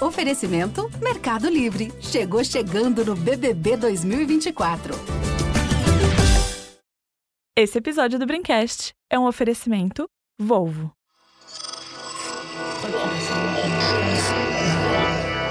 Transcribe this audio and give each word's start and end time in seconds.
Oferecimento 0.00 0.90
Mercado 1.02 1.50
Livre. 1.50 1.92
Chegou 2.00 2.42
chegando 2.42 3.04
no 3.04 3.14
BBB 3.14 3.76
2024. 3.76 4.94
Esse 7.54 7.76
episódio 7.76 8.18
do 8.18 8.24
Brincast 8.24 8.94
é 9.10 9.18
um 9.18 9.26
oferecimento 9.26 10.08
Volvo. 10.38 10.90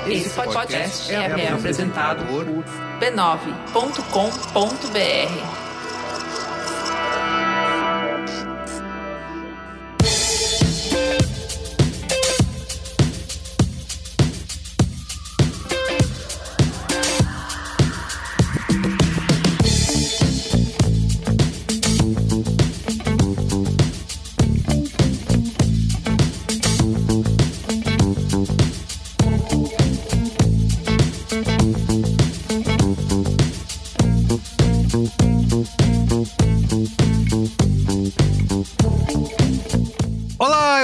Esse 0.07 0.31
podcast 0.31 1.13
é, 1.13 1.15
é 1.15 1.49
apresentado 1.49 2.25
por 2.25 2.45
b9.com.br. 2.99 5.58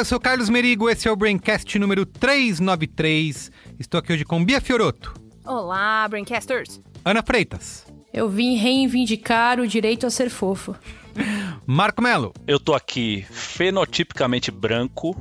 eu 0.06 0.08
sou 0.08 0.20
Carlos 0.20 0.52
Merigo, 0.52 0.88
esse 0.88 1.08
é 1.08 1.12
o 1.12 1.16
Braincast 1.16 1.80
número 1.80 2.06
393. 2.06 3.52
Estou 3.80 3.98
aqui 3.98 4.14
hoje 4.14 4.24
com 4.24 4.46
Bia 4.46 4.62
Fioroto, 4.62 5.12
Olá, 5.44 6.08
Braincasters! 6.08 6.80
Ana 7.04 7.24
Freitas, 7.24 7.88
Eu 8.14 8.30
vim 8.30 8.56
reivindicar 8.56 9.60
o 9.60 9.68
direito 9.68 10.06
a 10.06 10.12
ser 10.12 10.30
fofo. 10.30 10.76
Marco 11.66 12.04
Melo 12.04 12.32
Eu 12.46 12.60
tô 12.60 12.76
aqui 12.76 13.26
fenotipicamente 13.32 14.52
branco 14.52 15.20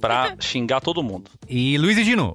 pra 0.00 0.34
xingar 0.40 0.80
todo 0.80 1.02
mundo. 1.02 1.30
e 1.46 1.76
Luiz 1.76 2.02
Gino. 2.02 2.34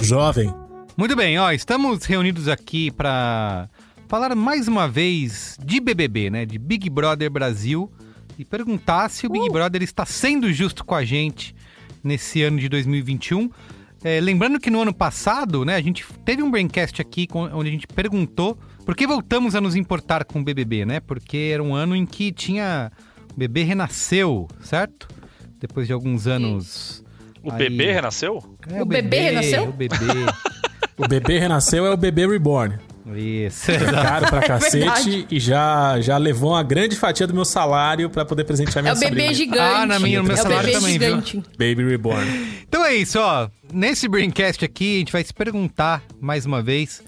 Jovem. 0.00 0.52
Muito 0.96 1.14
bem, 1.14 1.38
ó, 1.38 1.52
estamos 1.52 2.04
reunidos 2.04 2.48
aqui 2.48 2.90
para 2.90 3.68
falar 4.08 4.34
mais 4.34 4.68
uma 4.68 4.88
vez 4.88 5.56
de 5.64 5.80
BBB, 5.80 6.30
né? 6.30 6.46
De 6.46 6.58
Big 6.58 6.88
Brother 6.90 7.30
Brasil 7.30 7.90
e 8.38 8.44
perguntar 8.44 9.08
se 9.10 9.26
o 9.26 9.30
Big 9.30 9.48
Brother 9.50 9.82
está 9.82 10.04
sendo 10.04 10.52
justo 10.52 10.84
com 10.84 10.94
a 10.94 11.04
gente 11.04 11.54
nesse 12.04 12.42
ano 12.42 12.58
de 12.58 12.68
2021. 12.68 13.50
É, 14.04 14.20
lembrando 14.20 14.60
que 14.60 14.70
no 14.70 14.80
ano 14.82 14.94
passado, 14.94 15.64
né, 15.64 15.74
a 15.74 15.80
gente 15.80 16.04
teve 16.24 16.42
um 16.42 16.50
braincast 16.50 17.00
aqui 17.00 17.26
com- 17.26 17.50
onde 17.52 17.68
a 17.68 17.72
gente 17.72 17.86
perguntou 17.86 18.56
por 18.84 18.94
que 18.94 19.06
voltamos 19.06 19.54
a 19.56 19.60
nos 19.60 19.74
importar 19.74 20.24
com 20.24 20.40
o 20.40 20.44
BBB, 20.44 20.84
né? 20.84 21.00
Porque 21.00 21.50
era 21.52 21.62
um 21.62 21.74
ano 21.74 21.96
em 21.96 22.06
que 22.06 22.30
tinha 22.30 22.92
o 23.34 23.36
bebê 23.38 23.62
renasceu, 23.64 24.46
certo? 24.60 25.08
Depois 25.58 25.86
de 25.86 25.92
alguns 25.92 26.26
anos. 26.26 27.02
O 27.42 27.50
Aí- 27.50 27.58
bebê 27.58 27.92
renasceu? 27.92 28.56
É, 28.70 28.82
O 28.82 28.84
bebê 28.84 29.20
renasceu? 29.20 29.64
O 29.68 29.72
bebê. 29.72 29.96
O 30.98 31.06
bebê 31.06 31.38
renasceu 31.38 31.84
é 31.84 31.90
o 31.90 31.96
bebê 31.96 32.26
reborn. 32.26 32.78
Isso, 33.14 33.70
É 33.70 33.76
exato. 33.76 33.92
caro 33.92 34.26
pra 34.28 34.40
cacete 34.48 34.78
Verdade. 34.78 35.26
e 35.30 35.38
já, 35.38 36.00
já 36.00 36.16
levou 36.18 36.50
uma 36.52 36.62
grande 36.62 36.96
fatia 36.96 37.26
do 37.26 37.32
meu 37.34 37.44
salário 37.44 38.10
pra 38.10 38.24
poder 38.24 38.42
presentear 38.44 38.82
minha 38.82 38.92
É 38.92 38.96
o 38.96 38.98
bebê 38.98 39.06
sobrinha. 39.10 39.34
gigante. 39.34 39.60
Ah, 39.60 39.86
na 39.86 39.98
minha- 40.00 40.18
no 40.18 40.24
meu 40.24 40.34
é 40.34 40.36
salário 40.36 40.66
bebê 40.66 40.72
também, 40.72 40.98
viu? 40.98 41.08
gigante. 41.22 41.36
Baby 41.52 41.84
reborn. 41.88 42.26
Então 42.68 42.84
é 42.84 42.94
isso, 42.96 43.20
ó. 43.20 43.48
Nesse 43.72 44.08
Braincast 44.08 44.64
aqui, 44.64 44.96
a 44.96 44.98
gente 44.98 45.12
vai 45.12 45.22
se 45.22 45.32
perguntar 45.32 46.02
mais 46.20 46.44
uma 46.46 46.60
vez, 46.62 47.00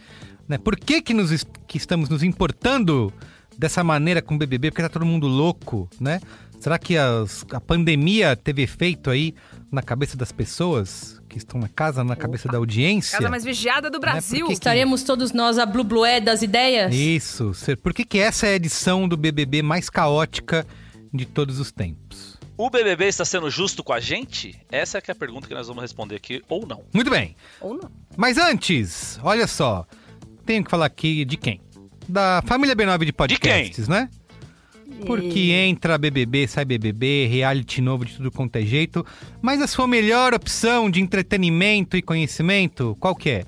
né? 0.49 0.57
Por 0.57 0.77
que 0.77 1.03
que, 1.03 1.13
nos, 1.13 1.45
que 1.67 1.77
estamos 1.79 2.09
nos 2.09 2.23
importando 2.23 3.13
dessa 3.59 3.83
maneira 3.83 4.23
com 4.23 4.37
o 4.37 4.39
BBB? 4.39 4.71
Porque 4.71 4.83
tá 4.83 4.89
todo 4.89 5.05
mundo 5.05 5.27
louco, 5.27 5.89
né? 6.01 6.21
Será 6.61 6.79
que 6.79 6.97
as- 6.97 7.45
a 7.53 7.61
pandemia 7.61 8.37
teve 8.37 8.63
efeito 8.63 9.11
aí 9.11 9.35
na 9.71 9.83
cabeça 9.83 10.17
das 10.17 10.31
pessoas 10.31 11.18
que 11.45 11.49
estão 11.51 11.61
na 11.61 11.69
casa, 11.69 12.03
na 12.05 12.15
cabeça 12.17 12.49
da 12.49 12.59
audiência? 12.59 13.17
Casa 13.19 13.29
mais 13.31 13.45
vigiada 13.45 13.91
do 13.91 13.99
Brasil. 13.99 14.41
porque- 14.41 14.53
Estaremos 14.55 15.03
todos 15.03 15.33
nós 15.33 15.59
a 15.59 15.67
blublué 15.67 16.21
das 16.21 16.43
ideias? 16.43 16.95
Isso. 16.95 17.53
Por 17.83 17.93
que 17.95 18.05
que 18.05 18.19
essa 18.19 18.47
é 18.47 18.51
a 18.51 18.55
edição 18.57 19.09
do 19.09 19.17
BBB 19.17 19.63
mais 19.63 19.89
caótica 19.91 20.67
de 21.13 21.25
todos 21.25 21.59
os 21.59 21.71
tempos? 21.73 22.37
O 22.57 22.69
BBB 22.69 23.07
está 23.07 23.25
sendo 23.25 23.49
justo 23.51 23.85
com 23.85 23.93
a 23.93 24.01
gente? 24.01 24.55
Essa 24.71 24.99
é 24.99 25.01
que 25.01 25.11
é 25.11 25.13
a 25.13 25.15
pergunta 25.15 25.47
que 25.47 25.55
nós 25.55 25.69
vamos 25.69 25.81
responder 25.83 26.17
aqui, 26.17 26.43
ou 26.49 26.67
não. 26.67 26.83
Muito 26.93 27.09
bem. 27.11 27.37
Ou 27.61 27.75
não. 27.75 27.91
Mas 28.17 28.37
antes, 28.37 29.19
olha 29.23 29.47
só, 29.47 29.87
tenho 30.45 30.65
que 30.65 30.71
falar 30.71 30.87
aqui 30.87 31.25
de 31.25 31.37
quem? 31.37 31.61
Da 32.09 32.43
família 32.47 32.75
B9 32.75 33.05
de 33.05 33.13
podcasts, 33.13 33.87
né? 33.87 34.09
Porque 35.07 35.51
entra 35.51 35.99
BBB, 35.99 36.47
sai 36.49 36.65
BBB, 36.65 37.27
reality 37.27 37.81
novo 37.81 38.05
de 38.05 38.17
tudo 38.17 38.31
quanto 38.31 38.57
é 38.57 38.63
jeito. 38.63 39.05
Mas 39.41 39.61
a 39.61 39.67
sua 39.67 39.87
melhor 39.87 40.35
opção 40.35 40.91
de 40.91 41.01
entretenimento 41.01 41.97
e 41.97 42.03
conhecimento, 42.03 42.97
qual 42.99 43.15
que 43.15 43.31
é? 43.31 43.45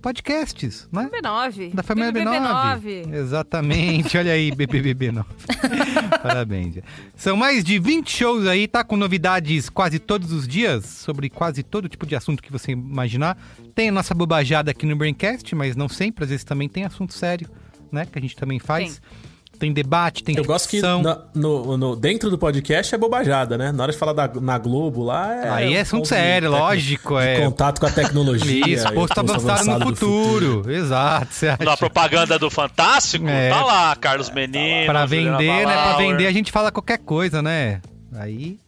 Podcasts, 0.00 0.88
né? 0.90 1.10
B9. 1.12 1.74
Da 1.74 1.82
família 1.82 2.10
BBB 2.10 2.36
B9. 2.36 3.12
Exatamente, 3.14 4.16
olha 4.16 4.32
aí, 4.32 4.50
BBB9. 4.50 5.24
Parabéns. 6.22 6.78
São 7.14 7.36
mais 7.36 7.62
de 7.62 7.78
20 7.78 8.10
shows 8.10 8.46
aí, 8.46 8.66
tá? 8.66 8.82
Com 8.82 8.96
novidades 8.96 9.68
quase 9.68 9.98
todos 9.98 10.32
os 10.32 10.48
dias, 10.48 10.86
sobre 10.86 11.28
quase 11.28 11.62
todo 11.62 11.88
tipo 11.88 12.06
de 12.06 12.16
assunto 12.16 12.42
que 12.42 12.50
você 12.50 12.72
imaginar. 12.72 13.36
Tem 13.74 13.90
a 13.90 13.92
nossa 13.92 14.14
bobajada 14.14 14.70
aqui 14.70 14.86
no 14.86 14.96
Braincast, 14.96 15.54
mas 15.54 15.76
não 15.76 15.88
sempre, 15.88 16.24
às 16.24 16.30
vezes 16.30 16.44
também 16.44 16.68
tem 16.68 16.84
assunto 16.84 17.12
sério, 17.12 17.48
né? 17.92 18.06
Que 18.06 18.18
a 18.18 18.22
gente 18.22 18.36
também 18.36 18.58
faz. 18.58 19.02
Tem, 19.60 19.72
debate, 19.74 20.24
tem 20.24 20.34
Eu 20.36 20.44
gosto 20.44 20.68
que 20.70 20.80
no, 21.34 21.76
no- 21.76 21.94
dentro 21.94 22.30
do 22.30 22.38
podcast 22.38 22.94
é 22.94 22.98
bobajada, 22.98 23.58
né? 23.58 23.70
Na 23.70 23.82
hora 23.82 23.92
de 23.92 23.98
falar 23.98 24.14
da, 24.14 24.26
na 24.40 24.56
Globo 24.56 25.04
lá 25.04 25.34
é. 25.34 25.50
Aí 25.50 25.74
é 25.74 25.78
um 25.78 25.82
assunto 25.82 26.08
sério, 26.08 26.50
lógico, 26.50 27.20
de 27.20 27.26
é. 27.26 27.40
Contato 27.40 27.78
com 27.78 27.84
a 27.86 27.90
tecnologia. 27.90 28.64
Isso, 28.66 28.90
posto 28.94 29.20
avançado 29.20 29.66
no 29.66 29.78
do 29.80 29.86
futuro. 29.94 30.70
Exato, 30.70 31.34
você 31.34 31.48
acha? 31.48 31.62
Na 31.62 31.76
propaganda 31.76 32.38
do 32.38 32.48
Fantástico, 32.50 33.28
É. 33.28 33.50
tá 33.50 33.62
lá, 33.62 33.94
Carlos 33.96 34.30
Menino. 34.30 34.86
Pra 34.86 35.06
Juliana 35.06 35.36
vender, 35.38 35.66
né? 35.66 35.72
Pra 35.74 35.96
vender 35.98 36.26
a 36.26 36.32
gente 36.32 36.50
fala 36.50 36.72
qualquer 36.72 36.96
coisa, 36.98 37.42
né? 37.42 37.82
Aí. 38.14 38.58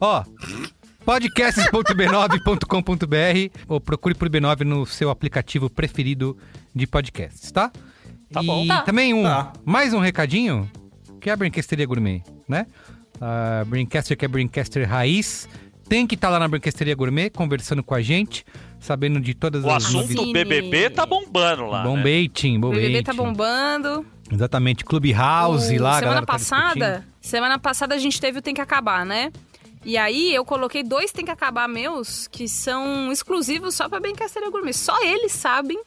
Ó. 0.00 0.24
podcasts.b9.com.br 1.04 3.58
ou 3.68 3.80
procure 3.80 4.14
por 4.14 4.28
B9 4.28 4.60
no 4.64 4.84
seu 4.86 5.10
aplicativo 5.10 5.70
preferido 5.70 6.36
de 6.74 6.86
podcasts, 6.86 7.50
tá? 7.52 7.70
Tá 8.32 8.42
e 8.42 8.46
bom. 8.46 8.66
Tá. 8.66 8.82
também 8.82 9.12
um, 9.14 9.22
Tá. 9.22 9.52
mais 9.64 9.92
um 9.92 9.98
recadinho, 9.98 10.70
que 11.20 11.28
é 11.28 11.32
a 11.32 11.36
Brincasteria 11.36 11.86
Gourmet, 11.86 12.22
né? 12.48 12.66
A 13.20 13.64
Brincaster, 13.66 14.16
que 14.16 14.24
é 14.24 14.28
Brincaster 14.28 14.88
Raiz, 14.88 15.48
tem 15.88 16.06
que 16.06 16.14
estar 16.14 16.28
lá 16.30 16.38
na 16.38 16.48
Brincasteria 16.48 16.94
Gourmet, 16.94 17.28
conversando 17.30 17.82
com 17.82 17.94
a 17.94 18.00
gente, 18.00 18.44
sabendo 18.78 19.20
de 19.20 19.34
todas 19.34 19.64
O 19.64 19.68
as 19.70 19.84
assunto 19.84 20.14
novidades. 20.14 20.32
BBB 20.32 20.90
tá 20.90 21.04
bombando 21.04 21.66
lá. 21.66 21.84
Né? 21.84 22.02
baiting, 22.02 22.58
bom 22.58 22.68
O 22.68 22.72
BBB 22.72 23.02
tá 23.02 23.12
bombando. 23.12 24.06
Exatamente, 24.32 24.84
Clubhouse 24.84 25.76
O- 25.76 25.82
lá, 25.82 25.94
semana 25.94 26.00
galera 26.00 26.20
tá 26.26 26.32
passada, 26.32 27.04
semana 27.20 27.58
passada 27.58 27.94
a 27.96 27.98
gente 27.98 28.20
teve 28.20 28.38
o 28.38 28.42
Tem 28.42 28.54
que 28.54 28.60
Acabar, 28.60 29.04
né? 29.04 29.32
E 29.84 29.96
aí 29.96 30.32
eu 30.34 30.44
coloquei 30.44 30.82
dois 30.84 31.10
Tem 31.10 31.24
que 31.24 31.30
Acabar 31.30 31.66
meus 31.66 32.28
que 32.28 32.46
são 32.46 33.10
exclusivos 33.10 33.74
só 33.74 33.88
pra 33.88 33.98
Bencasteria 33.98 34.48
Gourmet. 34.50 34.72
Só 34.72 34.94
eles 35.02 35.32
sabem, 35.32 35.78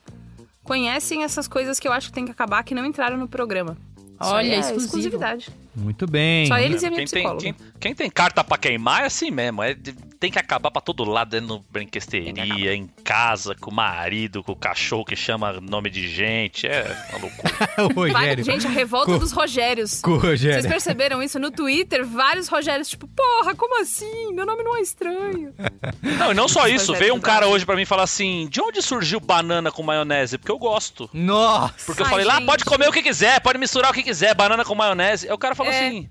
conhecem 0.64 1.24
essas 1.24 1.48
coisas 1.48 1.80
que 1.80 1.88
eu 1.88 1.92
acho 1.92 2.08
que 2.08 2.14
tem 2.14 2.26
que 2.26 2.32
acabar 2.32 2.64
que 2.64 2.74
não 2.74 2.86
entraram 2.86 3.18
no 3.18 3.28
programa. 3.28 3.78
Isso 4.22 4.32
Olha, 4.32 4.56
é 4.56 4.60
exclusividade. 4.60 5.50
Muito 5.76 6.08
bem. 6.08 6.46
Só 6.48 6.58
eles 6.58 6.82
e 6.82 6.86
a 6.86 6.90
minha 6.90 7.00
Quem 7.00 7.08
tem, 7.08 7.24
psicóloga. 7.24 7.42
quem, 7.44 7.56
quem 7.80 7.96
tem 7.96 8.10
carta 8.10 8.44
pra 8.44 8.58
queimar 8.58 9.04
é 9.04 9.06
assim 9.08 9.32
mesmo. 9.32 9.62
É, 9.62 9.76
tem 10.24 10.32
que 10.32 10.40
acabar 10.40 10.72
pra 10.72 10.82
todo 10.82 11.04
lado, 11.04 11.36
é 11.36 11.42
no 11.42 11.60
brinquesteria, 11.70 12.74
em 12.74 12.88
casa, 13.04 13.54
com 13.60 13.70
o 13.70 13.74
marido, 13.74 14.42
com 14.42 14.54
o 14.54 14.56
cachorro 14.56 15.04
que 15.04 15.18
chama 15.18 15.60
nome 15.60 15.90
de 15.90 16.08
gente. 16.08 16.66
É 16.66 16.96
uma 17.10 17.20
loucura. 17.20 17.54
o 17.92 17.94
Vai- 17.94 18.12
Rogério. 18.22 18.44
gente, 18.46 18.66
a 18.66 18.70
revolta 18.70 19.12
Com- 19.12 19.18
dos 19.18 19.34
Rogérios. 19.34 20.00
Com 20.00 20.12
o 20.12 20.20
Vocês 20.20 20.40
Rogério. 20.42 20.70
perceberam 20.70 21.22
isso 21.22 21.38
no 21.40 21.52
Twitter? 21.52 22.06
Vários 22.06 22.48
Rogérios, 22.48 22.88
tipo, 22.88 23.06
porra, 23.06 23.54
como 23.54 23.82
assim? 23.82 24.32
Meu 24.34 24.46
nome 24.46 24.64
não 24.64 24.78
é 24.78 24.80
estranho. 24.80 25.54
Não, 26.18 26.32
e 26.32 26.34
não 26.34 26.48
só 26.48 26.68
isso. 26.70 26.94
Rogério 26.94 27.00
Veio 27.00 27.16
um 27.16 27.20
cara 27.20 27.48
hoje 27.50 27.66
pra 27.66 27.76
mim 27.76 27.84
falar 27.84 28.04
assim: 28.04 28.48
de 28.50 28.62
onde 28.62 28.82
surgiu 28.82 29.20
banana 29.20 29.74
com 29.74 29.84
maionese? 29.84 30.38
Porque 30.38 30.52
eu 30.54 30.58
gosto. 30.58 31.10
Nossa! 31.12 31.74
Porque 31.86 32.02
eu 32.02 32.06
Ai, 32.06 32.12
falei 32.12 32.26
lá, 32.26 32.36
gente. 32.36 32.46
pode 32.46 32.64
comer 32.64 32.88
o 32.88 32.94
que 32.94 33.02
quiser, 33.04 33.42
pode 33.42 33.60
misturar 33.60 33.92
o 33.92 33.94
que 33.94 34.04
quiser, 34.04 34.34
banana 34.34 34.64
com 34.64 34.74
maionese. 34.74 35.28
Aí 35.28 35.34
o 35.34 35.38
cara 35.38 35.54
falou 35.54 35.74
É. 35.74 35.88
assim: 35.88 36.10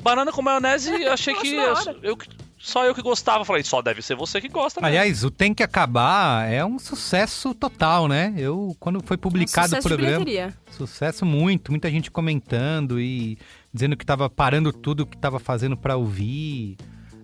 banana 0.00 0.30
com 0.30 0.40
maionese, 0.40 0.90
eu 1.02 1.12
achei 1.12 1.34
que, 1.34 1.56
eu, 2.02 2.16
que- 2.16 2.28
só 2.60 2.84
eu 2.84 2.94
que 2.94 3.00
gostava. 3.00 3.44
Falei, 3.44 3.64
só 3.64 3.80
deve 3.80 4.02
ser 4.02 4.14
você 4.14 4.40
que 4.40 4.48
gosta. 4.48 4.80
mesmo. 4.80 4.88
Aliás, 4.88 5.24
o 5.24 5.30
Tem 5.30 5.54
Que 5.54 5.62
Acabar 5.62 6.46
é 6.50 6.64
um 6.64 6.78
sucesso 6.78 7.54
total, 7.54 8.06
né? 8.06 8.34
Eu, 8.36 8.76
quando 8.78 9.02
foi 9.04 9.16
publicado 9.16 9.66
o 9.66 9.70
Sucesso 9.70 9.88
de 9.88 9.94
programa... 9.94 10.54
Sucesso 10.70 11.24
muito, 11.24 11.72
muita 11.72 11.90
gente 11.90 12.10
comentando 12.10 13.00
e 13.00 13.38
dizendo 13.72 13.96
que 13.96 14.04
tava 14.04 14.28
parando 14.28 14.72
tudo 14.72 15.06
que 15.06 15.16
tava 15.16 15.38
fazendo 15.38 15.76
pra 15.76 15.96
ouvir. 15.96 16.76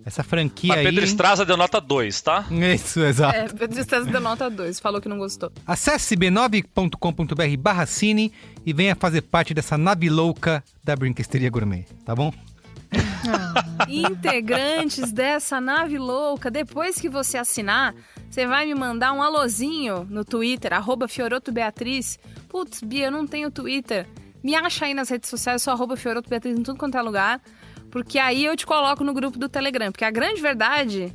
Essa 0.03 0.23
franquia 0.23 0.69
Mas 0.69 0.79
aí. 0.79 0.85
Pedro? 0.85 1.03
Estraza 1.03 1.45
deu 1.45 1.57
nota 1.57 1.81
2, 1.81 2.21
tá? 2.21 2.45
Isso, 2.73 3.01
exato. 3.01 3.35
É, 3.35 3.49
Pedro 3.49 3.77
Estraza 3.77 4.05
deu 4.09 4.21
nota 4.21 4.49
2, 4.49 4.79
falou 4.79 5.01
que 5.01 5.09
não 5.09 5.17
gostou. 5.17 5.51
Acesse 5.67 6.15
b9.com.br 6.15 7.57
barra 7.59 7.85
cine 7.85 8.31
e 8.65 8.71
venha 8.71 8.95
fazer 8.95 9.21
parte 9.23 9.53
dessa 9.53 9.77
nave 9.77 10.09
louca 10.09 10.63
da 10.81 10.95
Brinquesteria 10.95 11.49
Gourmet, 11.49 11.85
tá 12.05 12.15
bom? 12.15 12.33
Integrantes 13.87 15.11
dessa 15.11 15.59
nave 15.59 15.97
louca, 15.97 16.49
depois 16.49 16.99
que 16.99 17.09
você 17.09 17.37
assinar, 17.37 17.93
você 18.29 18.45
vai 18.45 18.65
me 18.65 18.75
mandar 18.75 19.13
um 19.13 19.21
alôzinho 19.21 20.05
no 20.09 20.23
Twitter, 20.23 20.73
arroba 20.73 21.07
Fioroto 21.07 21.51
Beatriz. 21.51 22.17
Putz, 22.49 22.81
Bia, 22.81 23.07
eu 23.07 23.11
não 23.11 23.27
tenho 23.27 23.51
Twitter. 23.51 24.07
Me 24.43 24.55
acha 24.55 24.85
aí 24.85 24.93
nas 24.93 25.09
redes 25.09 25.29
sociais, 25.29 25.61
sou 25.61 25.73
arroba 25.73 25.97
Fioroto 25.97 26.29
Beatriz 26.29 26.57
em 26.57 26.63
tudo 26.63 26.77
quanto 26.77 26.97
é 26.97 27.01
lugar. 27.01 27.41
Porque 27.91 28.19
aí 28.19 28.45
eu 28.45 28.55
te 28.55 28.65
coloco 28.65 29.03
no 29.03 29.13
grupo 29.13 29.37
do 29.37 29.49
Telegram. 29.49 29.91
Porque 29.91 30.05
a 30.05 30.11
grande 30.11 30.41
verdade 30.41 31.13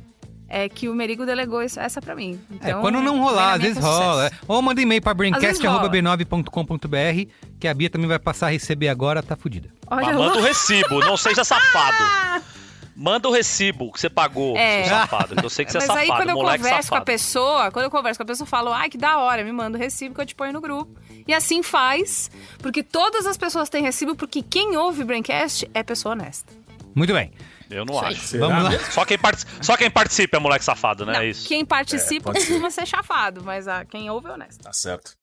é 0.53 0.69
que 0.69 0.87
o 0.87 0.93
Merigo 0.95 1.25
delegou 1.25 1.61
isso- 1.63 1.79
essa 1.79 1.99
pra 2.01 2.15
mim. 2.15 2.39
É, 2.61 2.69
Então, 2.69 2.81
quando 2.81 3.01
não 3.01 3.19
rolar, 3.19 3.53
às 3.53 3.61
vezes 3.61 3.77
é 3.77 3.81
sucesso. 3.81 3.99
rola. 4.01 4.27
é. 4.27 4.31
Ou 4.47 4.61
manda 4.61 4.81
e-mail 4.81 5.01
rola. 5.03 5.13
brincast.b9.com.br, 5.15 7.31
que 7.59 7.67
a 7.67 7.73
Bia 7.73 7.89
também 7.89 8.07
vai 8.07 8.19
passar 8.19 8.47
a 8.47 8.49
receber 8.51 8.89
agora, 8.89 9.23
tá 9.23 9.35
fudida. 9.35 9.69
Olha 9.89 10.05
Mas 10.07 10.15
lá. 10.17 10.25
manda 10.27 10.39
o 10.39 10.41
recibo, 10.41 10.99
não 10.99 11.17
seja 11.17 11.43
safado. 11.43 11.97
Manda 12.95 13.27
o 13.27 13.31
recibo 13.31 13.91
que 13.91 13.99
você 13.99 14.07
pagou, 14.07 14.55
É. 14.55 14.83
seu 14.83 14.93
safado. 14.95 15.35
que 15.35 15.43
Eu 15.43 15.49
sei 15.49 15.65
que 15.65 15.71
você 15.71 15.79
é 15.79 15.81
Mas 15.81 15.87
safado, 15.87 16.03
aí 16.03 16.07
quando 16.15 16.29
eu 16.29 16.35
converso 16.35 16.69
com 16.69 16.75
a 16.75 16.81
safado. 16.83 17.05
pessoa, 17.05 17.71
quando 17.71 17.85
eu 17.85 17.89
converso 17.89 18.19
com 18.19 18.23
a 18.23 18.25
pessoa, 18.27 18.45
eu 18.45 18.49
falo, 18.49 18.71
ai, 18.71 18.87
que 18.87 18.99
da 18.99 19.17
hora, 19.17 19.43
me 19.43 19.51
manda 19.51 19.79
o 19.79 19.81
recibo 19.81 20.13
que 20.13 20.21
eu 20.21 20.25
te 20.27 20.35
ponho 20.35 20.53
no 20.53 20.61
grupo. 20.61 20.91
E 21.27 21.33
assim 21.33 21.63
faz, 21.63 22.29
porque 22.59 22.83
todas 22.83 23.25
as 23.25 23.35
pessoas 23.35 23.67
têm 23.67 23.81
recibo, 23.81 24.15
porque 24.15 24.43
quem 24.43 24.77
ouve 24.77 25.03
Braincast 25.03 25.67
é 25.73 25.81
pessoa 25.81 26.11
honesta. 26.13 26.53
Muito 26.93 27.11
bem. 27.13 27.31
Eu 27.73 27.85
não 27.85 27.99
acho. 27.99 28.37
Vamos 28.37 28.63
lá. 28.63 28.79
Só 28.91 29.03
quem, 29.03 29.17
Só 29.61 29.75
quem 29.75 29.89
participa 29.89 30.37
é 30.37 30.39
moleque 30.39 30.63
safado, 30.63 31.05
né? 31.05 31.13
Não, 31.13 31.19
É 31.21 31.27
isso. 31.27 31.47
Quem 31.47 31.65
participa 31.65 32.29
É, 32.29 32.33
costuma 32.33 32.69
ser 32.71 32.85
chafado, 32.85 33.43
mas 33.43 33.67
ah, 33.67 33.83
quem 33.83 34.09
ouve 34.09 34.27
é 34.27 34.31
honesto. 34.31 34.63
Tá 34.63 34.71
certo. 34.71 35.13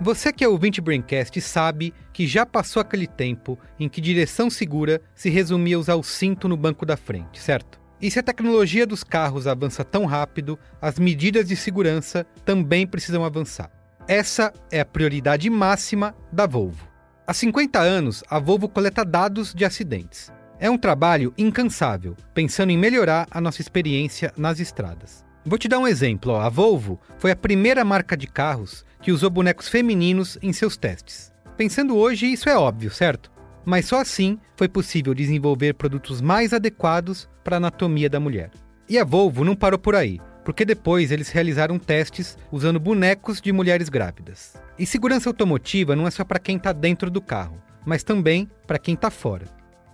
Você 0.00 0.32
que 0.32 0.42
é 0.42 0.48
ouvinte 0.48 0.80
Braincast 0.80 1.38
sabe 1.40 1.92
que 2.14 2.26
já 2.26 2.46
passou 2.46 2.80
aquele 2.80 3.06
tempo 3.06 3.58
em 3.78 3.90
que 3.90 4.00
direção 4.00 4.48
segura 4.48 5.02
se 5.14 5.28
resumia 5.28 5.76
a 5.76 5.78
usar 5.80 5.96
o 5.96 6.02
cinto 6.02 6.48
no 6.48 6.56
banco 6.56 6.86
da 6.86 6.96
frente, 6.96 7.38
certo? 7.38 7.77
E 8.00 8.10
se 8.10 8.18
a 8.18 8.22
tecnologia 8.22 8.86
dos 8.86 9.02
carros 9.02 9.46
avança 9.46 9.84
tão 9.84 10.04
rápido, 10.04 10.58
as 10.80 10.98
medidas 10.98 11.48
de 11.48 11.56
segurança 11.56 12.24
também 12.44 12.86
precisam 12.86 13.24
avançar. 13.24 13.70
Essa 14.06 14.52
é 14.70 14.80
a 14.80 14.84
prioridade 14.84 15.50
máxima 15.50 16.14
da 16.32 16.46
Volvo. 16.46 16.88
Há 17.26 17.34
50 17.34 17.78
anos, 17.78 18.24
a 18.30 18.38
Volvo 18.38 18.68
coleta 18.68 19.04
dados 19.04 19.52
de 19.52 19.64
acidentes. 19.64 20.32
É 20.60 20.70
um 20.70 20.78
trabalho 20.78 21.34
incansável, 21.36 22.16
pensando 22.32 22.70
em 22.70 22.78
melhorar 22.78 23.26
a 23.30 23.40
nossa 23.40 23.60
experiência 23.60 24.32
nas 24.36 24.60
estradas. 24.60 25.24
Vou 25.44 25.58
te 25.58 25.68
dar 25.68 25.78
um 25.78 25.86
exemplo. 25.86 26.36
A 26.36 26.48
Volvo 26.48 27.00
foi 27.18 27.30
a 27.30 27.36
primeira 27.36 27.84
marca 27.84 28.16
de 28.16 28.26
carros 28.26 28.84
que 29.00 29.12
usou 29.12 29.28
bonecos 29.28 29.68
femininos 29.68 30.38
em 30.40 30.52
seus 30.52 30.76
testes. 30.76 31.32
Pensando 31.56 31.96
hoje, 31.96 32.26
isso 32.26 32.48
é 32.48 32.56
óbvio, 32.56 32.90
certo? 32.90 33.30
Mas 33.68 33.84
só 33.84 34.00
assim 34.00 34.38
foi 34.56 34.66
possível 34.66 35.12
desenvolver 35.12 35.74
produtos 35.74 36.22
mais 36.22 36.54
adequados 36.54 37.28
para 37.44 37.56
a 37.56 37.58
anatomia 37.58 38.08
da 38.08 38.18
mulher. 38.18 38.50
E 38.88 38.98
a 38.98 39.04
Volvo 39.04 39.44
não 39.44 39.54
parou 39.54 39.78
por 39.78 39.94
aí, 39.94 40.18
porque 40.42 40.64
depois 40.64 41.12
eles 41.12 41.28
realizaram 41.28 41.78
testes 41.78 42.38
usando 42.50 42.80
bonecos 42.80 43.42
de 43.42 43.52
mulheres 43.52 43.90
grávidas. 43.90 44.54
E 44.78 44.86
segurança 44.86 45.28
automotiva 45.28 45.94
não 45.94 46.06
é 46.06 46.10
só 46.10 46.24
para 46.24 46.38
quem 46.38 46.56
está 46.56 46.72
dentro 46.72 47.10
do 47.10 47.20
carro, 47.20 47.62
mas 47.84 48.02
também 48.02 48.48
para 48.66 48.78
quem 48.78 48.94
está 48.94 49.10
fora. 49.10 49.44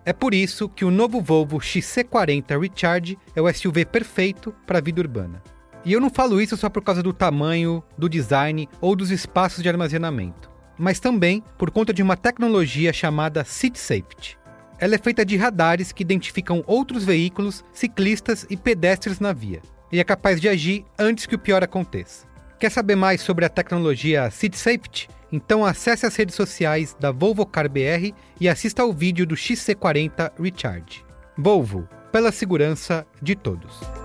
É 0.05 0.13
por 0.13 0.35
isso 0.35 0.69
que 0.69 0.85
o 0.85 0.91
novo 0.93 1.21
Volvo 1.21 1.59
XC40 1.59 2.57
Recharge 2.57 3.19
é 3.35 3.43
o 3.43 3.53
SUV 3.53 3.87
perfeito 3.87 4.55
para 4.65 4.79
a 4.79 4.81
vida 4.81 5.01
urbana. 5.01 5.43
E 5.85 5.93
eu 5.93 6.01
não 6.01 6.11
falo 6.11 6.41
isso 6.41 6.57
só 6.57 6.71
por 6.71 6.85
causa 6.85 7.03
do 7.03 7.13
tamanho, 7.13 7.83
do 7.99 8.09
design 8.09 8.69
ou 8.81 8.95
dos 8.95 9.11
espaços 9.11 9.65
de 9.65 9.69
armazenamento, 9.69 10.54
mas 10.79 11.01
também 11.01 11.43
por 11.59 11.71
conta 11.71 11.93
de 11.93 12.03
uma 12.03 12.17
tecnologia 12.17 12.93
chamada 12.93 13.45
Seat 13.45 13.79
Safety. 13.79 14.39
Ela 14.79 14.97
é 14.97 14.99
feita 14.99 15.25
de 15.25 15.37
radares 15.37 15.93
que 15.93 16.03
identificam 16.03 16.63
outros 16.67 17.05
veículos, 17.05 17.65
ciclistas 17.73 18.47
e 18.51 18.57
pedestres 18.57 19.21
na 19.21 19.33
via, 19.33 19.63
e 19.91 20.01
é 20.01 20.05
capaz 20.05 20.41
de 20.41 20.49
agir 20.49 20.85
antes 20.99 21.27
que 21.27 21.35
o 21.35 21.39
pior 21.39 21.63
aconteça. 21.63 22.27
Quer 22.59 22.71
saber 22.71 22.97
mais 22.97 23.21
sobre 23.21 23.45
a 23.45 23.49
tecnologia 23.49 24.31
Seat 24.31 24.57
Safety? 24.57 25.09
Então 25.31 25.65
acesse 25.65 26.07
as 26.07 26.15
redes 26.15 26.35
sociais 26.35 26.97
da 26.99 27.11
Volvo 27.11 27.45
Car 27.45 27.69
BR 27.69 28.13
e 28.41 28.49
assista 28.49 28.83
ao 28.83 28.93
vídeo 28.93 29.27
do 29.27 29.35
XC40 29.35 30.33
Recharge. 30.39 31.05
Volvo, 31.37 31.89
pela 32.13 32.31
segurança 32.31 33.07
de 33.21 33.35
todos. 33.35 34.04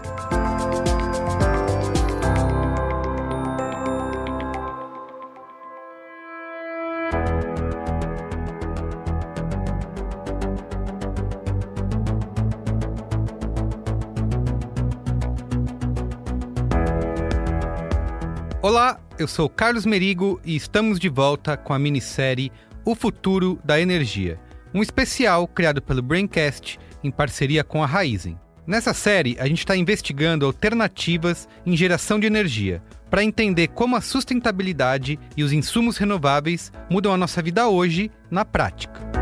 Eu 19.19 19.27
sou 19.27 19.49
Carlos 19.49 19.85
Merigo 19.85 20.39
e 20.45 20.55
estamos 20.55 20.97
de 20.97 21.09
volta 21.09 21.57
com 21.57 21.73
a 21.73 21.77
minissérie 21.77 22.49
O 22.85 22.95
Futuro 22.95 23.59
da 23.65 23.79
Energia, 23.79 24.39
um 24.73 24.81
especial 24.81 25.45
criado 25.45 25.81
pelo 25.81 26.01
Braincast 26.01 26.79
em 27.03 27.11
parceria 27.11 27.61
com 27.61 27.83
a 27.83 27.85
Raizen. 27.85 28.39
Nessa 28.65 28.93
série, 28.93 29.35
a 29.37 29.45
gente 29.45 29.59
está 29.59 29.75
investigando 29.75 30.45
alternativas 30.45 31.49
em 31.65 31.75
geração 31.75 32.17
de 32.17 32.27
energia 32.27 32.81
para 33.09 33.23
entender 33.23 33.67
como 33.67 33.97
a 33.97 34.01
sustentabilidade 34.01 35.19
e 35.35 35.43
os 35.43 35.51
insumos 35.51 35.97
renováveis 35.97 36.71
mudam 36.89 37.11
a 37.11 37.17
nossa 37.17 37.41
vida 37.41 37.67
hoje 37.67 38.09
na 38.31 38.45
prática. 38.45 39.18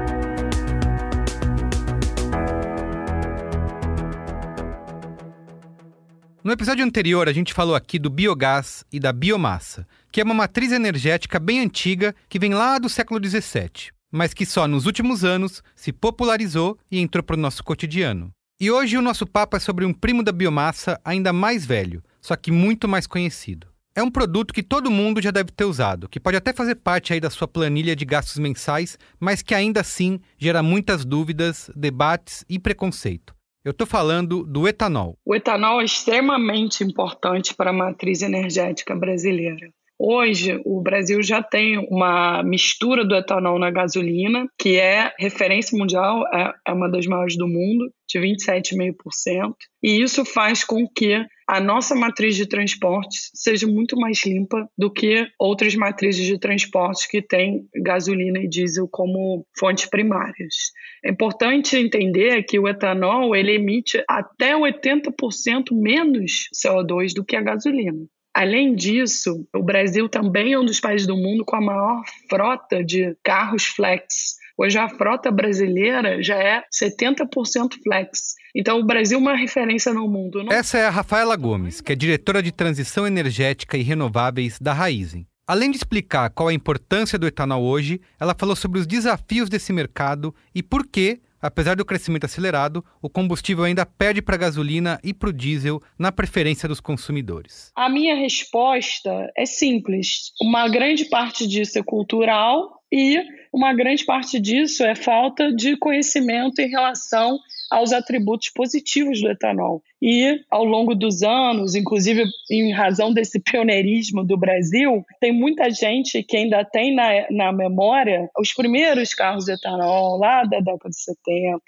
No 6.47 6.53
episódio 6.53 6.85
anterior, 6.85 7.27
a 7.27 7.33
gente 7.33 7.54
falou 7.54 7.75
aqui 7.75 7.99
do 7.99 8.09
biogás 8.09 8.85
e 8.89 9.01
da 9.01 9.11
biomassa, 9.11 9.85
que 10.09 10.21
é 10.21 10.23
uma 10.23 10.33
matriz 10.33 10.71
energética 10.71 11.42
bem 11.42 11.59
antiga 11.59 12.16
que 12.30 12.39
vem 12.39 12.54
lá 12.54 12.80
do 12.80 12.87
século 12.87 13.19
XVII, 13.21 13.92
mas 14.09 14.33
que 14.33 14.45
só 14.45 14.66
nos 14.66 14.85
últimos 14.85 15.25
anos 15.25 15.61
se 15.75 15.92
popularizou 15.92 16.77
e 16.89 17.01
entrou 17.01 17.21
para 17.21 17.35
o 17.35 17.37
nosso 17.37 17.61
cotidiano. 17.66 18.31
E 18.61 18.71
hoje 18.71 18.95
o 18.97 19.01
nosso 19.01 19.27
papo 19.27 19.57
é 19.57 19.59
sobre 19.59 19.83
um 19.83 19.92
primo 19.92 20.23
da 20.23 20.31
biomassa 20.31 20.97
ainda 21.04 21.33
mais 21.33 21.66
velho, 21.66 22.01
só 22.21 22.33
que 22.37 22.49
muito 22.49 22.87
mais 22.87 23.06
conhecido. 23.06 23.68
É 23.94 24.01
um 24.01 24.09
produto 24.09 24.54
que 24.54 24.63
todo 24.63 24.89
mundo 24.89 25.21
já 25.21 25.31
deve 25.31 25.51
ter 25.51 25.66
usado, 25.66 26.07
que 26.07 26.18
pode 26.18 26.37
até 26.37 26.54
fazer 26.54 26.75
parte 26.75 27.11
aí 27.11 27.19
da 27.19 27.30
sua 27.30 27.49
planilha 27.49 27.94
de 27.94 28.06
gastos 28.06 28.37
mensais, 28.37 28.97
mas 29.19 29.42
que 29.42 29.54
ainda 29.54 29.81
assim 29.81 30.18
gera 30.37 30.63
muitas 30.63 31.04
dúvidas, 31.04 31.69
debates 31.75 32.45
e 32.47 32.57
preconceito. 32.57 33.35
Eu 33.68 33.71
estou 33.71 33.86
falando 33.86 34.45
do 34.45 34.66
etanol. 34.66 35.18
O 35.26 35.36
etanol 35.36 35.81
é 35.81 35.83
extremamente 35.83 36.86
importante 36.86 37.54
para 37.54 37.71
a 37.71 37.74
matriz 37.74 38.21
energética 38.21 38.95
brasileira. 38.95 39.69
Hoje, 40.00 40.62
o 40.64 40.80
Brasil 40.80 41.21
já 41.21 41.44
tem 41.44 41.78
uma 41.78 42.42
mistura 42.44 43.04
do 43.04 43.14
etanol 43.14 43.59
na 43.59 43.69
gasolina, 43.69 44.47
que 44.57 44.78
é 44.78 45.12
referência 45.19 45.78
mundial, 45.78 46.24
é, 46.33 46.54
é 46.66 46.71
uma 46.71 46.90
das 46.90 47.06
maiores 47.07 47.36
do 47.36 47.45
mundo, 47.45 47.92
de 48.07 48.18
27,5%. 48.18 49.54
E 49.83 50.02
isso 50.02 50.24
faz 50.24 50.64
com 50.64 50.88
que 50.88 51.26
a 51.47 51.61
nossa 51.61 51.95
matriz 51.95 52.35
de 52.35 52.45
transportes 52.45 53.31
seja 53.33 53.66
muito 53.66 53.95
mais 53.95 54.25
limpa 54.25 54.69
do 54.77 54.92
que 54.92 55.25
outras 55.39 55.73
matrizes 55.75 56.25
de 56.25 56.37
transportes 56.37 57.07
que 57.07 57.21
têm 57.21 57.66
gasolina 57.75 58.39
e 58.39 58.49
diesel 58.49 58.87
como 58.87 59.45
fontes 59.57 59.85
primárias. 59.85 60.71
É 61.04 61.09
importante 61.09 61.77
entender 61.77 62.44
que 62.44 62.59
o 62.59 62.68
etanol 62.68 63.33
ele 63.33 63.54
emite 63.54 64.04
até 64.09 64.54
80% 64.56 65.71
menos 65.71 66.49
CO2 66.54 67.13
do 67.13 67.23
que 67.23 67.35
a 67.35 67.42
gasolina. 67.42 68.06
Além 68.37 68.75
disso, 68.75 69.47
o 69.56 69.63
Brasil 69.63 70.07
também 70.07 70.54
é 70.54 70.59
um 70.59 70.66
dos 70.66 70.80
países 70.80 71.07
do 71.07 71.18
mundo 71.18 71.44
com 71.44 71.56
a 71.56 71.61
maior 71.61 72.04
frota 72.30 72.83
de 72.83 73.16
carros 73.23 73.66
flex. 73.66 74.36
Hoje 74.57 74.80
a 74.80 74.90
frota 74.90 75.30
brasileira 75.30 76.21
já 76.23 76.35
é 76.35 76.64
70% 76.73 77.73
flex. 77.83 78.33
Então 78.56 78.80
o 78.80 78.85
Brasil 78.85 79.19
é 79.19 79.21
uma 79.21 79.35
referência 79.35 79.94
no 79.94 80.07
mundo. 80.07 80.44
Não... 80.44 80.52
Essa 80.52 80.80
é 80.80 80.87
a 80.87 80.90
Rafaela 80.90 81.35
Gomes, 81.35 81.80
que 81.80 81.92
é 81.92 81.95
diretora 81.95 82.42
de 82.42 82.52
transição 82.52 83.06
energética 83.06 83.78
e 83.78 83.83
renováveis 83.83 84.57
da 84.59 84.73
Raizen. 84.73 85.28
Além 85.45 85.69
de 85.69 85.78
explicar 85.78 86.31
qual 86.31 86.49
a 86.49 86.54
importância 86.54 87.19
do 87.19 87.28
etanol 87.28 87.64
hoje, 87.64 88.02
ela 88.19 88.35
falou 88.37 88.56
sobre 88.56 88.80
os 88.80 88.87
desafios 88.87 89.47
desse 89.47 89.71
mercado 89.71 90.33
e 90.54 90.64
por 90.64 90.87
que 90.87 91.21
apesar 91.40 91.76
do 91.76 91.85
crescimento 91.85 92.26
acelerado, 92.26 92.83
o 93.02 93.09
combustível 93.09 93.64
ainda 93.64 93.85
perde 93.85 94.21
para 94.21 94.35
a 94.35 94.40
gasolina 94.40 94.99
e 95.04 95.14
para 95.14 95.30
o 95.30 95.33
diesel 95.33 95.81
na 95.97 96.11
preferência 96.11 96.68
dos 96.68 96.80
consumidores? 96.80 97.71
A 97.76 97.87
minha 97.90 98.16
resposta 98.16 99.31
é 99.37 99.45
simples. 99.45 100.31
Uma 100.42 100.68
grande 100.68 101.06
parte 101.06 101.47
disso 101.47 101.78
é 101.78 101.83
cultural 101.83 102.77
e 102.91 103.21
uma 103.51 103.73
grande 103.73 104.06
parte 104.06 104.39
disso 104.39 104.83
é 104.83 104.95
falta 104.95 105.51
de 105.53 105.77
conhecimento 105.77 106.59
em 106.59 106.69
relação 106.69 107.39
aos 107.69 107.92
atributos 107.92 108.50
positivos 108.50 109.21
do 109.21 109.30
etanol. 109.30 109.81
E 110.02 110.40
ao 110.50 110.64
longo 110.64 110.94
dos 110.94 111.24
anos, 111.24 111.74
inclusive 111.74 112.24
em 112.52 112.71
razão 112.71 113.12
desse 113.12 113.40
pioneirismo 113.40 114.24
do 114.24 114.38
Brasil, 114.38 115.04
tem 115.19 115.31
muita 115.31 115.69
gente 115.71 116.21
que 116.24 116.38
ainda 116.38 116.64
tem 116.64 116.94
na, 116.94 117.26
na 117.31 117.52
memória 117.52 118.30
os 118.38 118.54
primeiros 118.54 119.14
carros 119.14 119.45
de 119.45 119.54
etanol 119.54 120.19
lá 120.19 120.44
da 120.44 120.59
década 120.59 120.90
de 120.90 121.02
70, 121.02 121.59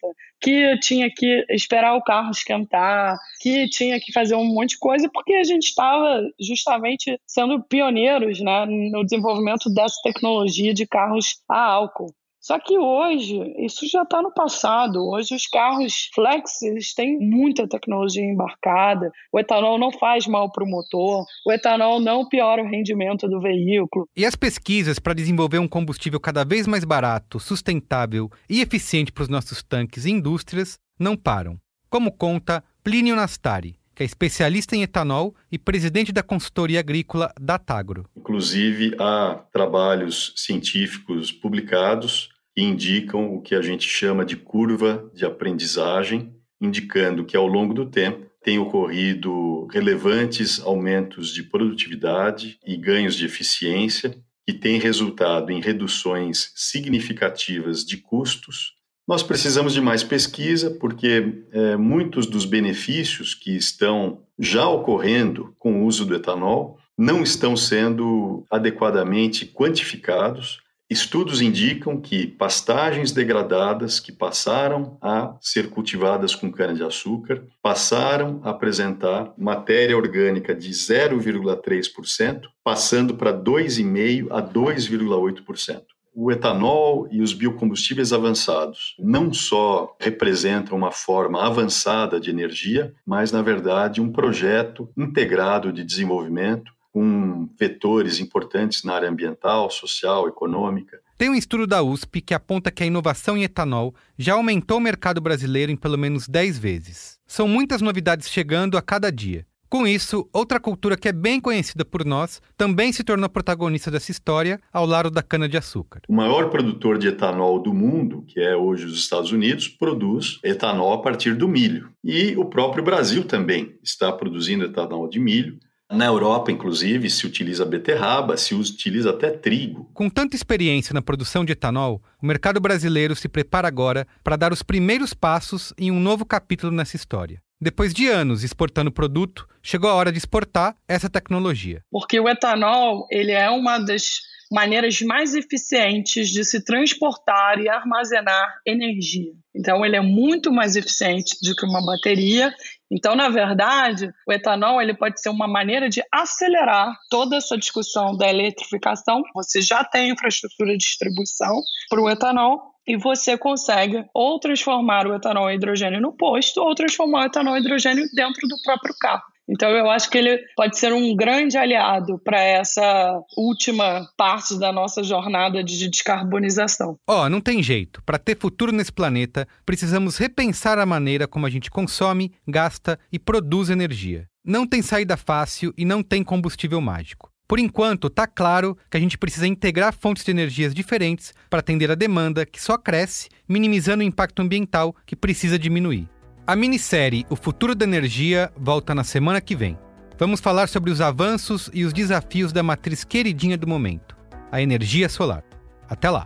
que 0.42 0.78
tinha 0.80 1.10
que 1.10 1.46
esperar 1.50 1.96
o 1.96 2.04
carro 2.04 2.32
esquentar, 2.32 3.18
que 3.42 3.68
tinha 3.68 4.00
que 4.00 4.14
fazer 4.14 4.36
um 4.36 4.46
monte 4.46 4.72
de 4.72 4.80
coisa, 4.80 5.10
porque 5.12 5.34
a 5.34 5.44
gente 5.44 5.66
estava 5.66 6.22
justamente 6.40 7.20
sendo 7.26 7.64
pioneiros 7.64 8.40
né, 8.40 8.66
no 8.66 9.04
desenvolvimento 9.04 9.70
dessa 9.74 9.96
tecnologia 10.04 10.74
de 10.74 10.86
carros 10.86 11.42
a 11.50 11.60
álcool. 11.60 12.14
Só 12.50 12.58
que 12.58 12.80
hoje, 12.80 13.38
isso 13.60 13.88
já 13.88 14.02
está 14.02 14.24
no 14.24 14.34
passado. 14.34 15.08
Hoje, 15.08 15.36
os 15.36 15.46
carros 15.46 16.10
flex 16.16 16.64
eles 16.64 16.96
têm 16.96 17.20
muita 17.20 17.68
tecnologia 17.68 18.24
embarcada. 18.24 19.12
O 19.32 19.40
etanol 19.40 19.78
não 19.78 19.92
faz 19.92 20.26
mal 20.26 20.52
para 20.52 20.64
o 20.64 20.68
motor. 20.68 21.28
O 21.46 21.52
etanol 21.52 22.00
não 22.00 22.28
piora 22.28 22.64
o 22.64 22.68
rendimento 22.68 23.28
do 23.28 23.40
veículo. 23.40 24.08
E 24.18 24.26
as 24.26 24.36
pesquisas 24.36 24.98
para 24.98 25.14
desenvolver 25.14 25.60
um 25.60 25.68
combustível 25.68 26.20
cada 26.20 26.44
vez 26.44 26.66
mais 26.66 26.84
barato, 26.84 27.40
sustentável 27.40 28.32
e 28.50 28.62
eficiente 28.62 29.12
para 29.12 29.22
os 29.22 29.30
nossos 29.30 29.62
tanques 29.62 30.06
e 30.06 30.10
indústrias 30.10 30.80
não 31.00 31.16
param. 31.16 31.56
Como 31.88 32.12
conta 32.12 32.64
Plínio 32.84 33.16
Nastari, 33.16 33.76
que 33.94 34.02
é 34.02 34.08
especialista 34.08 34.76
em 34.76 34.82
etanol 34.82 35.36
e 35.52 35.60
presidente 35.60 36.12
da 36.12 36.24
consultoria 36.24 36.80
agrícola 36.80 37.32
da 37.40 37.60
Tagro. 37.60 38.10
Inclusive, 38.18 38.96
há 39.00 39.36
trabalhos 39.54 40.34
científicos 40.36 41.32
publicados 41.32 42.39
que 42.60 42.64
indicam 42.66 43.34
o 43.34 43.42
que 43.42 43.56
a 43.56 43.62
gente 43.62 43.88
chama 43.88 44.26
de 44.26 44.36
curva 44.36 45.10
de 45.14 45.24
aprendizagem, 45.24 46.36
indicando 46.60 47.24
que 47.24 47.38
ao 47.38 47.48
longo 47.48 47.74
do 47.74 47.86
tempo 47.86 48.30
tem 48.44 48.60
ocorrido 48.60 49.66
relevantes 49.68 50.60
aumentos 50.60 51.34
de 51.34 51.42
produtividade 51.42 52.60
e 52.68 52.76
ganhos 52.76 53.16
de 53.16 53.26
eficiência, 53.26 54.14
que 54.46 54.52
têm 54.52 54.78
resultado 54.78 55.54
em 55.54 55.62
reduções 55.62 56.52
significativas 56.54 57.86
de 57.86 57.96
custos 57.96 58.78
nós 59.10 59.24
precisamos 59.24 59.74
de 59.74 59.82
mais 59.82 60.04
pesquisa, 60.04 60.70
porque 60.80 61.42
é, 61.52 61.76
muitos 61.76 62.28
dos 62.28 62.46
benefícios 62.46 63.34
que 63.34 63.58
estão 63.58 64.22
já 64.38 64.70
ocorrendo 64.70 65.56
com 65.58 65.82
o 65.82 65.86
uso 65.88 66.06
do 66.06 66.14
etanol 66.14 66.78
não 66.96 67.24
estão 67.24 67.58
sendo 67.58 68.46
adequadamente 68.52 69.48
quantificados. 69.48 70.60
Estudos 70.90 71.40
indicam 71.40 72.02
que 72.02 72.26
pastagens 72.26 73.12
degradadas 73.12 74.00
que 74.00 74.12
passaram 74.12 74.98
a 75.00 75.38
ser 75.40 75.70
cultivadas 75.70 76.34
com 76.34 76.52
cana-de-açúcar 76.52 77.46
passaram 77.62 78.42
a 78.44 78.50
apresentar 78.50 79.32
matéria 79.38 79.96
orgânica 79.96 80.56
de 80.56 80.72
0,3%, 80.72 82.42
passando 82.64 83.16
para 83.16 83.32
2,5% 83.32 84.28
a 84.32 84.42
2,8% 84.42 85.84
o 86.22 86.32
etanol 86.32 87.08
e 87.12 87.22
os 87.22 87.34
biocombustíveis 87.34 88.12
avançados 88.12 88.96
não 89.00 89.32
só 89.32 89.96
representam 90.00 90.78
uma 90.78 90.92
forma 90.92 91.46
avançada 91.46 92.20
de 92.20 92.30
energia, 92.30 92.94
mas, 93.06 93.32
na 93.32 93.42
verdade, 93.42 94.02
um 94.02 94.12
projeto 94.12 94.90
integrado 94.98 95.72
de 95.72 95.84
desenvolvimento 95.84 96.74
com 96.92 97.48
vetores 97.60 98.20
importantes 98.20 98.84
na 98.84 98.94
área 98.94 99.10
ambiental, 99.10 99.70
social, 99.70 100.28
econômica. 100.28 101.00
Tem 101.18 101.30
um 101.30 101.36
estudo 101.36 101.68
da 101.68 101.84
USP 101.84 102.22
que 102.22 102.34
aponta 102.34 102.72
que 102.72 102.82
a 102.82 102.86
inovação 102.86 103.38
em 103.38 103.44
etanol 103.44 103.94
já 104.18 104.34
aumentou 104.34 104.78
o 104.78 104.82
mercado 104.82 105.20
brasileiro 105.20 105.72
em 105.72 105.76
pelo 105.76 105.98
menos 105.98 106.28
10 106.28 106.58
vezes. 106.58 107.20
São 107.28 107.48
muitas 107.48 107.82
novidades 107.82 108.30
chegando 108.30 108.78
a 108.78 108.82
cada 108.82 109.12
dia. 109.12 109.46
Com 109.70 109.86
isso, 109.86 110.28
outra 110.34 110.60
cultura 110.60 110.98
que 110.98 111.08
é 111.08 111.12
bem 111.12 111.40
conhecida 111.40 111.86
por 111.86 112.04
nós 112.04 112.42
também 112.58 112.92
se 112.92 113.04
tornou 113.04 113.30
protagonista 113.30 113.92
dessa 113.92 114.10
história 114.10 114.60
ao 114.74 114.84
lado 114.84 115.12
da 115.12 115.22
cana-de-açúcar. 115.22 116.02
O 116.10 116.14
maior 116.14 116.50
produtor 116.50 116.98
de 116.98 117.10
etanol 117.10 117.62
do 117.62 117.72
mundo, 117.72 118.24
que 118.28 118.40
é 118.40 118.56
hoje 118.56 118.86
os 118.86 118.98
Estados 118.98 119.32
Unidos, 119.32 119.68
produz 119.68 120.40
etanol 120.44 120.94
a 120.94 121.02
partir 121.04 121.36
do 121.36 121.48
milho. 121.48 121.92
E 122.04 122.36
o 122.36 122.46
próprio 122.46 122.84
Brasil 122.84 123.24
também 123.26 123.78
está 123.84 124.12
produzindo 124.12 124.66
etanol 124.66 125.08
de 125.08 125.20
milho. 125.20 125.60
Na 125.92 126.06
Europa, 126.06 126.52
inclusive, 126.52 127.10
se 127.10 127.26
utiliza 127.26 127.66
beterraba, 127.66 128.38
se 128.38 128.54
utiliza 128.54 129.10
até 129.10 129.32
trigo. 129.32 129.90
Com 129.94 130.08
tanta 130.08 130.36
experiência 130.36 130.94
na 130.94 131.02
produção 131.02 131.44
de 131.44 131.54
etanol, 131.54 132.00
o 132.22 132.26
mercado 132.28 132.60
brasileiro 132.60 133.16
se 133.16 133.28
prepara 133.28 133.68
agora 133.68 134.06
para 134.24 134.36
dar 134.36 134.54
os 134.54 134.62
primeiros 134.62 135.16
passos 135.16 135.74
em 135.80 135.90
um 135.90 136.00
novo 136.00 136.26
capítulo 136.26 136.72
nessa 136.72 136.96
história. 136.96 137.42
Depois 137.60 137.94
de 137.94 138.08
anos 138.08 138.44
exportando 138.44 138.92
produto, 138.92 139.48
chegou 139.64 139.90
a 139.90 139.94
hora 139.96 140.12
de 140.12 140.20
exportar 140.20 140.76
essa 140.88 141.10
tecnologia. 141.10 141.84
Porque 141.92 142.20
o 142.20 142.30
etanol, 142.30 143.08
ele 143.10 143.32
é 143.32 143.50
uma 143.50 143.80
das 143.80 144.22
maneiras 144.52 145.02
mais 145.02 145.36
eficientes 145.36 146.30
de 146.30 146.44
se 146.44 146.64
transportar 146.64 147.60
e 147.60 147.70
armazenar 147.70 148.62
energia. 148.66 149.32
Então, 149.56 149.86
ele 149.86 149.96
é 149.96 150.02
muito 150.02 150.52
mais 150.52 150.76
eficiente 150.76 151.36
do 151.44 151.56
que 151.56 151.66
uma 151.66 151.86
bateria. 151.86 152.54
Então, 152.92 153.16
na 153.16 153.30
verdade, 153.30 154.12
o 154.28 154.34
etanol 154.34 154.82
ele 154.82 154.96
pode 154.96 155.22
ser 155.22 155.30
uma 155.30 155.48
maneira 155.48 155.90
de 155.90 156.02
acelerar 156.12 156.92
toda 157.10 157.38
essa 157.38 157.58
discussão 157.58 158.18
da 158.18 158.28
eletrificação. 158.28 159.22
Você 159.36 159.62
já 159.62 159.84
tem 159.84 160.10
infraestrutura 160.10 160.72
de 160.72 160.78
distribuição 160.78 161.62
para 161.90 162.02
o 162.02 162.10
etanol, 162.10 162.70
e 162.90 162.98
você 162.98 163.38
consegue 163.38 164.04
ou 164.16 164.40
transformar 164.40 165.06
o 165.06 165.14
etanol 165.14 165.48
em 165.52 165.56
hidrogênio 165.56 166.02
no 166.02 166.12
posto 166.12 166.60
ou 166.60 166.74
transformar 166.74 167.22
o 167.22 167.26
etanol 167.28 167.56
em 167.56 167.60
hidrogênio 167.60 168.08
dentro 168.16 168.48
do 168.48 168.56
próprio 168.64 168.96
carro. 169.00 169.22
Então 169.50 169.70
eu 169.72 169.90
acho 169.90 170.10
que 170.10 170.18
ele 170.18 170.38
pode 170.56 170.78
ser 170.78 170.94
um 170.94 171.16
grande 171.16 171.58
aliado 171.58 172.20
para 172.24 172.40
essa 172.40 173.20
última 173.36 174.08
parte 174.16 174.60
da 174.60 174.72
nossa 174.72 175.04
jornada 175.04 175.64
de 175.64 175.90
descarbonização. 175.90 176.98
Ó, 177.08 177.26
oh, 177.26 177.30
não 177.30 177.42
tem 177.42 177.64
jeito. 177.64 178.02
Para 178.04 178.20
ter 178.20 178.38
futuro 178.38 178.72
nesse 178.72 178.94
planeta, 178.94 179.48
precisamos 179.66 180.18
repensar 180.18 180.78
a 180.78 180.86
maneira 180.86 181.28
como 181.28 181.48
a 181.48 181.50
gente 181.50 181.72
consome, 181.72 182.32
gasta 182.48 183.00
e 183.12 183.18
produz 183.18 183.72
energia. 183.72 184.28
Não 184.46 184.68
tem 184.68 184.82
saída 184.82 185.18
fácil 185.18 185.74
e 185.76 185.84
não 185.84 186.04
tem 186.04 186.24
combustível 186.24 186.80
mágico. 186.80 187.32
Por 187.48 187.58
enquanto, 187.58 188.08
está 188.08 188.28
claro 188.28 188.78
que 188.92 188.96
a 188.96 189.00
gente 189.00 189.18
precisa 189.18 189.48
integrar 189.48 189.92
fontes 189.92 190.24
de 190.24 190.30
energias 190.30 190.72
diferentes 190.72 191.34
para 191.50 191.62
atender 191.62 191.90
a 191.90 191.96
demanda 191.96 192.46
que 192.46 192.62
só 192.62 192.78
cresce, 192.78 193.28
minimizando 193.48 194.04
o 194.04 194.06
impacto 194.06 194.44
ambiental 194.44 194.96
que 195.04 195.16
precisa 195.16 195.58
diminuir. 195.58 196.08
A 196.50 196.56
minissérie 196.56 197.28
O 197.30 197.36
Futuro 197.36 197.76
da 197.76 197.86
Energia 197.86 198.52
volta 198.58 198.96
na 198.96 199.04
semana 199.04 199.40
que 199.40 199.56
vem. 199.56 199.78
Vamos 200.18 200.40
falar 200.40 200.68
sobre 200.68 200.90
os 200.90 201.00
avanços 201.00 201.70
e 201.76 201.86
os 201.86 201.94
desafios 201.94 202.52
da 202.52 202.64
matriz 202.64 203.04
queridinha 203.04 203.56
do 203.56 203.68
momento, 203.68 204.18
a 204.52 204.60
energia 204.60 205.08
solar. 205.08 205.44
Até 205.88 206.10
lá! 206.10 206.26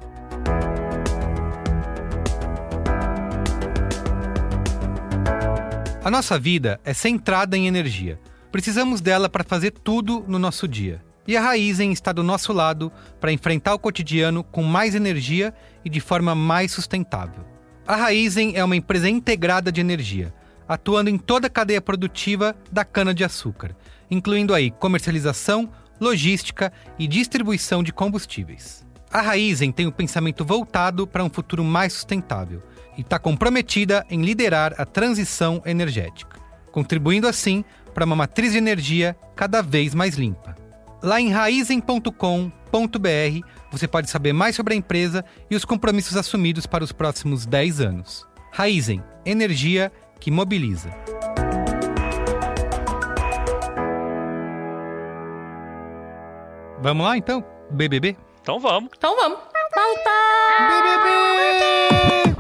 A 6.01 6.10
nossa 6.10 6.39
vida 6.39 6.80
é 6.86 6.94
centrada 6.94 7.58
em 7.58 7.68
energia. 7.68 8.18
Precisamos 8.50 9.01
dela 9.01 9.27
para 9.27 9.44
fazer 9.44 9.72
tudo 9.72 10.24
no 10.25 10.39
nosso 10.39 10.70
dia. 10.70 11.03
E 11.27 11.36
a 11.36 11.42
Raizen 11.42 11.92
está 11.92 12.13
do 12.13 12.24
nosso 12.24 12.53
lado 12.53 12.89
para 13.20 13.34
enfrentar 13.34 13.74
o 13.74 13.80
cotidiano 13.80 14.42
com 14.42 14.63
mais 14.63 14.96
energia 14.96 15.53
e 15.84 15.89
de 15.89 16.00
forma 16.00 16.34
mais 16.34 16.72
sustentável. 16.72 17.52
A 17.86 17.98
Raizen 17.98 18.54
é 18.56 18.63
uma 18.63 18.78
empresa 18.78 19.10
integrada 19.10 19.70
de 19.70 19.82
energia, 19.82 20.34
atuando 20.66 21.10
em 21.10 21.18
toda 21.18 21.48
a 21.48 21.50
cadeia 21.50 21.82
produtiva 21.82 22.56
da 22.72 22.86
cana-de-açúcar, 22.86 23.75
incluindo 24.10 24.54
aí 24.54 24.72
comercialização, 24.72 25.70
logística 26.00 26.72
e 26.98 27.06
distribuição 27.06 27.84
de 27.84 27.92
combustíveis. 27.92 28.86
A 29.12 29.22
Raizen 29.22 29.70
tem 29.70 29.86
o 29.86 29.90
um 29.90 29.92
pensamento 29.92 30.46
voltado 30.46 31.06
para 31.06 31.25
um 31.25 31.30
futuro 31.30 31.62
mais 31.62 31.92
sustentável 31.92 32.63
e 32.98 33.02
está 33.02 33.20
comprometida 33.20 34.06
em 34.10 34.22
liderar 34.22 34.74
a 34.78 34.86
transição 34.86 35.62
energética, 35.66 36.40
contribuindo 36.72 37.28
assim 37.28 37.66
para 37.94 38.06
uma 38.06 38.16
matriz 38.16 38.54
de 38.54 38.58
energia 38.58 39.13
cada 39.36 39.62
vez 39.62 39.94
mais 39.94 40.16
limpa. 40.16 40.62
Lá 41.03 41.19
em 41.19 41.29
raizen.com.br 41.29 42.10
você 43.69 43.88
pode 43.88 44.10
saber 44.10 44.31
mais 44.31 44.55
sobre 44.55 44.74
a 44.74 44.77
empresa 44.77 45.25
e 45.51 45.55
os 45.55 45.65
compromissos 45.65 46.15
assumidos 46.15 46.65
para 46.65 46.81
os 46.81 46.93
próximos 46.93 47.45
10 47.45 47.81
anos. 47.81 48.25
Raizen, 48.53 49.03
energia 49.25 49.91
que 50.19 50.31
mobiliza. 50.31 50.89
Vamos 56.81 57.05
lá 57.05 57.17
então? 57.17 57.43
BBB? 57.69 58.15
Então 58.41 58.60
vamos. 58.60 58.91
Então 58.95 59.13
vamos. 59.15 59.39
BBB! 60.69 62.33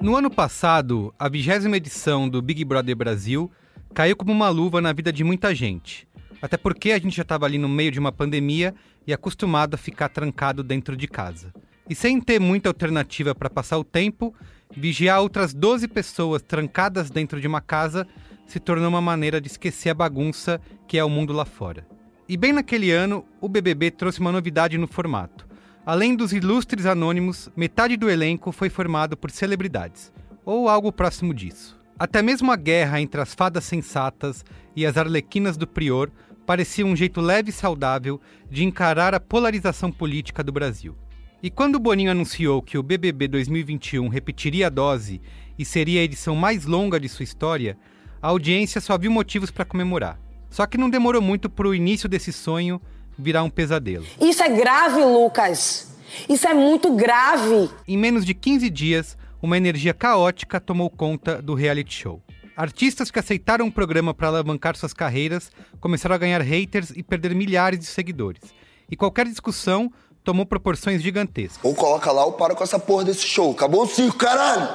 No 0.00 0.16
ano 0.16 0.30
passado, 0.30 1.14
a 1.18 1.28
vigésima 1.28 1.76
edição 1.76 2.26
do 2.26 2.40
Big 2.40 2.64
Brother 2.64 2.96
Brasil 2.96 3.50
caiu 3.92 4.16
como 4.16 4.32
uma 4.32 4.48
luva 4.48 4.80
na 4.80 4.94
vida 4.94 5.12
de 5.12 5.22
muita 5.22 5.54
gente. 5.54 6.08
Até 6.40 6.56
porque 6.56 6.92
a 6.92 6.98
gente 6.98 7.14
já 7.14 7.20
estava 7.20 7.44
ali 7.44 7.58
no 7.58 7.68
meio 7.68 7.90
de 7.90 7.98
uma 7.98 8.10
pandemia 8.10 8.74
e 9.06 9.12
acostumado 9.12 9.74
a 9.74 9.78
ficar 9.78 10.08
trancado 10.08 10.62
dentro 10.62 10.96
de 10.96 11.06
casa. 11.06 11.52
E 11.86 11.94
sem 11.94 12.18
ter 12.18 12.40
muita 12.40 12.70
alternativa 12.70 13.34
para 13.34 13.50
passar 13.50 13.76
o 13.76 13.84
tempo, 13.84 14.34
vigiar 14.74 15.20
outras 15.20 15.52
12 15.52 15.86
pessoas 15.86 16.40
trancadas 16.40 17.10
dentro 17.10 17.38
de 17.38 17.46
uma 17.46 17.60
casa 17.60 18.06
se 18.46 18.58
tornou 18.58 18.88
uma 18.88 19.02
maneira 19.02 19.38
de 19.38 19.48
esquecer 19.48 19.90
a 19.90 19.94
bagunça 19.94 20.58
que 20.88 20.96
é 20.96 21.04
o 21.04 21.10
mundo 21.10 21.34
lá 21.34 21.44
fora. 21.44 21.86
E 22.26 22.38
bem 22.38 22.54
naquele 22.54 22.90
ano, 22.90 23.22
o 23.38 23.50
BBB 23.50 23.90
trouxe 23.90 24.18
uma 24.18 24.32
novidade 24.32 24.78
no 24.78 24.86
formato. 24.86 25.49
Além 25.84 26.14
dos 26.14 26.32
ilustres 26.32 26.84
anônimos, 26.84 27.48
metade 27.56 27.96
do 27.96 28.10
elenco 28.10 28.52
foi 28.52 28.68
formado 28.68 29.16
por 29.16 29.30
celebridades, 29.30 30.12
ou 30.44 30.68
algo 30.68 30.92
próximo 30.92 31.32
disso. 31.32 31.80
Até 31.98 32.20
mesmo 32.20 32.52
a 32.52 32.56
guerra 32.56 33.00
entre 33.00 33.20
as 33.20 33.34
fadas 33.34 33.64
sensatas 33.64 34.44
e 34.76 34.84
as 34.84 34.98
arlequinas 34.98 35.56
do 35.56 35.66
prior 35.66 36.10
parecia 36.44 36.84
um 36.84 36.94
jeito 36.94 37.20
leve 37.20 37.48
e 37.48 37.52
saudável 37.52 38.20
de 38.50 38.62
encarar 38.62 39.14
a 39.14 39.20
polarização 39.20 39.90
política 39.90 40.44
do 40.44 40.52
Brasil. 40.52 40.96
E 41.42 41.50
quando 41.50 41.78
Boninho 41.78 42.10
anunciou 42.10 42.60
que 42.60 42.76
o 42.76 42.82
BBB 42.82 43.28
2021 43.28 44.08
repetiria 44.08 44.66
a 44.66 44.70
dose 44.70 45.22
e 45.58 45.64
seria 45.64 46.00
a 46.00 46.04
edição 46.04 46.36
mais 46.36 46.66
longa 46.66 47.00
de 47.00 47.08
sua 47.08 47.24
história, 47.24 47.78
a 48.20 48.28
audiência 48.28 48.82
só 48.82 48.98
viu 48.98 49.10
motivos 49.10 49.50
para 49.50 49.64
comemorar. 49.64 50.20
Só 50.50 50.66
que 50.66 50.76
não 50.76 50.90
demorou 50.90 51.22
muito 51.22 51.48
para 51.48 51.68
o 51.68 51.74
início 51.74 52.08
desse 52.08 52.32
sonho 52.32 52.80
virar 53.20 53.42
um 53.42 53.50
pesadelo. 53.50 54.06
Isso 54.20 54.42
é 54.42 54.48
grave, 54.48 55.04
Lucas. 55.04 55.88
Isso 56.28 56.46
é 56.46 56.54
muito 56.54 56.94
grave. 56.94 57.70
Em 57.86 57.96
menos 57.96 58.24
de 58.24 58.34
15 58.34 58.68
dias, 58.70 59.16
uma 59.40 59.56
energia 59.56 59.94
caótica 59.94 60.60
tomou 60.60 60.90
conta 60.90 61.40
do 61.40 61.54
reality 61.54 61.94
show. 61.94 62.22
Artistas 62.56 63.10
que 63.10 63.18
aceitaram 63.18 63.66
o 63.66 63.72
programa 63.72 64.12
para 64.12 64.28
alavancar 64.28 64.76
suas 64.76 64.92
carreiras 64.92 65.50
começaram 65.80 66.14
a 66.14 66.18
ganhar 66.18 66.42
haters 66.42 66.90
e 66.90 67.02
perder 67.02 67.34
milhares 67.34 67.78
de 67.78 67.86
seguidores. 67.86 68.42
E 68.90 68.96
qualquer 68.96 69.26
discussão 69.26 69.90
tomou 70.22 70.44
proporções 70.44 71.00
gigantescas. 71.00 71.60
Ou 71.62 71.74
coloca 71.74 72.12
lá 72.12 72.24
ou 72.24 72.32
para 72.32 72.54
com 72.54 72.62
essa 72.62 72.78
porra 72.78 73.04
desse 73.04 73.26
show. 73.26 73.52
Acabou 73.52 73.84
o 73.84 73.86
circo, 73.86 74.18
caralho! 74.18 74.68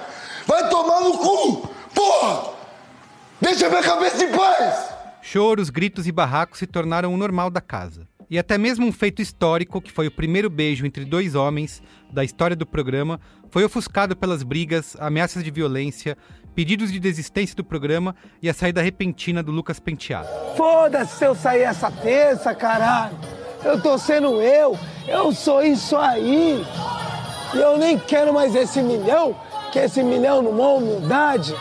Vai 0.47 0.67
tomar 0.69 1.01
no 1.01 1.17
cu! 1.17 1.69
Porra! 1.93 2.53
Deixa 3.39 3.69
minha 3.69 3.83
cabeça 3.83 4.23
em 4.23 4.31
paz! 4.31 4.95
Choros, 5.21 5.69
gritos 5.69 6.07
e 6.07 6.11
barracos 6.11 6.59
se 6.59 6.67
tornaram 6.67 7.13
o 7.13 7.17
normal 7.17 7.49
da 7.49 7.61
casa. 7.61 8.07
E 8.29 8.39
até 8.39 8.57
mesmo 8.57 8.85
um 8.85 8.91
feito 8.91 9.21
histórico, 9.21 9.81
que 9.81 9.91
foi 9.91 10.07
o 10.07 10.11
primeiro 10.11 10.49
beijo 10.49 10.85
entre 10.85 11.05
dois 11.05 11.35
homens 11.35 11.81
da 12.11 12.23
história 12.23 12.55
do 12.55 12.65
programa, 12.65 13.19
foi 13.49 13.63
ofuscado 13.63 14.15
pelas 14.15 14.41
brigas, 14.41 14.95
ameaças 14.99 15.43
de 15.43 15.51
violência, 15.51 16.17
pedidos 16.55 16.91
de 16.91 16.99
desistência 16.99 17.55
do 17.55 17.63
programa 17.63 18.15
e 18.41 18.49
a 18.49 18.53
saída 18.53 18.81
repentina 18.81 19.43
do 19.43 19.51
Lucas 19.51 19.79
Penteado. 19.79 20.27
Foda-se 20.55 21.17
se 21.17 21.25
eu 21.25 21.35
sair 21.35 21.63
essa 21.63 21.91
terça, 21.91 22.55
caralho! 22.55 23.17
Eu 23.63 23.81
tô 23.81 23.97
sendo 23.97 24.41
eu, 24.41 24.77
eu 25.07 25.31
sou 25.31 25.63
isso 25.63 25.95
aí! 25.97 26.63
E 27.53 27.57
eu 27.57 27.77
nem 27.77 27.97
quero 27.97 28.33
mais 28.33 28.55
esse 28.55 28.81
milhão, 28.81 29.35
que 29.71 29.79
esse 29.79 30.01
milhão 30.03 30.41
numa 30.41 30.69
humildade 30.69 31.55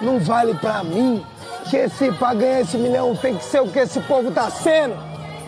não 0.00 0.18
vale 0.18 0.54
pra 0.54 0.84
mim. 0.84 1.24
Que 1.70 1.76
esse, 1.76 2.12
pra 2.12 2.34
ganhar 2.34 2.60
esse 2.60 2.76
milhão 2.76 3.16
tem 3.16 3.36
que 3.36 3.44
ser 3.44 3.60
o 3.60 3.68
que 3.68 3.78
esse 3.78 4.00
povo 4.00 4.30
tá 4.30 4.50
sendo. 4.50 4.94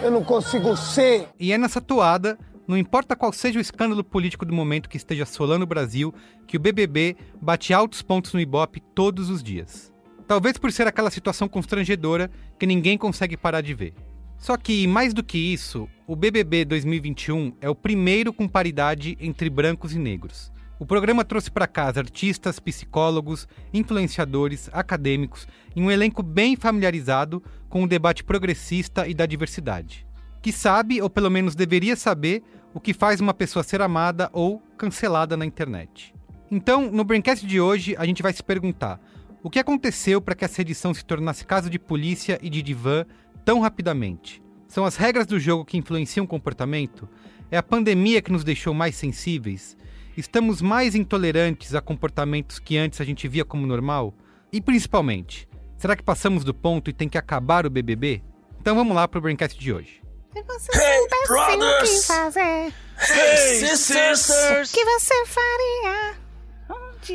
Eu 0.03 0.11
não 0.11 0.23
consigo 0.23 0.76
ser. 0.76 1.29
E 1.38 1.53
é 1.53 1.59
nessa 1.59 1.81
toada, 1.81 2.38
não 2.67 2.76
importa 2.76 3.17
qual 3.17 3.33
seja 3.33 3.59
o 3.59 3.62
escândalo 3.62 4.05
político 4.05 4.45
do 4.45 4.52
momento 4.52 4.89
que 4.89 4.97
esteja 4.97 5.23
assolando 5.23 5.65
o 5.65 5.67
Brasil, 5.67 6.15
que 6.47 6.56
o 6.56 6.61
BBB 6.61 7.17
bate 7.41 7.73
altos 7.73 8.02
pontos 8.02 8.32
no 8.32 8.41
Ibope 8.41 8.80
todos 8.95 9.30
os 9.30 9.43
dias. 9.43 9.93
Talvez 10.26 10.59
por 10.59 10.73
ser 10.73 10.87
aquela 10.87 11.11
situação 11.11 11.49
constrangedora 11.49 12.30
que 12.59 12.67
ninguém 12.67 12.99
consegue 12.99 13.37
parar 13.37 13.61
de 13.61 13.75
ver. 13.75 13.95
Só 14.39 14.56
que, 14.56 14.87
mais 14.87 15.15
do 15.15 15.25
que 15.25 15.39
isso, 15.39 15.89
o 16.06 16.15
BBB 16.15 16.65
2021 16.65 17.54
é 17.61 17.71
o 17.71 17.75
primeiro 17.75 18.32
com 18.32 18.47
paridade 18.47 19.17
entre 19.21 19.49
brancos 19.49 19.95
e 19.95 19.99
negros. 19.99 20.52
O 20.78 20.85
programa 20.85 21.25
trouxe 21.25 21.50
para 21.50 21.67
casa 21.67 22.00
artistas, 22.00 22.61
psicólogos, 22.61 23.49
influenciadores, 23.73 24.69
acadêmicos 24.73 25.49
e 25.76 25.80
um 25.80 25.91
elenco 25.91 26.23
bem 26.23 26.56
familiarizado 26.56 27.43
com 27.69 27.84
o 27.84 27.86
debate 27.86 28.25
progressista 28.25 29.06
e 29.06 29.12
da 29.12 29.26
diversidade. 29.26 30.06
Que 30.41 30.50
sabe, 30.50 31.02
ou 31.02 31.10
pelo 31.10 31.30
menos 31.30 31.54
deveria 31.54 31.95
saber, 31.95 32.43
o 32.73 32.80
que 32.80 32.95
faz 32.95 33.21
uma 33.21 33.34
pessoa 33.34 33.62
ser 33.62 33.82
amada 33.82 34.30
ou 34.32 34.62
cancelada 34.78 35.36
na 35.36 35.45
internet. 35.45 36.15
Então, 36.50 36.91
no 36.91 37.04
Braincast 37.04 37.47
de 37.47 37.60
hoje, 37.60 37.95
a 37.99 38.06
gente 38.06 38.23
vai 38.23 38.32
se 38.32 38.43
perguntar: 38.43 39.00
o 39.43 39.50
que 39.50 39.58
aconteceu 39.58 40.21
para 40.21 40.34
que 40.34 40.45
essa 40.45 40.62
edição 40.62 40.95
se 40.95 41.04
tornasse 41.04 41.45
caso 41.45 41.69
de 41.69 41.78
polícia 41.78 42.39
e 42.41 42.49
de 42.49 42.62
divã 42.62 43.04
tão 43.45 43.60
rapidamente? 43.60 44.43
São 44.69 44.84
as 44.84 44.97
regras 44.97 45.26
do 45.26 45.39
jogo 45.39 45.65
que 45.65 45.76
influenciam 45.76 46.25
o 46.25 46.28
comportamento? 46.28 47.08
É 47.50 47.56
a 47.56 47.62
pandemia 47.62 48.23
que 48.23 48.32
nos 48.32 48.45
deixou 48.45 48.73
mais 48.73 48.97
sensíveis? 48.97 49.76
Estamos 50.17 50.62
mais 50.62 50.95
intolerantes 50.95 51.75
a 51.75 51.80
comportamentos 51.80 52.58
que 52.58 52.76
antes 52.76 53.00
a 53.00 53.04
gente 53.04 53.28
via 53.28 53.45
como 53.45 53.67
normal? 53.67 54.15
E 54.52 54.60
principalmente, 54.60 55.47
será 55.86 55.94
que 55.94 56.02
passamos 56.02 56.42
do 56.42 56.52
ponto 56.52 56.90
e 56.90 56.92
tem 56.92 57.08
que 57.08 57.16
acabar 57.16 57.64
o 57.64 57.70
BBB? 57.70 58.20
Então 58.60 58.75
vamos 58.75 58.94
lá 58.96 59.06
pro 59.06 59.20
Braincast 59.20 59.56
de 59.56 59.72
hoje. 59.72 60.02
Se 60.32 60.42
você 60.42 60.72
hey, 60.76 61.08
brothers! 61.28 61.90
que 61.90 62.06
fazer, 62.08 62.72
hey, 62.99 63.60
sisters! 63.60 64.28
O 64.28 64.72
que 64.72 64.84
você 64.84 65.26
faria? 65.26 66.16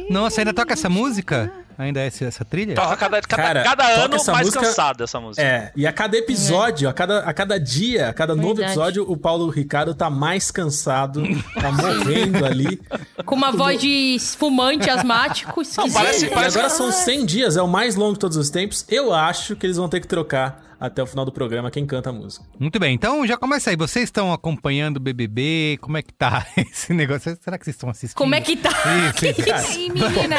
Nossa, 0.10 0.39
ainda 0.39 0.53
toca 0.53 0.71
essa 0.71 0.89
música? 0.89 1.51
Ainda 1.77 1.99
é 1.99 2.07
essa 2.07 2.45
trilha? 2.45 2.75
Toca 2.75 2.95
cada, 2.95 3.21
cada, 3.21 3.43
Cara, 3.43 3.63
cada 3.63 3.88
ano 3.88 4.17
mais 4.27 4.47
música, 4.47 4.63
cansada 4.63 5.03
essa 5.03 5.19
música. 5.19 5.41
É, 5.41 5.71
e 5.75 5.88
a 5.88 5.93
cada 5.93 6.17
episódio, 6.17 6.88
é. 6.88 6.91
a, 6.91 6.93
cada, 6.93 7.19
a 7.19 7.34
cada 7.34 7.60
dia, 7.60 8.10
a 8.10 8.13
cada 8.13 8.34
Verdade. 8.34 8.55
novo 8.55 8.62
episódio, 8.62 9.12
o 9.12 9.17
Paulo 9.17 9.49
Ricardo 9.49 9.93
tá 9.93 10.10
mais 10.10 10.51
cansado, 10.51 11.23
tá 11.53 11.71
morrendo 11.73 12.45
ali. 12.45 12.81
Com 13.25 13.36
uma 13.36 13.51
voz 13.51 13.79
de 13.79 14.17
fumante 14.38 14.89
asmático. 14.89 15.62
Não, 15.77 15.91
parece, 15.91 16.27
parece... 16.27 16.57
E 16.57 16.60
agora 16.60 16.69
são 16.69 16.91
100 16.91 17.25
dias, 17.25 17.57
é 17.57 17.62
o 17.62 17.67
mais 17.67 17.95
longo 17.95 18.13
de 18.13 18.19
todos 18.19 18.38
os 18.38 18.49
tempos. 18.49 18.86
Eu 18.89 19.13
acho 19.13 19.55
que 19.55 19.65
eles 19.65 19.77
vão 19.77 19.89
ter 19.89 19.99
que 19.99 20.07
trocar 20.07 20.71
até 20.81 21.03
o 21.03 21.05
final 21.05 21.23
do 21.23 21.31
programa 21.31 21.69
quem 21.69 21.86
canta 21.86 22.10
a 22.10 22.13
música. 22.13 22.43
Muito 22.57 22.79
bem, 22.79 22.95
então 22.95 23.25
já 23.27 23.38
começa 23.38 23.69
aí. 23.69 23.75
Vocês 23.75 24.05
estão 24.05 24.34
acompanhando 24.34 24.97
o 24.97 24.99
BBB? 24.99 25.77
Como 25.79 25.95
é 25.95 26.01
que 26.01 26.12
tá 26.12 26.47
esse 26.57 26.91
negócio? 26.91 27.38
Será 27.39 27.55
que 27.60 27.65
vocês 27.65 27.75
estão 27.75 27.91
assistindo? 27.91 28.17
Como 28.17 28.34
é 28.34 28.41
que 28.41 28.57
tá? 28.57 28.71
Isso, 29.05 29.19
que 29.19 29.29
isso 29.29 29.93
menina? 29.93 30.38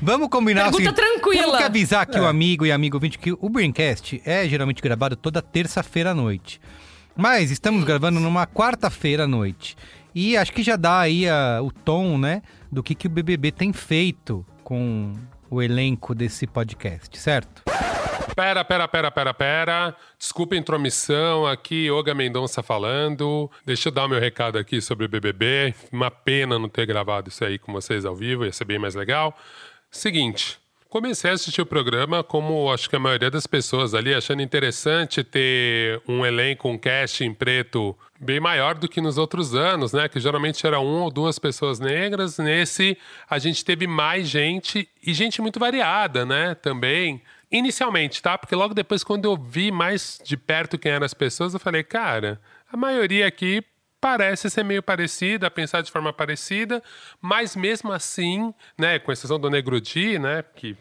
Vamos 0.00 0.28
combinar 0.28 0.61
Pergunta 0.70 0.90
assim, 0.90 0.92
tranquila. 0.94 1.42
Temos 1.42 1.58
que 1.58 1.64
avisar 1.64 2.02
aqui 2.02 2.18
é. 2.18 2.20
o 2.20 2.26
amigo 2.26 2.66
e 2.66 2.72
amigo 2.72 2.96
ouvinte 2.96 3.18
que 3.18 3.32
o 3.32 3.48
Braincast 3.48 4.20
é 4.24 4.48
geralmente 4.48 4.82
gravado 4.82 5.16
toda 5.16 5.42
terça-feira 5.42 6.10
à 6.10 6.14
noite. 6.14 6.60
Mas 7.16 7.50
estamos 7.50 7.84
gravando 7.84 8.18
numa 8.20 8.46
quarta-feira 8.46 9.24
à 9.24 9.26
noite. 9.26 9.76
E 10.14 10.36
acho 10.36 10.52
que 10.52 10.62
já 10.62 10.76
dá 10.76 11.00
aí 11.00 11.28
a, 11.28 11.60
o 11.62 11.70
tom, 11.70 12.18
né, 12.18 12.42
do 12.70 12.82
que, 12.82 12.94
que 12.94 13.06
o 13.06 13.10
BBB 13.10 13.50
tem 13.50 13.72
feito 13.72 14.44
com 14.62 15.12
o 15.50 15.60
elenco 15.60 16.14
desse 16.14 16.46
podcast, 16.46 17.18
certo? 17.18 17.62
Pera, 18.34 18.64
pera, 18.64 18.88
pera, 18.88 19.10
pera, 19.10 19.34
pera. 19.34 19.96
Desculpa 20.18 20.54
a 20.54 20.58
intromissão 20.58 21.46
aqui, 21.46 21.90
Olga 21.90 22.14
Mendonça 22.14 22.62
falando. 22.62 23.50
Deixa 23.64 23.88
eu 23.88 23.92
dar 23.92 24.06
o 24.06 24.08
meu 24.08 24.18
recado 24.18 24.56
aqui 24.56 24.80
sobre 24.80 25.04
o 25.04 25.08
BBB. 25.08 25.74
Uma 25.92 26.10
pena 26.10 26.58
não 26.58 26.68
ter 26.68 26.86
gravado 26.86 27.28
isso 27.28 27.44
aí 27.44 27.58
com 27.58 27.72
vocês 27.72 28.06
ao 28.06 28.16
vivo, 28.16 28.46
ia 28.46 28.52
ser 28.52 28.64
bem 28.64 28.78
mais 28.78 28.94
legal. 28.94 29.36
Seguinte, 29.92 30.58
comecei 30.88 31.30
a 31.30 31.34
assistir 31.34 31.60
o 31.60 31.66
programa 31.66 32.24
como 32.24 32.72
acho 32.72 32.88
que 32.88 32.96
a 32.96 32.98
maioria 32.98 33.30
das 33.30 33.46
pessoas 33.46 33.92
ali, 33.92 34.14
achando 34.14 34.40
interessante 34.40 35.22
ter 35.22 36.00
um 36.08 36.24
elenco, 36.24 36.66
um 36.66 36.78
cast 36.78 37.22
em 37.22 37.32
preto 37.34 37.94
bem 38.18 38.40
maior 38.40 38.74
do 38.74 38.88
que 38.88 39.02
nos 39.02 39.18
outros 39.18 39.54
anos, 39.54 39.92
né? 39.92 40.08
Que 40.08 40.18
geralmente 40.18 40.66
era 40.66 40.80
uma 40.80 41.04
ou 41.04 41.10
duas 41.10 41.38
pessoas 41.38 41.78
negras. 41.78 42.38
Nesse, 42.38 42.96
a 43.28 43.38
gente 43.38 43.62
teve 43.62 43.86
mais 43.86 44.26
gente 44.26 44.88
e 45.06 45.12
gente 45.12 45.42
muito 45.42 45.60
variada, 45.60 46.24
né? 46.24 46.54
Também. 46.54 47.20
Inicialmente, 47.50 48.22
tá? 48.22 48.38
Porque 48.38 48.56
logo 48.56 48.72
depois, 48.72 49.04
quando 49.04 49.26
eu 49.26 49.36
vi 49.36 49.70
mais 49.70 50.18
de 50.24 50.38
perto 50.38 50.78
quem 50.78 50.90
eram 50.90 51.04
as 51.04 51.12
pessoas, 51.12 51.52
eu 51.52 51.60
falei, 51.60 51.82
cara, 51.82 52.40
a 52.72 52.78
maioria 52.78 53.26
aqui 53.26 53.62
parece 54.02 54.50
ser 54.50 54.64
meio 54.64 54.82
parecida, 54.82 55.48
pensar 55.48 55.80
de 55.80 55.92
forma 55.92 56.12
parecida, 56.12 56.82
mas 57.20 57.54
mesmo 57.54 57.92
assim, 57.92 58.52
né, 58.76 58.98
com 58.98 59.12
exceção 59.12 59.38
do 59.38 59.48
Negro 59.48 59.80
Di, 59.80 60.18
né, 60.18 60.42
que 60.56 60.76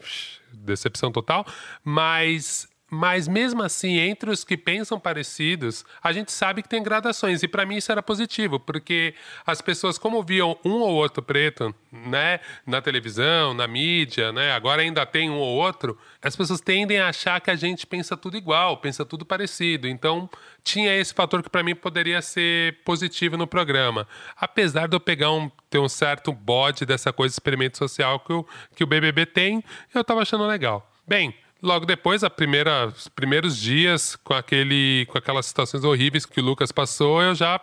decepção 0.52 1.12
total, 1.12 1.46
mas 1.84 2.68
Mas 2.94 3.26
mesmo 3.26 3.64
assim, 3.64 4.00
entre 4.00 4.30
os 4.30 4.44
que 4.44 4.58
pensam 4.58 5.00
parecidos, 5.00 5.86
a 6.04 6.12
gente 6.12 6.30
sabe 6.30 6.62
que 6.62 6.68
tem 6.68 6.84
gradações. 6.84 7.42
E 7.42 7.48
para 7.48 7.66
mim 7.66 7.78
isso 7.78 7.90
era 7.90 8.04
positivo, 8.04 8.60
porque 8.60 9.16
as 9.46 9.62
pessoas, 9.62 9.98
como 9.98 10.22
viam 10.22 10.60
um 10.66 10.82
ou 10.82 10.96
outro 10.96 11.24
preto, 11.24 11.74
né, 11.90 12.42
na 12.68 12.82
televisão, 12.82 13.54
na 13.54 13.66
mídia, 13.66 14.34
né, 14.34 14.52
agora 14.52 14.82
ainda 14.82 15.06
tem 15.06 15.30
um 15.30 15.38
ou 15.38 15.56
outro, 15.56 15.98
as 16.22 16.36
pessoas 16.36 16.60
tendem 16.60 17.00
a 17.00 17.08
achar 17.08 17.40
que 17.40 17.50
a 17.50 17.56
gente 17.56 17.88
pensa 17.88 18.18
tudo 18.18 18.36
igual, 18.36 18.76
pensa 18.76 19.06
tudo 19.06 19.26
parecido. 19.26 19.88
Então, 19.88 20.30
tinha 20.62 20.94
esse 20.94 21.14
fator 21.14 21.42
que 21.42 21.50
para 21.50 21.64
mim 21.64 21.74
poderia 21.74 22.22
ser 22.22 22.78
positivo 22.84 23.38
no 23.38 23.48
programa. 23.48 24.06
Apesar 24.36 24.90
de 24.90 24.98
eu 24.98 25.00
pegar 25.00 25.32
um, 25.32 25.50
ter 25.70 25.80
um 25.80 25.88
certo 25.88 26.34
bode 26.34 26.86
dessa 26.86 27.14
coisa 27.14 27.32
de 27.32 27.36
experimento 27.36 27.78
social 27.78 28.20
que 28.20 28.34
o, 28.34 28.46
que 28.76 28.84
o 28.84 28.88
BBB 28.88 29.26
tem, 29.28 29.64
eu 29.96 30.04
tava 30.04 30.24
achando 30.24 30.46
legal. 30.46 30.92
Bem, 31.08 31.34
Logo 31.62 31.86
depois, 31.86 32.24
a 32.24 32.30
primeira, 32.30 32.88
os 32.88 33.08
primeiros 33.08 33.56
dias, 33.58 34.16
com, 34.16 34.34
aquele, 34.34 35.06
com 35.08 35.18
aquelas 35.18 35.46
situações 35.46 35.84
horríveis 35.84 36.26
que 36.26 36.40
o 36.40 36.44
Lucas 36.44 36.72
passou, 36.72 37.22
eu 37.22 37.36
já 37.36 37.62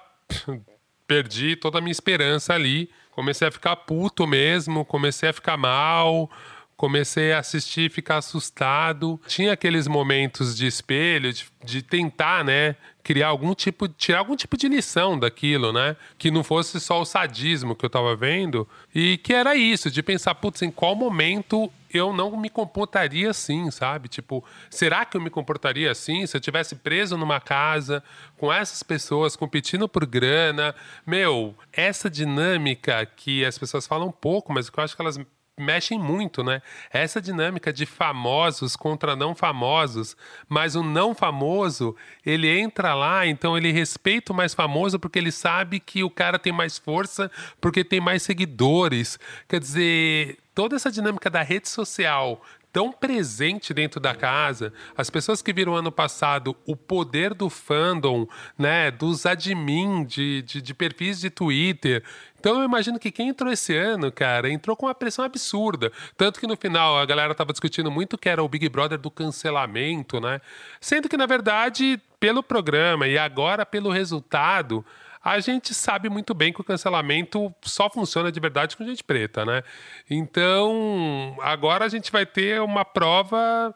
perdi 1.06 1.56
toda 1.56 1.78
a 1.78 1.80
minha 1.80 1.90
esperança 1.90 2.54
ali. 2.54 2.88
Comecei 3.10 3.48
a 3.48 3.50
ficar 3.50 3.74
puto 3.74 4.26
mesmo, 4.26 4.84
comecei 4.84 5.28
a 5.28 5.32
ficar 5.32 5.56
mal, 5.56 6.30
comecei 6.76 7.32
a 7.32 7.40
assistir 7.40 7.90
ficar 7.90 8.18
assustado. 8.18 9.20
Tinha 9.26 9.52
aqueles 9.54 9.88
momentos 9.88 10.56
de 10.56 10.68
espelho, 10.68 11.32
de, 11.32 11.46
de, 11.64 11.82
tentar, 11.82 12.44
né, 12.44 12.76
criar 13.02 13.28
algum 13.28 13.52
tipo, 13.52 13.88
tirar 13.88 14.20
algum 14.20 14.36
tipo 14.36 14.56
de 14.56 14.68
lição 14.68 15.18
daquilo, 15.18 15.72
né? 15.72 15.96
Que 16.16 16.30
não 16.30 16.44
fosse 16.44 16.78
só 16.78 17.00
o 17.00 17.04
sadismo 17.04 17.74
que 17.74 17.84
eu 17.84 17.90
tava 17.90 18.14
vendo. 18.14 18.68
E 18.94 19.18
que 19.18 19.32
era 19.32 19.56
isso, 19.56 19.90
de 19.90 20.04
pensar, 20.04 20.36
putz, 20.36 20.62
em 20.62 20.70
qual 20.70 20.94
momento 20.94 21.68
eu 21.92 22.12
não 22.12 22.36
me 22.36 22.50
comportaria 22.50 23.30
assim, 23.30 23.70
sabe? 23.70 24.08
Tipo, 24.08 24.44
será 24.70 25.04
que 25.04 25.16
eu 25.16 25.20
me 25.20 25.30
comportaria 25.30 25.90
assim 25.90 26.26
se 26.26 26.36
eu 26.36 26.40
tivesse 26.40 26.76
preso 26.76 27.16
numa 27.16 27.40
casa 27.40 28.02
com 28.36 28.52
essas 28.52 28.82
pessoas 28.82 29.36
competindo 29.36 29.88
por 29.88 30.06
grana? 30.06 30.74
Meu, 31.06 31.54
essa 31.72 32.10
dinâmica 32.10 33.06
que 33.06 33.44
as 33.44 33.58
pessoas 33.58 33.86
falam 33.86 34.10
pouco, 34.10 34.52
mas 34.52 34.68
que 34.70 34.78
eu 34.78 34.84
acho 34.84 34.94
que 34.94 35.02
elas 35.02 35.18
mexem 35.58 35.98
muito, 35.98 36.42
né? 36.42 36.62
Essa 36.90 37.20
dinâmica 37.20 37.72
de 37.72 37.84
famosos 37.84 38.76
contra 38.76 39.16
não 39.16 39.34
famosos, 39.34 40.16
mas 40.48 40.76
o 40.76 40.82
não 40.82 41.14
famoso, 41.14 41.96
ele 42.24 42.48
entra 42.48 42.94
lá, 42.94 43.26
então 43.26 43.56
ele 43.56 43.72
respeita 43.72 44.32
o 44.32 44.36
mais 44.36 44.54
famoso 44.54 44.98
porque 44.98 45.18
ele 45.18 45.32
sabe 45.32 45.80
que 45.80 46.02
o 46.02 46.10
cara 46.10 46.38
tem 46.38 46.52
mais 46.52 46.78
força, 46.78 47.30
porque 47.60 47.84
tem 47.84 48.00
mais 48.00 48.22
seguidores. 48.22 49.18
Quer 49.48 49.60
dizer, 49.60 50.38
toda 50.58 50.74
essa 50.74 50.90
dinâmica 50.90 51.30
da 51.30 51.40
rede 51.40 51.68
social 51.68 52.42
tão 52.72 52.90
presente 52.90 53.72
dentro 53.72 54.00
da 54.00 54.12
casa, 54.12 54.72
as 54.96 55.08
pessoas 55.08 55.40
que 55.40 55.52
viram 55.52 55.76
ano 55.76 55.92
passado 55.92 56.56
o 56.66 56.74
poder 56.74 57.32
do 57.32 57.48
fandom, 57.48 58.26
né, 58.58 58.90
dos 58.90 59.24
admin 59.24 60.04
de, 60.04 60.42
de, 60.42 60.60
de 60.60 60.74
perfis 60.74 61.20
de 61.20 61.30
Twitter. 61.30 62.02
Então 62.40 62.58
eu 62.58 62.64
imagino 62.64 62.98
que 62.98 63.12
quem 63.12 63.28
entrou 63.28 63.52
esse 63.52 63.76
ano, 63.76 64.10
cara, 64.10 64.50
entrou 64.50 64.76
com 64.76 64.86
uma 64.86 64.94
pressão 64.96 65.24
absurda. 65.24 65.92
Tanto 66.16 66.40
que 66.40 66.46
no 66.48 66.56
final 66.56 66.98
a 66.98 67.06
galera 67.06 67.36
tava 67.36 67.52
discutindo 67.52 67.88
muito 67.88 68.18
que 68.18 68.28
era 68.28 68.42
o 68.42 68.48
Big 68.48 68.68
Brother 68.68 68.98
do 68.98 69.12
cancelamento, 69.12 70.20
né? 70.20 70.40
Sendo 70.80 71.08
que, 71.08 71.16
na 71.16 71.26
verdade, 71.26 72.00
pelo 72.18 72.42
programa 72.42 73.06
e 73.06 73.16
agora 73.16 73.64
pelo 73.64 73.90
resultado, 73.90 74.84
a 75.30 75.40
gente 75.40 75.74
sabe 75.74 76.08
muito 76.08 76.34
bem 76.34 76.52
que 76.52 76.60
o 76.60 76.64
cancelamento 76.64 77.54
só 77.62 77.88
funciona 77.90 78.30
de 78.30 78.40
verdade 78.40 78.76
com 78.76 78.84
gente 78.84 79.04
preta, 79.04 79.44
né? 79.44 79.62
Então, 80.08 81.36
agora 81.40 81.84
a 81.84 81.88
gente 81.88 82.10
vai 82.10 82.26
ter 82.26 82.60
uma 82.60 82.84
prova 82.84 83.74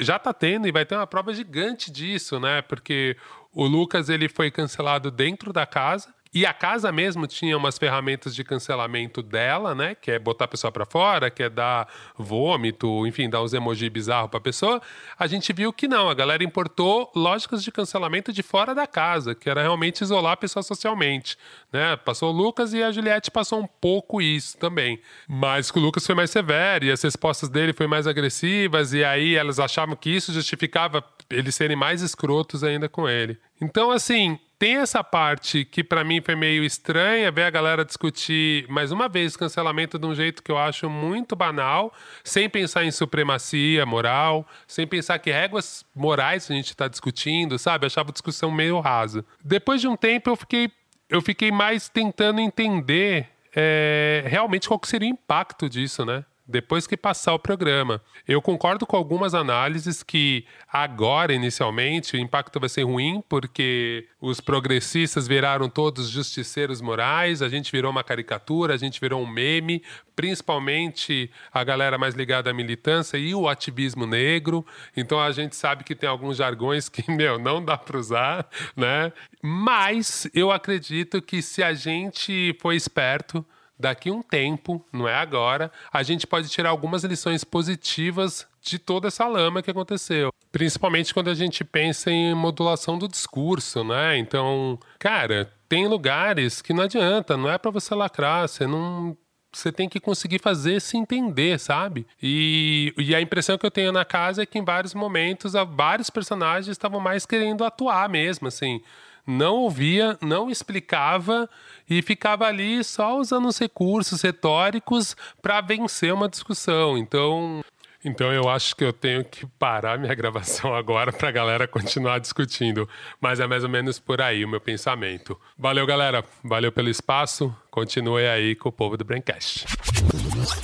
já 0.00 0.16
está 0.16 0.32
tendo 0.32 0.66
e 0.66 0.72
vai 0.72 0.84
ter 0.84 0.96
uma 0.96 1.06
prova 1.06 1.32
gigante 1.32 1.90
disso, 1.90 2.40
né? 2.40 2.60
Porque 2.62 3.16
o 3.52 3.64
Lucas 3.66 4.08
ele 4.08 4.28
foi 4.28 4.50
cancelado 4.50 5.10
dentro 5.10 5.52
da 5.52 5.64
casa 5.64 6.12
e 6.34 6.44
a 6.44 6.52
casa 6.52 6.90
mesmo 6.90 7.28
tinha 7.28 7.56
umas 7.56 7.78
ferramentas 7.78 8.34
de 8.34 8.42
cancelamento 8.42 9.22
dela, 9.22 9.72
né? 9.72 9.94
Que 9.94 10.10
é 10.10 10.18
botar 10.18 10.46
a 10.46 10.48
pessoa 10.48 10.72
para 10.72 10.84
fora, 10.84 11.30
que 11.30 11.44
é 11.44 11.48
dar 11.48 11.88
vômito, 12.18 13.06
enfim, 13.06 13.30
dar 13.30 13.40
uns 13.40 13.54
emojis 13.54 13.88
bizarros 13.88 14.28
pra 14.28 14.40
pessoa. 14.40 14.82
A 15.16 15.28
gente 15.28 15.52
viu 15.52 15.72
que 15.72 15.86
não, 15.86 16.10
a 16.10 16.14
galera 16.14 16.42
importou 16.42 17.08
lógicas 17.14 17.62
de 17.62 17.70
cancelamento 17.70 18.32
de 18.32 18.42
fora 18.42 18.74
da 18.74 18.84
casa, 18.84 19.32
que 19.32 19.48
era 19.48 19.62
realmente 19.62 20.00
isolar 20.00 20.32
a 20.32 20.36
pessoa 20.36 20.64
socialmente, 20.64 21.38
né? 21.72 21.96
Passou 21.96 22.34
o 22.34 22.36
Lucas 22.36 22.72
e 22.72 22.82
a 22.82 22.90
Juliette 22.90 23.30
passou 23.30 23.60
um 23.60 23.66
pouco 23.66 24.20
isso 24.20 24.58
também. 24.58 25.00
Mas 25.28 25.70
que 25.70 25.78
o 25.78 25.82
Lucas 25.82 26.04
foi 26.04 26.16
mais 26.16 26.30
severo 26.30 26.84
e 26.84 26.90
as 26.90 27.00
respostas 27.00 27.48
dele 27.48 27.72
foram 27.72 27.90
mais 27.90 28.08
agressivas, 28.08 28.92
e 28.92 29.04
aí 29.04 29.36
elas 29.36 29.60
achavam 29.60 29.94
que 29.94 30.10
isso 30.10 30.32
justificava 30.32 31.04
eles 31.30 31.54
serem 31.54 31.76
mais 31.76 32.02
escrotos 32.02 32.64
ainda 32.64 32.88
com 32.88 33.08
ele. 33.08 33.38
Então, 33.60 33.90
assim, 33.90 34.38
tem 34.64 34.78
essa 34.78 35.04
parte 35.04 35.62
que 35.62 35.84
para 35.84 36.02
mim 36.02 36.22
foi 36.22 36.34
meio 36.34 36.64
estranha 36.64 37.30
ver 37.30 37.42
a 37.42 37.50
galera 37.50 37.84
discutir 37.84 38.66
mais 38.66 38.90
uma 38.92 39.10
vez 39.10 39.36
cancelamento 39.36 39.98
de 39.98 40.06
um 40.06 40.14
jeito 40.14 40.42
que 40.42 40.50
eu 40.50 40.56
acho 40.56 40.88
muito 40.88 41.36
banal, 41.36 41.92
sem 42.24 42.48
pensar 42.48 42.82
em 42.82 42.90
supremacia 42.90 43.84
moral, 43.84 44.48
sem 44.66 44.86
pensar 44.86 45.18
que 45.18 45.30
réguas 45.30 45.84
morais 45.94 46.50
a 46.50 46.54
gente 46.54 46.70
está 46.70 46.88
discutindo, 46.88 47.58
sabe? 47.58 47.84
Eu 47.84 47.88
achava 47.88 48.08
a 48.08 48.12
discussão 48.12 48.50
meio 48.50 48.80
rasa. 48.80 49.22
Depois 49.44 49.82
de 49.82 49.86
um 49.86 49.96
tempo 49.96 50.30
eu 50.30 50.36
fiquei, 50.36 50.72
eu 51.10 51.20
fiquei 51.20 51.52
mais 51.52 51.90
tentando 51.90 52.40
entender 52.40 53.28
é, 53.54 54.24
realmente 54.26 54.66
qual 54.66 54.80
seria 54.84 55.10
o 55.10 55.12
impacto 55.12 55.68
disso, 55.68 56.06
né? 56.06 56.24
Depois 56.46 56.86
que 56.86 56.96
passar 56.96 57.32
o 57.32 57.38
programa. 57.38 58.02
Eu 58.28 58.42
concordo 58.42 58.86
com 58.86 58.96
algumas 58.96 59.34
análises 59.34 60.02
que 60.02 60.44
agora, 60.70 61.32
inicialmente, 61.32 62.16
o 62.16 62.18
impacto 62.18 62.60
vai 62.60 62.68
ser 62.68 62.82
ruim, 62.82 63.22
porque 63.28 64.06
os 64.20 64.40
progressistas 64.40 65.26
viraram 65.26 65.68
todos 65.68 66.10
justiceiros 66.10 66.80
morais, 66.80 67.40
a 67.40 67.48
gente 67.48 67.72
virou 67.72 67.90
uma 67.90 68.04
caricatura, 68.04 68.74
a 68.74 68.76
gente 68.76 69.00
virou 69.00 69.22
um 69.22 69.26
meme, 69.26 69.82
principalmente 70.14 71.30
a 71.52 71.64
galera 71.64 71.96
mais 71.96 72.14
ligada 72.14 72.50
à 72.50 72.54
militância 72.54 73.16
e 73.16 73.34
o 73.34 73.48
ativismo 73.48 74.06
negro. 74.06 74.66
Então 74.96 75.20
a 75.20 75.32
gente 75.32 75.56
sabe 75.56 75.82
que 75.82 75.94
tem 75.94 76.08
alguns 76.08 76.36
jargões 76.36 76.88
que, 76.88 77.08
meu, 77.12 77.38
não 77.38 77.64
dá 77.64 77.78
para 77.78 77.98
usar, 77.98 78.46
né? 78.76 79.12
Mas 79.42 80.28
eu 80.34 80.50
acredito 80.50 81.22
que 81.22 81.40
se 81.40 81.62
a 81.62 81.72
gente 81.72 82.56
for 82.60 82.72
esperto, 82.72 83.44
daqui 83.78 84.10
um 84.10 84.22
tempo, 84.22 84.84
não 84.92 85.08
é 85.08 85.14
agora, 85.14 85.70
a 85.92 86.02
gente 86.02 86.26
pode 86.26 86.48
tirar 86.48 86.70
algumas 86.70 87.04
lições 87.04 87.44
positivas 87.44 88.46
de 88.62 88.78
toda 88.78 89.08
essa 89.08 89.26
lama 89.26 89.62
que 89.62 89.70
aconteceu. 89.70 90.30
Principalmente 90.50 91.12
quando 91.12 91.28
a 91.28 91.34
gente 91.34 91.64
pensa 91.64 92.10
em 92.10 92.34
modulação 92.34 92.96
do 92.96 93.08
discurso, 93.08 93.84
né? 93.84 94.16
Então, 94.16 94.78
cara, 94.98 95.52
tem 95.68 95.86
lugares 95.86 96.62
que 96.62 96.72
não 96.72 96.84
adianta, 96.84 97.36
não 97.36 97.50
é 97.50 97.58
para 97.58 97.70
você 97.70 97.94
lacrar, 97.94 98.48
você 98.48 98.66
não 98.66 99.16
você 99.52 99.70
tem 99.70 99.88
que 99.88 100.00
conseguir 100.00 100.40
fazer 100.40 100.80
se 100.80 100.96
entender, 100.96 101.60
sabe? 101.60 102.04
E, 102.20 102.92
e, 102.98 103.14
a 103.14 103.20
impressão 103.20 103.56
que 103.56 103.64
eu 103.64 103.70
tenho 103.70 103.92
na 103.92 104.04
casa 104.04 104.42
é 104.42 104.46
que 104.46 104.58
em 104.58 104.64
vários 104.64 104.94
momentos 104.94 105.52
vários 105.76 106.10
personagens 106.10 106.68
estavam 106.68 106.98
mais 106.98 107.24
querendo 107.24 107.64
atuar 107.64 108.08
mesmo, 108.08 108.48
assim 108.48 108.82
não 109.26 109.56
ouvia, 109.56 110.18
não 110.20 110.50
explicava 110.50 111.48
e 111.88 112.02
ficava 112.02 112.46
ali 112.46 112.82
só 112.84 113.18
usando 113.18 113.48
os 113.48 113.58
recursos 113.58 114.20
retóricos 114.22 115.16
para 115.40 115.60
vencer 115.60 116.12
uma 116.12 116.28
discussão. 116.28 116.96
Então, 116.98 117.62
então 118.04 118.30
eu 118.30 118.48
acho 118.48 118.76
que 118.76 118.84
eu 118.84 118.92
tenho 118.92 119.24
que 119.24 119.46
parar 119.58 119.98
minha 119.98 120.12
gravação 120.14 120.74
agora 120.74 121.10
para 121.10 121.28
a 121.30 121.32
galera 121.32 121.66
continuar 121.66 122.18
discutindo. 122.18 122.88
Mas 123.20 123.40
é 123.40 123.46
mais 123.46 123.64
ou 123.64 123.70
menos 123.70 123.98
por 123.98 124.20
aí 124.20 124.44
o 124.44 124.48
meu 124.48 124.60
pensamento. 124.60 125.40
Valeu, 125.56 125.86
galera. 125.86 126.22
Valeu 126.42 126.70
pelo 126.70 126.90
espaço. 126.90 127.54
Continue 127.70 128.26
aí 128.26 128.54
com 128.54 128.68
o 128.68 128.72
povo 128.72 128.96
do 128.96 129.04
Braincast. 129.04 129.66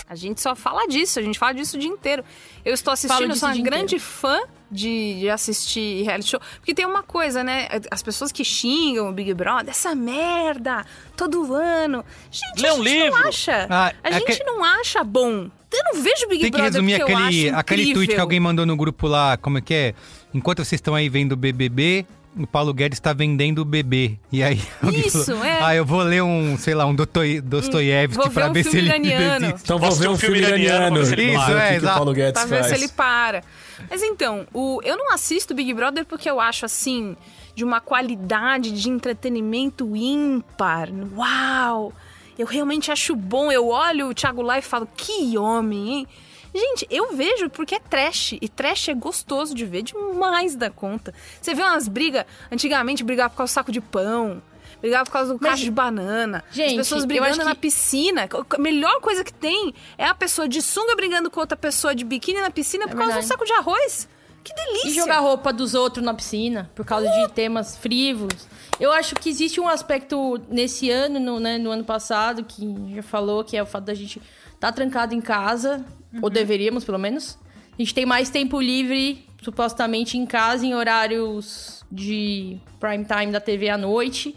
A 0.07 0.15
gente 0.15 0.41
só 0.41 0.55
fala 0.55 0.87
disso, 0.87 1.19
a 1.19 1.23
gente 1.23 1.39
fala 1.39 1.55
disso 1.55 1.77
o 1.77 1.81
dia 1.81 1.91
inteiro. 1.91 2.23
Eu 2.65 2.75
estou 2.75 2.93
assistindo, 2.93 3.35
sou 3.35 3.49
uma 3.49 3.57
grande 3.57 3.97
inteiro. 3.97 4.05
fã 4.05 4.41
de, 4.71 5.21
de, 5.21 5.31
assistir 5.31 6.05
reality 6.05 6.31
show. 6.31 6.41
Porque 6.57 6.75
tem 6.75 6.87
uma 6.87 7.03
coisa, 7.03 7.43
né? 7.43 7.69
As 7.91 8.03
pessoas 8.03 8.31
que 8.31 8.45
xingam 8.45 9.09
o 9.09 9.13
Big 9.13 9.33
Brother, 9.35 9.71
essa 9.71 9.95
merda, 9.95 10.85
todo 11.17 11.53
ano. 11.55 12.05
Gente, 12.31 12.63
Lê 12.63 12.71
um 12.71 12.73
a 12.73 12.77
gente 12.77 12.89
livro. 12.89 13.19
não 13.19 13.29
acha. 13.29 13.67
Ah, 13.69 13.93
a 14.03 14.09
é 14.09 14.13
gente 14.15 14.39
que... 14.39 14.45
não 14.45 14.65
acha 14.65 15.03
bom. 15.05 15.51
Eu 15.73 15.85
não 15.85 16.03
vejo 16.03 16.29
Big 16.29 16.43
tem 16.43 16.51
Brother 16.51 16.71
que 16.71 16.77
resumir 16.77 16.95
aquele, 17.03 17.51
aquele 17.51 17.95
tweet 17.95 18.15
que 18.15 18.21
alguém 18.21 18.41
mandou 18.41 18.67
no 18.67 18.77
grupo 18.77 19.07
lá, 19.07 19.37
como 19.37 19.59
é 19.59 19.61
que 19.61 19.75
é? 19.75 19.95
Enquanto 20.35 20.59
vocês 20.59 20.79
estão 20.79 20.95
aí 20.95 21.09
vendo 21.09 21.33
o 21.33 21.37
BBB, 21.37 22.07
o 22.39 22.47
Paulo 22.47 22.73
Guedes 22.73 22.97
está 22.97 23.13
vendendo 23.13 23.61
o 23.61 23.65
bebê. 23.65 24.19
E 24.31 24.43
aí 24.43 24.61
Isso, 24.95 25.25
falou, 25.25 25.45
é. 25.45 25.63
Ah, 25.63 25.75
eu 25.75 25.85
vou 25.85 26.03
ler 26.03 26.23
um, 26.23 26.57
sei 26.57 26.75
lá, 26.75 26.87
um 26.87 26.95
Dostoiévski 26.95 28.29
hum, 28.29 28.31
para 28.31 28.49
ver, 28.49 28.63
ver 28.63 28.71
se 28.71 28.79
ele 28.79 28.99
desiste. 28.99 29.63
Então 29.63 29.79
vou 29.79 29.93
ver 29.93 30.09
um 30.09 30.17
filme 30.17 30.39
iraniano. 30.39 31.03
Isso, 31.03 31.15
é, 31.15 31.77
exato. 31.77 32.15
Faz. 32.35 32.51
ver 32.51 32.65
se 32.65 32.75
ele 32.75 32.89
para. 32.89 33.43
Mas 33.89 34.03
então, 34.03 34.47
o, 34.53 34.81
eu 34.83 34.97
não 34.97 35.13
assisto 35.13 35.55
Big 35.55 35.73
Brother 35.73 36.05
porque 36.05 36.29
eu 36.29 36.41
acho 36.41 36.65
assim 36.65 37.17
de 37.55 37.65
uma 37.65 37.81
qualidade 37.81 38.71
de 38.73 38.91
entretenimento 38.91 39.95
ímpar. 39.97 40.89
Uau! 41.17 41.93
Eu 42.39 42.47
realmente 42.47 42.91
acho 42.91 43.15
bom. 43.15 43.53
Eu 43.53 43.69
olho 43.69 44.09
o 44.09 44.15
Thiago 44.15 44.43
lá 44.43 44.59
e 44.59 44.63
falo, 44.63 44.89
que 44.97 45.37
homem, 45.37 45.89
hein? 45.89 46.09
Gente, 46.55 46.87
eu 46.91 47.15
vejo 47.15 47.49
porque 47.49 47.77
é 47.77 47.79
trash. 47.79 48.33
E 48.41 48.49
trash 48.49 48.89
é 48.89 48.95
gostoso 48.95 49.55
de 49.55 49.65
ver 49.65 49.83
demais 49.83 50.57
da 50.57 50.71
conta. 50.71 51.15
Você 51.41 51.55
vê 51.55 51.63
umas 51.63 51.87
brigas, 51.87 52.25
antigamente 52.51 53.05
brigava 53.05 53.31
por 53.31 53.37
causa 53.37 53.53
do 53.53 53.55
saco 53.55 53.73
de 53.73 53.81
pão. 53.81 54.43
Brigava 54.81 55.05
por 55.05 55.13
causa 55.13 55.35
do 55.35 55.39
Mas, 55.41 55.51
cacho 55.53 55.65
de 55.65 55.71
banana. 55.71 56.43
gente, 56.51 56.71
As 56.73 56.77
pessoas 56.89 57.05
brigando 57.05 57.45
na 57.45 57.55
que- 57.55 57.61
piscina. 57.61 58.29
A 58.51 58.59
melhor 58.59 59.01
coisa 59.01 59.23
que 59.23 59.33
tem 59.33 59.75
é 59.99 60.07
a 60.07 60.15
pessoa 60.15 60.49
de 60.49 60.63
sunga 60.63 60.97
brigando 60.97 61.31
com 61.31 61.41
outra 61.41 61.57
pessoa 61.57 61.95
de 61.95 62.05
biquíni 62.05 62.41
na 62.41 62.51
piscina 62.51 62.85
por 62.89 62.97
causa 62.97 63.13
verdade. 63.13 63.27
do 63.27 63.29
saco 63.29 63.45
de 63.45 63.53
arroz. 63.53 64.09
Que 64.43 64.55
delícia! 64.55 64.89
E 64.89 64.95
jogar 64.95 65.19
roupa 65.19 65.53
dos 65.53 65.75
outros 65.75 66.03
na 66.03 66.15
piscina, 66.15 66.71
por 66.75 66.85
causa 66.87 67.07
de 67.11 67.29
temas 67.33 67.77
frívolos. 67.77 68.49
Eu 68.81 68.91
acho 68.91 69.15
que 69.15 69.29
existe 69.29 69.61
um 69.61 69.69
aspecto 69.69 70.41
nesse 70.49 70.89
ano, 70.89 71.21
no, 71.21 71.39
né, 71.39 71.59
no 71.59 71.71
ano 71.71 71.85
passado, 71.85 72.43
que 72.43 72.75
já 72.95 73.03
falou, 73.03 73.45
que 73.45 73.55
é 73.55 73.63
o 73.63 73.67
fato 73.67 73.85
da 73.85 73.93
gente 73.95 74.21
estar 74.55 74.73
trancado 74.73 75.15
em 75.15 75.21
casa, 75.21 75.85
ou 76.23 76.31
deveríamos, 76.31 76.85
pelo 76.85 76.99
menos. 76.99 77.39
A 77.75 77.83
gente 77.83 77.93
tem 77.93 78.07
mais 78.07 78.31
tempo 78.31 78.59
livre, 78.59 79.27
supostamente, 79.43 80.17
em 80.17 80.25
casa, 80.25 80.65
em 80.65 80.75
horários 80.75 81.85
de 81.93 82.59
prime 82.79 83.05
time 83.05 83.33
da 83.33 83.41
TV 83.41 83.69
à 83.69 83.77
noite. 83.77 84.35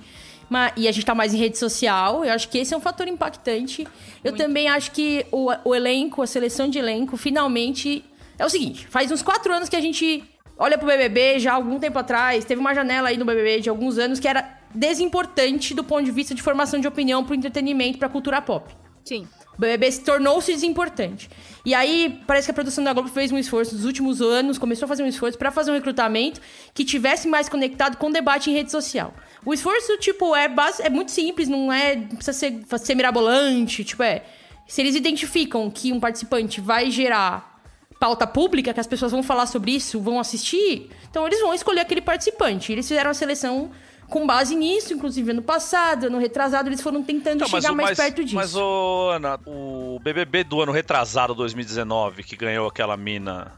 Ma- 0.54 0.72
E 0.78 0.88
a 0.88 0.92
gente 0.92 1.06
tá 1.06 1.16
mais 1.16 1.34
em 1.34 1.38
rede 1.38 1.58
social. 1.58 2.24
Eu 2.24 2.32
acho 2.34 2.48
que 2.50 2.58
esse 2.60 2.74
é 2.74 2.78
um 2.78 2.82
fator 2.82 3.08
impactante. 3.08 3.88
Eu 4.24 4.36
também 4.36 4.68
acho 4.68 4.92
que 4.92 5.26
o, 5.32 5.50
o 5.66 5.74
elenco, 5.74 6.22
a 6.22 6.28
seleção 6.28 6.68
de 6.70 6.78
elenco, 6.78 7.18
finalmente. 7.18 8.06
É 8.38 8.46
o 8.46 8.50
seguinte: 8.50 8.88
faz 8.88 9.12
uns 9.12 9.22
quatro 9.24 9.52
anos 9.52 9.68
que 9.68 9.76
a 9.76 9.82
gente 9.82 10.24
olha 10.58 10.78
pro 10.78 10.88
BBB, 10.88 11.40
já 11.40 11.54
algum 11.54 11.80
tempo 11.80 11.98
atrás. 11.98 12.46
Teve 12.46 12.62
uma 12.62 12.74
janela 12.76 13.10
aí 13.10 13.18
no 13.18 13.26
BBB 13.26 13.62
de 13.62 13.70
alguns 13.70 13.98
anos 13.98 14.20
que 14.20 14.28
era 14.28 14.60
desimportante 14.76 15.74
do 15.74 15.84
ponto 15.84 16.04
de 16.04 16.12
vista 16.12 16.34
de 16.36 16.42
formação 16.42 16.80
de 16.80 16.88
opinião 16.88 17.24
pro 17.24 17.36
entretenimento, 17.36 17.98
pra 17.98 18.08
cultura 18.10 18.42
pop. 18.42 18.74
Sim. 19.04 19.28
O 19.58 19.60
BBB 19.62 19.92
se 19.92 20.02
tornou-se 20.04 20.52
desimportante. 20.54 21.30
E 21.66 21.74
aí, 21.74 22.22
parece 22.28 22.48
que 22.48 22.52
a 22.52 22.54
produção 22.54 22.84
da 22.84 22.92
Globo 22.92 23.08
fez 23.08 23.32
um 23.32 23.38
esforço 23.38 23.74
nos 23.74 23.86
últimos 23.86 24.22
anos, 24.22 24.58
começou 24.58 24.86
a 24.86 24.90
fazer 24.90 25.02
um 25.02 25.08
esforço 25.08 25.38
pra 25.38 25.50
fazer 25.50 25.72
um 25.72 25.76
recrutamento 25.76 26.42
que 26.74 26.84
tivesse 26.84 27.26
mais 27.26 27.48
conectado 27.48 27.96
com 27.96 28.08
o 28.08 28.12
debate 28.12 28.50
em 28.50 28.54
rede 28.54 28.70
social. 28.70 29.14
O 29.46 29.54
esforço, 29.54 29.98
tipo, 29.98 30.36
é, 30.36 30.50
base, 30.50 30.82
é 30.82 30.90
muito 30.90 31.12
simples, 31.12 31.48
não 31.48 31.72
é. 31.72 31.96
Precisa 31.96 32.34
ser, 32.34 32.60
ser 32.80 32.96
mirabolante, 32.96 33.84
tipo, 33.86 34.04
é. 34.04 34.24
Se 34.68 34.82
eles 34.82 34.96
identificam 34.96 35.70
que 35.70 35.94
um 35.94 36.00
participante 36.00 36.60
vai 36.60 36.92
gerar 36.92 37.62
pauta 37.98 38.28
pública, 38.28 38.74
que 38.74 38.80
as 38.82 38.88
pessoas 38.88 39.14
vão 39.14 39.24
falar 39.24 39.46
sobre 39.46 39.72
isso, 39.72 39.98
vão 40.02 40.20
assistir, 40.20 40.90
então 41.10 41.26
eles 41.26 41.40
vão 41.40 41.54
escolher 41.54 41.80
aquele 41.80 42.02
participante. 42.02 42.74
Eles 42.74 42.86
fizeram 42.86 43.12
a 43.12 43.14
seleção 43.14 43.72
com 44.10 44.26
base 44.28 44.56
nisso, 44.56 44.94
inclusive 44.94 45.32
ano 45.32 45.42
passado, 45.42 46.06
ano 46.08 46.20
retrasado, 46.20 46.70
eles 46.70 46.82
foram 46.82 47.02
tentando 47.04 47.38
Então, 47.38 47.48
chegar 47.48 47.74
mais 47.74 47.90
mas, 47.90 47.98
perto 47.98 48.24
disso. 48.24 48.36
mas 48.36 48.56
ô, 48.56 49.10
Ana, 49.12 49.40
o 49.46 50.00
BBB 50.04 50.44
do 50.44 50.62
ano 50.62 50.72
retrasado, 50.72 51.34
2019, 51.34 52.24
que 52.24 52.36
ganhou 52.36 52.68
aquela 52.68 52.96
mina 52.98 53.52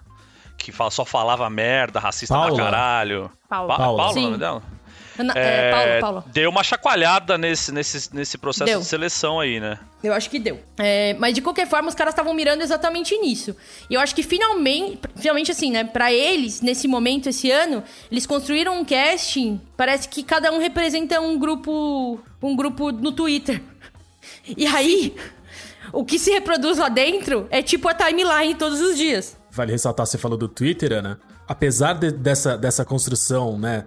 que 0.58 0.72
fala- 0.72 0.90
só 0.92 1.04
falava 1.06 1.50
merda, 1.50 2.00
racista 2.00 2.34
Paula. 2.34 2.56
pra 2.56 2.64
caralho. 2.66 3.30
Paula. 3.50 3.68
Pa- 3.68 3.78
Paula. 3.78 3.98
Paula, 3.98 4.14
Sim. 4.14 4.20
o 4.22 4.26
nome 4.28 4.38
dela? 4.38 4.64
Ana- 5.18 5.34
é, 5.36 5.72
Paula, 5.72 6.00
Paula. 6.02 6.26
Deu 6.34 6.50
uma 6.50 6.64
chacoalhada 6.64 7.38
nesse, 7.38 7.72
nesse, 7.72 8.14
nesse 8.14 8.38
processo 8.38 8.66
Deu. 8.66 8.80
de 8.80 8.86
seleção 8.86 9.40
aí, 9.40 9.60
né? 9.60 9.80
Eu 10.04 10.14
acho 10.14 10.30
que 10.30 10.38
deu. 10.40 10.60
É, 10.78 11.14
mas 11.20 11.34
de 11.34 11.42
qualquer 11.42 11.68
forma, 11.68 11.88
os 11.90 11.96
caras 11.96 12.14
estavam 12.14 12.34
mirando 12.34 12.62
exatamente 12.62 13.18
nisso. 13.18 13.56
E 13.90 13.94
eu 13.94 14.00
acho 14.02 14.14
que 14.14 14.22
finalmente, 14.24 15.00
finalmente 15.16 15.52
assim, 15.52 15.72
né, 15.72 15.84
Pra 15.84 16.12
eles, 16.12 16.62
nesse 16.62 16.88
momento, 16.88 17.30
esse 17.30 17.50
ano, 17.50 17.84
eles 18.12 18.26
construíram 18.26 18.80
um 18.80 18.86
casting. 18.86 19.60
Parece 19.78 20.08
que 20.10 20.22
cada 20.24 20.52
um 20.52 20.60
representa 20.60 21.20
um 21.22 21.40
grupo, 21.40 22.20
um 22.42 22.56
grupo 22.56 22.92
no 22.92 23.12
Twitter. 23.12 23.62
E 24.58 24.66
aí, 24.68 25.16
o 25.94 26.04
que 26.04 26.18
se 26.20 26.32
reproduz 26.32 26.78
lá 26.78 26.90
dentro 26.90 27.48
é 27.50 27.62
tipo 27.62 27.88
a 27.88 27.94
timeline 27.94 28.56
todos 28.56 28.80
os 28.82 28.98
dias. 28.98 29.38
Vale 29.52 29.72
ressaltar, 29.72 30.06
você 30.06 30.18
falou 30.18 30.38
do 30.38 30.48
Twitter, 30.48 30.92
Ana. 30.94 31.20
Apesar 31.48 31.94
de- 31.94 32.12
dessa, 32.12 32.58
dessa 32.58 32.84
construção, 32.84 33.58
né, 33.58 33.86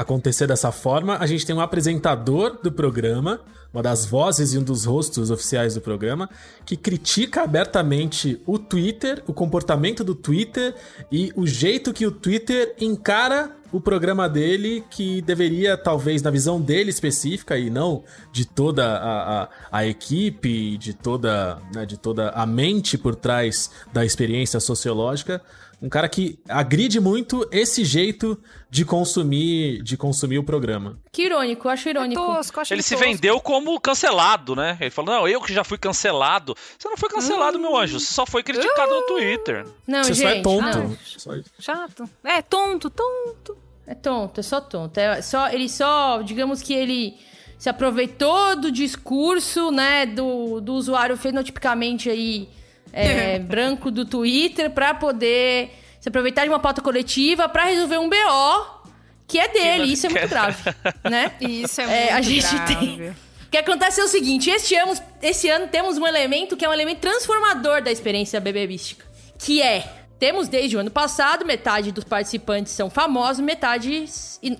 acontecer 0.00 0.46
dessa 0.46 0.72
forma, 0.72 1.16
a 1.18 1.26
gente 1.26 1.46
tem 1.46 1.54
um 1.54 1.60
apresentador 1.60 2.58
do 2.62 2.72
programa, 2.72 3.40
uma 3.72 3.82
das 3.82 4.04
vozes 4.04 4.52
e 4.52 4.58
um 4.58 4.62
dos 4.62 4.84
rostos 4.84 5.30
oficiais 5.30 5.74
do 5.74 5.80
programa, 5.80 6.28
que 6.66 6.76
critica 6.76 7.42
abertamente 7.42 8.40
o 8.46 8.58
Twitter, 8.58 9.22
o 9.26 9.32
comportamento 9.32 10.02
do 10.02 10.14
Twitter 10.14 10.74
e 11.10 11.32
o 11.36 11.46
jeito 11.46 11.92
que 11.92 12.06
o 12.06 12.10
Twitter 12.10 12.74
encara 12.80 13.56
o 13.72 13.80
programa 13.80 14.28
dele, 14.28 14.82
que 14.90 15.22
deveria, 15.22 15.76
talvez, 15.76 16.22
na 16.22 16.30
visão 16.30 16.60
dele 16.60 16.90
específica 16.90 17.56
e 17.56 17.70
não 17.70 18.02
de 18.32 18.44
toda 18.44 18.84
a, 18.84 19.42
a, 19.42 19.48
a 19.70 19.86
equipe, 19.86 20.76
de 20.76 20.92
toda, 20.92 21.58
né, 21.72 21.86
de 21.86 21.96
toda 21.96 22.30
a 22.30 22.44
mente 22.44 22.98
por 22.98 23.14
trás 23.14 23.70
da 23.92 24.04
experiência 24.04 24.58
sociológica, 24.58 25.40
um 25.82 25.88
cara 25.88 26.08
que 26.08 26.38
agride 26.46 27.00
muito 27.00 27.48
esse 27.50 27.84
jeito 27.84 28.38
de 28.68 28.84
consumir, 28.84 29.82
de 29.82 29.96
consumir 29.96 30.38
o 30.38 30.44
programa. 30.44 30.98
Que 31.10 31.22
irônico, 31.22 31.66
eu 31.66 31.72
acho 31.72 31.88
irônico. 31.88 32.20
Tosco, 32.20 32.60
acho 32.60 32.74
Ele 32.74 32.80
ele 32.80 32.82
se 32.82 32.94
tosco. 32.94 33.08
vendeu 33.08 33.40
como 33.40 33.59
cancelado, 33.80 34.54
né? 34.56 34.76
Ele 34.80 34.90
falou: 34.90 35.14
Não, 35.14 35.28
eu 35.28 35.40
que 35.40 35.52
já 35.52 35.64
fui 35.64 35.78
cancelado. 35.78 36.54
Você 36.78 36.88
não 36.88 36.96
foi 36.96 37.08
cancelado, 37.08 37.58
meu 37.58 37.76
anjo. 37.76 37.98
Você 38.00 38.12
só 38.12 38.24
foi 38.26 38.42
criticado 38.42 38.92
no 38.94 39.02
Twitter. 39.02 39.66
Não, 39.86 40.04
Você 40.04 40.14
gente, 40.14 40.22
só 40.22 40.28
é 40.30 40.42
tonto. 40.42 40.98
isso. 41.04 41.44
Chato. 41.58 42.10
É, 42.24 42.42
tonto, 42.42 42.88
tonto. 42.90 43.56
É 43.86 43.94
tonto, 43.94 44.38
é 44.40 44.42
só 44.42 44.60
tonto. 44.60 44.98
É 44.98 45.20
só, 45.22 45.48
ele 45.48 45.68
só, 45.68 46.22
digamos 46.22 46.62
que 46.62 46.72
ele 46.72 47.18
se 47.58 47.68
aproveitou 47.68 48.56
do 48.56 48.70
discurso, 48.70 49.70
né, 49.70 50.06
do, 50.06 50.60
do 50.60 50.74
usuário 50.74 51.16
fenotipicamente 51.16 52.08
aí 52.08 52.48
é, 52.92 53.38
branco 53.42 53.90
do 53.90 54.04
Twitter 54.04 54.70
pra 54.70 54.94
poder 54.94 55.70
se 56.00 56.08
aproveitar 56.08 56.44
de 56.44 56.48
uma 56.48 56.58
pauta 56.60 56.80
coletiva 56.80 57.48
pra 57.48 57.64
resolver 57.64 57.98
um 57.98 58.08
BO 58.08 58.80
que 59.26 59.38
é 59.38 59.48
dele. 59.48 59.92
Isso 59.92 60.06
é 60.06 60.08
muito 60.08 60.28
grave, 60.28 60.74
né? 61.08 61.32
Isso 61.40 61.80
é, 61.80 61.84
É, 61.84 62.02
muito 62.04 62.14
a 62.14 62.22
gente 62.22 62.54
grave. 62.54 62.74
tem- 62.74 63.16
O 63.50 63.50
que 63.50 63.58
acontece 63.58 64.00
é 64.00 64.04
o 64.04 64.06
seguinte, 64.06 64.48
este 64.48 64.76
ano, 64.76 64.92
esse 65.20 65.48
ano 65.48 65.66
temos 65.66 65.98
um 65.98 66.06
elemento 66.06 66.56
que 66.56 66.64
é 66.64 66.68
um 66.68 66.72
elemento 66.72 67.00
transformador 67.00 67.82
da 67.82 67.90
experiência 67.90 68.38
bebebística, 68.38 69.04
que 69.40 69.60
é, 69.60 69.92
temos 70.20 70.46
desde 70.46 70.76
o 70.76 70.78
ano 70.78 70.90
passado, 70.92 71.44
metade 71.44 71.90
dos 71.90 72.04
participantes 72.04 72.72
são 72.72 72.88
famosos, 72.88 73.44
metade 73.44 74.04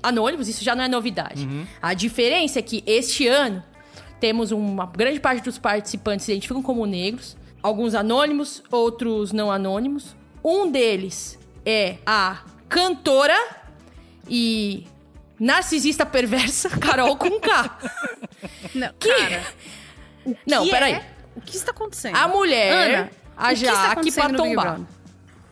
anônimos, 0.02 0.48
isso 0.48 0.64
já 0.64 0.74
não 0.74 0.82
é 0.82 0.88
novidade. 0.88 1.48
A 1.80 1.94
diferença 1.94 2.58
é 2.58 2.62
que 2.62 2.82
este 2.84 3.28
ano 3.28 3.62
temos 4.18 4.50
uma 4.50 4.86
grande 4.86 5.20
parte 5.20 5.44
dos 5.44 5.56
participantes 5.56 6.26
se 6.26 6.32
identificam 6.32 6.60
como 6.60 6.84
negros, 6.84 7.36
alguns 7.62 7.94
anônimos, 7.94 8.60
outros 8.72 9.30
não 9.30 9.52
anônimos. 9.52 10.16
Um 10.42 10.68
deles 10.68 11.38
é 11.64 11.98
a 12.04 12.40
cantora 12.68 13.38
e 14.28 14.84
narcisista 15.38 16.04
perversa 16.04 16.68
Carol 16.76 17.16
com 17.16 17.38
K. 17.38 17.78
Não, 18.74 18.92
Que- 18.98 19.14
cara. 19.14 19.42
Não, 20.46 20.64
que 20.64 20.70
peraí. 20.70 20.92
é? 20.94 21.04
O 21.36 21.40
que 21.40 21.56
está 21.56 21.70
acontecendo? 21.70 22.16
A 22.16 22.28
mulher, 22.28 22.72
Ana, 22.72 23.10
a 23.36 23.54
Jaque. 23.54 24.10
Brother? 24.54 24.80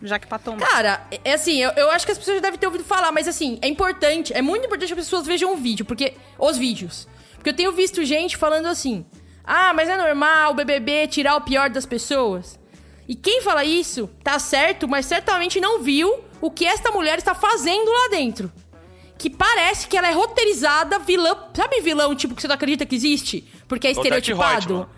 Jaque 0.03 0.27
Patombar. 0.27 0.69
Cara, 0.69 1.07
é 1.25 1.33
assim, 1.33 1.57
eu, 1.61 1.71
eu 1.71 1.91
acho 1.91 2.07
que 2.07 2.13
as 2.13 2.19
pessoas 2.19 2.37
já 2.37 2.43
devem 2.43 2.59
ter 2.59 2.67
ouvido 2.67 2.85
falar, 2.85 3.11
mas 3.11 3.27
assim, 3.27 3.59
é 3.63 3.67
importante, 3.69 4.33
é 4.33 4.41
muito 4.41 4.67
importante 4.67 4.93
que 4.95 5.01
as 5.01 5.07
pessoas 5.07 5.27
vejam 5.27 5.53
o 5.53 5.57
vídeo, 5.57 5.85
porque. 5.85 6.15
Os 6.39 6.57
vídeos. 6.57 7.09
Porque 7.35 7.51
eu 7.51 7.55
tenho 7.57 7.73
visto 7.73 8.05
gente 8.05 8.37
falando 8.37 8.67
assim: 8.67 9.05
ah, 9.45 9.73
mas 9.75 9.89
é 9.89 9.97
normal 9.97 10.53
o 10.53 10.55
BBB 10.55 11.07
tirar 11.09 11.37
o 11.37 11.41
pior 11.41 11.71
das 11.71 11.87
pessoas. 11.87 12.59
E 13.09 13.15
quem 13.15 13.41
fala 13.41 13.65
isso 13.65 14.09
tá 14.23 14.39
certo, 14.39 14.87
mas 14.87 15.07
certamente 15.07 15.61
não 15.61 15.83
viu 15.83 16.23
o 16.41 16.51
que 16.51 16.67
esta 16.67 16.91
mulher 16.93 17.19
está 17.19 17.35
fazendo 17.35 17.91
lá 17.91 18.09
dentro. 18.11 18.53
Que 19.19 19.29
parece 19.29 19.89
que 19.89 19.97
ela 19.97 20.09
é 20.09 20.13
roteirizada 20.13 20.99
vilã. 21.01 21.37
Sabe 21.55 21.81
vilão 21.81 22.15
tipo 22.15 22.35
que 22.35 22.41
você 22.43 22.49
não 22.49 22.55
acredita 22.55 22.87
que 22.87 22.95
existe? 22.95 23.45
Porque 23.67 23.89
é 23.89 23.91
estereotipado. 23.91 24.89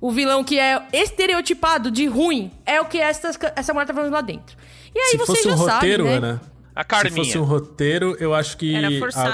O 0.00 0.10
vilão 0.12 0.44
que 0.44 0.58
é 0.58 0.80
estereotipado 0.92 1.90
de 1.90 2.06
ruim 2.06 2.50
é 2.64 2.80
o 2.80 2.84
que 2.84 2.98
essa, 2.98 3.30
essa 3.56 3.72
mulher 3.72 3.86
tá 3.86 3.94
fazendo 3.94 4.12
lá 4.12 4.20
dentro. 4.20 4.56
E 4.94 4.98
aí 4.98 5.10
Se 5.12 5.16
você 5.16 5.26
fosse 5.26 5.42
já 5.48 5.54
um 5.54 5.58
sabe, 5.58 5.72
roteiro, 5.72 6.04
né? 6.04 6.14
Ana. 6.16 6.42
A 6.74 6.82
Se 6.82 6.86
Carminha. 6.88 7.24
fosse 7.24 7.38
um 7.38 7.42
roteiro, 7.44 8.14
eu 8.20 8.34
acho 8.34 8.56
que 8.58 8.74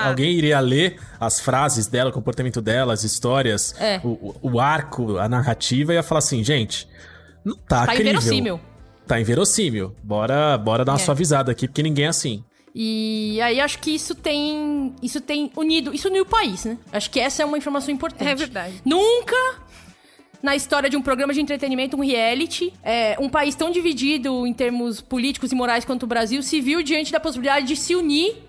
alguém 0.07 0.31
iria 0.33 0.61
ler 0.61 1.01
as 1.19 1.41
frases 1.41 1.89
dela, 1.89 2.11
o 2.11 2.13
comportamento 2.13 2.63
dela, 2.63 2.93
as 2.95 3.03
histórias, 3.03 3.75
É. 3.81 4.01
o, 4.05 4.11
o- 4.11 4.37
o 4.53 4.61
arco, 4.61 5.19
a 5.19 5.29
narrativa, 5.29 5.93
e 5.93 5.97
ia 5.97 6.05
falar 6.05 6.21
assim, 6.21 6.45
gente, 6.45 6.89
não 7.45 7.57
tá, 7.57 7.81
Tá 7.85 7.87
crível. 7.95 8.13
inverossímil. 8.13 8.61
Tá 9.09 9.21
inverossímil. 9.21 9.95
Bora, 10.05 10.57
bora 10.57 10.85
dar 10.85 10.93
uma 10.93 11.01
É. 11.01 11.05
suavizada 11.05 11.51
aqui, 11.51 11.67
porque 11.67 11.83
ninguém 11.83 12.05
é 12.05 12.09
assim. 12.09 12.45
E 12.75 13.39
aí 13.43 13.61
acho 13.61 13.79
que 13.79 13.91
isso 13.95 14.15
tem. 14.15 14.95
Isso 15.03 15.21
tem 15.21 15.53
unido. 15.57 15.95
Isso 15.95 16.09
uniu 16.09 16.23
o 16.23 16.27
país, 16.27 16.65
né? 16.65 16.79
Acho 16.91 17.11
que 17.11 17.21
essa 17.21 17.43
é 17.43 17.47
uma 17.47 17.59
informação 17.59 17.93
importante. 17.93 18.29
É 18.29 18.35
verdade. 18.35 18.81
Nunca 18.85 19.37
na 20.43 20.57
história 20.57 20.91
de 20.91 20.97
um 20.97 21.03
programa 21.03 21.33
de 21.33 21.41
entretenimento, 21.41 21.97
um 21.97 22.01
reality, 22.01 22.73
é, 22.83 23.17
um 23.21 23.29
país 23.29 23.55
tão 23.55 23.71
dividido 23.71 24.45
em 24.47 24.53
termos 24.53 25.01
políticos 25.01 25.53
e 25.53 25.55
morais 25.55 25.85
quanto 25.85 26.03
o 26.03 26.07
Brasil 26.07 26.43
se 26.43 26.61
viu 26.61 26.83
diante 26.83 27.13
da 27.13 27.21
possibilidade 27.21 27.67
de 27.67 27.77
se 27.77 27.95
unir 27.95 28.43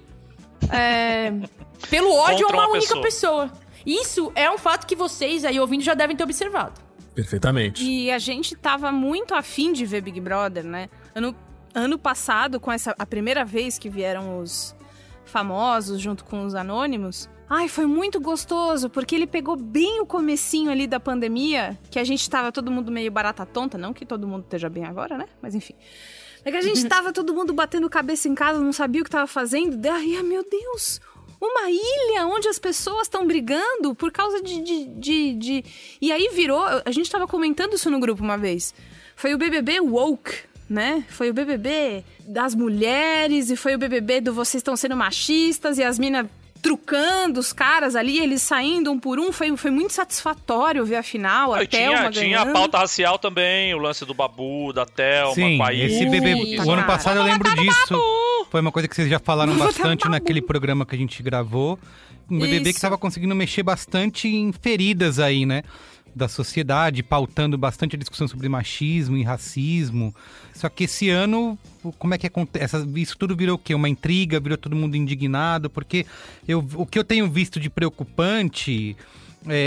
é, 0.71 1.31
pelo 1.91 2.12
ódio 2.13 2.47
Contra 2.47 2.57
a 2.57 2.59
uma, 2.59 2.67
uma 2.67 2.77
única 2.77 2.99
pessoa. 3.01 3.49
pessoa. 3.49 3.63
Isso 3.86 4.31
é 4.33 4.49
um 4.49 4.57
fato 4.57 4.88
que 4.88 4.95
vocês 4.95 5.45
aí 5.45 5.59
ouvindo 5.59 5.83
já 5.83 5.93
devem 5.93 6.15
ter 6.15 6.23
observado. 6.23 6.81
Perfeitamente. 7.13 7.83
E 7.86 8.09
a 8.09 8.17
gente 8.17 8.55
tava 8.55 8.91
muito 8.91 9.36
afim 9.36 9.71
de 9.71 9.86
ver 9.86 10.01
Big 10.01 10.19
Brother, 10.19 10.63
né? 10.63 10.89
Ano, 11.13 11.36
ano 11.73 11.97
passado, 11.97 12.59
com 12.59 12.71
essa 12.71 12.95
a 12.97 13.05
primeira 13.05 13.43
vez 13.43 13.77
que 13.77 13.89
vieram 13.89 14.39
os 14.39 14.75
famosos 15.25 15.99
junto 15.99 16.23
com 16.23 16.45
os 16.45 16.55
anônimos. 16.55 17.29
Ai, 17.49 17.67
foi 17.67 17.86
muito 17.86 18.19
gostoso, 18.19 18.89
porque 18.89 19.13
ele 19.15 19.27
pegou 19.27 19.55
bem 19.55 20.01
o 20.01 20.05
comecinho 20.05 20.71
ali 20.71 20.88
da 20.88 20.99
pandemia, 20.99 21.77
que 21.91 21.99
a 21.99 22.03
gente 22.03 22.27
tava 22.29 22.51
todo 22.51 22.71
mundo 22.71 22.91
meio 22.91 23.12
barata 23.12 23.45
tonta, 23.45 23.77
não 23.77 23.93
que 23.93 24.05
todo 24.05 24.27
mundo 24.27 24.43
esteja 24.43 24.69
bem 24.69 24.86
agora, 24.86 25.17
né? 25.17 25.25
Mas 25.41 25.53
enfim. 25.53 25.75
É 26.45 26.51
que 26.51 26.57
a 26.57 26.62
gente 26.62 26.86
tava 26.88 27.12
todo 27.12 27.33
mundo 27.33 27.53
batendo 27.53 27.89
cabeça 27.89 28.27
em 28.27 28.36
casa, 28.36 28.59
não 28.59 28.73
sabia 28.73 29.01
o 29.01 29.03
que 29.03 29.09
tava 29.09 29.27
fazendo. 29.27 29.77
Daí, 29.77 30.15
ai 30.15 30.23
meu 30.23 30.43
Deus, 30.49 30.99
uma 31.39 31.69
ilha 31.69 32.25
onde 32.25 32.47
as 32.47 32.57
pessoas 32.57 33.03
estão 33.03 33.27
brigando 33.27 33.93
por 33.93 34.12
causa 34.12 34.41
de, 34.41 34.62
de, 34.62 34.86
de, 34.86 35.33
de, 35.33 35.65
E 36.01 36.12
aí 36.12 36.29
virou. 36.33 36.63
A 36.86 36.91
gente 36.91 37.12
tava 37.12 37.27
comentando 37.27 37.73
isso 37.73 37.89
no 37.91 37.99
grupo 37.99 38.23
uma 38.23 38.38
vez. 38.38 38.73
Foi 39.15 39.33
o 39.33 39.38
BBB 39.38 39.79
Woke, 39.81 40.33
né? 40.73 41.03
Foi 41.07 41.29
o 41.29 41.33
BBB 41.33 42.03
das 42.27 42.55
mulheres 42.55 43.49
e 43.51 43.55
foi 43.55 43.75
o 43.75 43.77
BBB 43.77 44.21
do 44.21 44.33
vocês 44.33 44.59
estão 44.59 44.75
sendo 44.75 44.95
machistas 44.95 45.77
e 45.77 45.83
as 45.83 45.99
minas 45.99 46.25
trucando 46.63 47.41
os 47.41 47.51
caras 47.51 47.93
ali, 47.93 48.19
eles 48.19 48.41
saindo 48.41 48.89
um 48.89 48.97
por 48.97 49.19
um, 49.19 49.33
foi, 49.33 49.55
foi 49.57 49.69
muito 49.69 49.91
satisfatório 49.91 50.86
ver 50.86 50.95
a 50.95 51.03
final, 51.03 51.53
Ah, 51.53 51.62
e 51.62 51.65
até 51.65 51.88
tinha, 51.88 52.09
tinha 52.12 52.41
a 52.41 52.45
pauta 52.45 52.77
racial 52.77 53.19
também, 53.19 53.73
o 53.73 53.77
lance 53.77 54.05
do 54.05 54.13
Babu, 54.13 54.71
da 54.71 54.86
Thelma, 54.86 55.36
Sim, 55.36 55.57
com 55.57 55.63
a 55.63 55.73
Isis. 55.73 55.97
esse 55.97 56.09
bebê. 56.09 56.57
O 56.65 56.71
ano 56.71 56.86
passado 56.86 57.17
eu 57.17 57.23
lembro 57.23 57.53
disso. 57.53 58.01
Foi 58.49 58.62
uma 58.62 58.71
coisa 58.71 58.88
que 58.88 58.95
vocês 58.95 59.09
já 59.09 59.19
falaram 59.19 59.55
bastante 59.57 60.07
naquele 60.07 60.41
programa 60.41 60.86
que 60.86 60.95
a 60.95 60.97
gente 60.97 61.21
gravou. 61.21 61.77
Um 62.31 62.39
BBB 62.39 62.63
que 62.63 62.69
Isso. 62.69 62.77
estava 62.77 62.97
conseguindo 62.97 63.36
mexer 63.36 63.63
bastante 63.63 64.29
em 64.29 64.53
feridas 64.53 65.19
aí, 65.19 65.45
né? 65.45 65.63
Da 66.15 66.28
sociedade, 66.28 67.02
pautando 67.02 67.58
bastante 67.58 67.95
a 67.95 67.99
discussão 67.99 68.28
sobre 68.28 68.47
machismo 68.47 69.17
e 69.17 69.23
racismo. 69.23 70.13
Só 70.54 70.69
que 70.69 70.84
esse 70.84 71.10
ano, 71.10 71.58
como 71.97 72.13
é 72.13 72.17
que 72.19 72.28
acontece? 72.28 72.78
Isso 72.95 73.17
tudo 73.17 73.36
virou 73.36 73.56
o 73.56 73.58
quê? 73.58 73.73
Uma 73.73 73.89
intriga, 73.89 74.39
virou 74.39 74.58
todo 74.58 74.76
mundo 74.76 74.95
indignado, 74.95 75.69
porque 75.69 76.06
eu, 76.47 76.63
o 76.76 76.86
que 76.86 76.99
eu 76.99 77.04
tenho 77.04 77.28
visto 77.30 77.60
de 77.60 77.69
preocupante 77.69 78.95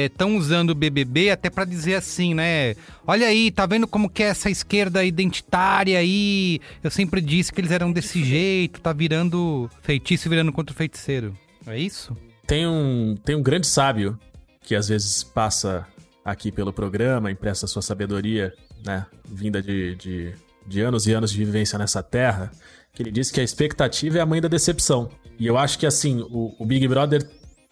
estão 0.04 0.36
usando 0.36 0.70
o 0.70 0.74
BBB 0.74 1.30
até 1.30 1.50
pra 1.50 1.64
dizer 1.64 1.96
assim, 1.96 2.34
né? 2.34 2.74
Olha 3.06 3.26
aí, 3.26 3.50
tá 3.50 3.66
vendo 3.66 3.86
como 3.86 4.08
que 4.08 4.22
é 4.22 4.28
essa 4.28 4.48
esquerda 4.48 5.04
identitária 5.04 5.98
aí? 5.98 6.60
Eu 6.82 6.90
sempre 6.90 7.20
disse 7.20 7.52
que 7.52 7.60
eles 7.60 7.70
eram 7.70 7.92
desse 7.92 8.24
jeito, 8.24 8.80
tá 8.80 8.92
virando 8.92 9.70
feitiço 9.82 10.30
virando 10.30 10.52
contra 10.52 10.72
o 10.72 10.76
feiticeiro. 10.76 11.36
É 11.66 11.78
isso? 11.78 12.16
Tem 12.46 12.66
um, 12.66 13.16
tem 13.24 13.34
um 13.34 13.42
grande 13.42 13.66
sábio 13.66 14.18
que 14.62 14.74
às 14.74 14.88
vezes 14.88 15.22
passa 15.22 15.86
aqui 16.26 16.50
pelo 16.50 16.72
programa, 16.72 17.30
empresta 17.30 17.68
sua 17.68 17.80
sabedoria, 17.80 18.52
né? 18.84 19.06
Vinda 19.24 19.62
de, 19.62 19.94
de, 19.94 20.34
de 20.66 20.80
anos 20.80 21.06
e 21.06 21.12
anos 21.12 21.30
de 21.30 21.38
vivência 21.38 21.78
nessa 21.78 22.02
terra, 22.02 22.50
que 22.92 23.00
ele 23.00 23.12
diz 23.12 23.30
que 23.30 23.40
a 23.40 23.44
expectativa 23.44 24.18
é 24.18 24.20
a 24.20 24.26
mãe 24.26 24.40
da 24.40 24.48
decepção. 24.48 25.08
E 25.38 25.46
eu 25.46 25.56
acho 25.56 25.78
que 25.78 25.86
assim, 25.86 26.20
o, 26.28 26.52
o 26.58 26.66
Big 26.66 26.88
Brother 26.88 27.24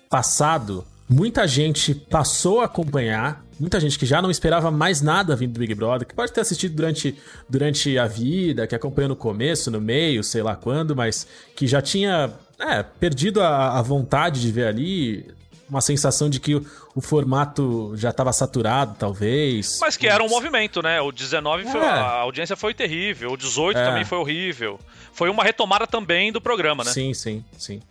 passado, 0.09 0.85
muita 1.09 1.49
gente 1.49 1.97
passou 1.97 2.61
a 2.61 2.67
acompanhar, 2.67 3.45
muita 3.59 3.81
gente 3.81 3.99
que 3.99 4.07
já 4.07 4.23
não 4.23 4.31
esperava 4.31 4.71
mais 4.71 5.03
nada 5.03 5.35
vindo 5.35 5.55
do 5.55 5.59
Big 5.59 5.75
Brother, 5.75 6.07
que 6.07 6.14
pode 6.14 6.33
ter 6.33 6.40
assistido 6.40 6.77
durante, 6.77 7.19
durante 7.51 7.99
a 7.99 8.07
vida, 8.07 8.69
que 8.69 8.75
acompanhou 8.77 9.09
no 9.09 9.17
começo, 9.17 9.69
no 9.69 9.81
meio, 9.81 10.23
sei 10.23 10.45
lá 10.45 10.55
quando, 10.55 10.95
mas 10.95 11.27
que 11.57 11.67
já 11.67 11.83
tinha 11.83 12.33
é, 12.61 12.85
perdido 12.85 13.40
a, 13.40 13.81
a 13.81 13.83
vontade 13.83 14.40
de 14.40 14.53
ver 14.53 14.69
ali, 14.69 15.27
uma 15.75 15.81
sensação 15.81 16.31
de 16.31 16.39
que 16.41 16.55
o, 16.55 16.65
o 16.95 17.01
formato 17.01 17.93
já 17.97 18.11
estava 18.11 18.33
saturado, 18.33 18.95
talvez. 18.99 19.79
Mas 19.81 19.97
que 19.97 20.07
era 20.07 20.23
um 20.23 20.29
movimento, 20.29 20.81
né? 20.83 21.01
O 21.01 21.11
19 21.11 21.65
foi- 21.65 21.81
É. 21.81 21.85
a 21.89 22.21
audiência 22.21 22.57
foi 22.57 22.73
terrível, 22.75 23.33
o 23.33 23.37
18 23.37 23.77
É. 23.79 23.85
também 23.85 24.05
foi 24.05 24.19
horrível. 24.19 24.79
Foi 25.13 25.29
uma 25.29 25.43
retomada 25.45 25.87
também 25.87 26.31
do 26.33 26.41
programa, 26.41 26.85
né? 26.85 26.91
Sim, 26.93 27.13
sim, 27.15 27.45
sim. 27.59 27.83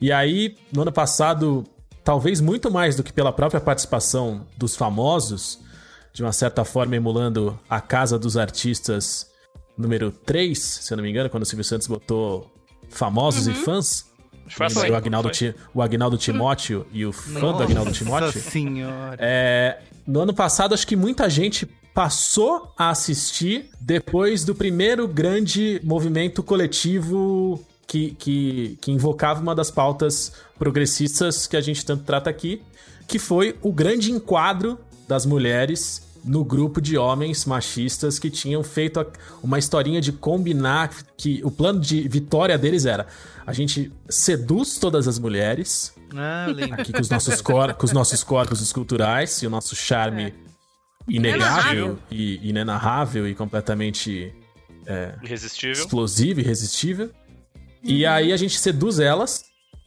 E 0.00 0.12
aí, 0.12 0.56
no 0.72 0.82
ano 0.82 0.92
passado, 0.92 1.64
talvez 2.04 2.40
muito 2.40 2.70
mais 2.70 2.96
do 2.96 3.02
que 3.02 3.12
pela 3.12 3.32
própria 3.32 3.60
participação 3.60 4.46
dos 4.56 4.76
famosos, 4.76 5.58
de 6.12 6.22
uma 6.22 6.32
certa 6.32 6.64
forma 6.64 6.96
emulando 6.96 7.58
a 7.68 7.80
Casa 7.80 8.18
dos 8.18 8.36
Artistas 8.36 9.28
número 9.78 10.10
3, 10.10 10.58
se 10.58 10.92
eu 10.92 10.96
não 10.96 11.04
me 11.04 11.10
engano, 11.10 11.30
quando 11.30 11.42
o 11.44 11.46
Silvio 11.46 11.64
Santos 11.64 11.86
botou 11.86 12.50
famosos 12.90 13.46
e 13.46 13.54
fãs. 13.54 14.09
Assim, 14.58 14.90
o 14.90 14.96
Agnaldo, 14.96 15.30
o 15.74 15.82
Agnaldo 15.82 16.18
Timóteo 16.18 16.86
e 16.92 17.06
o 17.06 17.12
fã 17.12 17.52
do 17.52 17.62
Agnaldo 17.62 17.92
Timóteo. 17.92 18.26
Nossa 18.26 18.40
senhora. 18.50 19.16
É, 19.18 19.78
no 20.06 20.20
ano 20.20 20.34
passado, 20.34 20.74
acho 20.74 20.86
que 20.86 20.96
muita 20.96 21.28
gente 21.30 21.66
passou 21.94 22.72
a 22.76 22.90
assistir 22.90 23.70
depois 23.80 24.44
do 24.44 24.54
primeiro 24.54 25.06
grande 25.06 25.80
movimento 25.84 26.42
coletivo 26.42 27.64
que, 27.86 28.12
que, 28.12 28.78
que 28.80 28.92
invocava 28.92 29.40
uma 29.40 29.54
das 29.54 29.70
pautas 29.70 30.32
progressistas 30.58 31.46
que 31.46 31.56
a 31.56 31.60
gente 31.60 31.84
tanto 31.84 32.04
trata 32.04 32.30
aqui, 32.30 32.62
que 33.08 33.18
foi 33.18 33.56
o 33.62 33.72
grande 33.72 34.12
enquadro 34.12 34.78
das 35.08 35.26
mulheres 35.26 36.09
no 36.24 36.44
grupo 36.44 36.80
de 36.80 36.96
homens 36.98 37.44
machistas 37.44 38.18
que 38.18 38.30
tinham 38.30 38.62
feito 38.62 39.04
uma 39.42 39.58
historinha 39.58 40.00
de 40.00 40.12
combinar 40.12 40.90
que 41.16 41.40
o 41.44 41.50
plano 41.50 41.80
de 41.80 42.06
vitória 42.08 42.56
deles 42.58 42.84
era 42.86 43.06
a 43.46 43.52
gente 43.52 43.90
seduz 44.08 44.78
todas 44.78 45.08
as 45.08 45.18
mulheres 45.18 45.92
Ah, 46.14 46.46
aqui 46.72 46.92
com 46.92 47.00
os 47.00 47.08
nossos, 47.10 47.40
cor, 47.40 47.74
com 47.74 47.84
os 47.86 47.92
nossos 47.92 48.22
corpos 48.22 48.60
esculturais 48.60 49.42
e 49.42 49.46
o 49.46 49.50
nosso 49.50 49.74
charme 49.74 50.32
inegável 51.08 51.98
e 52.10 52.48
inenarrável 52.48 53.26
e 53.28 53.34
completamente 53.34 54.32
é, 54.86 55.14
Irresistível. 55.22 55.72
explosivo 55.72 56.40
e 56.40 56.42
irresistível. 56.42 57.10
E 57.82 58.04
aí 58.04 58.32
a 58.32 58.36
gente 58.36 58.58
seduz 58.58 58.98
elas, 59.00 59.44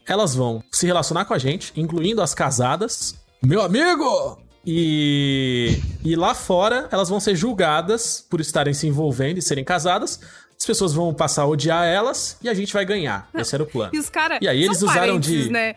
elas 0.08 0.34
vão 0.34 0.63
se 0.72 0.86
relacionar 0.86 1.26
com 1.26 1.34
a 1.34 1.38
gente, 1.38 1.72
incluindo 1.76 2.22
as 2.22 2.34
casadas. 2.34 3.15
Meu 3.41 3.62
amigo! 3.62 4.41
E, 4.65 5.78
e 6.04 6.15
lá 6.15 6.34
fora 6.34 6.88
elas 6.91 7.10
vão 7.10 7.19
ser 7.19 7.36
julgadas 7.36 8.26
por 8.30 8.39
estarem 8.39 8.73
se 8.73 8.88
envolvendo 8.88 9.38
e 9.38 9.41
serem 9.41 9.63
casadas. 9.63 10.19
As 10.58 10.65
pessoas 10.65 10.93
vão 10.93 11.13
passar 11.13 11.43
a 11.43 11.47
odiar 11.47 11.86
elas 11.86 12.38
e 12.41 12.47
a 12.47 12.54
gente 12.54 12.71
vai 12.73 12.86
ganhar. 12.86 13.30
Esse 13.34 13.54
era 13.54 13.63
o 13.63 13.67
plano. 13.67 13.91
E 13.93 13.99
os 13.99 14.10
caras. 14.10 14.39
E 14.41 14.47
aí 14.47 14.63
eles 14.63 14.82
usaram 14.82 15.19
de. 15.19 15.52
Né? 15.52 15.76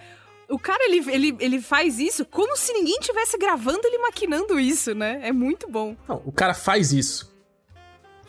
O 0.48 0.58
cara, 0.58 0.84
ele, 0.84 1.04
ele, 1.10 1.36
ele 1.40 1.60
faz 1.60 1.98
isso 1.98 2.24
como 2.24 2.56
se 2.56 2.72
ninguém 2.72 2.98
tivesse 3.00 3.36
gravando 3.36 3.80
ele 3.84 3.98
maquinando 3.98 4.60
isso, 4.60 4.94
né? 4.94 5.20
É 5.24 5.32
muito 5.32 5.68
bom. 5.68 5.96
Não, 6.08 6.22
o 6.24 6.30
cara 6.30 6.54
faz 6.54 6.92
isso. 6.92 7.34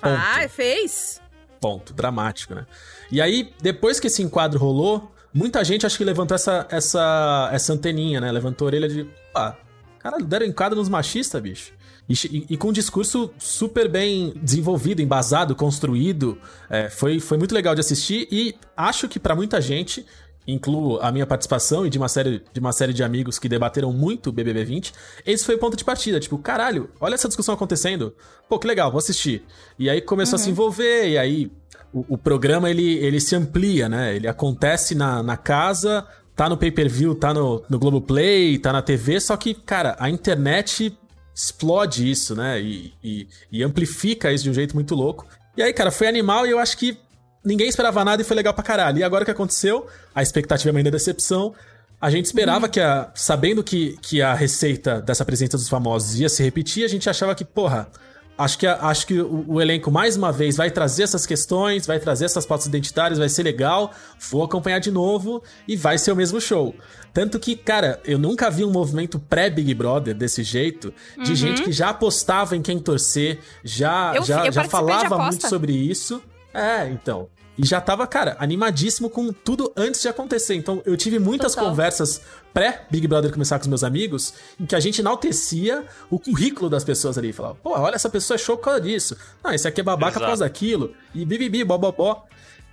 Ponto. 0.02 0.20
Ah, 0.20 0.50
fez. 0.50 1.22
Ponto. 1.62 1.93
Dramático, 1.93 2.56
né? 2.56 2.65
E 3.12 3.22
aí, 3.22 3.54
depois 3.62 4.00
que 4.00 4.08
esse 4.08 4.24
enquadro 4.24 4.58
rolou, 4.60 5.12
muita 5.32 5.63
gente 5.63 5.86
acho 5.86 5.98
que 5.98 6.04
levantou 6.04 6.34
essa, 6.34 6.67
essa, 6.72 7.50
essa 7.54 7.74
anteninha, 7.74 8.20
né? 8.20 8.32
Levantou 8.32 8.65
a 8.65 8.70
orelha 8.70 8.89
de. 8.89 9.08
Ah, 9.36 9.56
cara, 10.00 10.18
deram 10.20 10.46
enquadro 10.46 10.78
nos 10.78 10.90
machistas, 10.90 11.42
bicho. 11.42 11.72
E, 12.10 12.14
e- 12.26 12.46
e 12.52 12.58
com 12.58 12.70
um 12.70 12.74
discurso 12.74 13.32
super 13.38 13.90
bem 13.90 14.34
desenvolvido, 14.42 15.02
embasado, 15.02 15.54
construído. 15.56 16.38
É, 16.70 16.90
foi, 16.90 17.20
foi 17.20 17.38
muito 17.38 17.54
legal 17.54 17.76
de 17.76 17.82
assistir 17.82 18.28
e 18.32 18.56
acho 18.76 19.10
que 19.10 19.20
pra 19.20 19.36
muita 19.36 19.60
gente, 19.60 20.06
incluo 20.48 21.00
a 21.02 21.12
minha 21.12 21.28
participação 21.28 21.86
e 21.86 21.90
de 21.90 21.98
uma 21.98 22.08
série 22.08 22.42
de, 22.54 22.60
uma 22.62 22.72
série 22.72 22.94
de 22.94 23.04
amigos 23.04 23.38
que 23.38 23.50
debateram 23.50 23.92
muito 23.92 24.28
o 24.30 24.32
BBB 24.32 24.64
20, 24.64 24.94
esse 25.26 25.44
foi 25.46 25.56
o 25.56 25.60
ponto 25.60 25.76
de 25.76 25.84
partida. 25.84 26.18
Tipo, 26.20 26.38
caralho, 26.38 26.90
olha 27.02 27.16
essa 27.16 27.28
discussão 27.28 27.54
acontecendo. 27.54 28.16
Pô, 28.48 28.58
que 28.58 28.66
legal, 28.68 28.90
vou 28.90 29.00
assistir. 29.00 29.44
E 29.78 29.90
aí 29.90 30.00
começou 30.02 30.38
a 30.38 30.40
se 30.40 30.50
envolver, 30.50 31.10
e 31.10 31.18
aí 31.18 31.52
o, 31.92 32.06
o 32.14 32.18
programa 32.18 32.70
ele, 32.70 32.94
ele 33.00 33.20
se 33.20 33.36
amplia, 33.36 33.90
né? 33.90 34.16
Ele 34.16 34.28
acontece 34.30 34.96
na, 34.96 35.22
na 35.22 35.36
casa, 35.36 36.08
tá 36.38 36.47
no 36.47 36.56
pay-per-view, 36.56 37.15
tá 37.15 37.34
no, 37.34 37.63
no 37.67 37.80
Globoplay, 37.80 38.60
tá 38.60 38.71
na 38.71 38.84
TV, 38.84 39.19
só 39.19 39.36
que, 39.36 39.56
cara, 39.56 39.95
a 40.00 40.08
internet 40.08 40.95
explode 41.34 42.10
isso, 42.10 42.36
né? 42.36 42.62
E, 42.62 42.93
e, 43.04 43.28
e 43.52 43.63
amplifica 43.63 44.32
isso 44.32 44.43
de 44.43 44.52
um 44.52 44.54
jeito 44.54 44.76
muito 44.76 44.93
louco. 44.93 45.26
E 45.58 45.63
aí, 45.63 45.73
cara, 45.73 45.89
foi 45.89 46.08
animal 46.08 46.45
e 46.45 46.52
eu 46.52 46.60
acho 46.60 46.78
que 46.78 46.95
ninguém 47.43 47.67
esperava 47.67 48.06
nada 48.06 48.21
e 48.21 48.26
foi 48.26 48.36
legal 48.36 48.54
pra 48.54 48.63
caralho. 48.63 49.00
E 49.00 49.04
agora 49.04 49.23
o 49.23 49.26
que 49.26 49.32
aconteceu? 49.32 49.88
A 50.13 50.21
expectativa 50.21 50.69
é 50.69 50.73
mãe 50.73 50.84
da 50.84 50.91
decepção. 50.91 51.56
A 52.00 52.12
gente 52.12 52.26
esperava 52.26 52.69
que, 52.69 52.80
a, 52.80 53.10
sabendo 53.15 53.63
que, 53.63 53.97
que 54.00 54.21
a 54.21 54.36
receita 54.36 55.02
dessa 55.02 55.26
presença 55.26 55.58
dos 55.58 55.67
famosos 55.67 56.19
ia 56.19 56.30
se 56.30 56.43
repetir, 56.43 56.86
a 56.86 56.88
gente 56.88 57.10
achava 57.10 57.34
que, 57.34 57.43
porra, 57.43 57.89
acho 58.38 58.58
que, 58.58 58.67
acho 58.67 59.08
que 59.08 59.19
o, 59.19 59.45
o 59.47 59.62
elenco 59.62 59.89
mais 59.91 60.15
uma 60.15 60.32
vez 60.32 60.56
vai 60.58 60.69
trazer 60.71 61.04
essas 61.04 61.25
questões, 61.25 61.85
vai 61.88 62.00
trazer 62.00 62.25
essas 62.25 62.46
pautas 62.46 62.67
identitárias, 62.67 63.17
vai 63.19 63.29
ser 63.29 63.44
legal, 63.44 63.92
vou 64.29 64.44
acompanhar 64.44 64.79
de 64.79 64.92
novo 64.92 65.42
e 65.67 65.75
vai 65.75 65.98
ser 65.98 66.12
o 66.12 66.15
mesmo 66.15 66.40
show. 66.40 66.75
Tanto 67.13 67.40
que, 67.40 67.56
cara, 67.56 68.00
eu 68.06 68.19
nunca 68.19 68.50
vi 68.50 68.63
um 68.63 68.71
movimento 68.71 69.17
pré-Big 69.19 69.73
Brother 69.73 70.13
desse 70.13 70.44
jeito, 70.44 70.94
de 71.23 71.31
Uhum. 71.31 71.35
gente 71.35 71.63
que 71.63 71.71
já 71.71 71.90
apostava 71.90 72.56
em 72.56 72.62
quem 72.62 72.77
torcer, 72.77 73.40
já, 73.63 74.13
Eu- 74.15 74.23
já, 74.23 74.46
eu 74.46 74.52
já 74.52 74.63
falava 74.65 75.17
muito 75.17 75.48
sobre 75.50 75.73
isso. 75.73 76.21
É, 76.54 76.88
então. 76.90 77.27
e 77.60 77.65
já 77.65 77.81
tava, 77.81 78.06
cara, 78.06 78.35
animadíssimo 78.40 79.10
com 79.10 79.33
tudo 79.33 79.71
antes 79.75 80.00
de 80.02 80.08
acontecer. 80.08 80.54
Então 80.54 80.79
eu 80.85 80.96
tive 80.96 81.17
muitas 81.17 81.56
Total. 81.56 81.69
conversas 81.71 82.21
pré-Big 82.58 83.08
Brother 83.08 83.32
começar 83.32 83.58
com 83.60 83.64
os 83.64 83.68
meus 83.68 83.84
amigos, 83.84 84.34
em 84.60 84.66
que 84.66 84.76
a 84.76 84.80
gente 84.80 85.00
enaltecia 85.02 85.84
o 86.10 86.18
currículo 86.20 86.70
das 86.70 86.84
pessoas 86.84 87.16
ali. 87.18 87.32
Falava, 87.32 87.56
pô, 87.62 87.72
olha, 87.80 87.94
essa 87.96 88.10
pessoa 88.10 88.36
é 88.36 88.38
show 88.40 88.58
por 88.58 88.64
causa 88.66 88.82
disso. 88.82 89.16
Não, 89.44 89.54
esse 89.54 89.68
aqui 89.68 89.82
é 89.82 89.84
babaca 89.84 90.14
Exato. 90.14 90.20
por 90.26 90.28
causa 90.28 90.44
daquilo. 90.44 90.94
E 91.14 91.24
bibibi, 91.24 91.64
bobobó. 91.64 92.26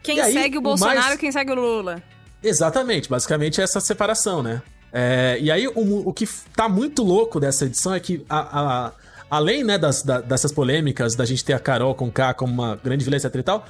Quem 0.02 0.20
aí, 0.20 0.32
segue 0.32 0.56
o 0.56 0.60
Bolsonaro 0.62 0.98
mais- 1.00 1.14
e 1.14 1.18
quem 1.18 1.30
segue 1.30 1.52
o 1.52 1.54
Lula. 1.54 2.02
Exatamente, 2.42 3.08
basicamente 3.08 3.60
é 3.60 3.64
essa 3.64 3.80
separação, 3.80 4.42
né? 4.42 4.62
É, 4.92 5.38
e 5.40 5.50
aí, 5.50 5.66
o, 5.68 6.08
o 6.08 6.12
que 6.12 6.26
tá 6.56 6.68
muito 6.68 7.02
louco 7.02 7.38
dessa 7.40 7.64
edição 7.66 7.92
é 7.94 8.00
que, 8.00 8.24
a- 8.28 8.60
a- 8.86 8.92
além 9.30 9.64
né, 9.64 9.76
das, 9.76 10.02
da- 10.02 10.20
dessas 10.20 10.52
polêmicas, 10.52 11.14
da 11.14 11.24
gente 11.24 11.44
ter 11.44 11.52
a 11.52 11.58
Carol 11.58 11.94
com 11.94 12.10
K 12.10 12.32
como 12.34 12.52
uma 12.52 12.76
grande 12.76 13.04
vilã, 13.04 13.16
etc 13.16 13.34
e 13.34 13.42
tal, 13.42 13.66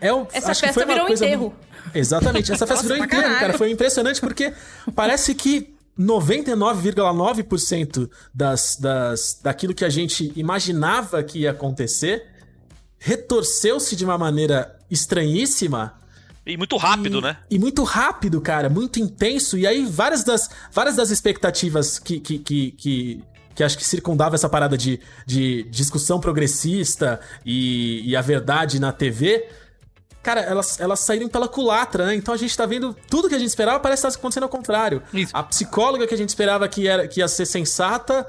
é 0.00 0.12
o, 0.12 0.26
Essa 0.32 0.50
acho 0.50 0.60
que 0.60 0.66
festa 0.66 0.86
virou 0.86 1.06
um 1.06 1.12
enterro. 1.12 1.54
Exatamente, 1.94 2.52
essa 2.52 2.66
festa 2.66 2.82
Nossa, 2.82 2.94
virou 2.94 3.04
enterro, 3.04 3.22
caralho. 3.22 3.40
cara. 3.40 3.58
Foi 3.58 3.70
impressionante 3.70 4.20
porque 4.20 4.52
parece 4.94 5.34
que 5.34 5.74
99,9% 5.98 8.08
das, 8.32 8.76
das, 8.76 9.40
daquilo 9.42 9.74
que 9.74 9.84
a 9.84 9.88
gente 9.88 10.32
imaginava 10.36 11.20
que 11.22 11.40
ia 11.40 11.50
acontecer 11.50 12.24
retorceu-se 12.98 13.96
de 13.96 14.04
uma 14.04 14.18
maneira 14.18 14.76
estranhíssima 14.90 15.94
E 16.46 16.56
muito 16.56 16.76
rápido, 16.76 17.20
né? 17.20 17.36
e 17.50 17.58
muito 17.58 17.82
rápido, 17.82 18.40
cara, 18.40 18.68
muito 18.68 19.00
intenso. 19.00 19.58
E 19.58 19.66
aí, 19.66 19.84
várias 19.84 20.22
das, 20.24 20.48
várias 20.72 20.96
das 20.96 21.10
expectativas 21.10 21.98
que, 21.98 22.20
que, 22.20 22.38
que, 22.38 22.70
que, 22.72 23.24
que 23.54 23.64
acho 23.64 23.76
que 23.76 23.84
circundava 23.84 24.34
essa 24.34 24.48
parada 24.48 24.78
de, 24.78 25.00
de 25.26 25.64
discussão 25.64 26.20
progressista 26.20 27.20
e, 27.44 28.08
e 28.08 28.16
a 28.16 28.20
verdade 28.20 28.80
na 28.80 28.92
TV, 28.92 29.46
cara, 30.28 30.42
elas, 30.42 30.78
elas 30.78 31.00
saíram 31.00 31.26
pela 31.28 31.48
culatra, 31.48 32.04
né? 32.06 32.14
Então 32.14 32.34
a 32.34 32.36
gente 32.36 32.54
tá 32.56 32.66
vendo 32.66 32.94
tudo 33.08 33.28
que 33.28 33.34
a 33.34 33.38
gente 33.38 33.48
esperava, 33.48 33.80
parece 33.80 34.06
estar 34.06 34.18
acontecendo 34.18 34.42
ao 34.42 34.48
contrário. 34.48 35.02
A 35.32 35.42
psicóloga 35.42 36.06
que 36.06 36.12
a 36.14 36.16
gente 36.18 36.28
esperava 36.28 36.68
que, 36.68 36.86
era, 36.86 37.08
que 37.08 37.20
ia 37.20 37.28
ser 37.28 37.46
sensata. 37.46 38.26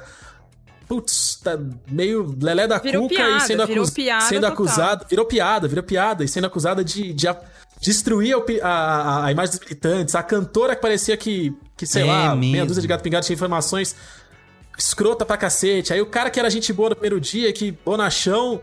Putz, 0.88 1.40
tá 1.44 1.56
meio 1.92 2.36
lelé 2.42 2.66
da 2.68 2.80
Virou 2.80 3.04
cuca 3.04 3.16
piada, 3.16 3.38
e 3.38 3.42
sendo, 3.42 3.68
virou 3.68 3.84
acus- 3.84 3.94
piada 3.94 4.26
sendo 4.26 4.46
acusada. 4.48 5.06
Virou 5.08 5.26
piada, 5.26 5.68
virou 5.68 5.84
piada. 5.84 6.24
E 6.24 6.28
sendo 6.28 6.48
acusada 6.48 6.84
de, 6.84 7.14
de 7.14 7.28
a- 7.28 7.40
destruir 7.82 8.34
a, 8.64 8.68
a, 8.68 9.26
a- 9.26 9.32
imagem 9.32 9.52
dos 9.52 9.60
militantes. 9.60 10.16
A 10.16 10.24
cantora 10.24 10.76
que 10.76 10.82
parecia 10.82 11.16
que, 11.16 11.54
que 11.78 11.86
sei 11.86 12.04
É 12.04 12.06
lá, 12.06 12.36
meia 12.36 12.54
mesmo. 12.54 12.68
dúzia 12.68 12.82
de 12.82 12.88
gato 12.88 13.04
pingado 13.04 13.26
tinha 13.26 13.36
informações 13.36 13.96
escrota 14.78 15.26
pra 15.26 15.38
cacete. 15.38 15.94
Aí 15.94 16.02
o 16.02 16.06
cara 16.06 16.30
que 16.32 16.40
era 16.40 16.50
gente 16.50 16.72
boa 16.74 16.90
no 16.90 16.96
primeiro 16.96 17.20
dia, 17.20 17.52
que 17.54 17.72
bonachão, 17.86 18.62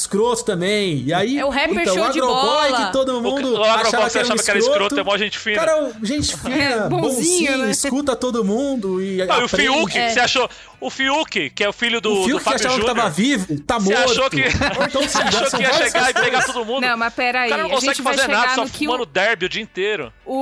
escroto 0.00 0.44
também. 0.44 1.02
E 1.06 1.12
aí. 1.14 1.38
É 1.38 1.44
o 1.44 1.48
rapper 1.50 1.78
puta, 1.84 1.94
show 1.94 2.04
o 2.06 2.10
de 2.10 2.20
bola. 2.20 2.86
que 2.86 2.92
todo 2.92 3.20
mundo 3.22 3.52
o 3.52 3.64
agroboy 3.64 3.68
achava 3.68 4.06
que 4.06 4.12
que 4.12 4.18
era, 4.18 4.28
um 4.28 4.32
achava 4.32 4.42
que 4.42 4.50
era 4.50 4.58
escroto, 4.58 5.00
é 5.00 5.02
mó 5.04 5.16
gente 5.16 5.38
fina. 5.38 5.56
Cara, 5.58 5.92
gente 6.02 6.36
fina, 6.38 6.54
É, 6.56 6.88
bonzinho, 6.88 7.00
bonzinho, 7.00 7.58
né? 7.58 7.70
escuta 7.70 8.16
todo 8.16 8.44
mundo 8.44 9.02
e 9.02 9.24
Não, 9.24 9.40
e 9.40 9.44
o. 9.44 9.48
Fiuk, 9.48 9.96
É. 9.98 10.10
você 10.10 10.20
achou? 10.20 10.48
O 10.80 10.88
Fiuk, 10.90 11.50
que 11.50 11.62
é 11.62 11.68
o 11.68 11.72
filho 11.72 12.00
do, 12.00 12.10
o 12.12 12.24
Fiuk 12.24 12.32
do 12.32 12.38
que 12.38 12.44
Fábio 12.44 12.66
achava 12.66 12.80
que 12.80 12.86
tava 12.86 13.10
vivo, 13.10 13.60
tá 13.62 13.78
Você 13.78 13.94
morto. 13.94 14.10
achou 14.12 14.30
que, 14.30 14.40
Então, 14.88 15.02
você 15.08 15.18
achou 15.22 15.50
que 15.58 15.62
ia 15.62 15.72
chegar 15.74 16.10
e 16.10 16.14
pegar 16.14 16.44
todo 16.44 16.64
mundo? 16.64 16.80
Não, 16.80 16.96
mas 16.96 17.12
peraí, 17.14 17.48
o 17.48 17.50
cara 17.50 17.62
não 17.64 17.70
consegue 17.70 18.02
vai 18.02 18.16
fazer 18.16 18.28
nada, 18.28 18.54
só 18.54 18.64
no 18.64 18.70
que 18.70 18.86
o- 18.86 18.90
fumando 18.90 19.06
derby 19.06 19.44
o 19.44 19.48
dia 19.48 19.62
inteiro. 19.62 20.12
O, 20.24 20.34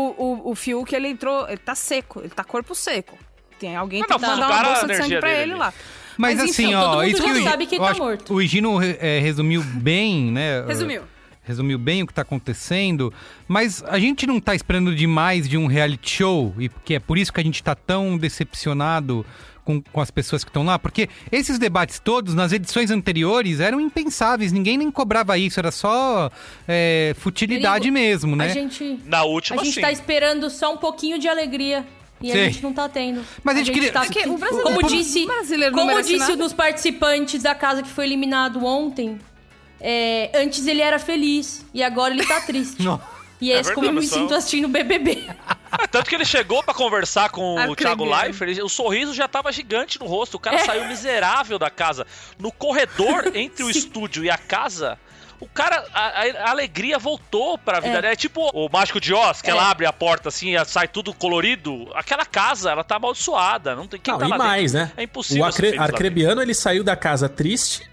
o, 0.47 0.51
o 0.53 0.55
Fiuk, 0.55 0.95
ele 0.95 1.09
entrou, 1.09 1.47
ele 1.49 1.57
tá 1.59 1.75
seco, 1.75 2.21
ele 2.21 2.31
tá 2.31 2.45
corpo 2.45 2.75
seco. 2.75 3.19
Tem 3.59 3.75
alguém 3.75 4.05
Mas 4.09 4.17
que 4.17 4.23
não, 4.23 4.29
mandar 4.37 4.49
mas 4.49 4.57
o 4.57 4.61
uma 4.61 4.63
bolsa 4.69 4.87
de 4.87 4.93
sangue 4.93 5.15
energia 5.15 5.19
pra 5.21 5.33
ele 5.33 5.55
lá. 5.57 5.75
Mas, 6.19 6.37
Mas, 6.39 6.51
assim, 6.51 6.65
enfim, 6.65 6.75
ó, 6.75 6.83
todo 6.83 6.95
mundo 6.97 7.05
isso 7.09 7.23
já 7.23 7.33
que 7.33 7.39
o, 7.39 7.45
sabe 7.45 7.67
quem 7.67 7.79
eu 7.79 7.85
tá 7.85 7.91
acho- 7.93 8.01
morto. 8.03 8.35
o 8.35 8.43
Gino 8.45 8.79
é, 8.83 9.21
resumiu 9.21 9.63
bem, 9.63 10.31
né? 10.33 10.65
Resumiu. 10.67 11.03
Resumiu 11.45 11.79
bem 11.79 12.03
o 12.03 12.07
que 12.07 12.13
tá 12.13 12.21
acontecendo, 12.23 13.11
mas 13.47 13.83
a 13.85 13.99
gente 13.99 14.27
não 14.27 14.39
tá 14.39 14.55
esperando 14.55 14.95
demais 14.95 15.49
de 15.49 15.57
um 15.57 15.67
reality 15.67 16.11
show, 16.17 16.55
e 16.59 16.69
que 16.69 16.95
é 16.95 16.99
por 16.99 17.17
isso 17.17 17.33
que 17.33 17.41
a 17.41 17.43
gente 17.45 17.63
tá 17.63 17.75
tão 17.75 18.19
decepcionado 18.19 19.25
com, 19.65 19.81
com 19.81 20.01
as 20.01 20.11
pessoas 20.11 20.43
que 20.45 20.51
estão 20.51 20.65
lá, 20.65 20.79
porque 20.79 21.09
esses 21.33 21.59
debates 21.59 21.99
todos, 22.01 22.35
nas 22.35 22.53
edições 22.53 22.91
anteriores, 22.91 23.61
eram 23.61 23.81
impensáveis, 23.81 24.51
ninguém 24.53 24.77
nem 24.77 24.91
cobrava 24.91 25.39
isso, 25.39 25.59
era 25.61 25.71
só 25.71 26.31
é, 26.67 27.15
futilidade 27.19 27.91
Perigo. 27.91 27.95
mesmo, 27.95 28.37
né? 28.37 28.47
A 28.47 28.49
gente, 28.49 28.99
Na 29.07 29.23
última, 29.25 29.61
a 29.63 29.65
gente 29.65 29.75
sim. 29.77 29.81
tá 29.81 29.93
esperando 29.93 30.51
só 30.51 30.75
um 30.75 30.77
pouquinho 30.79 31.19
de 31.19 31.29
alegria. 31.29 31.87
E 32.21 32.33
Sim. 32.33 32.39
a 32.39 32.45
gente 32.45 32.63
não 32.63 32.73
tá 32.73 32.89
tendo. 32.89 33.25
Mas 33.45 33.55
a 33.57 33.59
gente 33.59 33.73
queria- 33.73 33.93
Tá... 33.93 34.05
É 34.05 34.09
que 34.09 34.29
o 34.29 34.37
brasileiro- 34.37 34.63
como 34.75 34.87
o 34.87 34.89
disse, 34.91 35.25
brasileiro 35.27 35.77
não 35.77 35.87
como 35.89 36.03
disse 36.03 36.17
nada. 36.19 36.37
nos 36.37 36.53
participantes 36.53 37.43
da 37.43 37.55
casa 37.55 37.83
que 37.83 37.89
foi 37.89 38.07
eliminado 38.07 38.65
ontem, 38.65 39.19
é, 39.81 40.31
antes 40.35 40.67
ele 40.67 40.81
era 40.81 40.99
feliz 40.99 41.65
e 41.73 41.83
agora 41.83 42.13
ele 42.13 42.27
tá 42.27 42.41
triste. 42.47 42.83
Não. 42.83 43.01
E 43.41 43.53
é, 43.53 43.59
É 43.61 43.73
como 43.73 43.87
eu 43.87 43.93
me 43.93 44.05
sinto 44.05 44.35
assistindo 44.35 44.67
BBB. 44.67 45.25
É, 45.81 45.87
Tanto 45.87 46.09
que 46.11 46.15
ele 46.17 46.25
chegou 46.25 46.61
pra 46.65 46.75
conversar 46.75 47.31
com 47.31 47.55
o 47.55 47.77
Thiago. 47.77 48.05
Leifert, 48.05 48.51
ele- 48.51 48.63
o 48.63 48.69
sorriso 48.69 49.15
já 49.15 49.29
tava 49.29 49.53
gigante 49.53 50.01
no 50.01 50.07
rosto. 50.07 50.35
O 50.37 50.41
cara 50.41 50.59
saiu 50.65 50.89
miserável 50.89 51.57
da 51.57 51.71
casa. 51.71 52.05
No 52.37 52.51
corredor 52.51 53.31
entre 53.37 53.63
o 53.63 53.71
estúdio 53.71 54.25
e 54.25 54.31
a 54.31 54.37
casa, 54.37 54.99
o 55.41 55.47
cara, 55.47 55.85
a, 55.95 56.23
a- 56.23 56.51
alegria 56.51 56.99
voltou 56.99 57.57
pra 57.59 57.81
vida. 57.81 57.99
É. 58.07 58.17
tipo 58.17 58.51
o 58.53 58.69
Mágico 58.73 59.01
de 59.01 59.15
Oz, 59.15 59.41
que 59.41 59.49
É. 59.49 59.53
ela 59.53 59.71
abre 59.71 59.87
a 59.87 59.93
porta 59.93 60.29
assim 60.29 60.57
e 60.57 60.65
sai 60.65 60.89
tudo 60.89 61.13
colorido. 61.15 61.89
Aquela 61.95 62.25
casa, 62.25 62.71
ela 62.71 62.83
tá 62.85 62.97
amaldiçoada. 62.97 63.75
Não 63.77 63.87
tem 63.87 64.01
quem 64.01 64.13
Não, 64.13 64.19
tá 64.21 64.27
e 64.27 64.29
lá 64.31 64.39
mais, 64.39 64.73
dentro. 64.73 64.87
né? 64.89 64.93
É 64.97 65.03
impossível. 65.05 65.45
O 65.45 65.47
Acre. 65.47 65.79
Arcrebiano, 65.79 66.43
ele 66.43 66.55
saiu 66.55 66.83
da 66.83 66.97
casa 66.97 67.29
triste. 67.29 67.89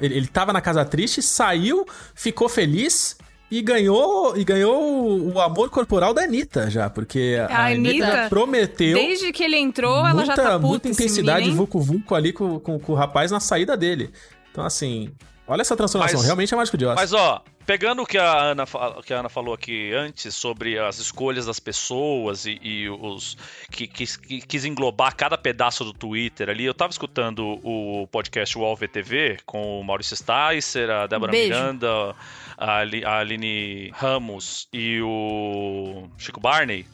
Ele, 0.00 0.16
ele 0.16 0.26
tava 0.26 0.52
na 0.52 0.60
casa 0.60 0.84
triste, 0.84 1.22
saiu, 1.22 1.86
ficou 2.14 2.48
feliz 2.48 3.16
e 3.50 3.62
ganhou 3.62 4.36
e 4.36 4.44
ganhou 4.44 5.32
o 5.32 5.40
amor 5.40 5.70
corporal 5.70 6.12
da 6.12 6.24
Anitta 6.24 6.68
já, 6.70 6.90
porque 6.90 7.38
a, 7.48 7.56
A 7.56 7.66
Anitta, 7.68 7.88
Anitta, 8.04 8.06
já 8.24 8.28
prometeu 8.28 8.98
Desde 8.98 9.32
que 9.32 9.42
ele 9.42 9.56
entrou, 9.56 9.96
ela 10.00 10.12
muita, 10.12 10.26
já 10.26 10.34
tá 10.36 10.42
puta 10.56 10.58
muita 10.66 10.88
intensidade 10.90 11.50
vucu 11.50 12.14
ali 12.14 12.30
com, 12.34 12.60
com, 12.60 12.78
com 12.78 12.92
o 12.92 12.94
rapaz 12.94 13.30
na 13.30 13.40
saída 13.40 13.74
dele. 13.78 14.10
Então 14.52 14.62
assim, 14.62 15.10
olha 15.48 15.62
essa 15.62 15.76
transformação, 15.76 16.18
Mas- 16.18 16.26
realmente 16.26 16.54
é 16.54 16.56
mágico 16.56 16.76
de 16.76 16.86
Oz. 16.86 16.94
Mas 16.94 17.12
ó, 17.12 17.42
pegando 17.66 18.02
o 18.02 18.06
que 18.06 18.16
a 18.16 18.40
Ana, 18.40 18.64
que 19.04 19.12
a 19.12 19.18
Ana 19.18 19.28
falou 19.28 19.52
aqui 19.52 19.92
antes 19.92 20.34
sobre 20.34 20.78
as 20.78 20.98
escolhas 20.98 21.46
das 21.46 21.58
pessoas 21.58 22.46
e, 22.46 22.58
e 22.62 22.88
os 22.88 23.36
que, 23.70 23.86
que, 23.86 24.06
que 24.06 24.40
quis 24.40 24.64
englobar 24.64 25.14
cada 25.16 25.36
pedaço 25.36 25.84
do 25.84 25.92
Twitter 25.92 26.48
ali, 26.48 26.64
eu 26.64 26.74
tava 26.74 26.90
escutando 26.90 27.58
o 27.62 28.06
podcast 28.06 28.56
UOL 28.56 28.76
VTV 28.76 29.38
com 29.44 29.80
o 29.80 29.84
Maurício 29.84 30.16
Sticer, 30.16 30.90
a 30.90 31.06
Débora 31.06 31.32
Beijo. 31.32 31.54
Miranda, 31.54 32.14
a, 32.56 32.80
a 32.80 33.18
Aline 33.18 33.90
Ramos 33.94 34.68
e 34.72 35.00
o 35.02 36.08
Chico 36.16 36.40
Barney. 36.40 36.86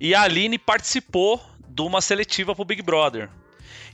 E 0.00 0.14
a 0.14 0.22
Aline 0.22 0.58
participou 0.58 1.40
de 1.68 1.82
uma 1.82 2.00
seletiva 2.00 2.54
pro 2.54 2.64
Big 2.64 2.82
Brother. 2.82 3.28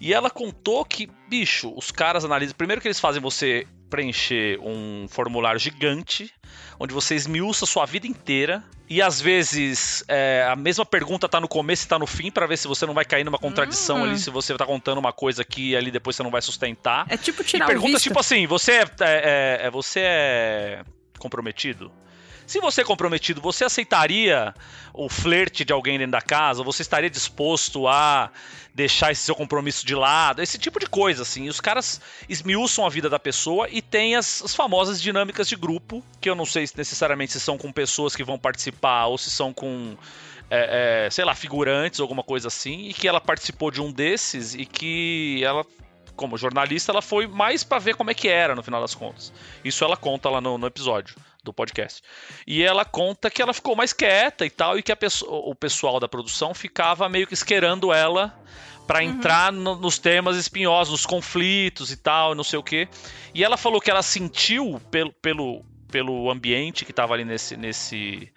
E 0.00 0.14
ela 0.14 0.30
contou 0.30 0.84
que, 0.84 1.08
bicho, 1.28 1.72
os 1.76 1.90
caras 1.90 2.24
analisam. 2.24 2.54
Primeiro 2.56 2.80
que 2.80 2.86
eles 2.86 3.00
fazem 3.00 3.20
você 3.20 3.66
preencher 3.90 4.58
um 4.60 5.06
formulário 5.08 5.58
gigante, 5.60 6.30
onde 6.78 6.92
você 6.94 7.14
esmiuça 7.14 7.66
sua 7.66 7.86
vida 7.86 8.06
inteira. 8.06 8.62
E 8.90 9.02
às 9.02 9.20
vezes 9.20 10.02
é, 10.08 10.46
a 10.50 10.56
mesma 10.56 10.84
pergunta 10.86 11.28
tá 11.28 11.38
no 11.40 11.46
começo 11.48 11.84
e 11.84 11.88
tá 11.88 11.98
no 11.98 12.06
fim, 12.06 12.30
pra 12.30 12.46
ver 12.46 12.56
se 12.56 12.66
você 12.66 12.86
não 12.86 12.94
vai 12.94 13.04
cair 13.04 13.22
numa 13.24 13.38
contradição 13.38 14.00
Hum. 14.00 14.04
ali, 14.04 14.18
se 14.18 14.30
você 14.30 14.56
tá 14.56 14.64
contando 14.64 14.96
uma 14.98 15.12
coisa 15.12 15.42
aqui 15.42 15.70
e 15.70 15.76
ali 15.76 15.90
depois 15.90 16.16
você 16.16 16.22
não 16.22 16.30
vai 16.30 16.40
sustentar. 16.40 17.04
É 17.08 17.16
tipo 17.16 17.42
E 17.42 17.44
tirar 17.44 17.66
o 17.66 17.68
pergunta 17.68 17.92
visto. 17.92 18.04
tipo 18.04 18.18
assim: 18.18 18.46
você 18.46 18.72
é, 18.72 18.84
é- 19.00 19.60
é- 19.64 19.70
você 19.70 20.00
é 20.00 20.82
comprometido? 21.18 21.92
Se 22.46 22.60
você 22.60 22.80
é 22.80 22.84
comprometido, 22.84 23.42
você 23.42 23.62
aceitaria 23.64 24.54
o 24.94 25.06
flerte 25.10 25.66
de 25.66 25.72
alguém 25.74 25.98
dentro 25.98 26.12
da 26.12 26.22
casa? 26.22 26.62
Você 26.62 26.80
estaria 26.80 27.10
disposto 27.10 27.86
a 27.86 28.30
deixar 28.78 29.10
esse 29.10 29.22
seu 29.22 29.34
compromisso 29.34 29.84
de 29.84 29.92
lado? 29.92 30.40
Esse 30.40 30.56
tipo 30.56 30.78
de 30.78 30.86
coisa, 30.86 31.22
assim. 31.22 31.48
Os 31.48 31.60
caras 31.60 32.00
esmiuçam 32.28 32.86
a 32.86 32.88
vida 32.88 33.10
da 33.10 33.18
pessoa 33.18 33.68
e 33.68 33.82
tem 33.82 34.14
as, 34.14 34.40
as 34.40 34.54
famosas 34.54 35.02
dinâmicas 35.02 35.48
de 35.48 35.56
grupo, 35.56 36.00
que 36.20 36.30
eu 36.30 36.36
não 36.36 36.46
sei 36.46 36.64
se 36.64 36.78
necessariamente 36.78 37.32
se 37.32 37.40
são 37.40 37.58
com 37.58 37.72
pessoas 37.72 38.14
que 38.14 38.22
vão 38.22 38.38
participar 38.38 39.06
ou 39.06 39.18
se 39.18 39.30
são 39.30 39.52
com 39.52 39.96
é, 40.48 41.06
é, 41.06 41.10
sei 41.10 41.24
lá, 41.24 41.34
figurantes, 41.34 41.98
alguma 41.98 42.22
coisa 42.22 42.46
assim, 42.46 42.88
e 42.88 42.94
que 42.94 43.08
ela 43.08 43.20
participou 43.20 43.72
de 43.72 43.82
um 43.82 43.90
desses 43.90 44.54
e 44.54 44.64
que 44.64 45.42
ela, 45.42 45.66
como 46.14 46.38
jornalista, 46.38 46.92
ela 46.92 47.02
foi 47.02 47.26
mais 47.26 47.64
pra 47.64 47.80
ver 47.80 47.96
como 47.96 48.12
é 48.12 48.14
que 48.14 48.28
era 48.28 48.54
no 48.54 48.62
final 48.62 48.80
das 48.80 48.94
contas. 48.94 49.32
Isso 49.64 49.84
ela 49.84 49.96
conta 49.96 50.30
lá 50.30 50.40
no, 50.40 50.56
no 50.56 50.68
episódio 50.68 51.16
do 51.48 51.54
podcast. 51.54 52.02
E 52.46 52.62
ela 52.62 52.84
conta 52.84 53.30
que 53.30 53.40
ela 53.42 53.52
ficou 53.52 53.74
mais 53.74 53.92
quieta 53.92 54.44
e 54.44 54.50
tal, 54.50 54.78
e 54.78 54.82
que 54.82 54.94
pessoa- 54.94 55.42
o 55.50 55.54
pessoal 55.54 55.98
da 55.98 56.08
produção 56.08 56.54
ficava 56.54 57.08
meio 57.08 57.26
que 57.26 57.34
esquerando 57.34 57.92
ela 57.92 58.38
pra 58.86 59.02
entrar 59.04 59.52
no- 59.52 59.76
nos 59.76 59.98
temas 59.98 60.36
espinhosos, 60.36 60.92
nos 60.92 61.06
conflitos 61.06 61.90
e 61.90 61.96
tal, 61.96 62.34
não 62.34 62.44
sei 62.44 62.58
o 62.58 62.62
quê. 62.62 62.88
E 63.34 63.44
ela 63.44 63.56
falou 63.56 63.80
que 63.80 63.90
ela 63.90 64.02
sentiu 64.02 64.80
pelo, 64.90 65.12
pelo, 65.12 65.64
pelo 65.90 66.30
ambiente 66.30 66.84
que 66.84 66.92
tava 66.92 67.14
ali 67.14 67.24
nesse, 67.24 67.56
nesse, 67.56 68.32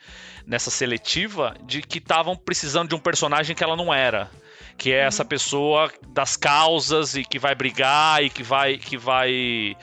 nessa 0.46 0.70
seletiva 0.70 1.56
de 1.64 1.82
que 1.82 2.00
estavam 2.00 2.36
precisando 2.36 2.90
de 2.90 2.96
um 2.96 3.00
personagem 3.00 3.56
que 3.56 3.64
ela 3.64 3.76
não 3.76 3.94
era. 3.94 4.30
Que 4.78 4.92
é 4.92 5.00
essa 5.06 5.24
pessoa 5.24 5.92
das 6.08 6.36
causas 6.36 7.16
e 7.16 7.24
que 7.24 7.38
vai 7.38 7.54
brigar 7.54 8.24
e 8.24 8.30
que 8.30 8.42
vai. 8.42 8.78
Que 8.78 8.98
vai 8.98 9.76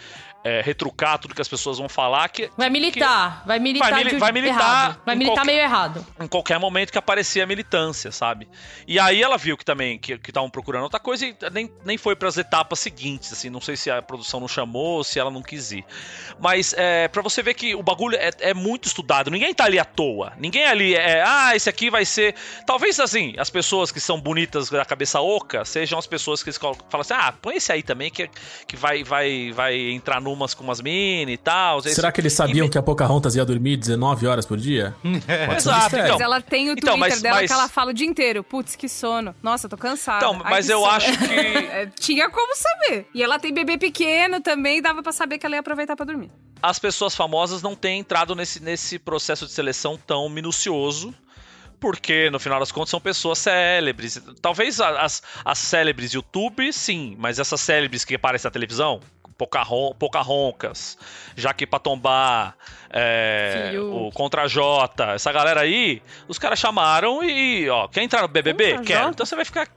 é, 0.48 0.62
retrucar 0.62 1.18
tudo 1.18 1.34
que 1.34 1.42
as 1.42 1.48
pessoas 1.48 1.78
vão 1.78 1.88
falar. 1.88 2.28
Que, 2.28 2.50
Vai 2.56 2.70
militar, 2.70 3.42
vai 3.46 3.58
militar. 3.58 3.90
Vai, 3.90 4.04
mili- 4.04 4.18
vai 4.18 4.32
militar 4.32 4.54
errado. 4.60 5.00
Vai 5.04 5.14
militar 5.16 5.34
qualquer- 5.36 5.52
meio 5.52 5.60
errado. 5.62 6.06
em 6.20 6.26
qualquer 6.28 6.58
momento 6.58 6.90
que 6.92 6.98
aparecia 6.98 7.44
a 7.44 7.46
militância, 7.46 8.10
sabe? 8.10 8.48
E 8.86 8.98
aí 8.98 9.22
ela 9.22 9.36
viu 9.36 9.56
que 9.56 9.64
também 9.64 9.98
que 9.98 10.12
estavam 10.14 10.48
procurando 10.50 10.84
outra 10.84 11.00
coisa 11.00 11.26
e 11.26 11.36
nem, 11.52 11.70
nem 11.84 11.98
foi 11.98 12.16
para 12.16 12.28
as 12.28 12.36
etapas 12.38 12.78
seguintes, 12.78 13.32
assim, 13.32 13.50
não 13.50 13.60
sei 13.60 13.76
se 13.76 13.90
a 13.90 14.00
produção 14.00 14.40
não 14.40 14.48
chamou, 14.48 15.02
se 15.04 15.18
ela 15.18 15.30
não 15.30 15.42
quis 15.42 15.72
ir. 15.72 15.84
Mas 16.38 16.74
é, 16.76 17.08
para 17.08 17.22
você 17.22 17.42
ver 17.42 17.54
que 17.54 17.74
o 17.74 17.82
bagulho 17.82 18.16
é, 18.16 18.30
é 18.40 18.54
muito 18.54 18.86
estudado, 18.86 19.30
ninguém 19.30 19.52
tá 19.54 19.64
ali 19.64 19.78
à 19.78 19.84
toa. 19.84 20.32
Ninguém 20.38 20.64
ali 20.66 20.94
é, 20.94 21.22
ah, 21.26 21.54
esse 21.54 21.68
aqui 21.68 21.90
vai 21.90 22.04
ser. 22.04 22.34
Talvez 22.66 22.98
assim, 23.00 23.34
as 23.38 23.50
pessoas 23.50 23.90
que 23.92 24.00
são 24.00 24.20
bonitas 24.20 24.70
da 24.70 24.84
cabeça 24.84 25.20
oca 25.20 25.64
sejam 25.64 25.98
as 25.98 26.06
pessoas 26.06 26.42
que 26.42 26.52
falam 26.52 26.78
assim: 27.00 27.14
"Ah, 27.14 27.32
põe 27.40 27.56
esse 27.56 27.72
aí 27.72 27.82
também 27.82 28.10
que, 28.10 28.28
que 28.66 28.76
vai 28.76 29.02
vai 29.04 29.52
vai 29.52 29.76
entrar 29.90 30.20
numas 30.38 30.54
com 30.54 30.62
umas 30.64 30.80
mini 30.80 31.32
e 31.32 31.36
tal". 31.36 31.82
Será 31.82 32.12
que 32.12 32.20
eles 32.20 32.32
sabiam 32.32 32.68
que 32.68 32.78
a 32.78 32.82
Pocahontas 32.82 33.34
ia 33.34 33.44
dormir 33.44 33.76
19 33.76 34.26
horas 34.26 34.46
por 34.46 34.56
dia? 34.56 34.94
Um 35.04 35.52
Exato, 35.52 35.96
então. 35.96 36.12
Mas 36.12 36.20
ela 36.20 36.40
tem 36.40 36.70
o 36.70 36.74
Twitter 36.74 36.82
Então, 36.84 36.96
mas- 36.96 37.20
dela 37.20 37.36
mas- 37.40 37.46
que 37.48 37.52
ela 37.52 37.68
fala 37.68 37.90
o 37.90 37.94
dia 37.94 38.06
inteiro. 38.06 38.42
Putz, 38.44 38.76
que 38.76 38.88
sono. 38.88 39.34
Nossa, 39.42 39.68
tô 39.68 39.76
cansada. 39.76 40.18
Então, 40.24 40.40
Ai, 40.44 40.50
mas 40.50 40.68
eu 40.70 40.80
sono. 40.80 40.92
acho 40.92 41.18
que- 41.18 41.24
É, 41.78 41.86
Tinha 41.98 42.30
como 42.30 42.54
saber. 42.56 43.06
E 43.14 43.22
ela 43.22 43.38
tem 43.38 43.52
bebê 43.52 43.76
pequeno 43.76 44.40
também, 44.40 44.80
dava 44.80 45.02
pra 45.02 45.12
saber 45.12 45.38
que 45.38 45.44
ela 45.46 45.56
ia 45.56 45.60
aproveitar 45.60 45.96
pra 45.96 46.06
dormir. 46.06 46.30
as 46.62 46.78
pessoas 46.78 47.14
famosas 47.14 47.62
não 47.62 47.74
têm 47.74 48.00
entrado 48.00 48.34
nesse, 48.34 48.62
nesse 48.62 48.98
processo 48.98 49.46
de 49.46 49.52
seleção 49.52 49.98
tão 50.06 50.28
minucioso. 50.28 51.14
Porque, 51.80 52.28
no 52.30 52.40
final 52.40 52.58
das 52.58 52.72
contas, 52.72 52.90
são 52.90 53.00
pessoas 53.00 53.38
célebres. 53.38 54.20
Talvez 54.42 54.80
as, 54.80 55.22
as 55.44 55.58
célebres 55.58 56.12
YouTube, 56.12 56.72
sim, 56.72 57.14
mas 57.18 57.38
essas 57.38 57.60
célebres 57.60 58.04
que 58.04 58.16
aparecem 58.16 58.48
na 58.48 58.50
televisão, 58.52 59.00
Pocahon- 59.38 59.94
Pocahontas, 59.98 60.98
Jaque 61.36 61.64
Patombá, 61.64 62.54
é, 62.90 63.70
o 63.78 64.10
Contra 64.12 64.48
J, 64.48 65.14
essa 65.14 65.30
galera 65.32 65.60
aí, 65.60 66.02
os 66.26 66.38
caras 66.38 66.58
chamaram 66.58 67.22
e, 67.22 67.70
ó, 67.70 67.86
quer 67.86 68.02
entrar 68.02 68.22
no 68.22 68.28
BBB? 68.28 68.70
Contra 68.72 68.84
Quero. 68.84 69.00
J? 69.04 69.10
Então 69.12 69.24
você 69.24 69.36
vai 69.36 69.44
ficar 69.44 69.68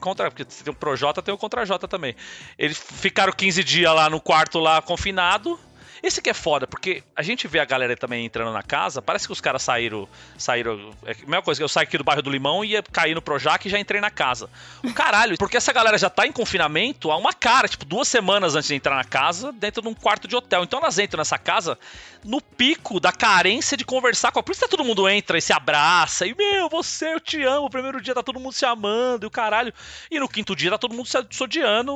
contra, 0.00 0.30
porque 0.30 0.46
tem 0.46 0.72
o 0.72 0.74
Projota, 0.74 1.20
tem 1.20 1.34
o 1.34 1.36
Contra 1.38 1.66
J 1.66 1.86
também. 1.86 2.16
Eles 2.58 2.78
ficaram 2.78 3.32
15 3.34 3.62
dias 3.62 3.94
lá 3.94 4.08
no 4.08 4.18
quarto 4.20 4.58
lá 4.58 4.80
confinado. 4.80 5.60
Esse 6.02 6.22
que 6.22 6.30
é 6.30 6.34
foda, 6.34 6.66
porque 6.66 7.02
a 7.14 7.22
gente 7.22 7.46
vê 7.46 7.58
a 7.58 7.64
galera 7.64 7.96
também 7.96 8.24
entrando 8.24 8.52
na 8.52 8.62
casa, 8.62 9.02
parece 9.02 9.26
que 9.26 9.32
os 9.32 9.40
caras 9.40 9.62
saíram. 9.62 10.08
saíram 10.38 10.92
é 11.04 11.12
a 11.12 11.14
mesma 11.14 11.42
coisa 11.42 11.60
que 11.60 11.64
eu 11.64 11.68
saí 11.68 11.84
aqui 11.84 11.98
do 11.98 12.04
bairro 12.04 12.22
do 12.22 12.30
Limão 12.30 12.64
e 12.64 12.70
ia 12.70 12.82
cair 12.82 13.14
no 13.14 13.22
Projac 13.22 13.66
e 13.66 13.70
já 13.70 13.78
entrei 13.78 14.00
na 14.00 14.10
casa. 14.10 14.48
O 14.82 14.92
caralho, 14.92 15.36
porque 15.38 15.56
essa 15.56 15.72
galera 15.72 15.98
já 15.98 16.08
tá 16.08 16.26
em 16.26 16.32
confinamento 16.32 17.10
há 17.10 17.16
uma 17.16 17.32
cara, 17.32 17.68
tipo, 17.68 17.84
duas 17.84 18.08
semanas 18.08 18.54
antes 18.54 18.68
de 18.68 18.74
entrar 18.74 18.96
na 18.96 19.04
casa, 19.04 19.52
dentro 19.52 19.82
de 19.82 19.88
um 19.88 19.94
quarto 19.94 20.26
de 20.26 20.34
hotel. 20.36 20.64
Então 20.64 20.78
elas 20.78 20.98
entram 20.98 21.18
nessa 21.18 21.38
casa 21.38 21.78
no 22.24 22.40
pico 22.40 23.00
da 23.00 23.12
carência 23.12 23.76
de 23.76 23.84
conversar 23.84 24.32
com 24.32 24.38
a. 24.38 24.42
Por 24.42 24.52
isso 24.52 24.62
que 24.62 24.68
todo 24.68 24.84
mundo 24.84 25.08
entra 25.08 25.38
e 25.38 25.42
se 25.42 25.52
abraça, 25.52 26.26
e 26.26 26.34
meu, 26.34 26.68
você, 26.68 27.14
eu 27.14 27.20
te 27.20 27.42
amo. 27.42 27.66
O 27.66 27.70
primeiro 27.70 28.00
dia 28.00 28.14
tá 28.14 28.22
todo 28.22 28.40
mundo 28.40 28.52
se 28.52 28.64
amando 28.64 29.26
e 29.26 29.28
o 29.28 29.30
caralho. 29.30 29.72
E 30.10 30.18
no 30.18 30.28
quinto 30.28 30.56
dia 30.56 30.70
tá 30.70 30.78
todo 30.78 30.94
mundo 30.94 31.06
se 31.06 31.42
odiando, 31.42 31.92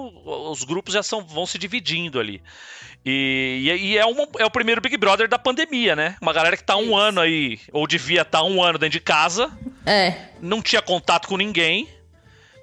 os 0.51 0.65
grupos 0.65 0.95
já 0.95 1.03
são, 1.03 1.25
vão 1.25 1.47
se 1.47 1.59
dividindo 1.59 2.19
ali. 2.19 2.43
E, 3.07 3.71
e- 3.81 3.99
é, 3.99 4.07
um- 4.07 4.27
é 4.39 4.47
o 4.47 4.51
primeiro 4.51 4.81
Big 4.81 4.97
Brother 4.97 5.29
da 5.29 5.39
pandemia, 5.39 5.95
né? 5.95 6.17
Uma 6.23 6.33
galera 6.33 6.57
que 6.57 6.65
tá 6.65 6.77
um 6.77 6.97
ano 6.97 7.21
aí, 7.21 7.61
ou 7.73 7.87
devia 7.87 8.23
estar 8.23 8.43
um 8.43 8.63
ano 8.63 8.79
dentro 8.79 8.93
de 8.93 9.01
casa, 9.01 9.51
É. 9.85 10.15
não 10.41 10.63
tinha 10.63 10.81
contato 10.81 11.29
com 11.29 11.37
ninguém. 11.37 11.89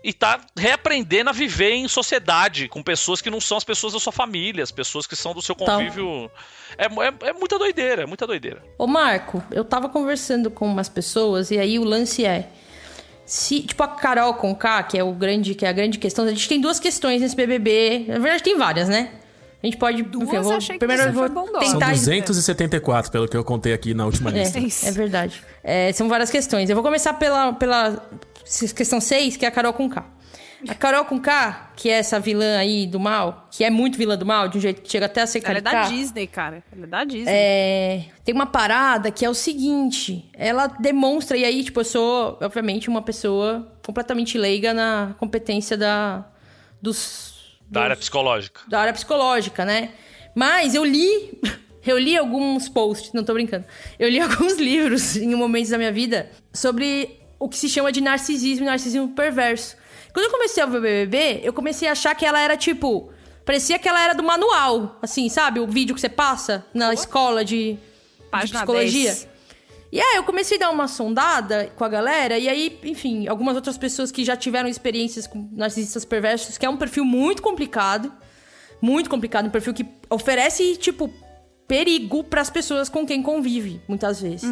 E 0.03 0.11
tá 0.11 0.41
reaprendendo 0.57 1.29
a 1.29 1.33
viver 1.33 1.73
em 1.73 1.87
sociedade, 1.87 2.67
com 2.67 2.81
pessoas 2.81 3.21
que 3.21 3.29
não 3.29 3.39
são 3.39 3.55
as 3.55 3.63
pessoas 3.63 3.93
da 3.93 3.99
sua 3.99 4.11
família, 4.11 4.63
as 4.63 4.71
pessoas 4.71 5.05
que 5.05 5.15
são 5.15 5.31
do 5.31 5.43
seu 5.43 5.53
Tá. 5.53 5.75
convívio. 5.77 6.31
É, 6.75 6.85
é, 6.85 7.29
é 7.29 7.33
muita 7.33 7.59
doideira, 7.59 8.01
é 8.01 8.05
muita 8.07 8.25
doideira. 8.25 8.63
Ô, 8.79 8.87
Marco, 8.87 9.43
eu 9.51 9.63
tava 9.63 9.89
conversando 9.89 10.49
com 10.49 10.65
umas 10.65 10.89
pessoas 10.89 11.51
e 11.51 11.59
aí 11.59 11.77
o 11.77 11.83
lance 11.83 12.25
é. 12.25 12.49
Se, 13.27 13.61
tipo, 13.61 13.83
a 13.83 13.87
Carol 13.89 14.33
com 14.33 14.55
K, 14.55 14.81
que 14.81 14.97
é 14.97 15.03
o 15.03 15.11
grande, 15.13 15.53
que 15.53 15.67
é 15.67 15.69
a 15.69 15.71
grande 15.71 15.99
questão, 15.99 16.25
a 16.25 16.29
gente 16.29 16.49
tem 16.49 16.59
duas 16.59 16.79
questões 16.79 17.21
nesse 17.21 17.35
BBB. 17.35 18.05
Na 18.07 18.17
verdade, 18.17 18.41
tem 18.41 18.57
várias, 18.57 18.89
né? 18.89 19.11
A 19.61 19.67
gente 19.67 19.77
pode. 19.77 20.01
enfim, 20.01 20.35
eu 20.35 20.43
vou, 20.43 20.53
achei 20.53 20.75
que 20.75 20.79
primeiro 20.79 21.03
eu 21.03 21.13
vou 21.13 21.29
bondosa. 21.29 21.65
São 21.65 21.79
tentar. 21.79 21.91
274, 21.91 23.11
pelo 23.11 23.27
que 23.27 23.37
eu 23.37 23.43
contei 23.43 23.73
aqui 23.73 23.93
na 23.93 24.05
última 24.05 24.31
lista. 24.31 24.57
É, 24.57 24.89
é 24.89 24.91
verdade. 24.91 25.43
É, 25.63 25.93
são 25.93 26.09
várias 26.09 26.31
questões. 26.31 26.69
Eu 26.69 26.75
vou 26.75 26.83
começar 26.83 27.13
pela, 27.13 27.53
pela 27.53 28.03
questão 28.75 28.99
6, 28.99 29.37
que 29.37 29.45
é 29.45 29.47
a 29.47 29.51
Carol 29.51 29.73
com 29.73 29.87
K. 29.87 30.03
A 30.67 30.75
Carol 30.75 31.05
com 31.05 31.19
K, 31.19 31.71
que 31.75 31.89
é 31.89 31.93
essa 31.93 32.19
vilã 32.19 32.57
aí 32.57 32.85
do 32.85 32.99
mal, 32.99 33.47
que 33.51 33.63
é 33.63 33.69
muito 33.69 33.97
vilã 33.97 34.17
do 34.17 34.25
mal, 34.25 34.47
de 34.47 34.57
um 34.57 34.61
jeito 34.61 34.81
que 34.81 34.91
chega 34.91 35.07
até 35.07 35.21
a 35.21 35.27
ser 35.27 35.41
Ela 35.43 35.57
é 35.57 35.61
da. 35.61 35.83
Disney, 35.83 36.27
cara. 36.27 36.63
Ela 36.71 36.83
é 36.83 36.87
da 36.87 37.03
Disney. 37.03 37.25
É, 37.27 38.05
tem 38.23 38.33
uma 38.33 38.45
parada 38.45 39.09
que 39.09 39.25
é 39.25 39.29
o 39.29 39.33
seguinte: 39.33 40.29
ela 40.33 40.67
demonstra, 40.67 41.35
e 41.35 41.43
aí, 41.43 41.63
tipo, 41.63 41.79
eu 41.79 41.85
sou, 41.85 42.37
obviamente, 42.41 42.89
uma 42.89 43.01
pessoa 43.01 43.71
completamente 43.83 44.37
leiga 44.37 44.73
na 44.73 45.15
competência 45.17 45.75
da, 45.75 46.25
dos, 46.79 47.30
Da 47.71 47.83
área 47.83 47.95
psicológica. 47.95 48.61
da 48.67 48.81
área 48.81 48.93
psicológica, 48.93 49.63
né? 49.63 49.91
Mas 50.35 50.75
eu 50.75 50.83
li. 50.83 51.39
Eu 51.83 51.97
li 51.97 52.15
alguns 52.15 52.69
posts, 52.69 53.11
não 53.11 53.23
tô 53.23 53.33
brincando. 53.33 53.65
Eu 53.97 54.07
li 54.07 54.19
alguns 54.21 54.53
livros 54.59 55.15
em 55.15 55.33
momentos 55.33 55.71
da 55.71 55.79
minha 55.79 55.91
vida 55.91 56.29
sobre 56.53 57.19
o 57.39 57.49
que 57.49 57.57
se 57.57 57.67
chama 57.67 57.91
de 57.91 57.99
narcisismo 57.99 58.65
e 58.65 58.67
narcisismo 58.67 59.09
perverso. 59.15 59.75
Quando 60.13 60.25
eu 60.25 60.31
comecei 60.31 60.61
a 60.61 60.67
ver 60.67 60.77
o 60.77 60.81
BBB, 60.81 61.41
eu 61.43 61.51
comecei 61.51 61.87
a 61.87 61.93
achar 61.93 62.13
que 62.13 62.23
ela 62.23 62.39
era 62.39 62.55
tipo. 62.55 63.11
Parecia 63.43 63.79
que 63.79 63.89
ela 63.89 63.99
era 63.99 64.13
do 64.13 64.21
manual, 64.21 64.99
assim, 65.01 65.27
sabe? 65.27 65.59
O 65.59 65.65
vídeo 65.65 65.95
que 65.95 66.01
você 66.01 66.07
passa 66.07 66.63
na 66.71 66.93
escola 66.93 67.43
de, 67.43 67.73
de 67.73 67.79
Página 68.29 68.59
psicologia. 68.59 69.09
10. 69.09 69.27
E 69.91 69.99
aí 69.99 70.15
eu 70.15 70.23
comecei 70.23 70.57
a 70.57 70.61
dar 70.61 70.69
uma 70.69 70.87
sondada 70.87 71.71
com 71.75 71.83
a 71.83 71.89
galera, 71.89 72.39
e 72.39 72.47
aí, 72.47 72.79
enfim, 72.83 73.27
algumas 73.27 73.55
outras 73.55 73.77
pessoas 73.77 74.11
que 74.11 74.23
já 74.23 74.37
tiveram 74.37 74.69
experiências 74.69 75.27
com 75.27 75.49
narcisistas 75.51 76.05
perversos, 76.05 76.57
que 76.57 76.65
é 76.65 76.69
um 76.69 76.77
perfil 76.77 77.03
muito 77.03 77.41
complicado. 77.41 78.11
Muito 78.81 79.09
complicado, 79.09 79.45
um 79.45 79.51
perfil 79.51 79.75
que 79.75 79.85
oferece, 80.09 80.75
tipo, 80.77 81.13
perigo 81.67 82.23
para 82.23 82.41
as 82.41 82.49
pessoas 82.49 82.89
com 82.89 83.05
quem 83.05 83.21
convive, 83.21 83.79
muitas 83.87 84.21
vezes. 84.21 84.43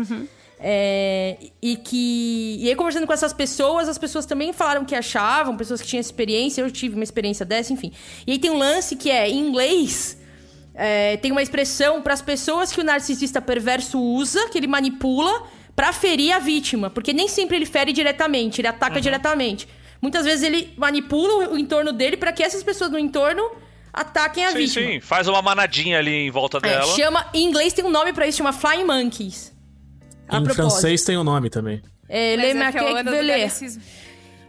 É, 0.59 1.37
e 1.61 1.77
que. 1.77 2.57
E 2.59 2.69
aí, 2.69 2.75
conversando 2.75 3.07
com 3.07 3.13
essas 3.13 3.33
pessoas, 3.33 3.87
as 3.87 3.97
pessoas 3.97 4.25
também 4.25 4.51
falaram 4.53 4.85
que 4.85 4.93
achavam, 4.93 5.57
pessoas 5.57 5.81
que 5.81 5.87
tinham 5.87 6.01
experiência, 6.01 6.61
eu 6.61 6.69
tive 6.69 6.95
uma 6.95 7.03
experiência 7.03 7.45
dessa, 7.45 7.73
enfim. 7.73 7.91
E 8.27 8.33
aí 8.33 8.39
tem 8.39 8.51
um 8.51 8.57
lance 8.57 8.95
que 8.95 9.09
é, 9.09 9.27
em 9.27 9.39
inglês, 9.39 10.18
é, 10.81 11.17
tem 11.17 11.31
uma 11.31 11.41
expressão 11.41 12.01
para 12.01 12.13
as 12.13 12.21
pessoas 12.21 12.71
que 12.71 12.79
o 12.79 12.83
narcisista 12.83 13.41
perverso 13.41 13.99
usa, 13.99 14.47
que 14.49 14.57
ele 14.57 14.67
manipula, 14.67 15.43
pra 15.75 15.91
ferir 15.91 16.31
a 16.33 16.39
vítima. 16.39 16.89
Porque 16.89 17.11
nem 17.11 17.27
sempre 17.27 17.57
ele 17.57 17.65
fere 17.65 17.91
diretamente, 17.91 18.61
ele 18.61 18.67
ataca 18.69 19.01
diretamente. 19.01 19.67
Muitas 20.01 20.23
vezes 20.23 20.43
ele 20.43 20.73
manipula 20.77 21.49
o 21.49 21.57
entorno 21.57 21.91
dele 21.91 22.15
para 22.15 22.31
que 22.31 22.41
essas 22.41 22.63
pessoas 22.63 22.89
no 22.89 22.97
entorno 22.97 23.43
ataquem 23.91 24.45
a 24.45 24.51
sim, 24.51 24.57
vítima. 24.57 24.85
sim. 24.87 24.99
Faz 25.01 25.27
uma 25.27 25.41
manadinha 25.41 25.97
ali 25.99 26.11
em 26.27 26.31
volta 26.31 26.57
É, 26.59 26.61
dela. 26.61 26.95
chama, 26.95 27.27
em 27.33 27.45
inglês 27.45 27.73
tem 27.73 27.83
um 27.83 27.89
nome 27.89 28.13
pra 28.13 28.25
isso, 28.27 28.37
chama 28.37 28.53
Flying 28.53 28.85
Monkeys. 28.85 29.53
A 30.29 30.37
Em 30.37 30.43
propósito. 30.43 30.55
francês 30.55 31.03
tem 31.03 31.17
o 31.17 31.23
nome 31.23 31.49
também. 31.49 31.81
É, 32.07 32.37
Mas 32.37 32.45
Le 32.55 32.61
é 32.63 32.71
que 32.71 32.77
é 32.77 33.03
galicismo. 33.23 33.81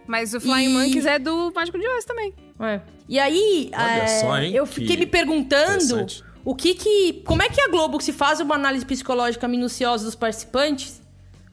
Mas 0.07 0.33
o 0.33 0.39
Flying 0.39 0.65
E- 0.65 0.69
Monkeys 0.69 1.05
é 1.05 1.19
do 1.19 1.51
Mágico 1.55 1.77
de 1.77 1.87
Oz 1.87 2.05
também. 2.05 2.33
É. 2.59 2.79
E 3.11 3.19
aí, 3.19 3.69
Olha 3.73 4.03
é, 4.03 4.07
só, 4.07 4.37
hein, 4.39 4.53
eu 4.55 4.65
que 4.65 4.73
fiquei 4.73 4.95
me 4.95 5.05
perguntando 5.05 6.07
o 6.45 6.55
que 6.55 6.73
que. 6.73 7.21
Como 7.25 7.43
é 7.43 7.49
que 7.49 7.59
a 7.59 7.67
Globo, 7.67 7.99
se 7.99 8.13
faz 8.13 8.39
uma 8.39 8.55
análise 8.55 8.85
psicológica 8.85 9.49
minuciosa 9.49 10.05
dos 10.05 10.15
participantes, 10.15 11.01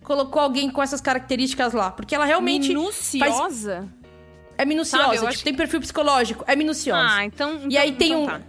colocou 0.04 0.40
alguém 0.40 0.70
com 0.70 0.80
essas 0.80 1.00
características 1.00 1.72
lá? 1.72 1.90
Porque 1.90 2.14
ela 2.14 2.24
realmente. 2.24 2.72
faz- 2.72 2.78
Minuciosa? 2.78 3.88
é 4.56 4.64
minuciosa, 4.64 5.16
Sabe, 5.16 5.32
tipo, 5.32 5.44
tem 5.44 5.54
perfil 5.54 5.80
psicológico, 5.80 6.44
é 6.46 6.54
minuciosa. 6.54 7.08
Ah, 7.10 7.24
então. 7.24 7.62
E 7.68 7.76
aí 7.76 7.88
então- 7.90 7.98
tem 7.98 8.12
então 8.12 8.22
um. 8.22 8.26
tá. 8.26 8.40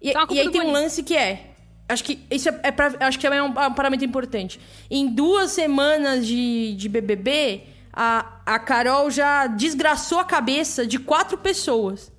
E, 0.00 0.08
Então 0.08 0.22
a 0.22 0.26
e 0.34 0.40
aí 0.40 0.50
tem 0.50 0.62
um 0.62 0.72
lance 0.72 1.02
que 1.02 1.14
é. 1.14 1.50
Acho 1.86 2.02
que 2.02 2.18
isso 2.30 2.48
é, 2.48 2.60
é 2.62 2.70
pra, 2.70 2.94
acho 3.00 3.18
que 3.18 3.26
é 3.26 3.42
um, 3.42 3.48
um 3.48 3.74
parâmetro 3.74 4.06
importante. 4.06 4.58
Em 4.90 5.06
duas 5.06 5.50
semanas 5.50 6.26
de, 6.26 6.74
de 6.76 6.88
BBB, 6.88 7.64
a, 7.92 8.38
a 8.46 8.58
Carol 8.58 9.10
já 9.10 9.48
desgraçou 9.48 10.18
a 10.18 10.24
cabeça 10.24 10.86
de 10.86 10.98
quatro 10.98 11.36
pessoas. 11.36 12.13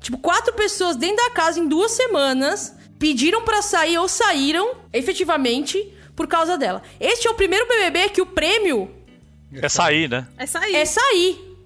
Tipo, 0.00 0.18
quatro 0.18 0.52
pessoas 0.54 0.96
dentro 0.96 1.16
da 1.16 1.30
casa 1.30 1.58
em 1.60 1.66
duas 1.68 1.92
semanas 1.92 2.74
pediram 2.98 3.44
pra 3.44 3.62
sair 3.62 3.98
ou 3.98 4.08
saíram, 4.08 4.76
efetivamente, 4.92 5.92
por 6.16 6.26
causa 6.26 6.56
dela. 6.58 6.82
Este 6.98 7.28
é 7.28 7.30
o 7.30 7.34
primeiro 7.34 7.66
BBB 7.68 8.08
que 8.10 8.20
o 8.22 8.26
prêmio 8.26 8.90
É 9.52 9.68
sair, 9.68 10.08
né? 10.08 10.26
É 10.36 10.46
sair. 10.46 10.74
é 10.74 10.84
sair. 10.84 11.56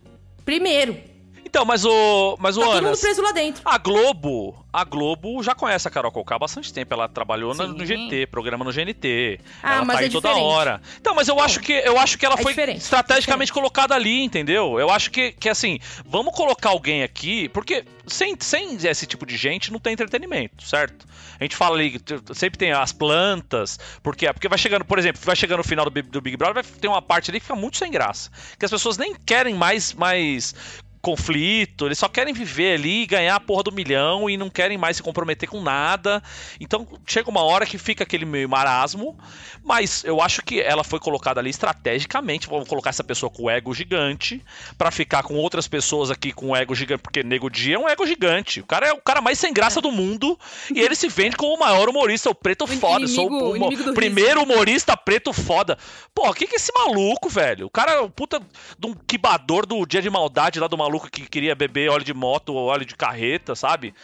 Primeiro. 0.45 1.12
Então, 1.53 1.67
mas 1.67 1.85
o. 1.85 2.35
Mas 2.41 2.57
o 2.57 2.61
Tá 2.63 2.67
Ana. 2.79 2.89
mundo 2.89 2.99
preso 2.99 3.21
lá 3.21 3.31
dentro. 3.31 3.61
A 3.67 3.77
Globo, 3.77 4.65
a 4.73 4.85
Globo 4.85 5.43
já 5.43 5.55
conhece 5.55 5.87
a 5.87 5.91
Carol 5.91 6.11
Conká 6.11 6.37
há 6.37 6.39
bastante 6.39 6.73
tempo. 6.73 6.95
Ela 6.95 7.11
trabalhou 7.11 7.53
no, 7.55 7.67
Sim. 7.67 7.73
no 7.77 7.85
GT, 7.85 8.27
programa 8.29 8.65
no 8.65 8.73
GNT. 8.73 9.39
Ah, 9.63 9.75
ela 9.75 9.85
mas 9.85 9.97
tá 9.97 10.01
aí 10.01 10.07
é 10.07 10.11
toda 10.11 10.29
diferente. 10.31 10.51
hora. 10.51 10.81
Então, 10.99 11.15
mas 11.15 11.29
eu 11.29 11.39
acho 11.39 11.61
que 11.61 11.75
eu 11.75 11.99
acho 11.99 12.17
que 12.17 12.25
ela 12.25 12.37
É 12.37 12.43
foi 12.43 12.53
diferente, 12.53 12.81
estrategicamente 12.81 13.53
colocada 13.53 13.95
ali, 13.95 14.25
entendeu? 14.25 14.81
Eu 14.81 14.89
acho 14.89 15.11
que, 15.11 15.33
que 15.33 15.51
assim, 15.51 15.79
vamos 16.07 16.35
colocar 16.35 16.71
alguém 16.71 17.03
aqui, 17.03 17.51
porque 17.51 17.85
sem, 18.07 18.35
sem 18.41 18.77
esse 18.87 19.07
tipo 19.07 19.27
de 19.27 19.37
gente 19.37 19.71
não 19.71 19.79
tem 19.79 19.93
entretenimento, 19.93 20.67
certo? 20.67 21.07
A 21.39 21.45
gente 21.45 21.55
fala 21.55 21.77
ali, 21.77 22.01
sempre 22.35 22.59
tem 22.59 22.73
as 22.73 22.93
plantas, 22.93 23.79
porque 24.03 24.33
porque 24.33 24.49
vai 24.49 24.57
chegando, 24.57 24.85
por 24.87 24.99
exemplo, 24.99 25.21
vai 25.23 25.37
chegando 25.37 25.59
no 25.59 25.65
final 25.65 25.85
do, 25.85 25.91
Big- 25.91 26.09
do 26.09 26.21
Big 26.23 26.37
Brother, 26.37 26.55
vai 26.55 26.73
ter 26.81 26.89
uma 26.89 27.03
parte 27.03 27.31
ali 27.31 27.41
que 27.41 27.45
fica 27.47 27.57
muito 27.59 27.77
sem 27.77 27.91
graça, 27.91 28.31
que 28.59 28.65
as 28.65 28.71
pessoas 28.71 28.97
nem 28.97 29.15
querem 29.15 29.55
mais 29.55 29.93
mais 29.93 30.55
conflito, 31.03 31.87
eles 31.87 31.99
só 31.99 32.09
querem 32.09 32.33
viver 32.33 32.75
ali, 32.79 33.05
ganhar 33.07 33.35
a 33.35 33.41
porra 33.41 33.65
do 33.65 33.73
milhão 33.73 34.31
e 34.31 34.37
não 34.37 34.49
querem 34.49 34.79
mais 34.79 34.97
se 34.97 35.03
comprometer 35.03 35.49
com 35.49 35.61
nada. 35.61 36.23
Então 36.61 36.87
chega 37.07 37.29
uma 37.29 37.43
hora 37.43 37.67
que 37.67 37.77
fica 37.77 38.05
aquele 38.05 38.25
meio 38.25 38.49
marasmo, 38.49 39.19
mas 39.65 40.05
eu 40.05 40.23
acho 40.23 40.43
que 40.43 40.61
ela 40.61 40.85
foi 40.85 41.01
colocada 41.01 41.41
ali 41.41 41.51
estrategicamente, 41.51 42.47
vamos 42.47 42.69
colocar 42.69 42.91
essa 42.91 43.03
pessoa 43.03 43.29
com 43.29 43.45
o 43.45 43.51
ego 43.51 43.75
gigante 43.75 44.43
pra 44.79 44.91
ficar 44.91 45.23
com 45.25 45.35
outras 45.35 45.67
pessoas 45.67 46.11
aqui 46.11 46.33
com 46.33 46.51
o 46.51 46.57
ego 46.57 46.75
gigante, 46.75 47.03
porque 47.03 47.23
Nego 47.23 47.51
Dia 47.51 47.75
é 47.75 47.79
um 47.79 47.89
ego 47.89 48.07
gigante. 48.07 48.61
O 48.61 48.67
cara 48.67 48.87
é 48.87 48.93
o 48.93 49.01
cara 49.01 49.21
mais 49.21 49.39
sem 49.39 49.53
graça 49.53 49.81
do 49.81 49.91
mundo 49.91 50.39
e 50.73 50.81
ele 50.81 50.95
se 50.95 51.09
vende 51.09 51.37
como 51.37 51.57
o 51.57 51.59
maior 51.59 51.89
humorista, 51.89 52.31
o 52.31 52.35
preto 52.35 52.67
foda, 52.67 53.05
eu 53.05 53.09
sou 53.09 53.27
inimigo- 53.27 53.51
o 53.51 53.57
inimigo 53.57 53.95
primeiro 53.95 54.43
humorista 54.43 54.97
preto 54.97 55.33
foda. 55.33 55.77
Pô, 56.15 56.29
o 56.31 56.33
que 56.35 56.47
que 56.47 56.55
é 56.55 56.57
esse 56.57 56.73
maluco, 56.73 57.29
velho? 57.29 57.67
O 57.67 57.71
cara 57.71 57.93
é 57.93 57.99
o 57.99 58.09
puta 58.09 58.41
de 58.79 58.87
um 58.87 58.95
quibador 58.95 59.67
do 59.67 59.85
dia 59.85 60.01
de 60.01 60.09
maldade 60.09 60.61
lá 60.61 60.69
do 60.69 60.79
maluco 60.79 60.92
que 61.01 61.29
queria 61.29 61.55
beber 61.55 61.91
óleo 61.91 62.05
de 62.05 62.15
moto 62.15 62.55
ou 62.55 62.67
óleo 62.67 62.85
de 62.85 62.95
carreta, 62.95 63.55
sabe? 63.55 63.95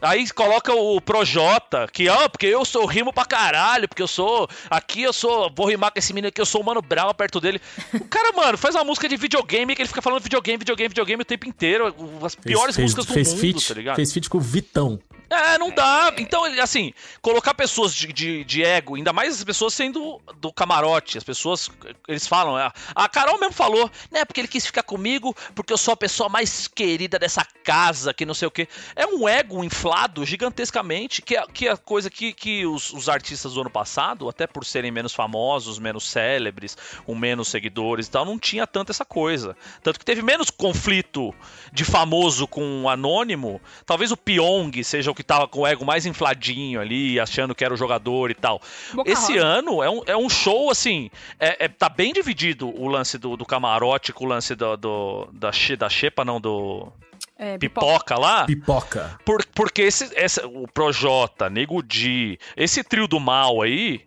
Aí 0.00 0.28
coloca 0.30 0.72
o 0.74 1.00
Projota, 1.00 1.88
que, 1.92 2.08
ah, 2.08 2.28
porque 2.28 2.46
eu 2.46 2.64
sou 2.64 2.86
rimo 2.86 3.12
pra 3.12 3.24
caralho, 3.24 3.88
porque 3.88 4.02
eu 4.02 4.08
sou. 4.08 4.48
Aqui 4.70 5.02
eu 5.02 5.12
sou. 5.12 5.52
Vou 5.54 5.66
rimar 5.66 5.92
com 5.92 5.98
esse 5.98 6.12
menino 6.12 6.28
aqui, 6.28 6.40
eu 6.40 6.46
sou 6.46 6.60
o 6.60 6.64
Mano 6.64 6.82
Brown 6.82 7.12
perto 7.14 7.40
dele. 7.40 7.60
O 7.92 8.04
cara, 8.04 8.32
mano, 8.32 8.58
faz 8.58 8.74
uma 8.74 8.84
música 8.84 9.08
de 9.08 9.16
videogame 9.16 9.74
que 9.74 9.82
ele 9.82 9.88
fica 9.88 10.02
falando 10.02 10.22
videogame, 10.22 10.58
videogame, 10.58 10.88
videogame 10.88 11.22
o 11.22 11.24
tempo 11.24 11.48
inteiro. 11.48 11.94
As 12.22 12.34
piores 12.34 12.76
fez, 12.76 12.84
músicas 12.84 13.06
do 13.06 13.12
fez 13.14 13.28
mundo, 13.28 13.40
feat, 13.40 13.68
tá 13.68 13.74
ligado? 13.74 13.96
Fez 13.96 14.12
feat 14.12 14.28
com 14.28 14.38
o 14.38 14.40
Vitão. 14.40 15.00
É, 15.34 15.58
não 15.58 15.70
dá. 15.70 16.12
Então, 16.18 16.44
assim, 16.62 16.92
colocar 17.20 17.54
pessoas 17.54 17.94
de, 17.94 18.12
de, 18.12 18.44
de 18.44 18.62
ego, 18.62 18.94
ainda 18.94 19.12
mais 19.12 19.34
as 19.36 19.44
pessoas 19.44 19.74
sendo 19.74 20.20
do 20.40 20.52
camarote, 20.52 21.18
as 21.18 21.24
pessoas, 21.24 21.70
eles 22.06 22.26
falam, 22.26 22.56
a, 22.56 22.72
a 22.94 23.08
Carol 23.08 23.38
mesmo 23.38 23.54
falou, 23.54 23.90
né, 24.10 24.24
porque 24.24 24.40
ele 24.40 24.48
quis 24.48 24.64
ficar 24.64 24.82
comigo, 24.82 25.34
porque 25.54 25.72
eu 25.72 25.78
sou 25.78 25.92
a 25.92 25.96
pessoa 25.96 26.28
mais 26.28 26.68
querida 26.68 27.18
dessa 27.18 27.44
casa, 27.64 28.14
que 28.14 28.24
não 28.24 28.34
sei 28.34 28.48
o 28.48 28.50
quê. 28.50 28.68
É 28.94 29.06
um 29.06 29.28
ego 29.28 29.64
inflado 29.64 30.24
gigantescamente, 30.24 31.20
que 31.20 31.36
é, 31.36 31.46
que 31.46 31.68
é 31.68 31.72
a 31.72 31.76
coisa 31.76 32.08
que, 32.08 32.32
que 32.32 32.64
os, 32.64 32.92
os 32.92 33.08
artistas 33.08 33.54
do 33.54 33.60
ano 33.60 33.70
passado, 33.70 34.28
até 34.28 34.46
por 34.46 34.64
serem 34.64 34.90
menos 34.90 35.12
famosos, 35.12 35.78
menos 35.78 36.08
célebres, 36.08 36.76
com 37.04 37.14
menos 37.14 37.48
seguidores 37.48 38.06
e 38.06 38.10
tal, 38.10 38.24
não 38.24 38.38
tinha 38.38 38.66
tanto 38.66 38.92
essa 38.92 39.04
coisa. 39.04 39.56
Tanto 39.82 39.98
que 39.98 40.04
teve 40.04 40.22
menos 40.22 40.50
conflito 40.50 41.34
de 41.72 41.84
famoso 41.84 42.46
com 42.46 42.88
anônimo. 42.88 43.60
Talvez 43.84 44.12
o 44.12 44.16
Pyong 44.16 44.82
seja 44.84 45.10
o 45.10 45.14
que 45.14 45.23
tava 45.26 45.48
com 45.48 45.60
o 45.60 45.66
ego 45.66 45.84
mais 45.84 46.06
infladinho 46.06 46.80
ali, 46.80 47.18
achando 47.18 47.54
que 47.54 47.64
era 47.64 47.72
o 47.72 47.76
jogador 47.76 48.30
e 48.30 48.34
tal. 48.34 48.60
Boca 48.92 49.10
Esse 49.10 49.32
Rosa. 49.32 49.44
ano 49.46 49.82
é 49.82 49.90
um, 49.90 50.02
é 50.06 50.16
um 50.16 50.28
show, 50.28 50.70
assim, 50.70 51.10
é, 51.40 51.64
é- 51.64 51.68
tá 51.68 51.88
bem 51.88 52.12
dividido 52.12 52.68
o 52.68 52.86
lance 52.88 53.16
do, 53.18 53.36
do 53.36 53.44
camarote 53.44 54.12
com 54.12 54.24
o 54.24 54.28
lance 54.28 54.54
do, 54.54 54.76
do- 54.76 55.28
da, 55.32 55.50
che- 55.52 55.76
da 55.76 55.88
Xepa, 55.88 56.24
não, 56.24 56.40
do 56.40 56.92
É, 57.38 57.58
Pipoca 57.58 58.18
lá. 58.18 58.44
Pipoca. 58.46 59.18
Por- 59.24 59.44
porque 59.54 59.82
esse, 59.82 60.10
essa, 60.14 60.46
o 60.46 60.68
Projota, 60.68 61.50
Nego 61.50 61.82
Di, 61.82 62.38
esse 62.56 62.84
trio 62.84 63.08
do 63.08 63.18
mal 63.18 63.60
aí, 63.62 64.02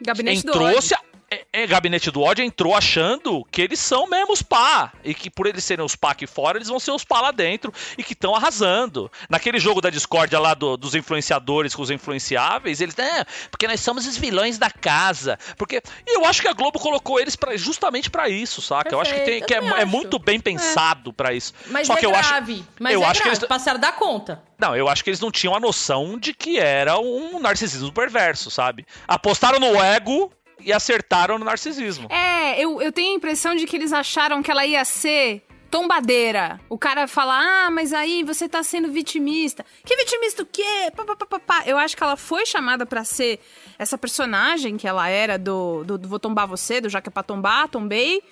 Gabinete 0.00 0.42
do 0.44 0.50
entrou 0.50 0.68
ódio. 0.68 0.82
se. 0.82 0.94
É, 1.32 1.62
é, 1.62 1.66
Gabinete 1.66 2.10
do 2.10 2.20
ódio 2.20 2.44
entrou 2.44 2.74
achando 2.74 3.44
que 3.50 3.62
eles 3.62 3.78
são 3.78 4.06
mesmo 4.06 4.32
os 4.32 4.42
pá. 4.42 4.92
E 5.04 5.14
que 5.14 5.30
por 5.30 5.46
eles 5.46 5.64
serem 5.64 5.84
os 5.84 5.96
pá 5.96 6.10
aqui 6.10 6.26
fora, 6.26 6.58
eles 6.58 6.68
vão 6.68 6.78
ser 6.78 6.90
os 6.90 7.04
pá 7.04 7.20
lá 7.20 7.30
dentro. 7.30 7.72
E 7.96 8.02
que 8.04 8.12
estão 8.12 8.34
arrasando. 8.34 9.10
Naquele 9.28 9.58
jogo 9.58 9.80
da 9.80 9.88
discórdia 9.90 10.38
lá 10.38 10.54
do- 10.54 10.76
dos 10.76 10.94
influenciadores 10.94 11.74
com 11.74 11.82
os 11.82 11.90
influenciáveis, 11.90 12.80
eles. 12.80 12.98
É, 12.98 13.24
porque 13.50 13.66
nós 13.66 13.80
somos 13.80 14.06
os 14.06 14.16
vilões 14.16 14.58
da 14.58 14.70
casa. 14.70 15.38
Porque. 15.56 15.82
E 16.06 16.16
eu 16.16 16.24
acho 16.26 16.42
que 16.42 16.48
a 16.48 16.52
Globo 16.52 16.78
colocou 16.78 17.18
eles 17.18 17.36
pra, 17.36 17.56
justamente 17.56 18.10
pra 18.10 18.28
isso, 18.28 18.60
saca? 18.60 18.90
eu 18.94 19.00
acho 19.00 19.10
que, 19.12 19.20
tem, 19.20 19.40
Perfeito, 19.40 19.46
que 19.46 19.54
é, 19.54 19.80
é 19.82 19.84
muito 19.84 20.18
bem 20.18 20.38
pensado 20.40 21.12
pra 21.12 21.32
isso. 21.32 21.54
Mas 21.68 21.86
Só 21.86 21.94
é 21.94 21.96
que 21.96 22.06
eu 22.06 22.10
grave. 22.10 22.52
acho. 22.54 22.64
Mas 22.78 22.92
eu 22.92 23.02
é 23.02 23.06
acho 23.06 23.20
que 23.22 23.28
grave. 23.28 23.38
eles. 23.38 23.48
Passaram 23.48 23.80
da 23.80 23.92
conta. 23.92 24.42
Não, 24.58 24.76
eu 24.76 24.88
acho 24.88 25.02
que 25.02 25.10
eles 25.10 25.20
não 25.20 25.30
tinham 25.30 25.54
a 25.54 25.60
noção 25.60 26.18
de 26.18 26.32
que 26.32 26.58
era 26.58 26.98
um 26.98 27.40
narcisismo 27.40 27.90
perverso, 27.92 28.50
sabe? 28.50 28.86
Apostaram 29.08 29.58
no 29.58 29.80
ego 29.82 30.30
e 30.64 30.72
acertaram 30.72 31.38
no 31.38 31.44
narcisismo. 31.44 32.08
É, 32.10 32.62
eu, 32.62 32.80
eu 32.80 32.92
tenho 32.92 33.12
a 33.12 33.16
impressão 33.16 33.54
de 33.54 33.66
que 33.66 33.76
eles 33.76 33.92
acharam 33.92 34.42
que 34.42 34.50
ela 34.50 34.66
ia 34.66 34.84
ser 34.84 35.42
tombadeira. 35.72 36.60
O 36.68 36.76
cara 36.76 37.08
fala, 37.08 37.38
ah, 37.38 37.70
mas 37.70 37.94
aí 37.94 38.22
você 38.22 38.46
tá 38.46 38.62
sendo 38.62 38.92
vitimista. 38.92 39.64
Que 39.84 39.96
vitimista 39.96 40.42
o 40.42 40.46
quê? 40.46 40.92
Pá, 40.94 41.02
pá, 41.02 41.16
pá, 41.16 41.26
pá, 41.26 41.40
pá. 41.40 41.62
Eu 41.64 41.78
acho 41.78 41.96
que 41.96 42.02
ela 42.02 42.14
foi 42.14 42.44
chamada 42.44 42.84
pra 42.84 43.04
ser 43.04 43.40
essa 43.78 43.96
personagem 43.96 44.76
que 44.76 44.86
ela 44.86 45.08
era 45.08 45.38
do, 45.38 45.82
do, 45.82 45.96
do 45.96 46.06
Vou 46.06 46.18
Tombar 46.18 46.46
Você, 46.46 46.78
do 46.78 46.90
Já 46.90 47.00
que 47.00 47.08
é 47.08 47.12
pra 47.12 47.22
tombar, 47.22 47.68
tombei. 47.68 48.22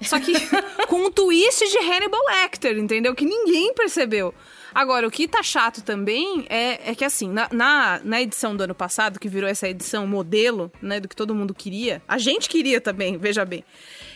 Só 0.00 0.18
que 0.18 0.32
com 0.88 1.06
um 1.06 1.10
twist 1.10 1.68
de 1.68 1.78
Hannibal 1.78 2.24
Lecter, 2.26 2.78
entendeu? 2.78 3.14
Que 3.14 3.26
ninguém 3.26 3.74
percebeu. 3.74 4.32
Agora, 4.76 5.08
o 5.08 5.10
que 5.10 5.26
tá 5.26 5.42
chato 5.42 5.82
também 5.82 6.44
é, 6.50 6.90
é 6.90 6.94
que, 6.94 7.02
assim, 7.02 7.30
na, 7.30 7.48
na, 7.50 7.98
na 8.04 8.20
edição 8.20 8.54
do 8.54 8.62
ano 8.62 8.74
passado, 8.74 9.18
que 9.18 9.26
virou 9.26 9.48
essa 9.48 9.66
edição 9.66 10.06
modelo, 10.06 10.70
né, 10.82 11.00
do 11.00 11.08
que 11.08 11.16
todo 11.16 11.34
mundo 11.34 11.54
queria, 11.54 12.02
a 12.06 12.18
gente 12.18 12.46
queria 12.46 12.78
também, 12.78 13.16
veja 13.16 13.42
bem. 13.46 13.64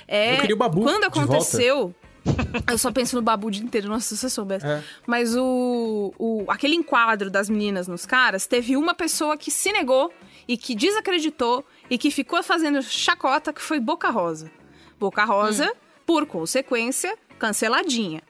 É, 0.07 0.35
Eu 0.35 0.41
queria 0.43 0.55
o 0.55 0.59
Babu 0.59 0.83
Quando 0.83 1.01
de 1.01 1.07
aconteceu. 1.07 1.95
Eu 2.71 2.77
só 2.77 2.93
penso 2.93 3.17
no 3.17 3.23
Babu 3.23 3.47
o 3.47 3.51
dia 3.51 3.65
inteiro, 3.65 3.89
nossa, 3.89 4.09
se 4.09 4.19
você 4.19 4.29
soubesse. 4.29 4.67
É. 4.67 4.83
Mas 5.07 5.35
o, 5.35 6.13
o 6.19 6.45
aquele 6.47 6.75
enquadro 6.75 7.31
das 7.31 7.49
meninas 7.49 7.89
nos 7.89 8.05
caras, 8.05 8.47
teve 8.47 8.77
uma 8.77 8.93
pessoa 8.93 9.39
que 9.39 9.51
se 9.51 9.73
negou 9.73 10.13
e 10.47 10.59
que 10.59 10.75
desacreditou 10.75 11.65
e 11.89 11.97
que 11.97 12.11
ficou 12.11 12.43
fazendo 12.43 12.83
chacota, 12.83 13.51
que 13.51 13.63
foi 13.63 13.81
Boca 13.81 14.11
Rosa. 14.11 14.51
Boca 14.99 15.25
Rosa, 15.25 15.73
por 16.05 16.27
consequência, 16.27 17.17
canceladinha. 17.39 18.21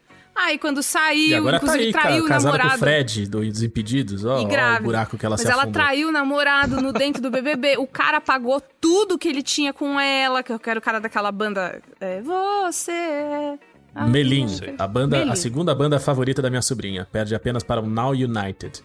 Aí 0.43 0.59
quando 0.59 0.83
saiu, 0.83 1.29
E 1.29 1.35
agora 1.35 1.59
tá 1.61 1.67
inclusive 1.67 1.85
aí, 1.87 1.93
traiu 1.93 2.25
o 2.25 2.29
casada 2.29 2.53
com 2.53 2.59
namorado. 2.59 2.77
o 2.77 2.79
Fred 2.85 3.27
do 3.29 3.41
Desimpedidos. 3.41 4.25
Ó, 4.25 4.41
E 4.41 4.45
ó 4.45 4.79
o 4.79 4.83
buraco 4.83 5.19
que 5.19 5.27
ela 5.27 5.35
Mas 5.35 5.43
se 5.43 5.47
ela 5.51 5.63
afundou. 5.63 5.83
traiu 5.83 6.09
o 6.09 6.13
namorado 6.13 6.81
no 6.81 6.93
dentro 6.93 7.21
do 7.23 7.31
BBB. 7.33 7.77
O 7.79 7.87
cara 7.87 8.21
pagou 8.21 8.61
tudo 8.81 9.19
que 9.19 9.29
ele 9.29 9.43
tinha 9.43 9.73
com 9.73 9.99
ela, 10.01 10.43
que 10.43 10.53
eu 10.53 10.59
quero 10.59 10.79
o 10.79 10.83
cara 10.83 10.99
daquela 11.01 11.31
banda. 11.31 11.81
É, 12.01 12.21
você 12.23 12.91
é 12.93 13.59
a 13.95 14.07
Melim, 14.07 14.47
a 14.79 14.87
banda, 14.87 15.19
Melim. 15.19 15.33
a 15.33 15.37
segunda 15.37 15.75
banda 15.75 15.99
favorita 15.99 16.41
da 16.41 16.49
minha 16.49 16.63
sobrinha. 16.63 17.07
Perde 17.11 17.35
apenas 17.35 17.63
para 17.63 17.81
o 17.81 17.87
Now 17.89 18.11
United. 18.13 18.83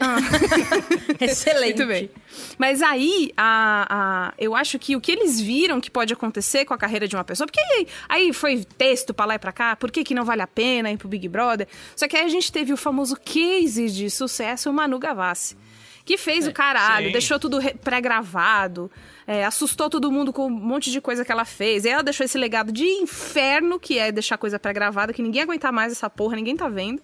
Excelente. 1.20 1.76
Muito 1.76 1.86
bem. 1.86 2.10
Mas 2.58 2.82
aí, 2.82 3.30
a, 3.36 3.86
a- 4.30 4.34
eu 4.38 4.54
acho 4.54 4.78
que 4.78 4.96
o 4.96 5.00
que 5.00 5.12
eles 5.12 5.40
viram 5.40 5.80
que 5.80 5.90
pode 5.90 6.12
acontecer 6.12 6.64
com 6.64 6.74
a 6.74 6.78
carreira 6.78 7.06
de 7.06 7.16
uma 7.16 7.24
pessoa, 7.24 7.46
porque 7.46 7.60
aí, 7.60 7.86
aí 8.08 8.32
foi 8.32 8.64
texto 8.64 9.12
pra 9.12 9.26
lá 9.26 9.34
e 9.34 9.38
pra 9.38 9.52
cá, 9.52 9.76
por 9.76 9.90
que, 9.90 10.04
que 10.04 10.14
não 10.14 10.24
vale 10.24 10.42
a 10.42 10.46
pena 10.46 10.90
ir 10.90 10.96
pro 10.96 11.08
Big 11.08 11.28
Brother? 11.28 11.66
Só 11.96 12.08
que 12.08 12.16
aí 12.16 12.24
a 12.24 12.28
gente 12.28 12.50
teve 12.50 12.72
o 12.72 12.76
famoso 12.76 13.16
case 13.16 13.90
de 13.90 14.08
sucesso, 14.10 14.70
o 14.70 14.72
Manu 14.72 14.98
Gavassi. 14.98 15.56
Que 16.02 16.16
fez 16.16 16.46
o 16.48 16.52
caralho, 16.52 17.06
sim. 17.06 17.12
deixou 17.12 17.38
tudo 17.38 17.60
pré-gravado, 17.84 18.90
é, 19.26 19.44
assustou 19.44 19.88
todo 19.88 20.10
mundo 20.10 20.32
com 20.32 20.46
um 20.46 20.50
monte 20.50 20.90
de 20.90 21.00
coisa 21.00 21.24
que 21.24 21.30
ela 21.30 21.44
fez. 21.44 21.84
E 21.84 21.88
ela 21.88 22.02
deixou 22.02 22.24
esse 22.24 22.38
legado 22.38 22.72
de 22.72 22.84
inferno, 22.84 23.78
que 23.78 23.98
é 23.98 24.10
deixar 24.10 24.36
coisa 24.38 24.58
pré-gravada, 24.58 25.12
que 25.12 25.22
ninguém 25.22 25.42
aguenta 25.42 25.70
mais 25.70 25.92
essa 25.92 26.08
porra, 26.10 26.34
ninguém 26.36 26.56
tá 26.56 26.68
vendo. 26.68 27.00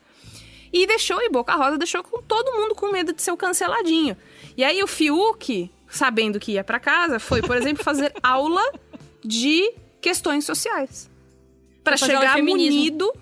E 0.72 0.86
deixou, 0.86 1.20
e 1.22 1.28
Boca 1.28 1.54
Rosa 1.54 1.78
deixou 1.78 2.02
com 2.02 2.20
todo 2.22 2.52
mundo 2.52 2.74
com 2.74 2.90
medo 2.90 3.12
de 3.12 3.22
ser 3.22 3.30
o 3.30 3.36
canceladinho. 3.36 4.16
E 4.56 4.64
aí 4.64 4.82
o 4.82 4.86
Fiuk, 4.86 5.70
sabendo 5.88 6.40
que 6.40 6.52
ia 6.52 6.64
pra 6.64 6.78
casa, 6.80 7.18
foi, 7.18 7.42
por 7.42 7.56
exemplo, 7.56 7.84
fazer 7.84 8.12
aula 8.22 8.62
de 9.24 9.72
questões 10.00 10.44
sociais. 10.44 11.10
De 11.84 11.98
chegar 11.98 12.34
feminismo. 12.34 12.78
munido. 12.78 13.12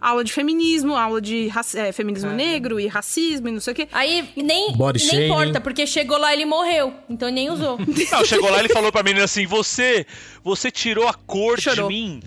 Aula 0.00 0.22
de 0.22 0.32
feminismo, 0.32 0.94
aula 0.94 1.20
de 1.20 1.50
é, 1.74 1.90
feminismo 1.90 2.30
negro 2.30 2.78
e 2.78 2.86
racismo 2.86 3.48
e 3.48 3.50
não 3.50 3.58
sei 3.58 3.72
o 3.72 3.76
quê. 3.76 3.88
Aí 3.90 4.28
nem, 4.36 4.72
Body 4.72 5.04
nem 5.04 5.24
importa, 5.24 5.60
porque 5.60 5.88
chegou 5.88 6.16
lá 6.16 6.32
e 6.32 6.36
ele 6.36 6.44
morreu. 6.44 6.94
Então 7.10 7.28
nem 7.30 7.50
usou. 7.50 7.78
Não, 8.12 8.24
chegou 8.24 8.48
lá 8.48 8.58
e 8.58 8.60
ele 8.60 8.68
falou 8.68 8.92
pra 8.92 9.02
menina 9.02 9.24
assim: 9.24 9.44
Você, 9.46 10.06
você 10.44 10.70
tirou 10.70 11.08
a 11.08 11.14
cor 11.14 11.60
Chorou. 11.60 11.88
de 11.88 11.94
mim. 11.94 12.22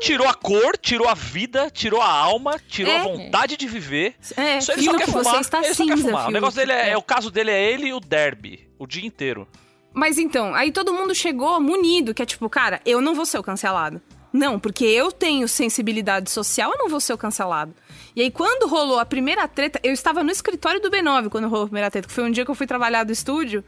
Tirou 0.00 0.26
a 0.28 0.34
cor, 0.34 0.76
tirou 0.78 1.08
a 1.08 1.14
vida, 1.14 1.68
tirou 1.70 2.00
a 2.00 2.08
alma, 2.08 2.58
tirou 2.68 2.92
É. 2.92 2.98
a 2.98 3.02
vontade 3.02 3.56
de 3.56 3.66
viver. 3.66 4.14
É, 4.36 4.58
Isso 4.58 4.72
ele 4.72 4.82
só 4.82 4.96
quer 4.96 5.06
você 5.06 5.12
fumar. 5.24 5.40
está 5.40 5.58
ele 5.62 5.74
só 5.74 5.84
quer 5.84 5.96
cinza, 5.96 6.08
fumar. 6.08 6.28
O 6.28 6.30
negócio 6.30 6.56
dele 6.58 6.72
é, 6.72 6.90
É. 6.90 6.96
o 6.96 7.02
caso 7.02 7.30
dele 7.30 7.50
é 7.50 7.72
ele 7.72 7.88
e 7.88 7.92
o 7.92 8.00
derby, 8.00 8.68
o 8.78 8.86
dia 8.86 9.04
inteiro. 9.04 9.46
Mas 9.92 10.18
então, 10.18 10.54
aí 10.54 10.70
todo 10.72 10.92
mundo 10.92 11.14
chegou 11.14 11.58
munido, 11.60 12.14
que 12.14 12.22
é 12.22 12.26
tipo, 12.26 12.48
cara, 12.48 12.80
eu 12.86 13.00
não 13.00 13.14
vou 13.14 13.26
ser 13.26 13.38
o 13.38 13.42
cancelado. 13.42 14.00
Não, 14.32 14.58
porque 14.58 14.84
eu 14.84 15.10
tenho 15.10 15.48
sensibilidade 15.48 16.30
social, 16.30 16.70
eu 16.72 16.78
não 16.78 16.88
vou 16.90 17.00
ser 17.00 17.14
o 17.14 17.18
cancelado. 17.18 17.74
E 18.14 18.20
aí, 18.22 18.30
quando 18.30 18.66
rolou 18.68 18.98
a 18.98 19.06
primeira 19.06 19.48
treta, 19.48 19.80
eu 19.82 19.92
estava 19.92 20.22
no 20.22 20.30
escritório 20.30 20.80
do 20.80 20.90
B9 20.90 21.30
quando 21.30 21.48
rolou 21.48 21.64
a 21.64 21.68
primeira 21.68 21.90
treta, 21.90 22.06
que 22.08 22.12
foi 22.14 22.24
um 22.24 22.30
dia 22.30 22.44
que 22.44 22.50
eu 22.50 22.54
fui 22.54 22.66
trabalhar 22.66 23.04
do 23.04 23.12
estúdio. 23.12 23.64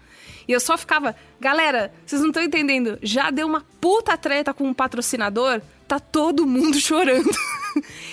E 0.46 0.52
eu 0.52 0.60
só 0.60 0.76
ficava, 0.76 1.16
galera, 1.40 1.92
vocês 2.04 2.20
não 2.20 2.28
estão 2.28 2.42
entendendo, 2.42 2.98
já 3.02 3.30
deu 3.30 3.46
uma 3.46 3.64
puta 3.80 4.16
treta 4.16 4.52
com 4.52 4.64
um 4.64 4.74
patrocinador, 4.74 5.60
tá 5.88 5.98
todo 5.98 6.46
mundo 6.46 6.78
chorando. 6.80 7.30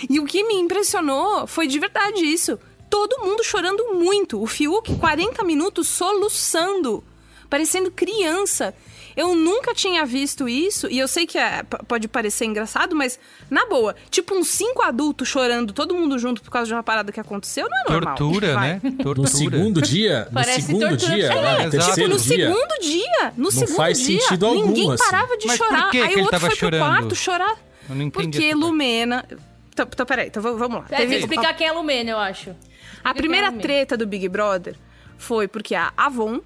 e 0.09 0.19
o 0.19 0.25
que 0.25 0.43
me 0.43 0.55
impressionou 0.55 1.45
foi 1.45 1.67
de 1.67 1.77
verdade 1.77 2.23
isso. 2.23 2.57
Todo 2.89 3.19
mundo 3.23 3.43
chorando 3.43 3.93
muito. 3.93 4.41
O 4.41 4.47
Fiuk, 4.47 4.95
40 4.95 5.43
minutos 5.43 5.87
soluçando, 5.87 7.03
parecendo 7.49 7.91
criança. 7.91 8.73
Eu 9.15 9.33
nunca 9.35 9.73
tinha 9.73 10.05
visto 10.05 10.49
isso, 10.49 10.87
e 10.91 10.99
eu 10.99 11.07
sei 11.07 11.25
que 11.25 11.37
é- 11.37 11.63
pode 11.87 12.07
parecer 12.07 12.45
engraçado, 12.45 12.95
mas 12.95 13.17
na 13.49 13.65
boa, 13.65 13.95
tipo 14.09 14.35
uns 14.35 14.47
cinco 14.49 14.81
adultos 14.81 15.27
chorando, 15.27 15.71
todo 15.71 15.95
mundo 15.95 16.19
junto 16.19 16.41
por 16.41 16.51
causa 16.51 16.67
de 16.67 16.73
uma 16.73 16.83
parada 16.83 17.11
que 17.11 17.19
aconteceu, 17.19 17.67
não 17.69 17.77
é 17.77 17.91
normal. 17.91 18.15
Tortura, 18.15 18.53
Vai. 18.53 18.73
né? 18.73 18.81
Tortura. 19.01 19.21
No 19.21 19.27
segundo 19.27 19.81
dia, 19.81 20.25
no 20.25 20.31
Parece 20.33 20.61
segundo 20.63 20.89
tortura 20.89 21.15
dia, 21.15 21.25
É, 21.27 21.63
no 21.63 21.69
tipo, 21.71 22.07
no 22.07 22.17
dia, 22.17 22.23
segundo 22.23 22.79
dia, 22.81 23.33
no 23.37 23.43
não 23.45 23.51
segundo 23.51 23.75
faz 23.77 23.99
dia, 23.99 24.19
sentido 24.19 24.45
algum, 24.47 24.65
ninguém 24.67 24.91
assim. 24.91 25.03
parava 25.09 25.37
de 25.37 25.47
Mas 25.47 25.57
chorar. 25.57 25.89
que 25.91 25.91
que 25.91 25.97
Aí 26.03 26.11
ele 26.11 26.15
o 26.15 26.23
outro 26.25 26.31
tava 26.31 26.47
foi 26.47 26.55
chorando? 26.57 26.81
pro 26.83 26.89
quarto 26.91 27.15
chorar. 27.15 27.55
Eu 27.89 27.95
não 27.95 28.01
entendi 28.03 28.37
Porque. 28.39 28.53
Lumena... 28.53 29.25
Então, 29.71 29.87
então, 29.91 30.05
peraí, 30.05 30.27
então 30.27 30.41
vamos 30.41 30.79
lá. 30.79 30.85
É, 30.89 30.97
tem 30.97 31.07
que 31.09 31.15
explicar 31.15 31.53
quem 31.53 31.67
é 31.67 31.69
a 31.69 31.73
Lumena, 31.73 32.09
eu 32.11 32.17
acho. 32.17 32.55
A 33.03 33.13
primeira 33.13 33.51
treta 33.51 33.95
do 33.97 34.07
Big 34.07 34.27
Brother 34.29 34.75
foi 35.17 35.47
porque 35.47 35.75
a 35.75 35.91
Avon 35.97 36.39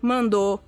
mandou 0.00 0.60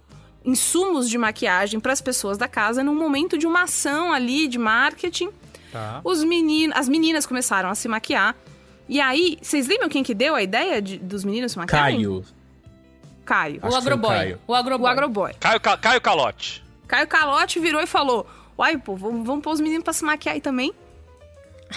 insumos 0.45 1.09
de 1.09 1.17
maquiagem 1.17 1.81
para 1.81 1.93
as 1.93 2.01
pessoas 2.01 2.37
da 2.37 2.47
casa 2.49 2.83
num 2.85 2.95
momento 2.95 3.39
de 3.39 3.47
uma 3.47 3.63
ação 3.63 4.13
ali 4.13 4.47
de 4.47 4.59
marketing. 4.59 5.31
Tá. 5.73 6.01
Os 6.05 6.23
meninos, 6.23 6.77
as 6.77 6.89
meninas 6.89 7.27
começaram 7.27 7.69
a 7.71 7.75
se 7.75 7.89
maquiar. 7.89 8.37
E 8.89 9.01
aí, 9.01 9.39
vocês 9.41 9.67
lembram 9.67 9.89
quem 9.89 10.03
que 10.03 10.15
deu 10.15 10.35
a 10.35 10.43
ideia 10.43 10.81
de- 10.83 10.99
dos 10.99 11.25
meninos 11.25 11.53
se 11.53 11.59
maquiarem? 11.59 11.97
Caio. 11.97 12.25
Caio. 13.25 13.57
O 13.57 13.61
Caio. 13.61 14.41
O 14.47 14.55
Agroboy. 14.55 14.85
O 14.87 14.87
Agroboy. 14.91 15.33
Caio, 15.41 15.59
Ca- 15.61 15.79
Caio 15.79 16.01
Calote. 16.01 16.63
Caio 16.87 17.09
Calote 17.09 17.59
virou 17.59 17.81
e 17.81 17.87
falou: 17.87 18.27
Uai, 18.59 18.77
pô, 18.77 18.95
vamos, 18.95 19.27
vamos 19.27 19.43
pôr 19.43 19.53
os 19.53 19.61
meninos 19.61 19.83
pra 19.83 19.93
se 19.95 20.05
maquiar 20.05 20.35
aí 20.35 20.41
também. 20.41 20.73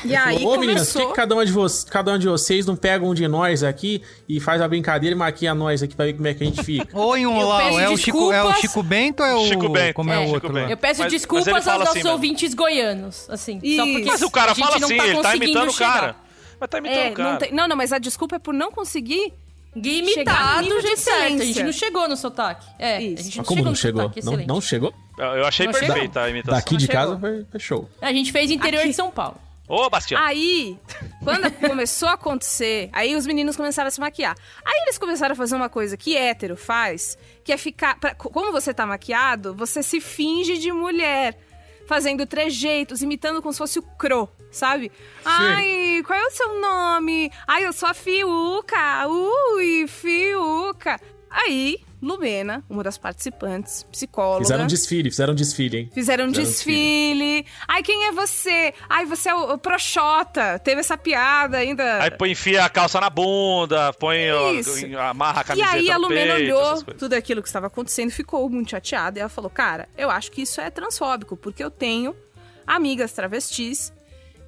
E 0.05 0.15
aí 0.15 0.45
Ô, 0.45 0.57
meninas, 0.57 0.93
por 0.93 1.07
que 1.09 1.13
cada, 1.13 1.33
uma 1.35 1.45
de 1.45 1.51
vo- 1.51 1.65
cada 1.89 2.13
um 2.13 2.17
de 2.19 2.27
vocês 2.27 2.65
não 2.65 2.75
pega 2.75 3.03
um 3.05 3.13
de 3.13 3.27
nós 3.27 3.63
aqui 3.63 4.01
e 4.29 4.39
faz 4.39 4.61
a 4.61 4.67
brincadeira 4.67 5.15
e 5.15 5.17
maquia 5.17 5.53
nós 5.55 5.81
aqui 5.81 5.95
pra 5.95 6.05
ver 6.05 6.13
como 6.13 6.27
é 6.27 6.33
que 6.33 6.43
a 6.43 6.47
gente 6.47 6.63
fica? 6.63 6.97
Oi, 6.99 7.25
um 7.25 7.39
lá, 7.41 7.63
é 7.81 7.89
o, 7.89 7.97
Chico, 7.97 8.31
é 8.31 8.43
o. 8.43 8.53
Chico 8.53 8.83
Bento 8.83 9.21
ou 9.21 9.25
é 9.25 9.35
o. 9.35 9.45
Chico 9.47 9.69
Bento. 9.69 9.93
Como 9.95 10.11
é, 10.11 10.23
É, 10.23 10.27
o 10.27 10.29
outro 10.31 10.49
lá? 10.53 10.61
Bento. 10.61 10.71
Eu 10.71 10.77
peço 10.77 10.99
Mas- 11.01 11.11
mas 11.11 11.11
desculpas 11.13 11.47
ele 11.47 11.55
aos 11.55 11.65
nossos 11.65 11.87
assim 11.87 11.97
mesmo. 11.99 12.11
ouvintes 12.11 12.53
goianos, 12.53 13.29
assim. 13.29 13.59
Só 13.75 13.85
porque 13.85 14.05
Mas 14.05 14.21
o 14.21 14.29
cara 14.31 14.51
a 14.51 14.53
gente 14.53 14.63
fala 14.65 14.79
não 14.79 14.87
assim, 14.87 14.97
tá 14.97 15.03
ele 15.05 15.13
tá 15.15 15.21
conseguindo 15.23 15.45
imitando 15.45 15.69
o 15.69 15.73
chegar. 15.73 15.93
cara. 15.99 16.15
Mas 16.59 16.69
tá 16.69 16.77
imitando 16.79 16.97
É, 16.99 17.09
o 17.09 17.13
cara. 17.13 17.31
não, 17.31 17.37
tem- 17.39 17.51
não, 17.53 17.67
não, 17.67 17.75
mas 17.75 17.91
a 17.93 17.97
desculpa 17.97 18.35
é 18.35 18.39
por 18.39 18.53
não 18.53 18.71
conseguir 18.71 19.33
Imitar 19.75 20.63
do 20.63 20.81
jeito 20.81 20.99
certo. 20.99 21.41
A 21.41 21.45
gente 21.45 21.63
não 21.63 21.71
chegou 21.71 22.07
no 22.09 22.17
sotaque. 22.17 22.65
É, 22.79 22.99
Isso. 23.01 23.19
a 23.19 23.23
gente 23.23 23.25
Mas 23.25 23.35
não 23.37 23.43
como 23.45 23.57
chegou 23.57 23.65
não 23.69 23.75
chegou? 23.75 24.01
sotaque. 24.03 24.25
Não, 24.25 24.55
não 24.55 24.61
chegou? 24.61 24.93
Eu 25.19 25.45
achei 25.45 25.65
Não 25.67 25.73
chegou. 25.73 25.87
perfeita 25.89 26.21
a 26.21 26.29
imitação. 26.29 26.55
Daqui 26.59 26.77
de 26.77 26.85
chegou. 26.87 27.01
casa 27.01 27.19
foi, 27.19 27.45
foi 27.51 27.59
show. 27.59 27.89
A 28.01 28.11
gente 28.11 28.31
fez 28.31 28.49
interior 28.49 28.79
Aqui. 28.79 28.89
de 28.89 28.95
São 28.95 29.11
Paulo. 29.11 29.37
Ô, 29.67 29.89
Bastião. 29.89 30.21
Aí, 30.23 30.79
quando 31.23 31.51
começou 31.59 32.07
a 32.07 32.13
acontecer, 32.13 32.89
aí 32.93 33.15
os 33.15 33.25
meninos 33.25 33.57
começaram 33.57 33.89
a 33.89 33.91
se 33.91 33.99
maquiar. 33.99 34.35
Aí 34.65 34.81
eles 34.83 34.97
começaram 34.97 35.33
a 35.33 35.35
fazer 35.35 35.55
uma 35.55 35.67
coisa 35.69 35.97
que 35.97 36.15
hétero 36.15 36.55
faz, 36.55 37.17
que 37.43 37.51
é 37.51 37.57
ficar. 37.57 37.99
pra- 37.99 38.15
como 38.15 38.51
você 38.51 38.73
tá 38.73 38.85
maquiado, 38.85 39.53
você 39.53 39.83
se 39.83 39.99
finge 39.99 40.57
de 40.57 40.71
mulher. 40.71 41.37
Fazendo 41.85 42.25
trejeitos, 42.25 43.01
imitando 43.01 43.41
como 43.41 43.53
se 43.53 43.59
fosse 43.59 43.79
o 43.79 43.81
Cro, 43.81 44.27
sabe? 44.51 44.91
Ai, 45.23 46.03
qual 46.05 46.19
é 46.19 46.25
o 46.27 46.31
seu 46.31 46.59
nome? 46.59 47.31
Ai, 47.47 47.65
eu 47.65 47.71
sou 47.71 47.87
a 47.87 47.93
Fiuca. 47.93 49.07
Ui, 49.07 49.85
Fiuca. 49.87 50.99
Aí, 51.29 51.79
Lumena, 52.01 52.63
uma 52.69 52.83
das 52.83 52.97
participantes, 52.97 53.83
psicóloga. 53.91 54.43
Fizeram 54.43 54.63
um 54.65 54.67
desfile, 54.67 55.09
fizeram 55.09 55.33
um 55.33 55.35
desfile, 55.35 55.77
hein? 55.77 55.91
Fizeram 55.93 56.25
um 56.25 56.27
Fizeram 56.27 56.45
desfile. 56.47 57.45
Ai, 57.67 57.81
quem 57.81 58.05
é 58.05 58.11
você? 58.11 58.73
Ai, 58.87 59.05
você 59.05 59.29
é 59.29 59.35
o, 59.35 59.53
o 59.53 59.57
Proxota. 59.57 60.59
Teve 60.59 60.81
essa 60.81 60.97
piada 60.97 61.57
ainda. 61.57 62.03
Aí 62.03 62.11
põe, 62.11 62.31
enfia 62.31 62.65
a 62.65 62.69
calça 62.69 63.01
na 63.01 63.09
bunda, 63.09 63.91
põe, 63.93 64.31
ó, 64.31 64.51
Isso. 64.51 64.85
amarra 64.97 65.41
a 65.41 65.43
e 65.43 65.45
camiseta 65.45 65.71
aí 65.71 65.91
a 65.91 65.97
Lumena 65.97 66.35
peito, 66.35 66.55
olhou 66.55 66.83
tudo 66.83 67.13
aquilo 67.13 67.41
que 67.41 67.49
estava 67.49 67.67
acontecendo, 67.67 68.11
ficou 68.11 68.47
muito 68.49 68.71
chateada. 68.71 69.17
E 69.17 69.21
ela 69.21 69.29
falou: 69.29 69.49
Cara, 69.49 69.89
eu 69.97 70.11
acho 70.11 70.31
que 70.31 70.43
isso 70.43 70.61
é 70.61 70.69
transfóbico, 70.69 71.35
porque 71.35 71.63
eu 71.63 71.71
tenho 71.71 72.15
amigas 72.65 73.11
travestis 73.11 73.91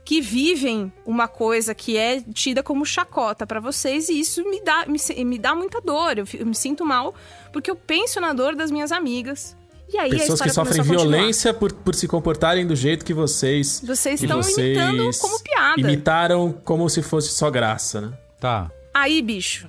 que 0.09 0.21
vivem 0.21 0.91
uma 1.05 1.27
coisa 1.27 1.75
que 1.75 1.95
é 1.95 2.19
tida 2.33 2.63
como 2.63 2.83
chacota 2.83 3.45
pra 3.45 3.59
vocês 3.59 4.09
e 4.09 4.19
isso 4.19 4.43
me 4.43 4.59
dá, 4.59 4.87
me, 4.87 5.23
me 5.23 5.37
dá 5.37 5.53
muita 5.53 5.79
dor. 5.79 6.17
Eu, 6.17 6.25
eu 6.33 6.47
me 6.47 6.55
sinto 6.55 6.83
mal 6.83 7.13
porque 7.53 7.69
eu 7.69 7.75
penso 7.75 8.19
na 8.19 8.33
dor 8.33 8.55
das 8.55 8.71
minhas 8.71 8.91
amigas. 8.91 9.55
E 9.87 9.99
aí 9.99 10.09
a 10.09 10.17
Pessoas 10.17 10.41
que 10.41 10.49
sofrem 10.49 10.81
violência 10.81 11.53
por, 11.53 11.71
por 11.71 11.93
se 11.93 12.07
comportarem 12.07 12.65
do 12.65 12.75
jeito 12.75 13.05
que 13.05 13.13
vocês. 13.13 13.83
Vocês 13.85 14.19
que 14.19 14.25
estão 14.25 14.41
vocês 14.41 14.75
imitando 14.75 15.11
como 15.19 15.43
piada. 15.43 15.79
Imitaram 15.79 16.59
como 16.63 16.89
se 16.89 17.03
fosse 17.03 17.29
só 17.29 17.51
graça, 17.51 18.01
né? 18.01 18.11
Tá. 18.39 18.71
Aí, 18.91 19.21
bicho, 19.21 19.67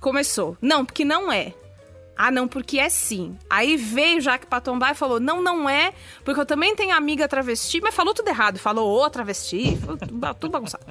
começou. 0.00 0.56
Não, 0.62 0.82
porque 0.82 1.04
não 1.04 1.30
é. 1.30 1.52
Ah, 2.16 2.30
não, 2.30 2.46
porque 2.46 2.78
é 2.78 2.88
sim. 2.88 3.36
Aí 3.50 3.76
veio 3.76 4.20
Jaque 4.20 4.46
pra 4.46 4.60
tombar 4.60 4.92
e 4.92 4.94
falou: 4.94 5.18
não, 5.18 5.42
não 5.42 5.68
é, 5.68 5.92
porque 6.24 6.40
eu 6.40 6.46
também 6.46 6.74
tenho 6.76 6.94
amiga 6.94 7.26
travesti, 7.26 7.80
mas 7.80 7.94
falou 7.94 8.14
tudo 8.14 8.28
errado. 8.28 8.58
Falou 8.58 8.88
ô 9.02 9.10
travesti, 9.10 9.76
falou 9.80 9.96
tudo 9.96 10.14
ba- 10.14 10.34
tudo 10.34 10.50
bagunçado. 10.52 10.84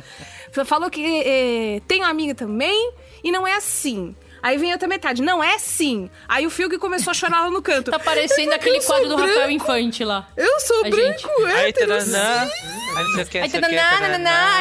Falou 0.66 0.90
que 0.90 1.02
eh, 1.26 1.82
tenho 1.88 2.04
amiga 2.06 2.36
também 2.36 2.92
e 3.24 3.32
não 3.32 3.48
é 3.48 3.56
assim. 3.56 4.16
Aí 4.42 4.58
vem 4.58 4.72
a 4.72 4.76
outra 4.76 4.90
metade, 4.90 5.22
não 5.22 5.42
é 5.42 5.58
sim. 5.58 6.10
Aí 6.28 6.46
o 6.46 6.50
Fiuk 6.50 6.78
começou 6.78 7.12
a 7.12 7.14
chorar 7.14 7.44
lá 7.46 7.50
no 7.50 7.62
canto. 7.62 7.90
Tá 7.90 7.98
parecendo 7.98 8.54
aquele 8.54 8.82
quadro 8.82 9.08
do 9.08 9.16
Rafael 9.16 9.36
branco, 9.48 9.52
Infante 9.54 10.04
lá. 10.04 10.28
Eu 10.36 10.60
sou 10.60 10.86
A 10.86 10.90
branco. 10.90 11.30
Aí, 11.46 11.70
hétero, 11.70 12.02
sim. 12.02 12.14
aí 12.18 13.04
não 13.06 13.14
sei 13.14 13.24
o 13.24 13.28
que, 13.28 13.38
Aí 13.38 13.46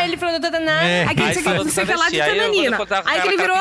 ele 0.04 0.16
falou 0.16 0.40
tananá. 0.40 0.84
É. 0.84 1.06
Aí 1.08 1.16
que 1.16 1.34
sei 1.34 1.42
falou 1.42 1.64
não 1.64 1.72
sei 1.72 1.82
o 1.82 1.86
que 1.88 1.94
lá 1.94 2.08
de 2.08 2.18
tananina. 2.18 2.78
Aí 3.06 3.20
que 3.22 3.26
ele 3.26 3.36
virou. 3.36 3.56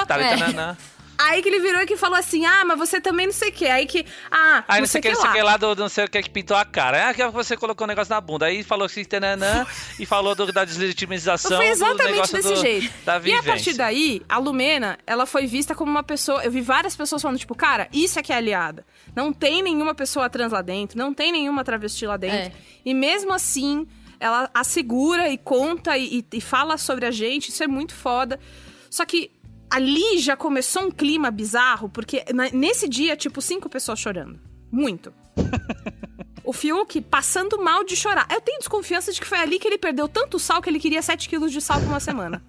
É. 1.27 1.31
Aí 1.31 1.41
que 1.41 1.49
ele 1.49 1.59
virou 1.59 1.81
e 1.81 1.85
que 1.85 1.95
falou 1.97 2.17
assim: 2.17 2.45
ah, 2.45 2.63
mas 2.65 2.77
você 2.77 2.99
também 2.99 3.25
não 3.27 3.33
sei 3.33 3.49
o 3.49 3.51
quê. 3.51 3.65
Aí 3.65 3.85
que. 3.85 4.05
Ah, 4.29 4.63
Aí 4.67 4.75
não 4.75 4.81
não 4.81 4.87
sei 4.87 4.99
o 4.99 5.01
que, 5.01 5.09
não 5.11 5.21
sei 5.21 5.29
o 5.29 5.33
que 5.33 5.41
lá 5.41 5.57
do 5.57 5.75
não 5.75 5.89
sei 5.89 6.05
o 6.05 6.09
que 6.09 6.21
que 6.23 6.29
pintou 6.29 6.55
a 6.57 6.65
cara. 6.65 7.09
Ah, 7.09 7.13
que 7.13 7.25
você 7.27 7.55
colocou 7.57 7.85
o 7.85 7.87
negócio 7.87 8.13
na 8.13 8.19
bunda. 8.21 8.45
Aí 8.47 8.63
falou 8.63 8.85
assim, 8.85 9.03
tananã, 9.03 9.65
e 9.99 10.05
falou 10.05 10.33
do, 10.35 10.51
da 10.51 10.65
deslegitimização 10.65 11.57
Foi 11.57 11.65
do 11.65 11.71
exatamente 11.71 12.11
negócio 12.11 12.35
desse 12.35 12.53
do- 12.53 12.59
jeito. 12.61 12.93
da 13.05 13.19
E 13.23 13.33
a 13.33 13.43
partir 13.43 13.73
daí, 13.73 14.21
a 14.27 14.37
Lumena, 14.37 14.97
ela 15.05 15.25
foi 15.25 15.45
vista 15.47 15.73
como 15.75 15.91
uma 15.91 16.03
pessoa. 16.03 16.43
Eu 16.43 16.51
vi 16.51 16.61
várias 16.61 16.95
pessoas 16.95 17.21
falando, 17.21 17.37
tipo, 17.39 17.55
cara, 17.55 17.87
isso 17.93 18.19
é 18.19 18.23
que 18.23 18.31
é 18.33 18.35
aliada. 18.37 18.85
Não 19.15 19.31
tem 19.33 19.61
nenhuma 19.61 19.93
pessoa 19.93 20.29
trans 20.29 20.51
lá 20.51 20.61
dentro, 20.61 20.97
não 20.97 21.13
tem 21.13 21.31
nenhuma 21.31 21.63
travesti 21.63 22.05
lá 22.05 22.17
dentro. 22.17 22.37
É. 22.37 22.51
E 22.85 22.93
mesmo 22.93 23.31
assim, 23.33 23.87
ela 24.19 24.49
assegura 24.53 25.29
e 25.29 25.37
conta 25.37 25.97
e, 25.97 26.25
e 26.31 26.41
fala 26.41 26.77
sobre 26.77 27.05
a 27.05 27.11
gente. 27.11 27.49
Isso 27.49 27.63
é 27.63 27.67
muito 27.67 27.93
foda. 27.93 28.39
Só 28.89 29.05
que 29.05 29.31
ali 29.71 30.19
já 30.19 30.35
começou 30.35 30.83
um 30.83 30.91
clima 30.91 31.31
bizarro, 31.31 31.89
porque 31.89 32.23
nesse 32.53 32.87
dia, 32.87 33.15
tipo, 33.15 33.41
cinco 33.41 33.69
pessoas 33.69 33.99
chorando. 33.99 34.39
Muito. 34.71 35.13
O 36.43 36.53
Fiuk 36.53 36.99
passando 37.01 37.63
mal 37.63 37.83
de 37.83 37.95
chorar. 37.95 38.27
Eu 38.31 38.41
tenho 38.41 38.57
desconfiança 38.59 39.13
de 39.13 39.21
que 39.21 39.27
foi 39.27 39.37
ali 39.37 39.59
que 39.59 39.67
ele 39.67 39.77
perdeu 39.77 40.09
tanto 40.09 40.39
sal 40.39 40.61
que 40.61 40.69
ele 40.69 40.79
queria 40.79 41.01
7 41.01 41.29
quilos 41.29 41.51
de 41.51 41.61
sal 41.61 41.79
por 41.79 41.87
uma 41.87 41.99
semana. 41.99 42.43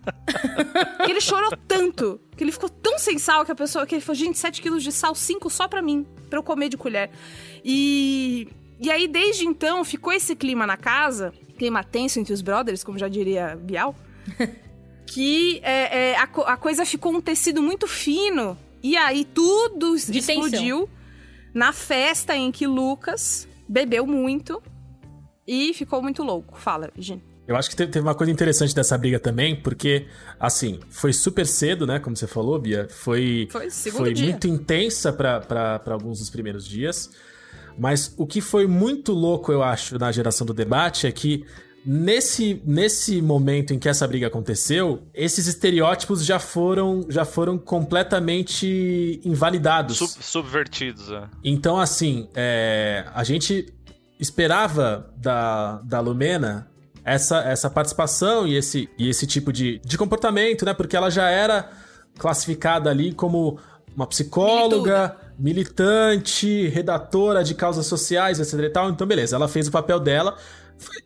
que 1.05 1.11
ele 1.11 1.20
chorou 1.20 1.51
tanto, 1.68 2.20
que 2.37 2.43
ele 2.43 2.53
ficou 2.53 2.68
tão 2.68 2.99
sem 2.99 3.18
sal 3.18 3.45
que 3.45 3.53
a 3.53 3.55
pessoa. 3.55 3.87
Que 3.87 3.95
ele 3.95 4.03
falou, 4.03 4.18
gente, 4.18 4.39
7 4.39 4.62
quilos 4.62 4.83
de 4.83 4.91
sal, 4.91 5.14
5 5.14 5.49
só 5.51 5.68
pra 5.68 5.83
mim, 5.83 6.07
pra 6.31 6.39
eu 6.39 6.43
comer 6.43 6.68
de 6.68 6.77
colher. 6.77 7.11
E. 7.64 8.49
E 8.81 8.91
aí, 8.91 9.07
desde 9.07 9.47
então, 9.47 9.85
ficou 9.85 10.12
esse 10.12 10.35
clima 10.35 10.66
na 10.66 10.77
casa, 10.77 11.33
clima 11.57 11.85
tenso 11.85 12.18
entre 12.18 12.33
os 12.33 12.43
brothers, 12.43 12.83
como 12.83 12.99
já 12.99 13.07
diria 13.07 13.55
Bial, 13.55 13.95
que 15.07 15.61
é, 15.62 16.11
é, 16.11 16.16
a, 16.16 16.24
a 16.24 16.57
coisa 16.57 16.84
ficou 16.84 17.12
um 17.12 17.20
tecido 17.20 17.62
muito 17.62 17.86
fino. 17.86 18.57
E 18.82 18.96
aí 18.96 19.24
tudo 19.24 19.96
De 19.96 20.18
explodiu 20.18 20.88
na 21.55 21.72
festa 21.72 22.34
em 22.34 22.50
que 22.50 22.66
Lucas 22.66 23.46
bebeu 23.68 24.07
muito 24.07 24.62
e 25.46 25.72
ficou 25.74 26.03
muito 26.03 26.22
louco. 26.22 26.59
Fala, 26.59 26.90
Virginia. 26.94 27.22
Eu 27.46 27.57
acho 27.57 27.68
que 27.68 27.76
teve 27.76 28.00
uma 28.00 28.14
coisa 28.14 28.32
interessante 28.32 28.74
dessa 28.74 28.96
briga 28.96 29.18
também, 29.18 29.55
porque, 29.57 30.07
assim, 30.38 30.78
foi 30.88 31.12
super 31.12 31.44
cedo, 31.44 31.86
né? 31.86 31.98
Como 31.98 32.16
você 32.16 32.26
falou, 32.26 32.59
Bia. 32.59 32.86
Foi, 32.88 33.48
Foi 33.50 33.68
foi 33.68 34.14
muito 34.14 34.46
intensa 34.46 35.12
para 35.12 35.82
alguns 35.86 36.20
dos 36.20 36.30
primeiros 36.30 36.66
dias. 36.66 37.11
Mas 37.76 38.14
o 38.16 38.26
que 38.26 38.40
foi 38.40 38.66
muito 38.66 39.12
louco, 39.12 39.50
eu 39.50 39.62
acho, 39.62 39.98
na 39.98 40.12
geração 40.12 40.46
do 40.46 40.55
debate 40.55 41.07
é 41.07 41.12
que 41.12 41.44
nesse, 41.85 42.62
nesse 42.64 43.20
momento 43.20 43.74
em 43.74 43.78
que 43.78 43.89
essa 43.89 44.07
briga 44.07 44.26
aconteceu, 44.26 45.03
esses 45.14 45.47
estereótipos 45.47 46.24
já 46.24 46.39
foram, 46.39 47.07
já 47.09 47.24
foram 47.24 47.59
completamente 47.59 49.20
invalidados. 49.24 49.99
Sub- 49.99 50.22
subvertidos, 50.22 51.11
é. 51.11 51.24
Então, 51.45 51.78
assim, 51.78 52.28
é, 52.35 53.05
a 53.14 53.24
gente 53.24 53.72
esperava 54.18 55.12
da, 55.16 55.80
da 55.83 56.01
Lumena 56.01 56.68
essa, 57.05 57.41
essa 57.43 57.68
participação 57.68 58.47
e 58.47 58.57
esse, 58.57 58.89
e 58.97 59.09
esse 59.09 59.26
tipo 59.26 59.53
de, 59.53 59.80
de 59.85 59.99
comportamento, 59.99 60.64
né? 60.64 60.72
Porque 60.72 60.97
ela 60.97 61.11
já 61.11 61.28
era 61.28 61.68
classificada 62.18 62.91
ali 62.91 63.12
como 63.12 63.59
uma 63.95 64.07
psicóloga, 64.07 65.16
militante, 65.39 66.68
redatora 66.68 67.43
de 67.43 67.55
causas 67.55 67.87
sociais, 67.87 68.39
etc 68.39 68.61
e 68.61 68.70
tal. 68.70 68.91
Então, 68.91 69.07
beleza, 69.07 69.37
ela 69.37 69.49
fez 69.49 69.66
o 69.68 69.72
papel 69.72 69.99
dela. 69.99 70.37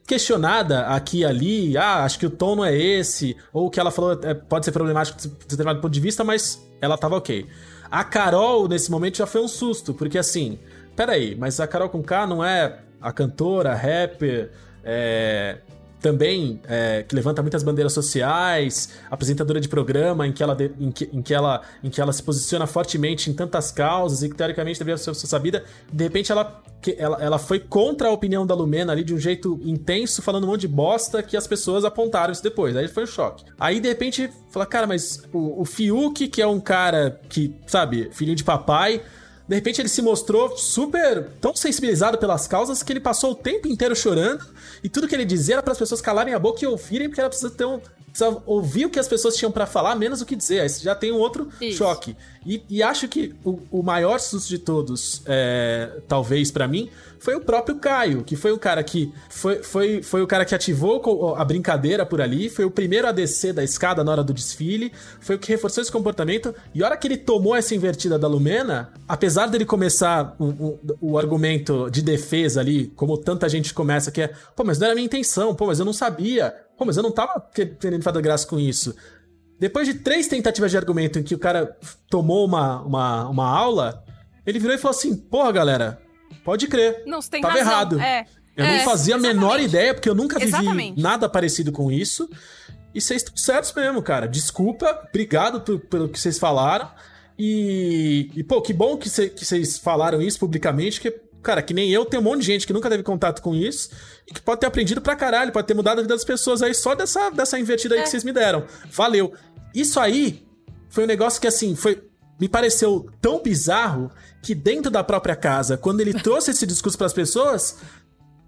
Questionada 0.06 0.86
aqui 0.86 1.18
e 1.18 1.24
ali, 1.24 1.76
ah, 1.76 2.04
acho 2.04 2.18
que 2.18 2.26
o 2.26 2.30
tom 2.30 2.56
não 2.56 2.64
é 2.64 2.76
esse, 2.76 3.36
ou 3.52 3.66
o 3.66 3.70
que 3.70 3.80
ela 3.80 3.90
falou 3.90 4.18
é, 4.22 4.34
pode 4.34 4.64
ser 4.64 4.72
problemático 4.72 5.18
de 5.18 5.28
determinado 5.28 5.80
ponto 5.80 5.92
de 5.92 6.00
vista, 6.00 6.22
mas 6.22 6.64
ela 6.80 6.96
tava 6.96 7.16
ok. 7.16 7.46
A 7.90 8.04
Carol, 8.04 8.68
nesse 8.68 8.90
momento, 8.90 9.18
já 9.18 9.26
foi 9.26 9.40
um 9.40 9.48
susto, 9.48 9.94
porque 9.94 10.18
assim, 10.18 10.58
peraí, 10.94 11.34
mas 11.34 11.60
a 11.60 11.66
Carol 11.66 11.88
com 11.88 12.02
K 12.02 12.26
não 12.26 12.44
é 12.44 12.80
a 13.00 13.12
cantora, 13.12 13.74
rapper, 13.74 14.50
é, 14.84 15.58
também 16.06 16.60
é, 16.68 17.02
que 17.02 17.16
levanta 17.16 17.42
muitas 17.42 17.64
bandeiras 17.64 17.92
sociais, 17.92 18.90
apresentadora 19.10 19.60
de 19.60 19.68
programa 19.68 20.24
em 20.24 20.32
que, 20.32 20.40
ela, 20.40 20.56
em, 20.78 20.92
que, 20.92 21.10
em, 21.12 21.20
que 21.20 21.34
ela, 21.34 21.62
em 21.82 21.90
que 21.90 22.00
ela 22.00 22.12
se 22.12 22.22
posiciona 22.22 22.64
fortemente 22.64 23.28
em 23.28 23.34
tantas 23.34 23.72
causas 23.72 24.22
e 24.22 24.28
que 24.28 24.36
teoricamente 24.36 24.78
deveria 24.78 24.96
ser 24.96 25.12
sabida. 25.16 25.64
De 25.92 26.04
repente 26.04 26.30
ela, 26.30 26.62
ela, 26.96 27.20
ela 27.20 27.38
foi 27.40 27.58
contra 27.58 28.06
a 28.06 28.12
opinião 28.12 28.46
da 28.46 28.54
Lumena 28.54 28.92
ali 28.92 29.02
de 29.02 29.12
um 29.12 29.18
jeito 29.18 29.58
intenso, 29.64 30.22
falando 30.22 30.44
um 30.44 30.46
monte 30.46 30.60
de 30.60 30.68
bosta 30.68 31.24
que 31.24 31.36
as 31.36 31.48
pessoas 31.48 31.84
apontaram 31.84 32.32
isso 32.32 32.42
depois. 32.42 32.76
Aí 32.76 32.86
foi 32.86 33.02
um 33.02 33.08
choque. 33.08 33.44
Aí 33.58 33.80
de 33.80 33.88
repente 33.88 34.30
fala, 34.52 34.64
cara, 34.64 34.86
mas 34.86 35.24
o, 35.32 35.62
o 35.62 35.64
Fiuk, 35.64 36.28
que 36.28 36.40
é 36.40 36.46
um 36.46 36.60
cara 36.60 37.20
que, 37.28 37.52
sabe, 37.66 38.10
filhinho 38.12 38.36
de 38.36 38.44
papai 38.44 39.02
de 39.48 39.54
repente 39.54 39.80
ele 39.80 39.88
se 39.88 40.02
mostrou 40.02 40.56
super 40.56 41.30
tão 41.40 41.54
sensibilizado 41.54 42.18
pelas 42.18 42.48
causas 42.48 42.82
que 42.82 42.92
ele 42.92 43.00
passou 43.00 43.30
o 43.30 43.34
tempo 43.34 43.68
inteiro 43.68 43.94
chorando. 43.94 44.44
E 44.82 44.88
tudo 44.88 45.06
que 45.06 45.14
ele 45.14 45.24
dizia 45.24 45.56
era 45.56 45.62
para 45.62 45.72
as 45.72 45.78
pessoas 45.78 46.00
calarem 46.00 46.34
a 46.34 46.38
boca 46.38 46.64
e 46.64 46.66
ouvirem 46.66 47.08
porque 47.08 47.20
era 47.20 47.30
preciso 47.30 47.54
ter 47.54 47.64
um, 47.64 47.80
precisava 48.16 48.42
ouvir 48.46 48.86
o 48.86 48.90
que 48.90 48.98
as 48.98 49.06
pessoas 49.06 49.36
tinham 49.36 49.52
para 49.52 49.66
falar, 49.66 49.94
menos 49.94 50.22
o 50.22 50.26
que 50.26 50.34
dizer. 50.34 50.60
Aí 50.60 50.68
você 50.68 50.82
já 50.82 50.94
tem 50.94 51.12
um 51.12 51.18
outro 51.18 51.48
Isso. 51.60 51.78
choque. 51.78 52.16
E, 52.46 52.62
e, 52.70 52.82
acho 52.82 53.08
que 53.08 53.34
o, 53.44 53.58
o, 53.70 53.82
maior 53.82 54.18
susto 54.20 54.48
de 54.48 54.58
todos, 54.58 55.20
é, 55.26 56.00
talvez 56.06 56.50
para 56.50 56.66
mim, 56.68 56.88
foi 57.18 57.34
o 57.34 57.40
próprio 57.40 57.76
Caio, 57.76 58.22
que 58.22 58.36
foi 58.36 58.52
o 58.52 58.58
cara 58.58 58.84
que 58.84 59.12
foi, 59.28 59.62
foi, 59.62 60.00
foi 60.00 60.22
o 60.22 60.28
cara 60.28 60.44
que 60.44 60.54
ativou 60.54 61.34
a 61.36 61.44
brincadeira 61.44 62.06
por 62.06 62.20
ali, 62.20 62.48
foi 62.48 62.64
o 62.64 62.70
primeiro 62.70 63.08
a 63.08 63.12
descer 63.12 63.52
da 63.52 63.64
escada 63.64 64.04
na 64.04 64.12
hora 64.12 64.22
do 64.22 64.32
desfile, 64.32 64.92
foi 65.20 65.34
o 65.34 65.38
que 65.38 65.48
reforçou 65.48 65.82
esse 65.82 65.90
comportamento. 65.90 66.54
E 66.72 66.84
a 66.84 66.86
hora 66.86 66.96
que 66.96 67.08
ele 67.08 67.16
tomou 67.16 67.56
essa 67.56 67.74
invertida 67.74 68.16
da 68.16 68.28
Lumena, 68.28 68.92
apesar 69.08 69.46
dele 69.46 69.64
começar 69.64 70.36
o, 70.38 70.78
o 71.00 71.18
argumento 71.18 71.90
de 71.90 72.00
defesa 72.00 72.60
ali, 72.60 72.92
como 72.94 73.18
tanta 73.18 73.48
gente 73.48 73.74
começa, 73.74 74.12
que 74.12 74.22
é, 74.22 74.30
pô, 74.54 74.62
mas 74.62 74.78
não 74.78 74.86
era 74.86 74.94
minha 74.94 75.06
intenção, 75.06 75.52
pô, 75.52 75.66
mas 75.66 75.80
eu 75.80 75.84
não 75.84 75.92
sabia, 75.92 76.54
pô, 76.76 76.84
mas 76.84 76.96
eu 76.96 77.02
não 77.02 77.10
tava 77.10 77.40
querendo 77.80 78.02
fazer 78.02 78.20
graça 78.22 78.46
com 78.46 78.58
isso. 78.58 78.94
Depois 79.58 79.86
de 79.86 79.94
três 79.94 80.28
tentativas 80.28 80.70
de 80.70 80.76
argumento 80.76 81.18
em 81.18 81.22
que 81.22 81.34
o 81.34 81.38
cara 81.38 81.76
tomou 82.10 82.44
uma, 82.44 82.82
uma, 82.82 83.28
uma 83.28 83.48
aula, 83.48 84.04
ele 84.46 84.58
virou 84.58 84.74
e 84.74 84.78
falou 84.78 84.96
assim: 84.96 85.16
Porra, 85.16 85.50
galera, 85.52 85.98
pode 86.44 86.66
crer. 86.66 87.02
Não, 87.06 87.22
você 87.22 87.30
tem 87.30 87.40
tava 87.40 87.54
razão. 87.54 87.72
errado. 87.72 88.00
É. 88.00 88.26
Eu 88.56 88.64
é, 88.64 88.78
não 88.78 88.84
fazia 88.84 89.14
a 89.14 89.18
exatamente. 89.18 89.40
menor 89.40 89.60
ideia, 89.60 89.92
porque 89.94 90.08
eu 90.08 90.14
nunca 90.14 90.38
vivi 90.38 90.50
Exatamente. 90.50 91.00
nada 91.02 91.28
parecido 91.28 91.70
com 91.72 91.90
isso. 91.90 92.28
E 92.94 93.00
vocês 93.00 93.22
estão 93.22 93.36
certos 93.36 93.72
mesmo, 93.74 94.02
cara. 94.02 94.26
Desculpa, 94.26 95.04
obrigado 95.08 95.60
por- 95.60 95.78
pelo 95.80 96.08
que 96.08 96.18
vocês 96.18 96.38
falaram. 96.38 96.90
E, 97.38 98.30
e 98.34 98.42
pô, 98.42 98.62
que 98.62 98.72
bom 98.72 98.96
que 98.96 99.10
cê- 99.10 99.28
que 99.28 99.44
vocês 99.44 99.76
falaram 99.76 100.22
isso 100.22 100.38
publicamente, 100.38 101.00
que, 101.00 101.10
cara, 101.46 101.62
que 101.62 101.72
nem 101.72 101.88
eu, 101.90 102.04
tem 102.04 102.18
um 102.18 102.22
monte 102.22 102.40
de 102.40 102.46
gente 102.46 102.66
que 102.66 102.72
nunca 102.72 102.90
teve 102.90 103.02
contato 103.04 103.40
com 103.40 103.54
isso 103.54 103.90
e 104.28 104.34
que 104.34 104.40
pode 104.40 104.60
ter 104.60 104.66
aprendido 104.66 105.00
pra 105.00 105.14
caralho, 105.14 105.52
pode 105.52 105.66
ter 105.66 105.74
mudado 105.74 105.98
a 106.00 106.02
vida 106.02 106.12
das 106.14 106.24
pessoas 106.24 106.60
aí 106.60 106.74
só 106.74 106.94
dessa, 106.94 107.30
dessa 107.30 107.58
invertida 107.58 107.94
aí 107.94 108.02
que 108.02 108.08
vocês 108.08 108.24
me 108.24 108.32
deram. 108.32 108.64
Valeu. 108.90 109.32
Isso 109.72 110.00
aí 110.00 110.44
foi 110.88 111.04
um 111.04 111.06
negócio 111.06 111.40
que, 111.40 111.46
assim, 111.46 111.76
foi. 111.76 112.02
Me 112.40 112.48
pareceu 112.48 113.08
tão 113.20 113.42
bizarro 113.42 114.10
que 114.42 114.54
dentro 114.54 114.90
da 114.90 115.02
própria 115.04 115.36
casa, 115.36 115.76
quando 115.76 116.00
ele 116.00 116.12
trouxe 116.20 116.50
esse 116.50 116.66
discurso 116.66 116.98
pras 116.98 117.12
pessoas, 117.12 117.76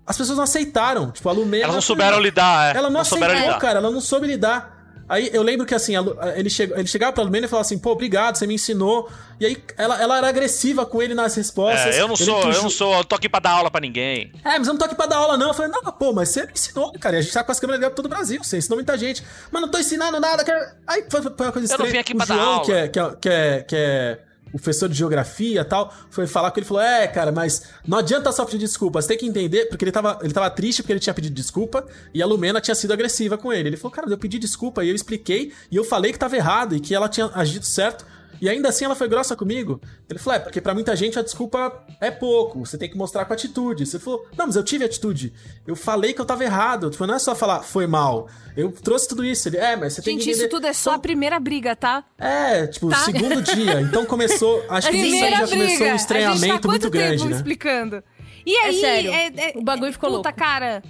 as 0.07 0.17
pessoas 0.17 0.37
não 0.37 0.45
aceitaram. 0.45 1.11
Tipo, 1.11 1.29
a 1.29 1.33
Lumena. 1.33 1.65
Elas 1.65 1.75
não 1.77 1.83
souberam 1.83 2.21
lidar, 2.21 2.75
é. 2.75 2.79
Ela 2.79 2.91
não, 2.91 2.99
Não 2.99 3.05
souberam 3.05 3.33
aceitou, 3.35 3.49
lidar. 3.55 3.61
cara. 3.61 3.79
Ela 3.79 3.91
não 3.91 4.01
soube 4.01 4.27
lidar. 4.27 4.78
Aí 5.09 5.31
eu 5.33 5.43
lembro 5.43 5.65
que 5.65 5.75
assim, 5.75 5.95
ele, 6.37 6.51
chegou, 6.51 6.77
ele 6.77 6.87
chegava 6.87 7.13
pra 7.13 7.25
Lumena 7.25 7.47
e 7.47 7.49
falava 7.49 7.65
assim, 7.67 7.79
pô, 7.79 7.93
obrigado, 7.93 8.37
você 8.37 8.47
me 8.47 8.55
ensinou. 8.55 9.11
E 9.41 9.47
aí 9.47 9.57
ela, 9.77 10.01
ela 10.03 10.19
era 10.19 10.29
agressiva 10.29 10.85
com 10.85 11.01
ele 11.03 11.15
nas 11.15 11.35
respostas. 11.35 11.97
É, 11.97 12.01
eu 12.01 12.09
não 12.09 12.17
sou, 12.17 12.43
eu 12.43 12.63
não 12.63 12.69
sou, 12.71 12.95
eu 12.95 13.05
tô 13.05 13.15
aqui 13.15 13.29
pra 13.29 13.41
dar 13.41 13.53
aula 13.53 13.71
pra 13.71 13.81
ninguém. 13.81 14.33
é, 14.45 14.59
mas 14.59 14.67
eu 14.67 14.75
não 14.75 14.79
tô 14.79 14.85
aqui 14.85 14.95
pra 14.95 15.07
dar 15.07 15.17
aula, 15.17 15.39
não. 15.39 15.49
Eu 15.49 15.55
falei, 15.55 15.71
não, 15.71 15.83
pô, 15.93 16.13
mas 16.13 16.29
você 16.29 16.45
me 16.45 16.53
ensinou, 16.53 16.93
cara. 17.01 17.17
E 17.17 17.19
a 17.21 17.23
gente 17.23 17.33
tá 17.33 17.43
com 17.43 17.53
as 17.53 17.59
câmeras 17.61 17.79
ligadas 17.79 17.95
pra 17.95 18.03
todo 18.03 18.07
o 18.07 18.15
Brasil. 18.15 18.43
Você 18.45 18.59
ensinou 18.59 18.77
muita 18.77 18.99
gente. 18.99 19.23
Mas 19.51 19.63
não 19.63 19.69
tô 19.71 19.79
ensinando 19.79 20.21
nada. 20.21 20.45
Cara. 20.45 20.77
Aí 20.87 21.05
foi, 21.11 21.23
foi 21.23 21.31
uma 21.47 21.53
coisa 21.53 21.73
Eu 21.73 21.79
não 21.79 21.87
estranha. 21.87 21.93
vim 21.93 21.99
aqui 21.99 22.13
o 22.13 22.17
pra 22.17 22.27
dar 22.27 22.35
João, 22.35 22.49
aula. 22.55 22.65
que 22.65 22.73
é, 22.73 22.89
que, 22.89 22.99
é, 22.99 23.11
que, 23.21 23.29
é, 23.29 23.63
que 23.63 23.77
é 23.77 24.19
o 24.53 24.59
professor 24.59 24.89
de 24.89 24.95
geografia 24.95 25.65
tal, 25.65 25.93
foi 26.11 26.27
falar 26.27 26.51
com 26.51 26.59
ele 26.59 26.65
e 26.65 26.69
falou: 26.69 26.83
É, 26.83 27.07
cara, 27.07 27.33
mas 27.33 27.63
não 27.87 27.99
adianta 27.99 28.33
só 28.33 28.45
pedir 28.45 28.59
desculpa. 28.59 29.01
Você 29.01 29.09
tem 29.09 29.19
que 29.19 29.27
entender, 29.27 29.67
porque 29.67 29.85
ele 29.85 29.93
tava, 29.93 30.19
ele 30.23 30.33
tava 30.33 30.51
triste 30.51 30.83
porque 30.83 30.93
ele 30.93 31.01
tinha 31.01 31.15
pedido 31.15 31.35
desculpa 31.35 31.87
e 32.13 32.23
a 32.23 32.27
Lumena 32.27 32.61
tinha 32.61 32.75
sido 32.75 32.93
agressiva 32.93 33.37
com 33.37 33.53
ele. 33.53 33.69
Ele 33.69 33.77
falou: 33.77 33.93
Cara, 33.93 34.09
eu 34.09 34.19
pedi 34.19 34.39
desculpa 34.39 34.85
e 34.85 34.89
eu 34.89 34.95
expliquei 34.95 35.53
e 35.71 35.77
eu 35.77 35.85
falei 35.85 36.13
que 36.13 36.19
tava 36.19 36.37
errado 36.37 36.75
e 36.75 36.81
que 36.81 36.95
ela 36.95 37.09
tinha 37.09 37.31
agido 37.35 37.65
certo. 37.65 38.05
E 38.41 38.49
ainda 38.49 38.69
assim 38.69 38.85
ela 38.85 38.95
foi 38.95 39.09
grossa 39.09 39.35
comigo. 39.35 39.81
Ele 40.09 40.19
falou: 40.19 40.37
é, 40.37 40.39
porque 40.39 40.61
pra 40.61 40.75
muita 40.75 40.95
gente 40.95 41.19
a 41.19 41.23
desculpa 41.23 41.85
é 42.01 42.11
pouco, 42.11 42.61
você 42.65 42.79
tem 42.79 42.89
que 42.89 42.97
mostrar 42.97 43.25
com 43.25 43.33
atitude. 43.33 43.85
Você 43.87 43.99
falou: 43.99 44.27
não, 44.37 44.47
mas 44.47 44.57
eu 44.57 44.63
tive 44.63 44.85
atitude. 44.85 45.33
Eu 45.67 45.75
falei 45.75 46.13
que 46.13 46.21
eu 46.21 46.25
tava 46.25 46.45
errado. 46.45 46.91
Tipo, 46.91 47.07
não 47.07 47.15
é 47.15 47.19
só 47.19 47.35
falar 47.35 47.63
foi 47.63 47.87
mal. 47.87 48.29
Eu 48.57 48.71
trouxe 48.73 49.09
tudo 49.09 49.25
isso. 49.25 49.49
Ele, 49.49 49.57
é, 49.57 49.75
mas 49.77 49.95
você 49.95 50.03
tem 50.03 50.17
que 50.19 50.25
Gente, 50.25 50.35
isso 50.37 50.49
tudo 50.49 50.67
é 50.67 50.73
só 50.73 50.93
a 50.95 50.99
primeira 50.99 51.39
briga, 51.41 51.75
tá? 51.75 52.05
É, 52.19 52.67
tipo, 52.67 52.89
Tá. 52.91 52.97
segundo 52.99 53.43
dia. 53.43 53.81
Então 53.81 54.05
começou. 54.07 54.65
Acho 54.71 54.91
que 54.91 54.97
isso 54.97 55.25
aí 55.25 55.31
já 55.31 55.39
começou 55.39 55.57
um 55.57 55.59
briga. 55.59 55.73
A 55.73 55.77
gente 55.77 55.89
tá 55.89 55.95
estranhamento 55.97 56.69
muito 56.69 56.91
grande, 56.91 57.17
tempo 57.19 57.31
né? 57.31 57.37
explicando. 57.37 58.05
E 58.47 58.57
aí, 58.57 58.81
sério, 58.81 59.11
é- 59.11 59.27
é- 59.27 59.53
o 59.57 59.63
bagulho 59.63 59.93
ficou 59.93 60.11
puta, 60.11 60.29
louco. 60.29 60.39
cara. 60.39 60.83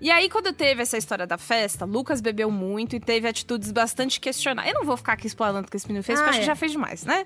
E 0.00 0.10
aí, 0.10 0.28
quando 0.28 0.52
teve 0.52 0.82
essa 0.82 0.98
história 0.98 1.26
da 1.26 1.38
festa, 1.38 1.84
Lucas 1.84 2.20
bebeu 2.20 2.50
muito 2.50 2.94
e 2.94 3.00
teve 3.00 3.26
atitudes 3.26 3.72
bastante 3.72 4.20
questionáveis. 4.20 4.74
Eu 4.74 4.80
não 4.80 4.86
vou 4.86 4.96
ficar 4.96 5.14
aqui 5.14 5.26
explanando 5.26 5.66
o 5.66 5.70
que 5.70 5.76
esse 5.76 5.86
menino 5.86 6.02
fez, 6.02 6.18
Ah, 6.18 6.22
porque 6.22 6.28
eu 6.28 6.30
acho 6.32 6.38
que 6.40 6.44
é. 6.44 6.46
já 6.46 6.56
fez 6.56 6.72
demais, 6.72 7.04
né? 7.04 7.24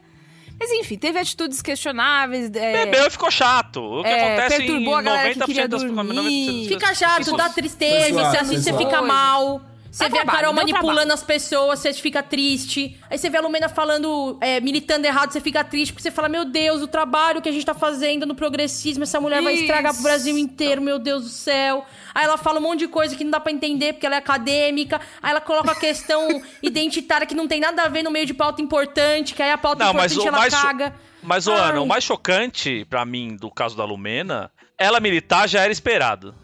Mas 0.61 0.71
enfim, 0.73 0.97
teve 0.99 1.19
atitudes 1.19 1.63
questionáveis. 1.63 2.51
é, 2.55 2.85
Bebeu 2.87 3.07
e 3.07 3.11
ficou 3.11 3.31
chato. 3.31 3.81
O 3.81 4.03
que 4.03 4.09
É, 4.09 4.37
acontece 4.39 4.63
em 4.63 4.67
perturbou 4.67 4.95
a 4.97 5.03
galera 5.03 5.33
que 5.35 5.41
90% 5.41 5.47
queria 5.47 5.69
das 5.69 5.83
dormir. 5.85 6.69
Fica 6.69 6.95
chato, 6.95 7.37
dá 7.37 7.49
tristeza, 7.49 8.13
você 8.13 8.39
foi 8.45 8.57
você 8.57 8.71
zoado. 8.71 8.79
fica 8.85 9.03
mal. 9.03 9.61
Você 9.91 10.09
vê 10.09 10.19
a 10.19 10.23
trabalho, 10.23 10.39
Carol 10.39 10.55
dá 10.55 10.61
manipulando 10.61 10.95
trabalho. 10.95 11.13
as 11.13 11.23
pessoas, 11.23 11.79
você 11.79 11.93
fica 11.95 12.23
triste. 12.23 12.99
Aí 13.11 13.19
você 13.19 13.31
vê 13.31 13.39
a 13.39 13.41
Lumena 13.41 13.69
falando, 13.69 14.39
é, 14.41 14.61
militando 14.61 15.07
errado, 15.07 15.33
você 15.33 15.41
fica 15.41 15.65
triste, 15.65 15.93
porque 15.93 16.03
você 16.03 16.11
fala, 16.11 16.29
meu 16.29 16.45
Deus, 16.45 16.83
o 16.83 16.87
trabalho 16.87 17.41
que 17.41 17.49
a 17.49 17.53
gente 17.53 17.65
tá 17.65 17.75
fazendo 17.75 18.27
no 18.27 18.35
progressismo, 18.35 19.05
essa 19.05 19.21
mulher 19.21 19.43
vai 19.43 19.55
estragar 19.55 19.95
pro 19.95 20.03
Brasil 20.03 20.37
inteiro, 20.37 20.81
meu 20.83 20.99
Deus 20.99 21.25
do 21.25 21.31
céu. 21.31 21.85
Aí 22.15 22.25
ela 22.25 22.37
fala 22.37 22.59
um 22.59 22.63
monte 22.63 22.81
de 22.81 22.89
coisa 22.89 23.17
que 23.17 23.25
não 23.25 23.31
dá 23.31 23.41
pra 23.41 23.53
entender, 23.53 23.95
porque 23.95 24.07
ela 24.07 24.17
é 24.17 24.19
acadêmica. 24.19 25.01
Aí 25.23 25.31
ela 25.31 25.41
coloca 25.41 25.73
a 25.73 25.77
questão 25.77 26.43
identitária 26.63 27.27
que 27.27 27.35
não 27.35 27.49
tem 27.49 27.61
nada 27.61 27.83
a 27.83 27.89
ver 27.89 28.03
no 28.03 28.11
meio 28.11 28.27
de 28.27 28.35
pauta 28.35 28.61
importante, 28.61 29.35
que 29.35 29.43
aí 29.43 29.51
a 29.51 29.59
pauta 29.59 29.85
Não, 29.85 29.95
mas 29.95 30.13
importante 30.13 30.27
o 30.27 30.29
ela 30.29 30.39
mais 30.39 30.55
caga. 30.55 30.95
Mas. 31.23 31.49
Ana, 31.49 31.81
o 31.81 31.87
mais 31.87 32.05
chocante 32.05 32.85
pra 32.89 33.05
mim 33.05 33.37
do 33.37 33.51
caso 33.51 33.77
da 33.77 33.85
Lumena, 33.85 34.51
ela 34.77 35.01
militar 35.01 35.49
já 35.49 35.63
era 35.63 35.73
esperado. 35.73 36.35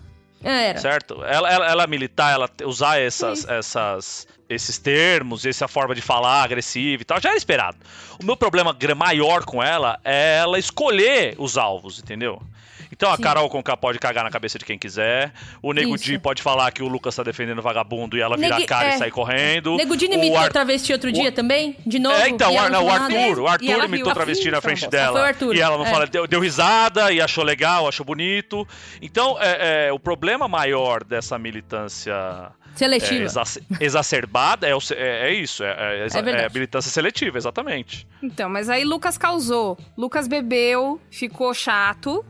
Era. 0.45 0.79
Certo? 0.79 1.25
Ela, 1.25 1.51
ela, 1.51 1.67
ela 1.67 1.87
militar, 1.87 2.33
ela 2.33 2.51
usar 2.65 3.01
essas, 3.01 3.49
essas, 3.49 4.29
esses 4.49 4.79
termos, 4.79 5.47
essa 5.47 5.67
forma 5.67 5.95
de 5.95 6.03
falar 6.03 6.43
agressiva 6.43 7.03
e 7.03 7.05
tal, 7.05 7.21
já 7.21 7.31
era 7.31 7.39
esperado. 7.39 7.79
O 8.23 8.25
meu 8.25 8.37
problema 8.37 8.77
maior 8.95 9.45
com 9.45 9.63
ela 9.63 9.99
é 10.05 10.37
ela 10.39 10.59
escolher 10.59 11.35
os 11.39 11.57
alvos, 11.57 11.99
entendeu? 11.99 12.41
Então 13.05 13.13
a 13.13 13.17
Sim. 13.17 13.23
Carol 13.23 13.51
Conká 13.51 13.77
pode 13.77 13.99
cagar 13.99 14.25
na 14.25 14.31
cabeça 14.31 14.59
de 14.59 14.65
quem 14.65 14.79
quiser. 14.79 15.31
O 15.61 15.75
Nego. 15.75 15.99
Di 15.99 16.19
pode 16.19 16.41
falar 16.43 16.73
que 16.73 16.83
o 16.83 16.89
Lucas 16.89 17.15
tá 17.15 17.23
defendendo 17.23 17.61
vagabundo 17.61 18.17
e 18.17 18.21
ela 18.23 18.35
virar 18.35 18.57
a 18.57 18.67
cara 18.67 18.93
é. 18.93 18.95
e 18.95 18.99
sair 18.99 19.11
correndo. 19.11 19.77
Nego 19.77 19.93
O 19.93 20.05
imitou 20.05 20.39
Ar- 20.39 20.51
travesti 20.51 20.91
outro 20.93 21.13
dia 21.13 21.31
também? 21.31 21.77
De 21.87 21.99
novo? 21.99 22.17
é, 22.17 22.29
então, 22.31 22.51
o, 22.55 22.69
não, 22.71 22.87
o? 22.87 22.91
Arthur, 22.91 23.41
o 23.41 23.45
E 23.45 23.49
Arthur 23.49 23.85
imitou 23.85 24.07
riu. 24.07 24.15
travesti 24.15 24.45
na 24.45 24.49
Então, 24.59 24.63
frente 24.63 24.87
o 24.87 24.91
dela. 24.91 25.27
Arthur, 25.27 25.55
E 25.55 25.61
ela 25.61 25.77
não 25.77 25.85
é. 25.87 25.91
fala, 25.91 26.07
deu, 26.07 26.27
deu 26.27 26.41
risada 26.41 27.13
e 27.13 27.21
achou 27.21 27.45
legal, 27.45 27.87
achou 27.87 28.07
bonito. 28.07 28.67
Então, 29.03 29.37
é, 29.39 29.89
é, 29.89 29.93
o 29.93 29.99
problema 29.99 30.49
maior 30.49 31.05
dessa 31.05 31.39
militância 31.39 32.15
Seletiva. 32.75 33.23
é, 33.23 33.25
exac- 33.27 33.61
exacerbada 33.81 34.67
é, 34.67 34.75
o 34.75 34.79
é- 34.97 35.29
é 35.29 35.35
isso, 35.35 35.63
é, 35.63 35.69
é, 36.03 36.07
É 36.07 36.45
é 36.45 36.49
militância 36.49 36.91
seletiva, 36.91 37.39
exatamente. 37.39 38.07
Então, 38.23 38.49
mas 38.49 38.69
aí 38.69 38.85
Lucas 38.85 39.17
causou. 39.19 39.79
Lucas 39.97 40.27
bebeu, 40.27 41.01
ficou 41.11 41.53
chato, 41.55 42.25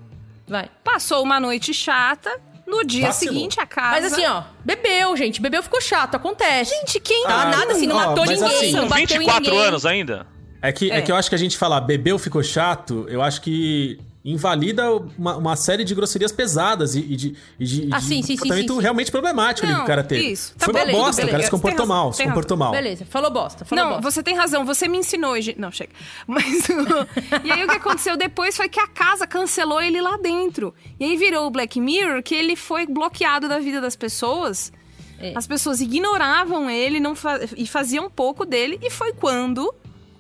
Vai. 0.47 0.71
passou 0.83 1.23
uma 1.23 1.41
noite 1.41 1.73
chata. 1.73 2.31
No 2.67 2.83
dia 2.83 3.09
Vacilou. 3.09 3.35
seguinte, 3.35 3.61
a 3.61 3.67
casa. 3.67 3.91
Mas 4.01 4.11
assim, 4.11 4.25
ó, 4.25 4.43
bebeu, 4.65 5.15
gente. 5.19 5.39
Bebeu 5.39 5.63
ficou 5.63 5.83
chato, 5.83 6.15
acontece. 6.15 6.75
Gente, 6.75 6.99
quem 6.99 7.23
Tá 7.25 7.43
Ah, 7.43 7.45
nada 7.51 7.73
assim, 7.73 7.87
não 7.87 7.95
ó, 7.95 8.07
matou 8.07 8.25
ninguém, 8.25 8.43
assim, 8.43 8.73
não 8.73 8.89
bateu 8.89 9.05
em 9.05 9.19
24 9.19 9.43
ninguém. 9.51 9.67
anos 9.69 9.85
ainda? 9.85 10.27
É 10.63 10.73
que, 10.73 10.91
é. 10.91 10.97
É. 10.97 11.03
que 11.03 11.13
eu 11.13 11.17
acho 11.17 11.29
que 11.29 11.35
a 11.35 11.39
gente 11.39 11.59
falar 11.59 11.83
bebeu 11.83 12.19
ficou 12.19 12.43
chato, 12.43 13.05
eu 13.11 13.21
acho 13.21 13.43
que 13.43 14.01
invalida 14.25 14.91
uma, 15.19 15.37
uma 15.37 15.55
série 15.57 15.85
de 15.85 15.95
grosserias 15.95 16.33
pesadas 16.33 16.95
e, 16.95 17.01
e 17.01 17.17
de, 17.17 17.37
e 17.61 17.65
de, 17.65 17.89
Ah, 17.93 17.99
de 17.99 18.05
sim, 18.05 18.15
sim, 18.17 18.23
sim, 18.23 18.33
comportamento 18.37 18.69
sim, 18.71 18.75
sim. 18.77 18.83
realmente 18.83 19.11
problemático 19.11 19.67
ali 19.67 19.75
que 19.75 19.79
Não, 19.79 19.85
o 19.85 19.87
cara 19.87 20.03
teve. 20.03 20.33
isso. 20.33 20.55
Tá 20.57 20.65
Foi 20.65 20.73
uma 20.75 20.81
beleza, 20.81 20.99
bosta, 20.99 21.13
o 21.13 21.17
cara 21.17 21.31
beleza. 21.33 21.45
se 21.45 21.51
comportou 21.51 21.81
razão, 21.81 21.97
mal, 21.97 22.13
se 22.15 22.25
comportou 22.25 22.57
mal. 22.57 22.71
Beleza, 22.73 23.05
falou 23.05 23.31
bosta, 23.31 23.65
falou 23.67 23.85
Não, 23.85 23.91
bosta. 23.97 24.11
você 24.11 24.23
tem 24.23 24.35
razão, 24.35 24.65
você 24.65 24.89
me 24.89 24.97
ensinou 24.99 25.33
hoje. 25.33 25.55
Não, 25.59 25.71
chega. 25.71 25.93
Mas. 26.27 26.67
e 27.45 27.51
aí 27.53 27.65
o 27.65 27.69
que 27.69 27.77
aconteceu 27.77 28.17
depois 28.17 28.57
foi 28.57 28.69
que 28.69 28.81
a 28.81 28.87
casa 28.89 29.27
cancelou 29.27 29.81
ele 29.83 30.01
lá 30.01 30.17
dentro. 30.17 30.75
E 30.99 31.05
aí 31.05 31.17
virou 31.17 31.47
o 31.47 31.51
Black 31.51 31.79
Mirror 31.79 32.23
que 32.23 32.35
ele 32.35 32.57
foi 32.57 32.87
bloqueado 32.87 33.47
da 33.49 33.59
vida 33.59 33.81
das 33.81 33.95
pessoas. 33.95 34.73
É. 35.19 35.33
As 35.37 35.47
pessoas 35.47 35.81
ignoravam 35.83 36.69
ele 36.71 36.99
não 36.99 37.15
fa- 37.15 37.41
e 37.57 37.67
faziam 37.67 38.09
pouco 38.11 38.47
dele. 38.47 38.79
E 38.83 38.89
foi 38.91 39.13
quando 39.13 39.73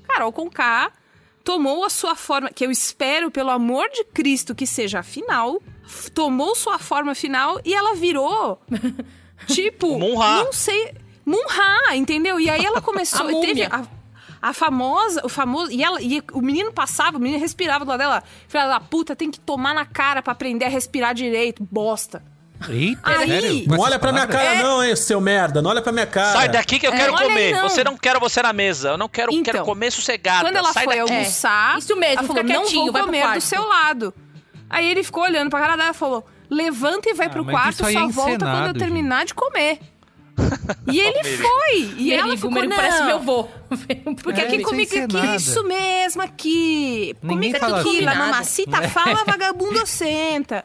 Carol 0.07 0.30
Conká 0.30 0.92
tomou 1.45 1.84
a 1.84 1.90
sua 1.90 2.16
forma, 2.16 2.51
que 2.51 2.64
eu 2.64 2.70
espero, 2.70 3.30
pelo 3.30 3.51
amor 3.51 3.88
de 3.90 4.03
Cristo, 4.05 4.55
que 4.55 4.66
seja 4.66 5.01
a 5.01 5.03
final, 5.03 5.62
tomou 6.14 6.55
sua 6.57 6.78
forma 6.78 7.14
final 7.14 7.61
e 7.64 7.74
ela 7.74 7.95
virou. 7.95 8.59
tipo. 9.47 9.99
Munra. 9.99 10.45
Não 10.45 10.53
sei. 10.53 10.95
Munra, 11.24 11.95
entendeu? 11.95 12.40
E 12.40 12.49
aí 12.49 12.64
ela 12.64 12.80
começou. 12.82 13.28
A 13.28 13.40
teve 13.40 13.62
a, 13.62 13.86
a 14.40 14.53
famosa, 14.55 15.20
o 15.24 15.28
famoso. 15.28 15.70
E, 15.70 15.84
ela, 15.84 16.01
e 16.01 16.22
o 16.32 16.40
menino 16.40 16.72
passava, 16.72 17.18
o 17.18 17.20
menino 17.20 17.38
respirava 17.38 17.84
do 17.84 17.88
lado 17.90 17.99
dela. 17.99 18.22
Filha 18.49 18.66
da 18.66 18.80
puta, 18.80 19.14
tem 19.14 19.30
que 19.30 19.38
tomar 19.38 19.74
na 19.74 19.84
cara 19.84 20.22
pra 20.22 20.32
aprender 20.32 20.64
a 20.64 20.68
respirar 20.68 21.14
direito. 21.14 21.62
Bosta. 21.70 22.24
Eita, 22.68 23.00
Aí- 23.02 23.28
sério? 23.28 23.64
Não 23.66 23.78
olha 23.80 23.98
pra 23.98 24.11
minha 24.12 24.26
cara, 24.26 24.62
não, 24.62 24.82
hein, 24.82 24.96
seu 24.96 25.20
merda. 25.20 25.61
Não 25.61 25.70
olha 25.70 25.82
pra 25.82 25.92
minha 25.92 26.07
cara. 26.07 26.32
Sai 26.32 26.48
daqui 26.48 26.78
que 26.78 26.86
eu 26.86 26.92
É, 26.92 26.96
quero 26.96 27.12
olha 27.12 27.22
aí, 27.22 27.28
comer. 27.28 27.52
não. 27.52 27.68
Você 27.68 27.84
não 27.84 27.96
quer 27.96 28.18
você 28.18 28.40
na 28.42 28.52
mesa. 28.52 28.90
Eu 28.90 28.96
não 28.98 29.09
quero, 29.09 29.32
Então, 29.32 29.52
quero 29.52 29.64
comer 29.64 29.90
sossegada. 29.90 30.46
Quando 30.48 30.57
ela 30.57 30.72
Sai 30.72 30.84
foi 30.84 30.96
daqui. 30.96 31.12
almoçar, 31.12 31.74
É, 31.74 31.78
isso 31.78 31.96
mesmo, 31.96 32.18
ela 32.18 32.26
falou, 32.28 32.42
fica 32.42 32.55
não 32.55 32.62
quietinho, 32.62 32.92
vou 32.92 33.02
comer 33.05 33.18
do 33.18 33.22
quarto." 33.24 33.40
seu 33.42 33.64
lado. 33.66 34.14
Aí 34.70 34.90
ele 34.90 35.02
ficou 35.05 35.24
olhando 35.24 35.50
pra 35.50 35.61
cara 35.61 35.76
dela 35.76 35.90
e 35.90 35.94
falou, 35.94 36.26
levanta 36.48 37.11
e 37.11 37.14
vai 37.14 37.26
Ah, 37.26 37.30
pro 37.30 37.44
quarto, 37.44 37.76
só 37.78 37.88
é 37.90 38.09
volta 38.09 38.44
quando 38.46 38.68
eu 38.68 38.74
terminar 38.74 39.24
de 39.26 39.34
comer. 39.34 39.78
E 40.90 40.98
ele 41.00 41.22
foi. 41.22 41.94
E 41.98 42.12
ela 42.12 42.34
ficou, 42.34 42.50
Merigo 42.50 42.70
não. 42.70 42.76
parece 42.76 43.02
meu 43.05 43.20
vô. 43.20 43.44
Porque 44.22 44.40
É, 44.40 44.44
aqui 44.44 44.57
é 44.57 44.62
comigo, 44.62 44.90
aqui, 44.96 45.36
isso 45.36 45.62
mesmo, 45.64 46.22
aqui. 46.22 47.14
Ninguém 47.22 47.52
comigo 47.52 47.76
aqui, 47.76 47.88
assim. 47.98 48.00
lá 48.05 48.14
mamacita 48.14 48.88
fala, 48.88 49.24
vagabundo 49.24 49.86
senta. 49.86 50.64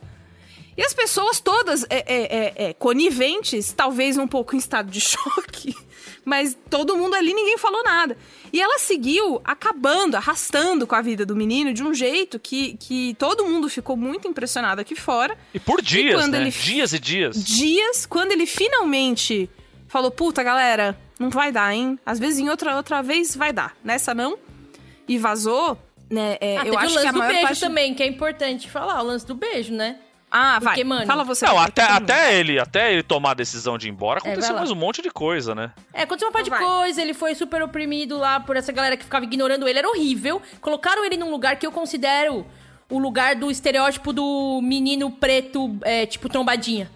E 0.79 0.83
as 0.85 0.93
pessoas 0.93 1.41
todas 1.41 1.83
é, 1.89 1.97
é, 2.05 2.05
é, 2.07 2.53
é, 2.69 2.73
coniventes, 2.73 3.73
talvez 3.73 4.17
um 4.17 4.25
pouco 4.25 4.55
em 4.55 4.59
estado 4.59 4.89
de 4.89 5.01
choque, 5.01 5.75
mas 6.23 6.57
todo 6.69 6.95
mundo 6.95 7.15
ali, 7.15 7.33
ninguém 7.33 7.57
falou 7.57 7.83
nada. 7.83 8.15
E 8.53 8.61
ela 8.61 8.79
seguiu 8.79 9.41
acabando, 9.43 10.15
arrastando 10.15 10.87
com 10.87 10.95
a 10.95 11.01
vida 11.01 11.25
do 11.25 11.35
menino 11.35 11.73
de 11.73 11.83
um 11.83 11.93
jeito 11.93 12.39
que, 12.39 12.77
que 12.77 13.13
todo 13.19 13.45
mundo 13.45 13.67
ficou 13.67 13.97
muito 13.97 14.25
impressionado 14.27 14.79
aqui 14.79 14.95
fora. 14.95 15.37
E 15.53 15.59
por 15.59 15.81
dias, 15.81 16.15
quando 16.15 16.31
né? 16.33 16.41
ele- 16.43 16.51
Dias 16.51 16.93
e 16.93 16.99
dias. 16.99 17.43
Dias, 17.43 18.05
quando 18.05 18.31
ele 18.31 18.45
finalmente 18.45 19.49
falou: 19.87 20.09
Puta, 20.11 20.41
galera, 20.43 20.97
não 21.19 21.29
vai 21.29 21.51
dar, 21.51 21.73
hein? 21.75 21.99
Às 22.05 22.19
vezes 22.19 22.39
em 22.39 22.49
outra, 22.49 22.77
outra 22.77 23.01
vez 23.01 23.35
vai 23.35 23.51
dar, 23.51 23.75
nessa 23.83 24.13
não. 24.13 24.37
E 25.09 25.17
vazou, 25.17 25.77
né? 26.09 26.37
é, 26.39 26.57
Ah, 26.57 26.65
eu 26.67 26.71
teve 26.71 26.77
acho 26.77 26.85
o 26.85 26.95
lance 26.95 27.01
que 27.01 27.07
a 27.07 27.11
do 27.11 27.17
maior 27.17 27.31
beijo 27.31 27.47
parte. 27.47 27.59
também, 27.59 27.93
que 27.95 28.03
é 28.03 28.07
importante 28.07 28.69
falar, 28.69 29.01
o 29.01 29.05
lance 29.05 29.25
do 29.25 29.35
beijo, 29.35 29.73
né? 29.73 29.97
Ah, 30.31 30.59
vai. 30.59 30.73
Porque, 30.75 30.83
mano, 30.83 31.05
Fala 31.07 31.23
você. 31.23 31.45
Não, 31.45 31.55
vai, 31.55 31.65
até, 31.65 31.81
até 31.83 32.39
ele, 32.39 32.59
até 32.59 32.93
ele 32.93 33.01
tomar 33.01 33.31
a 33.31 33.33
decisão 33.33 33.77
de 33.77 33.87
ir 33.87 33.89
embora, 33.89 34.19
É, 34.19 34.21
vai 34.23 34.31
aconteceu 34.31 34.53
lá. 34.53 34.59
mais 34.61 34.71
um 34.71 34.75
monte 34.75 35.01
de 35.01 35.09
coisa, 35.09 35.55
né? 35.55 35.71
É, 35.93 36.03
aconteceu 36.03 36.27
uma 36.27 36.31
parte 36.33 36.45
de 36.45 36.49
Vai. 36.51 36.63
coisa, 36.63 37.01
ele 37.01 37.13
foi 37.15 37.33
super 37.33 37.63
oprimido 37.63 38.17
lá 38.17 38.39
por 38.39 38.55
essa 38.55 38.71
galera 38.71 38.95
que 38.95 39.03
ficava 39.03 39.25
ignorando 39.25 39.67
ele, 39.67 39.79
era 39.79 39.89
horrível. 39.89 40.41
Colocaram 40.61 41.03
ele 41.03 41.17
num 41.17 41.31
lugar 41.31 41.55
que 41.55 41.65
eu 41.65 41.71
considero 41.71 42.45
o 42.89 42.99
lugar 42.99 43.35
do 43.35 43.49
estereótipo 43.49 44.13
do 44.13 44.59
menino 44.63 45.09
preto, 45.11 45.75
é, 45.81 46.05
tipo, 46.05 46.29
trombadinha. 46.29 46.89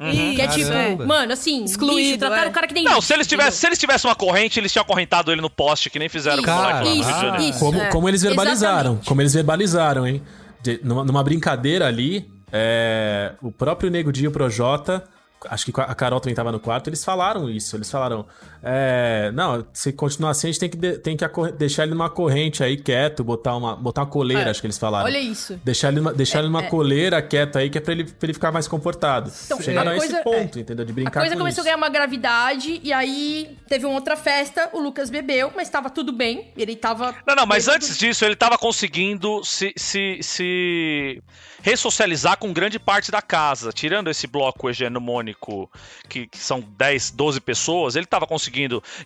Ih, 0.00 0.34
Que 0.34 0.42
é 0.42 0.48
tipo, 0.48 0.68
Caramba. 0.68 1.06
mano, 1.06 1.32
assim, 1.32 1.64
Excluído, 1.64 1.98
lixo, 1.98 2.18
trataram 2.18 2.44
é. 2.46 2.48
o 2.48 2.52
cara 2.52 2.66
que 2.66 2.74
nem 2.74 2.82
Não, 2.84 3.00
se 3.00 3.14
eles 3.14 3.26
tivessem, 3.26 3.52
se 3.52 3.66
eles 3.66 3.78
tivessem 3.78 4.08
uma 4.08 4.16
corrente, 4.16 4.58
eles 4.58 4.72
tinham 4.72 4.82
acorrentado 4.82 5.30
ele 5.30 5.40
no 5.40 5.48
poste, 5.48 5.88
que 5.88 5.98
nem 5.98 6.08
fizeram 6.08 6.42
com 6.42 6.50
o 6.50 6.54
moleque 6.54 6.72
lá 6.74 6.80
no 6.80 6.86
Rio 6.86 6.94
de 6.94 7.00
Isso, 7.00 7.10
Janeiro. 7.20 7.42
isso. 7.42 7.58
Como, 7.60 7.80
É. 7.80 7.88
como 7.90 8.08
eles 8.08 8.22
verbalizaram, 8.22 8.78
Exatamente. 8.80 9.06
como 9.08 9.20
eles 9.22 9.34
verbalizaram, 9.34 10.06
hein? 10.06 10.22
De- 10.62 10.80
numa, 10.82 11.04
numa 11.04 11.22
brincadeira 11.22 11.86
ali, 11.86 12.28
é, 12.56 13.32
o 13.42 13.50
próprio 13.50 13.90
Nego 13.90 14.12
Di 14.12 14.24
e 14.24 14.28
o 14.28 14.30
Projota, 14.30 15.02
acho 15.48 15.66
que 15.66 15.72
a 15.80 15.92
Carol 15.92 16.20
também 16.20 16.36
tava 16.36 16.52
no 16.52 16.60
quarto, 16.60 16.88
eles 16.88 17.04
falaram 17.04 17.50
isso. 17.50 17.76
Eles 17.76 17.90
falaram: 17.90 18.24
é, 18.64 19.30
Não, 19.32 19.64
se 19.72 19.92
continuar 19.92 20.30
assim, 20.30 20.48
a 20.48 20.50
gente 20.52 20.60
tem 20.60 20.68
que, 20.70 20.76
de- 20.76 20.98
tem 20.98 21.16
que 21.16 21.24
deixar 21.58 21.82
ele 21.84 21.92
numa 21.92 22.08
corrente 22.10 22.62
aí 22.62 22.76
quieto, 22.76 23.22
botar 23.22 23.56
uma, 23.56 23.76
botar 23.76 24.02
uma 24.02 24.06
coleira, 24.06 24.44
É. 24.44 24.50
acho 24.50 24.60
que 24.60 24.66
eles 24.66 24.78
falaram. 24.78 25.04
Olha 25.06 25.18
isso. 25.18 25.60
Deixar 25.64 25.88
ele, 25.88 25.98
numa- 25.98 26.12
deixar 26.12 26.38
ele 26.38 26.48
numa 26.48 26.64
é. 26.64 26.68
coleira 26.68 27.20
quieto 27.22 27.56
aí, 27.56 27.68
que 27.70 27.78
é 27.78 27.80
pra 27.80 27.92
ele, 27.92 28.04
pra 28.04 28.16
ele 28.26 28.34
ficar 28.34 28.50
mais 28.52 28.66
comportado. 28.66 29.30
Então, 29.46 29.60
Chegaram 29.60 29.90
a 29.90 29.94
a 29.94 29.96
esse 29.96 30.06
coisa- 30.08 30.22
ponto, 30.22 30.58
entendeu? 30.58 30.84
De 30.84 30.92
A 30.92 30.94
brincar 30.94 31.20
coisa 31.20 31.34
com 31.34 31.40
começou 31.40 31.60
isso. 31.60 31.60
a 31.60 31.64
ganhar 31.64 31.76
uma 31.76 31.88
gravidade, 31.88 32.80
e 32.82 32.92
aí 32.92 33.56
teve 33.68 33.84
uma 33.86 33.94
outra 33.94 34.16
festa, 34.16 34.70
o 34.72 34.80
Lucas 34.80 35.10
bebeu, 35.10 35.52
mas 35.54 35.68
tava 35.68 35.90
tudo 35.90 36.12
bem, 36.12 36.52
ele 36.56 36.74
tava... 36.76 37.14
Não, 37.26 37.34
não, 37.34 37.46
mas 37.46 37.68
antes 37.68 37.98
disso, 37.98 38.24
ele 38.24 38.36
tava 38.36 38.56
conseguindo 38.56 39.42
se, 39.44 39.72
se, 39.76 40.18
se 40.22 41.22
ressocializar 41.62 42.36
com 42.38 42.52
grande 42.52 42.78
parte 42.78 43.10
da 43.10 43.22
casa. 43.22 43.72
Tirando 43.72 44.08
esse 44.10 44.26
bloco 44.26 44.68
hegemônico, 44.70 45.70
que, 46.08 46.26
que 46.26 46.38
são 46.38 46.60
10, 46.60 47.10
12 47.10 47.40
pessoas, 47.40 47.96
ele 47.96 48.06
tava 48.06 48.26
conseguindo. 48.26 48.53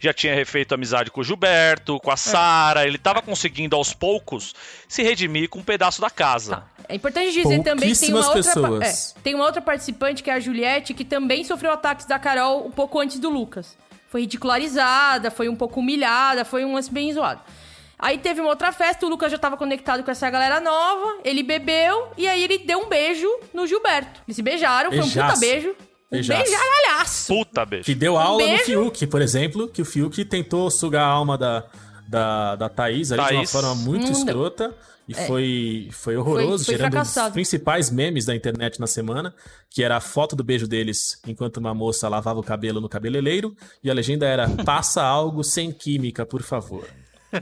Já 0.01 0.13
tinha 0.13 0.35
refeito 0.35 0.75
amizade 0.75 1.11
com 1.11 1.21
o 1.21 1.25
Gilberto, 1.25 1.99
com 2.01 2.11
a 2.11 2.17
Sara, 2.17 2.87
ele 2.87 2.99
tava 2.99 3.23
conseguindo 3.23 3.77
aos 3.77 3.93
poucos 3.93 4.55
se 4.89 5.03
redimir 5.03 5.49
com 5.49 5.61
um 5.61 5.63
pedaço 5.63 6.01
da 6.01 6.11
casa. 6.11 6.65
É 6.89 6.95
importante 6.95 7.33
dizer 7.33 7.63
também 7.63 7.93
que 7.93 7.99
tem 7.99 8.15
uma, 8.15 8.27
outra, 8.27 8.87
é, 8.87 8.95
tem 9.23 9.35
uma 9.35 9.45
outra 9.45 9.61
participante, 9.61 10.23
que 10.23 10.31
é 10.31 10.35
a 10.35 10.41
Juliette, 10.41 10.95
que 10.95 11.05
também 11.05 11.45
sofreu 11.45 11.73
ataques 11.73 12.07
da 12.07 12.19
Carol 12.19 12.67
um 12.67 12.71
pouco 12.71 12.99
antes 12.99 13.19
do 13.19 13.29
Lucas. 13.29 13.77
Foi 14.09 14.23
ridicularizada, 14.23 15.31
foi 15.31 15.49
um 15.49 15.57
pouco 15.57 15.81
humilhada, 15.81 16.45
foi 16.45 16.65
um 16.65 16.73
lance 16.73 16.91
bem 16.91 17.13
zoado. 17.13 17.41
Aí 17.99 18.17
teve 18.17 18.41
uma 18.41 18.51
outra 18.51 18.71
festa, 18.71 19.05
o 19.05 19.09
Lucas 19.09 19.31
já 19.31 19.39
tava 19.39 19.57
conectado 19.57 20.05
com 20.05 20.11
essa 20.11 20.31
galera 20.31 20.61
nova, 20.61 21.19
ele 21.25 21.43
bebeu, 21.43 22.09
e 22.17 22.29
aí 22.29 22.43
ele 22.45 22.59
deu 22.59 22.79
um 22.79 22.89
beijo 22.89 23.29
no 23.53 23.67
Gilberto. 23.67 24.23
Eles 24.27 24.37
se 24.37 24.43
beijaram, 24.43 24.91
foi 24.91 25.01
um 25.01 25.03
puta 25.03 25.15
Beijaço. 25.15 25.41
beijo. 25.41 25.77
Um 26.11 26.17
beijaralhaço. 26.17 27.27
Puta, 27.35 27.65
beijo. 27.67 27.85
Que 27.85 27.95
deu 27.95 28.17
aula 28.17 28.43
no 28.43 28.49
beijo. 28.49 28.65
Fiuk, 28.65 29.07
por 29.07 29.21
exemplo, 29.23 29.69
que 29.69 29.83
o 29.83 29.85
Fiuk 29.85 30.25
tentou 30.25 30.71
sugar 30.71 31.03
a 31.05 31.07
alma 31.07 31.37
da, 31.37 31.65
da, 32.09 32.57
da 32.57 32.69
Thaís 32.69 33.13
ali 33.13 33.21
de 33.23 33.29
uma 33.29 33.37
Thaís. 33.41 33.53
forma 33.53 33.75
muito 33.75 34.05
deu. 34.05 34.13
escrota. 34.13 34.75
E 35.07 35.13
É. 35.15 35.27
foi, 35.27 35.89
foi 35.91 36.17
horroroso, 36.19 36.67
Foi- 36.67 36.75
foi 36.75 36.77
gerando 36.77 36.97
um 36.97 37.01
dos 37.01 37.09
fracassado. 37.11 37.33
principais 37.33 37.91
memes 37.91 38.27
da 38.27 38.35
internet 38.37 38.79
na 38.79 38.87
semana, 38.87 39.35
que 39.71 39.83
era 39.83 39.97
a 39.97 40.01
foto 40.03 40.37
do 40.37 40.45
beijo 40.45 40.67
deles 40.69 41.19
enquanto 41.27 41.57
uma 41.57 41.73
moça 41.75 42.07
lavava 42.11 42.39
o 42.39 42.43
cabelo 42.43 42.79
no 42.79 42.91
cabeleireiro, 42.91 43.57
e 43.83 43.91
a 43.91 43.95
legenda 43.95 44.27
era 44.27 44.47
passa 44.67 45.03
algo 45.03 45.43
sem 45.43 45.73
química, 45.73 46.27
por 46.27 46.43
favor. 46.43 46.87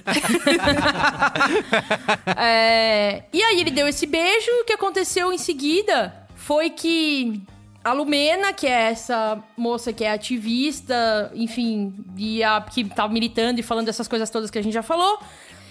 É, 2.36 3.24
E 3.32 3.42
aí 3.42 3.60
ele 3.60 3.70
deu 3.70 3.88
esse 3.88 4.06
beijo, 4.06 4.50
o 4.60 4.64
que 4.64 4.72
aconteceu 4.72 5.32
em 5.32 5.38
seguida 5.38 6.12
foi 6.36 6.70
que 6.70 7.42
a 7.87 7.93
Lumena, 7.93 8.53
que 8.53 8.66
é 8.66 8.91
essa 8.91 9.41
moça 9.57 9.93
que 9.93 10.03
é 10.03 10.11
ativista, 10.11 11.30
enfim, 11.32 11.95
e 12.16 12.43
a, 12.43 12.61
que 12.61 12.82
tá 12.82 13.07
militando 13.07 13.61
e 13.61 13.62
falando 13.62 13.89
essas 13.89 14.09
coisas 14.09 14.28
todas 14.28 14.51
que 14.51 14.59
a 14.59 14.62
gente 14.62 14.72
já 14.72 14.82
falou, 14.82 15.20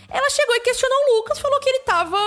ela 0.07 0.29
chegou 0.29 0.55
e 0.55 0.61
questionou 0.61 0.97
o 0.97 1.17
Lucas, 1.17 1.39
falou 1.39 1.59
que 1.59 1.67
ele 1.67 1.79
tava. 1.79 2.17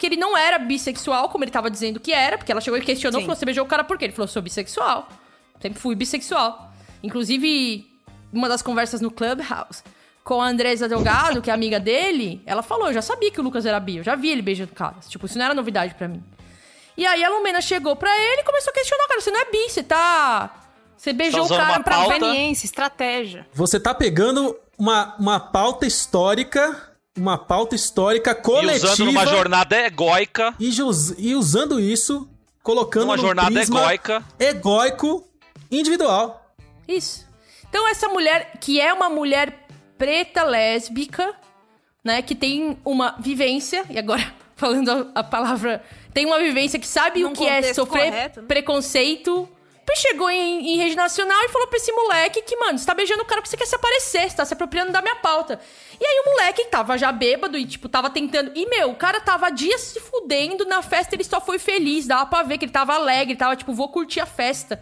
que 0.00 0.06
ele 0.06 0.16
não 0.16 0.34
era 0.34 0.58
bissexual, 0.58 1.28
como 1.28 1.44
ele 1.44 1.50
tava 1.50 1.70
dizendo 1.70 2.00
que 2.00 2.10
era, 2.10 2.38
porque 2.38 2.50
ela 2.50 2.60
chegou 2.62 2.78
e 2.78 2.82
questionou, 2.82 3.20
Sim. 3.20 3.26
falou: 3.26 3.36
você 3.38 3.44
beijou 3.44 3.64
o 3.64 3.68
cara 3.68 3.84
por 3.84 3.98
quê? 3.98 4.06
Ele 4.06 4.14
falou: 4.14 4.26
sou 4.28 4.40
bissexual. 4.40 5.10
Sempre 5.60 5.78
fui 5.78 5.94
bissexual. 5.94 6.72
Inclusive, 7.02 7.86
uma 8.32 8.48
das 8.48 8.62
conversas 8.62 9.02
no 9.02 9.10
Clubhouse 9.10 9.82
com 10.22 10.40
a 10.40 10.48
Andresa 10.48 10.88
Delgado, 10.88 11.42
que 11.42 11.50
é 11.50 11.52
amiga 11.52 11.78
dele, 11.78 12.40
ela 12.46 12.62
falou: 12.62 12.86
eu 12.86 12.94
já 12.94 13.02
sabia 13.02 13.30
que 13.30 13.40
o 13.40 13.44
Lucas 13.44 13.66
era 13.66 13.78
bi, 13.78 13.98
eu 13.98 14.02
já 14.02 14.14
vi 14.14 14.30
ele 14.30 14.40
beijando 14.40 14.72
caras. 14.72 15.06
Tipo, 15.06 15.26
isso 15.26 15.36
não 15.36 15.44
era 15.44 15.52
novidade 15.52 15.94
pra 15.96 16.08
mim. 16.08 16.24
E 16.96 17.06
aí 17.06 17.24
a 17.24 17.28
Lumena 17.28 17.60
chegou 17.60 17.96
pra 17.96 18.10
ele 18.16 18.40
e 18.42 18.44
começou 18.44 18.70
a 18.70 18.74
questionar: 18.74 19.06
cara, 19.08 19.20
você 19.20 19.30
não 19.30 19.40
é 19.40 19.44
bi, 19.50 19.68
você 19.70 19.82
tá. 19.82 20.54
Você 20.96 21.12
beijou 21.12 21.40
o 21.40 21.44
usando 21.44 21.58
cara 21.58 21.72
uma 21.78 21.82
pra. 21.84 21.96
Conveniência, 22.04 22.66
estratégia. 22.66 23.46
Você 23.52 23.78
tá 23.80 23.92
pegando 23.94 24.56
uma, 24.78 25.14
uma 25.18 25.38
pauta 25.40 25.86
histórica, 25.86 26.94
uma 27.16 27.36
pauta 27.36 27.74
histórica 27.74 28.30
E 28.30 28.34
coletiva. 28.34 28.92
usando 28.92 29.06
numa 29.06 29.26
jornada 29.26 29.76
egóica, 29.76 30.54
e, 30.58 30.70
e 31.18 31.34
usando 31.34 31.78
isso, 31.80 32.28
colocando 32.62 33.06
numa 33.06 33.16
num 33.16 33.22
jornada 33.22 33.60
egóica. 33.60 34.24
egóico 34.38 35.24
individual. 35.70 36.54
Isso. 36.86 37.26
Então, 37.68 37.88
essa 37.88 38.08
mulher, 38.08 38.52
que 38.60 38.80
é 38.80 38.92
uma 38.92 39.08
mulher 39.08 39.66
preta 39.98 40.44
lésbica, 40.44 41.34
né, 42.04 42.22
que 42.22 42.34
tem 42.34 42.78
uma 42.84 43.16
vivência, 43.18 43.84
e 43.90 43.98
agora 43.98 44.32
falando 44.56 45.10
a, 45.14 45.20
a 45.20 45.24
palavra, 45.24 45.82
tem 46.14 46.24
uma 46.24 46.38
vivência 46.38 46.78
que 46.78 46.86
sabe 46.86 47.22
Num 47.22 47.30
o 47.30 47.32
que 47.32 47.46
é 47.46 47.74
sofrer 47.74 48.10
correto, 48.10 48.40
né? 48.40 48.46
preconceito 48.46 49.48
chegou 49.96 50.30
em, 50.30 50.72
em 50.72 50.76
rede 50.76 50.96
nacional 50.96 51.38
e 51.44 51.48
falou 51.48 51.68
pra 51.68 51.76
esse 51.76 51.92
moleque 51.92 52.42
que, 52.42 52.56
mano, 52.56 52.78
você 52.78 52.86
tá 52.86 52.94
beijando 52.94 53.22
o 53.22 53.24
cara 53.24 53.40
porque 53.40 53.50
você 53.50 53.56
quer 53.56 53.66
se 53.66 53.74
aparecer, 53.74 54.30
você 54.30 54.36
tá 54.36 54.44
se 54.44 54.52
apropriando 54.52 54.92
da 54.92 55.00
minha 55.00 55.16
pauta. 55.16 55.60
E 56.00 56.04
aí 56.04 56.22
o 56.24 56.30
moleque 56.30 56.64
tava 56.66 56.98
já 56.98 57.12
bêbado 57.12 57.56
e, 57.56 57.64
tipo, 57.64 57.88
tava 57.88 58.10
tentando. 58.10 58.52
E, 58.54 58.66
meu, 58.68 58.90
o 58.90 58.96
cara 58.96 59.20
tava 59.20 59.50
dias 59.50 59.80
se 59.80 60.00
fudendo, 60.00 60.64
na 60.64 60.82
festa 60.82 61.14
ele 61.14 61.24
só 61.24 61.40
foi 61.40 61.58
feliz, 61.58 62.06
dava 62.06 62.26
pra 62.26 62.42
ver 62.42 62.58
que 62.58 62.64
ele 62.64 62.72
tava 62.72 62.94
alegre, 62.94 63.36
tava 63.36 63.56
tipo, 63.56 63.72
vou 63.72 63.88
curtir 63.88 64.20
a 64.20 64.26
festa. 64.26 64.80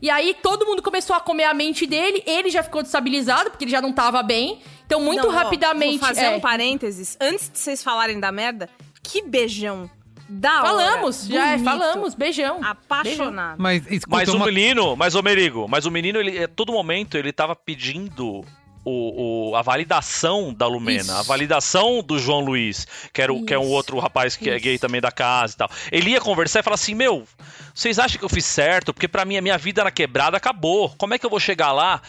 E 0.00 0.10
aí 0.10 0.34
todo 0.42 0.66
mundo 0.66 0.82
começou 0.82 1.16
a 1.16 1.20
comer 1.20 1.44
a 1.44 1.54
mente 1.54 1.86
dele, 1.86 2.22
ele 2.26 2.50
já 2.50 2.62
ficou 2.62 2.82
destabilizado, 2.82 3.50
porque 3.50 3.64
ele 3.64 3.70
já 3.70 3.80
não 3.80 3.92
tava 3.92 4.22
bem. 4.22 4.60
Então, 4.86 5.00
muito 5.00 5.26
Não, 5.26 5.30
ó, 5.30 5.32
rapidamente. 5.32 5.98
Vou 5.98 6.08
fazer 6.08 6.26
é. 6.26 6.30
um 6.30 6.40
parênteses. 6.40 7.16
Antes 7.20 7.48
de 7.50 7.58
vocês 7.58 7.82
falarem 7.82 8.20
da 8.20 8.30
merda, 8.30 8.68
que 9.02 9.22
beijão. 9.22 9.90
Da 10.34 10.50
hora. 10.62 10.66
Falamos, 10.68 11.26
já 11.26 11.46
é, 11.48 11.50
bonito, 11.56 11.64
falamos, 11.64 12.14
beijão. 12.14 12.60
Apaixonado. 12.64 13.56
Mas, 13.60 13.82
Mas 14.08 14.28
o 14.28 14.38
menino, 14.38 14.96
mas 14.96 15.14
o 15.14 15.22
Merigo, 15.22 15.66
mas 15.68 15.86
o 15.86 15.90
menino, 15.90 16.18
ele, 16.18 16.42
a 16.44 16.48
todo 16.48 16.72
momento, 16.72 17.16
ele 17.16 17.32
tava 17.32 17.54
pedindo 17.56 18.44
o, 18.84 19.50
o- 19.50 19.56
a 19.56 19.62
validação 19.62 20.52
da 20.52 20.66
Lumena, 20.66 21.00
Isso. 21.02 21.12
a 21.12 21.22
validação 21.22 22.02
do 22.02 22.18
João 22.18 22.40
Luiz, 22.40 22.86
que, 23.12 23.22
era 23.22 23.32
o, 23.32 23.44
que 23.44 23.54
é 23.54 23.58
um 23.58 23.68
outro 23.68 23.98
rapaz 23.98 24.36
que 24.36 24.50
é 24.50 24.56
Isso. 24.56 24.64
gay 24.64 24.78
também 24.78 25.00
da 25.00 25.10
casa 25.12 25.54
e 25.54 25.56
tal. 25.56 25.70
Ele 25.90 26.10
ia 26.10 26.20
conversar 26.20 26.60
e 26.60 26.62
falar 26.62 26.74
assim: 26.74 26.94
Meu, 26.94 27.26
vocês 27.74 27.98
acham 27.98 28.18
que 28.18 28.24
eu 28.24 28.28
fiz 28.28 28.44
certo? 28.44 28.92
Porque 28.92 29.08
pra 29.08 29.24
mim 29.24 29.36
a 29.36 29.40
minha 29.42 29.56
vida 29.56 29.82
na 29.84 29.90
quebrada 29.90 30.36
acabou. 30.36 30.94
Como 30.98 31.14
é 31.14 31.18
que 31.18 31.24
eu 31.24 31.30
vou 31.30 31.40
chegar 31.40 31.72
lá? 31.72 32.02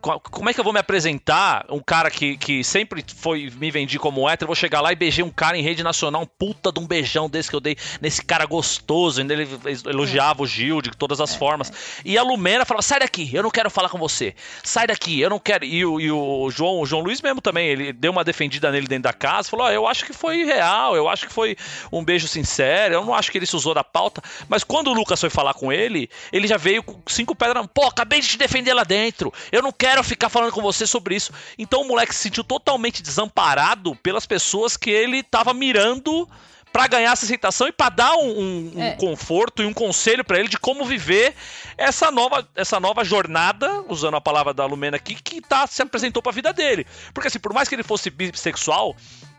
Co- 0.00 0.20
Como 0.20 0.48
é 0.48 0.54
que 0.54 0.60
eu 0.60 0.64
vou 0.64 0.72
me 0.72 0.78
apresentar? 0.78 1.66
Um 1.68 1.80
cara 1.80 2.10
que, 2.10 2.36
que 2.36 2.62
sempre 2.64 3.04
foi 3.16 3.50
me 3.56 3.70
vendi 3.70 3.98
como 3.98 4.28
hétero, 4.28 4.44
eu 4.44 4.48
vou 4.48 4.56
chegar 4.56 4.80
lá 4.80 4.92
e 4.92 4.96
beijei 4.96 5.24
um 5.24 5.30
cara 5.30 5.56
em 5.56 5.62
rede 5.62 5.82
nacional, 5.82 6.22
um 6.22 6.26
puta 6.26 6.70
de 6.72 6.78
um 6.80 6.86
beijão 6.86 7.28
desse 7.28 7.50
que 7.50 7.56
eu 7.56 7.60
dei 7.60 7.76
nesse 8.00 8.22
cara 8.24 8.44
gostoso. 8.46 9.20
Ainda 9.20 9.34
ele 9.34 9.48
elogiava 9.86 10.42
o 10.42 10.46
Gil 10.46 10.80
de 10.80 10.90
todas 10.90 11.20
as 11.20 11.34
formas. 11.34 11.72
E 12.04 12.16
a 12.16 12.22
Lumena 12.22 12.64
falava: 12.64 12.82
sai 12.82 13.00
daqui, 13.00 13.30
eu 13.32 13.42
não 13.42 13.50
quero 13.50 13.70
falar 13.70 13.88
com 13.88 13.98
você. 13.98 14.34
Sai 14.62 14.86
daqui, 14.86 15.20
eu 15.20 15.30
não 15.30 15.38
quero. 15.38 15.64
E 15.64 15.84
o, 15.84 16.00
e 16.00 16.10
o 16.10 16.50
João, 16.50 16.80
o 16.80 16.86
João 16.86 17.02
Luiz 17.02 17.20
mesmo 17.20 17.40
também, 17.40 17.68
ele 17.68 17.92
deu 17.92 18.12
uma 18.12 18.24
defendida 18.24 18.70
nele 18.70 18.86
dentro 18.86 19.04
da 19.04 19.12
casa, 19.12 19.48
falou: 19.50 19.66
ó, 19.66 19.70
eu 19.70 19.86
acho 19.86 20.04
que 20.04 20.12
foi 20.12 20.44
real, 20.44 20.94
eu 20.96 21.08
acho 21.08 21.26
que 21.26 21.32
foi 21.32 21.56
um 21.92 22.04
beijo 22.04 22.28
sincero, 22.28 22.94
eu 22.94 23.04
não 23.04 23.14
acho 23.14 23.30
que 23.30 23.38
ele 23.38 23.46
se 23.46 23.56
usou 23.56 23.74
da 23.74 23.84
pauta. 23.84 24.22
Mas 24.48 24.62
quando 24.64 24.88
o 24.88 24.94
Lucas 24.94 25.20
foi 25.20 25.30
falar 25.30 25.54
com 25.54 25.72
ele, 25.72 26.08
ele 26.32 26.46
já 26.46 26.56
veio 26.56 26.82
com 26.82 27.00
cinco 27.06 27.34
pedras. 27.34 27.66
Pô, 27.74 27.86
acabei 27.86 28.20
de 28.20 28.28
te 28.28 28.38
defender 28.38 28.74
lá 28.74 28.84
dentro. 28.84 29.32
Eu 29.50 29.62
não 29.62 29.72
quero 29.72 29.97
ficar 30.02 30.28
falando 30.28 30.52
com 30.52 30.62
você 30.62 30.86
sobre 30.86 31.14
isso. 31.16 31.32
Então 31.58 31.82
o 31.82 31.88
moleque 31.88 32.14
se 32.14 32.22
sentiu 32.22 32.44
totalmente 32.44 33.02
desamparado 33.02 33.94
pelas 33.96 34.26
pessoas 34.26 34.76
que 34.76 34.90
ele 34.90 35.22
tava 35.22 35.52
mirando 35.54 36.28
pra 36.72 36.86
ganhar 36.86 37.12
essa 37.12 37.24
aceitação 37.24 37.66
e 37.66 37.72
pra 37.72 37.88
dar 37.88 38.12
um, 38.16 38.28
um- 38.40 38.72
um 38.76 38.82
É. 38.82 38.90
conforto 38.96 39.62
e 39.62 39.66
um 39.66 39.72
conselho 39.72 40.22
pra 40.22 40.38
ele 40.38 40.48
de 40.48 40.58
como 40.58 40.84
viver 40.84 41.34
essa 41.78 42.10
nova, 42.10 42.46
essa 42.54 42.78
nova 42.78 43.02
jornada, 43.04 43.84
usando 43.88 44.16
a 44.16 44.20
palavra 44.20 44.52
da 44.52 44.66
Lumena 44.66 44.96
aqui, 44.98 45.14
que 45.14 45.40
tá, 45.40 45.66
se 45.66 45.80
apresentou 45.80 46.22
pra 46.22 46.30
vida 46.30 46.52
dele. 46.52 46.86
Porque 47.14 47.28
assim, 47.28 47.38
por 47.40 47.54
mais 47.54 47.68
que 47.68 47.74
ele 47.74 47.82
fosse 47.82 48.10
bissexual, 48.10 48.94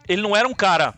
ele 0.07 0.21
não 0.23 0.35
era 0.35 0.47
um 0.47 0.55
cara 0.55 0.95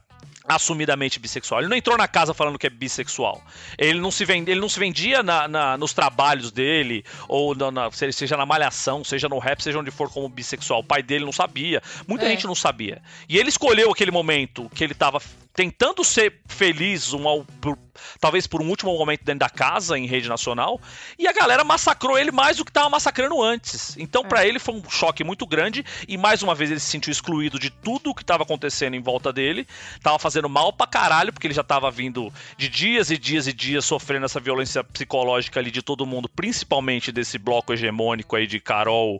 assumidamente 0.47 1.19
bissexual. 1.19 1.61
Ele 1.61 1.69
não 1.69 1.77
entrou 1.77 1.97
na 1.97 2.07
casa 2.07 2.33
falando 2.33 2.57
que 2.57 2.67
é 2.67 2.69
bissexual. 2.69 3.41
Ele 3.77 3.99
não 3.99 4.11
se, 4.11 4.25
vend, 4.25 4.49
ele 4.49 4.59
não 4.59 4.69
se 4.69 4.79
vendia 4.79 5.21
na- 5.23 5.47
na- 5.47 5.77
nos 5.77 5.93
trabalhos 5.93 6.51
dele, 6.51 7.03
ou 7.27 7.53
na, 7.55 7.71
na- 7.71 7.91
se- 7.91 8.11
seja 8.11 8.35
na 8.35 8.45
malhação, 8.45 9.03
seja 9.03 9.29
no 9.29 9.39
rap, 9.39 9.61
seja 9.61 9.79
onde 9.79 9.91
for 9.91 10.09
como 10.09 10.27
bissexual. 10.27 10.79
O 10.79 10.83
pai 10.83 11.03
dele 11.03 11.25
não 11.25 11.31
sabia. 11.31 11.81
Muita 12.07 12.25
É. 12.25 12.29
gente 12.29 12.45
não 12.47 12.55
sabia. 12.55 13.01
E 13.29 13.37
ele 13.37 13.49
escolheu 13.49 13.91
aquele 13.91 14.11
momento 14.11 14.69
que 14.73 14.83
ele 14.83 14.93
tava 14.93 15.21
tentando 15.54 16.04
ser 16.04 16.39
feliz, 16.47 17.14
um, 17.14 17.28
ao- 17.28 17.43
por- 17.60 17.78
talvez 18.20 18.47
por 18.47 18.62
um 18.62 18.70
último 18.70 18.97
momento 18.97 19.24
dentro 19.24 19.39
da 19.39 19.49
casa, 19.49 19.97
em 19.97 20.06
rede 20.06 20.30
nacional, 20.30 20.80
e 21.20 21.28
a 21.28 21.34
galera 21.34 21.64
massacrou 21.64 22.18
ele 22.18 22.32
mais 22.32 22.58
do 22.58 22.66
que 22.66 22.72
tava 22.72 22.89
massacrando 22.89 23.41
antes. 23.41 23.95
Então, 23.97 24.24
pra 24.24 24.45
ele 24.45 24.60
foi 24.60 24.76
um 24.76 24.89
choque 24.89 25.24
muito 25.24 25.45
grande, 25.45 25.84
e 26.08 26.18
mais 26.18 26.41
uma 26.41 26.56
vez 26.56 26.72
ele 26.72 26.80
se 26.80 26.89
sentiu 26.89 27.12
excluído 27.12 27.60
de 27.60 27.70
tudo 27.70 28.12
o 28.12 28.16
que 28.16 28.24
tava 28.24 28.43
acontecendo 28.43 28.95
em 28.95 29.02
volta 29.02 29.32
dele, 29.34 29.68
tava 30.02 30.18
fazendo 30.18 30.47
mal 30.49 30.72
pra 30.72 30.88
caralho, 30.88 31.34
porque 31.34 31.47
ele 31.47 31.54
já 31.54 31.64
tava 31.64 31.91
vindo 31.91 32.32
de 32.58 32.70
dias 32.70 33.12
e 33.12 33.18
dias 33.18 33.47
e 33.47 33.54
dias 33.54 33.86
sofrendo 33.86 34.26
essa 34.26 34.39
violência 34.39 34.84
psicológica 34.84 35.60
ali 35.60 35.72
de 35.72 35.82
todo 35.82 36.06
mundo, 36.06 36.30
principalmente 36.30 37.12
desse 37.12 37.38
bloco 37.38 37.74
hegemônico 37.74 38.36
aí 38.36 38.47
de 38.47 38.60
Carol. 38.60 39.20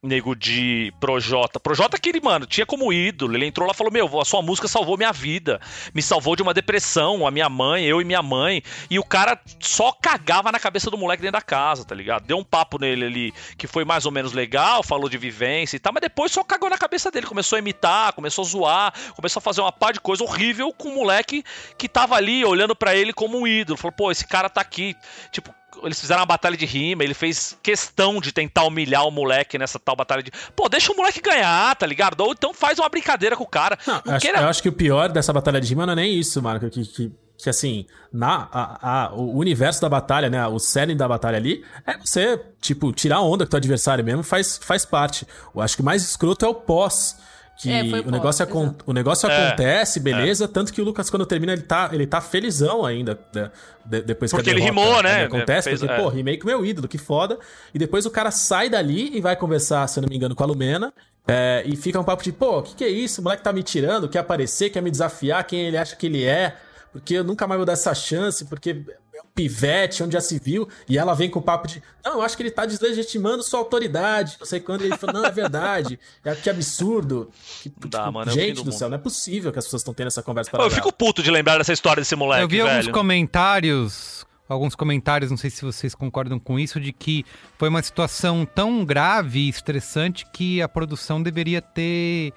Nego 0.00 0.36
de 0.36 0.94
Projota. 1.00 1.58
Projota 1.58 1.98
que 1.98 2.08
ele, 2.08 2.20
mano, 2.20 2.46
tinha 2.46 2.64
como 2.64 2.92
ídolo. 2.92 3.34
Ele 3.34 3.46
entrou 3.46 3.66
lá 3.66 3.72
e 3.74 3.76
falou: 3.76 3.92
Meu, 3.92 4.20
a 4.20 4.24
sua 4.24 4.40
música 4.40 4.68
salvou 4.68 4.96
minha 4.96 5.12
vida. 5.12 5.60
Me 5.92 6.00
salvou 6.00 6.36
de 6.36 6.42
uma 6.42 6.54
depressão, 6.54 7.26
a 7.26 7.32
minha 7.32 7.48
mãe, 7.48 7.84
eu 7.84 8.00
e 8.00 8.04
minha 8.04 8.22
mãe. 8.22 8.62
E 8.88 8.96
o 8.96 9.04
cara 9.04 9.36
só 9.58 9.90
cagava 9.90 10.52
na 10.52 10.60
cabeça 10.60 10.88
do 10.88 10.96
moleque 10.96 11.20
dentro 11.20 11.32
da 11.32 11.42
casa, 11.42 11.84
tá 11.84 11.96
ligado? 11.96 12.24
Deu 12.26 12.38
um 12.38 12.44
papo 12.44 12.78
nele 12.78 13.06
ali 13.06 13.32
que 13.56 13.66
foi 13.66 13.84
mais 13.84 14.06
ou 14.06 14.12
menos 14.12 14.32
legal, 14.32 14.84
falou 14.84 15.08
de 15.08 15.18
vivência 15.18 15.74
e 15.74 15.80
tal, 15.80 15.92
mas 15.92 16.00
depois 16.00 16.30
só 16.30 16.44
cagou 16.44 16.70
na 16.70 16.78
cabeça 16.78 17.10
dele. 17.10 17.26
Começou 17.26 17.56
a 17.56 17.58
imitar, 17.58 18.12
começou 18.12 18.44
a 18.44 18.48
zoar, 18.48 18.94
começou 19.16 19.40
a 19.40 19.42
fazer 19.42 19.62
uma 19.62 19.72
pá 19.72 19.90
de 19.90 19.98
coisa 19.98 20.22
horrível 20.22 20.72
com 20.72 20.90
o 20.90 20.94
moleque 20.94 21.42
que 21.76 21.88
tava 21.88 22.14
ali 22.14 22.44
olhando 22.44 22.76
pra 22.76 22.94
ele 22.94 23.12
como 23.12 23.36
um 23.36 23.48
ídolo. 23.48 23.76
Falou: 23.76 23.92
Pô, 23.92 24.12
esse 24.12 24.24
cara 24.24 24.48
tá 24.48 24.60
aqui. 24.60 24.94
Tipo, 25.32 25.52
eles 25.84 26.00
fizeram 26.00 26.20
uma 26.20 26.26
batalha 26.26 26.56
de 26.56 26.66
rima, 26.66 27.04
ele 27.04 27.14
fez 27.14 27.56
questão 27.62 28.20
de 28.20 28.32
tentar 28.32 28.64
humilhar 28.64 29.06
o 29.06 29.10
moleque 29.10 29.58
nessa 29.58 29.78
tal 29.78 29.94
batalha 29.96 30.22
de. 30.22 30.30
Pô, 30.54 30.68
deixa 30.68 30.92
o 30.92 30.96
moleque 30.96 31.20
ganhar, 31.20 31.74
tá 31.76 31.86
ligado? 31.86 32.20
Ou 32.20 32.32
então 32.32 32.52
faz 32.54 32.78
uma 32.78 32.88
brincadeira 32.88 33.36
com 33.36 33.44
o 33.44 33.46
cara. 33.46 33.78
Não, 33.86 34.02
Eu 34.04 34.12
acho, 34.12 34.20
queira- 34.26 34.40
eu 34.42 34.48
acho 34.48 34.62
que 34.62 34.68
o 34.68 34.72
pior 34.72 35.08
dessa 35.10 35.32
batalha 35.32 35.60
de 35.60 35.68
rima 35.68 35.86
não 35.86 35.92
é 35.92 35.96
nem 35.96 36.14
isso, 36.18 36.40
Marco. 36.42 36.68
Que, 36.70 36.84
que, 36.84 37.12
que 37.36 37.48
assim, 37.50 37.86
na, 38.12 38.48
a, 38.52 39.04
a- 39.06 39.12
o 39.14 39.36
universo 39.38 39.80
da 39.80 39.88
batalha, 39.88 40.28
né? 40.28 40.46
O 40.46 40.58
cerne 40.58 40.94
da 40.94 41.06
batalha 41.06 41.36
ali 41.36 41.64
é 41.86 41.96
você, 41.96 42.40
tipo, 42.60 42.92
tirar 42.92 43.20
onda 43.20 43.44
com 43.44 43.48
o 43.48 43.50
teu 43.50 43.56
adversário 43.58 44.04
mesmo, 44.04 44.22
faz, 44.22 44.58
faz 44.62 44.84
parte. 44.84 45.26
Eu 45.54 45.60
acho 45.60 45.76
que 45.76 45.82
o 45.82 45.84
mais 45.84 46.02
escroto 46.02 46.44
é 46.44 46.48
o 46.48 46.54
pós. 46.54 47.16
Que 47.60 47.72
É, 47.72 47.82
o 47.82 47.90
pós, 47.90 48.04
negócio, 48.12 48.44
acon- 48.44 48.74
o 48.86 48.92
negócio 48.92 49.28
É, 49.28 49.48
acontece, 49.48 49.98
beleza. 49.98 50.46
Tanto 50.46 50.72
que 50.72 50.80
o 50.80 50.84
Lucas, 50.84 51.10
quando 51.10 51.26
termina, 51.26 51.52
ele 51.52 51.62
tá, 51.62 51.90
ele 51.92 52.06
tá 52.06 52.20
felizão 52.20 52.84
ainda. 52.86 53.18
né, 53.34 53.50
de- 53.84 54.02
depois 54.02 54.30
Porque 54.30 54.44
que 54.44 54.50
a 54.50 54.52
ele 54.52 54.62
rimou, 54.62 55.02
né? 55.02 55.24
Acontece, 55.24 55.68
Fez- 55.70 55.80
porque, 55.80 55.92
é. 55.92 55.96
pô, 55.96 56.08
rimei 56.08 56.36
com 56.36 56.46
meu 56.46 56.64
ídolo, 56.64 56.86
que 56.86 56.98
foda. 56.98 57.36
E 57.74 57.78
depois 57.78 58.06
o 58.06 58.10
cara 58.10 58.30
sai 58.30 58.68
dali 58.70 59.10
e 59.16 59.20
vai 59.20 59.34
conversar, 59.34 59.86
se 59.88 59.98
eu 59.98 60.02
não 60.02 60.08
me 60.08 60.14
engano, 60.16 60.34
com 60.36 60.42
a 60.44 60.46
Lumena. 60.46 60.92
é, 61.30 61.62
e 61.66 61.76
fica 61.76 62.00
um 62.00 62.04
papo 62.04 62.22
de, 62.22 62.32
pô, 62.32 62.60
o 62.60 62.62
que, 62.62 62.74
que 62.76 62.84
é 62.84 62.88
isso? 62.88 63.20
O 63.20 63.24
moleque 63.24 63.42
tá 63.42 63.52
me 63.52 63.62
tirando, 63.62 64.08
quer 64.08 64.20
aparecer, 64.20 64.70
quer 64.70 64.80
me 64.80 64.90
desafiar, 64.90 65.44
quem 65.44 65.60
ele 65.66 65.76
acha 65.76 65.94
que 65.94 66.06
ele 66.06 66.24
é. 66.24 66.56
Porque 66.92 67.14
eu 67.14 67.24
nunca 67.24 67.46
mais 67.46 67.58
vou 67.58 67.66
dar 67.66 67.74
essa 67.74 67.94
chance, 67.94 68.44
porque 68.44 68.82
é 69.14 69.22
um 69.22 69.28
pivete, 69.34 70.02
onde 70.02 70.14
já 70.14 70.20
se 70.20 70.38
viu. 70.38 70.68
E 70.88 70.96
ela 70.96 71.14
vem 71.14 71.28
com 71.28 71.38
o 71.38 71.42
papo 71.42 71.66
de, 71.66 71.82
não, 72.04 72.14
eu 72.14 72.22
acho 72.22 72.36
que 72.36 72.42
ele 72.42 72.50
tá 72.50 72.64
deslegitimando 72.64 73.42
sua 73.42 73.58
autoridade. 73.60 74.36
Não 74.38 74.46
sei 74.46 74.60
quando 74.60 74.82
ele 74.82 74.96
falou, 74.96 75.20
não, 75.20 75.24
é 75.26 75.30
verdade. 75.30 75.98
É, 76.24 76.34
que 76.34 76.48
absurdo. 76.48 77.30
Que, 77.62 77.72
dá, 77.88 78.00
tipo, 78.00 78.12
mano, 78.12 78.30
é 78.30 78.34
gente 78.34 78.54
do 78.56 78.62
do, 78.62 78.64
mundo. 78.66 78.78
céu, 78.78 78.88
não 78.88 78.96
é 78.96 79.00
possível 79.00 79.52
que 79.52 79.58
as 79.58 79.64
pessoas 79.64 79.80
estão 79.80 79.94
tendo 79.94 80.06
essa 80.08 80.22
conversa 80.22 80.50
para 80.50 80.64
eu 80.64 80.70
fico 80.70 80.92
puto 80.92 81.22
de 81.22 81.30
lembrar 81.30 81.58
dessa 81.58 81.72
história 81.72 82.00
desse 82.00 82.16
moleque, 82.16 82.42
eu 82.42 82.48
vi 82.48 82.58
velho. 82.58 82.70
alguns 82.70 82.88
comentários, 82.88 84.26
alguns 84.48 84.74
comentários, 84.74 85.30
não 85.30 85.38
sei 85.38 85.50
se 85.50 85.62
vocês 85.62 85.94
concordam 85.94 86.38
com 86.38 86.58
isso, 86.58 86.80
de 86.80 86.92
que 86.92 87.24
foi 87.58 87.68
uma 87.68 87.82
situação 87.82 88.46
tão 88.46 88.84
grave 88.84 89.40
e 89.40 89.48
estressante 89.48 90.24
que 90.32 90.62
a 90.62 90.68
produção 90.68 91.22
deveria 91.22 91.60
ter 91.60 92.32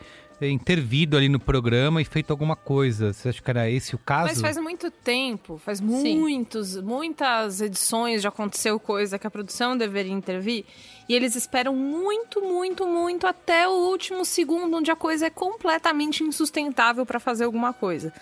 intervido 0.50 1.18
ali 1.18 1.30
no 1.30 1.39
programa 1.39 2.02
e 2.02 2.06
feito 2.06 2.32
alguma 2.32 2.56
coisa. 2.56 3.14
Você 3.14 3.30
acha 3.30 3.42
que 3.42 3.50
era 3.50 3.70
esse 3.70 3.96
o 3.96 3.98
caso? 3.98 4.30
Mas 4.30 4.42
faz 4.42 4.58
muito 4.58 4.89
tempo, 4.89 5.58
faz 5.58 5.80
muitos, 5.80 6.76
muitas 6.82 7.62
edições 7.62 8.22
já 8.22 8.30
aconteceu 8.30 8.80
coisa 8.80 9.20
que 9.20 9.28
a 9.28 9.32
produção 9.32 9.78
deveria 9.78 10.12
intervir 10.12 10.66
e 11.08 11.16
eles 11.16 11.36
esperam 11.36 11.76
muito, 11.76 12.42
muito, 12.42 12.88
muito 12.88 13.28
até 13.28 13.68
o 13.68 13.72
último 13.72 14.24
segundo 14.24 14.78
onde 14.78 14.89
a 14.89 14.96
coisa 14.96 15.28
é 15.28 15.30
completamente 15.30 16.24
insustentável 16.24 17.06
para 17.06 17.20
fazer 17.20 17.44
alguma 17.44 17.74
coisa. 17.74 18.14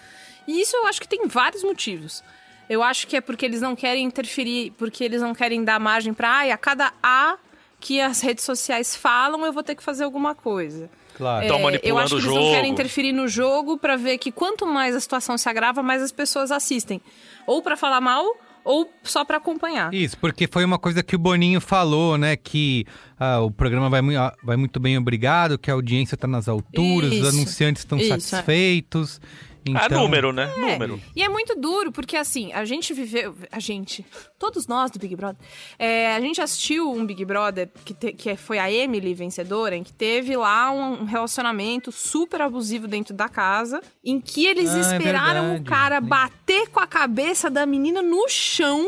E 0.47 0.61
isso 0.61 0.75
eu 0.75 0.87
acho 0.87 0.99
que 0.99 1.07
tem 1.07 1.27
vários 1.27 1.63
motivos. 1.63 2.23
Eu 2.69 2.83
acho 2.83 3.07
que 3.07 3.15
é 3.15 3.21
porque 3.21 3.45
eles 3.45 3.61
não 3.61 3.75
querem 3.75 4.05
interferir, 4.05 4.71
porque 4.77 5.03
eles 5.03 5.21
não 5.21 5.33
querem 5.33 5.63
dar 5.63 5.79
margem 5.79 6.13
para, 6.13 6.29
ai, 6.29 6.51
a 6.51 6.57
cada 6.57 6.93
A 7.01 7.37
que 7.79 8.01
as 8.01 8.21
redes 8.21 8.43
sociais 8.43 8.95
falam, 8.95 9.45
eu 9.45 9.53
vou 9.53 9.63
ter 9.63 9.73
que 9.75 9.83
fazer 9.83 10.03
alguma 10.03 10.35
coisa. 10.35 10.89
Claro. 11.19 11.45
Tão 11.47 11.57
É, 11.59 11.61
manipulando 11.63 11.87
eu 11.87 11.97
acho 11.99 12.15
que 12.15 12.15
o 12.15 12.17
eles 12.19 12.33
não 12.33 12.41
querem 12.51 12.69
jogo. 12.69 12.73
interferir 12.73 13.11
no 13.11 13.27
jogo 13.27 13.77
pra 13.77 13.97
ver 13.97 14.17
que 14.17 14.31
quanto 14.31 14.65
mais 14.65 14.95
a 14.95 14.99
situação 15.01 15.37
se 15.37 15.49
agrava, 15.49 15.83
mais 15.83 16.01
as 16.01 16.13
pessoas 16.13 16.49
assistem. 16.49 17.01
Ou 17.45 17.61
pra 17.61 17.75
falar 17.75 17.99
mal, 17.99 18.25
ou 18.63 18.89
só 19.03 19.25
pra 19.25 19.35
acompanhar. 19.37 19.93
Isso, 19.93 20.17
porque 20.17 20.47
foi 20.47 20.63
uma 20.63 20.79
coisa 20.79 21.03
que 21.03 21.15
o 21.15 21.19
Boninho 21.19 21.59
falou, 21.59 22.17
né? 22.17 22.37
Que 22.37 22.85
ah, 23.19 23.41
o 23.41 23.51
programa 23.51 23.89
vai, 23.89 23.99
ah, 24.15 24.33
vai 24.41 24.55
muito 24.55 24.79
bem, 24.79 24.97
obrigado, 24.97 25.57
que 25.57 25.69
a 25.69 25.73
audiência 25.73 26.15
está 26.15 26.25
nas 26.27 26.47
alturas, 26.47 27.11
Isso. 27.11 27.21
os 27.27 27.33
anunciantes 27.35 27.81
estão 27.81 27.97
Isso, 27.97 28.13
é. 28.13 28.19
satisfeitos. 28.19 29.19
Ah, 29.21 29.48
Então, 29.71 30.01
número, 30.01 30.31
né? 30.31 30.51
É, 30.55 30.59
Número. 30.73 31.01
E 31.15 31.23
é 31.23 31.29
muito 31.29 31.55
duro, 31.55 31.91
porque 31.91 32.15
assim, 32.17 32.51
a 32.53 32.63
gente 32.65 32.93
viveu. 32.93 33.35
A 33.51 33.59
gente, 33.59 34.05
todos 34.37 34.67
nós 34.67 34.91
do 34.91 34.99
Big 34.99 35.15
Brother, 35.15 35.37
é, 35.77 36.15
a 36.15 36.19
gente 36.21 36.41
assistiu 36.41 36.91
um 36.91 37.05
Big 37.05 37.23
Brother 37.25 37.69
que, 37.85 37.93
te- 37.93 38.13
que 38.13 38.35
foi 38.35 38.59
a 38.59 38.71
Emily 38.71 39.13
vencedora, 39.13 39.75
em 39.75 39.83
que 39.83 39.93
teve 39.93 40.35
lá 40.35 40.71
um 40.71 41.05
relacionamento 41.05 41.91
super 41.91 42.41
abusivo 42.41 42.87
dentro 42.87 43.13
da 43.13 43.27
casa, 43.29 43.81
em 44.03 44.19
que 44.19 44.45
eles 44.45 44.69
Ah, 44.69 44.77
é 44.77 44.81
esperaram 44.81 45.41
o 45.45 45.49
verdade. 45.53 45.63
cara 45.69 46.01
bater 46.01 46.67
com 46.69 46.79
a 46.79 46.87
cabeça 46.87 47.49
da 47.49 47.65
menina 47.65 48.01
no 48.01 48.27
chão 48.29 48.87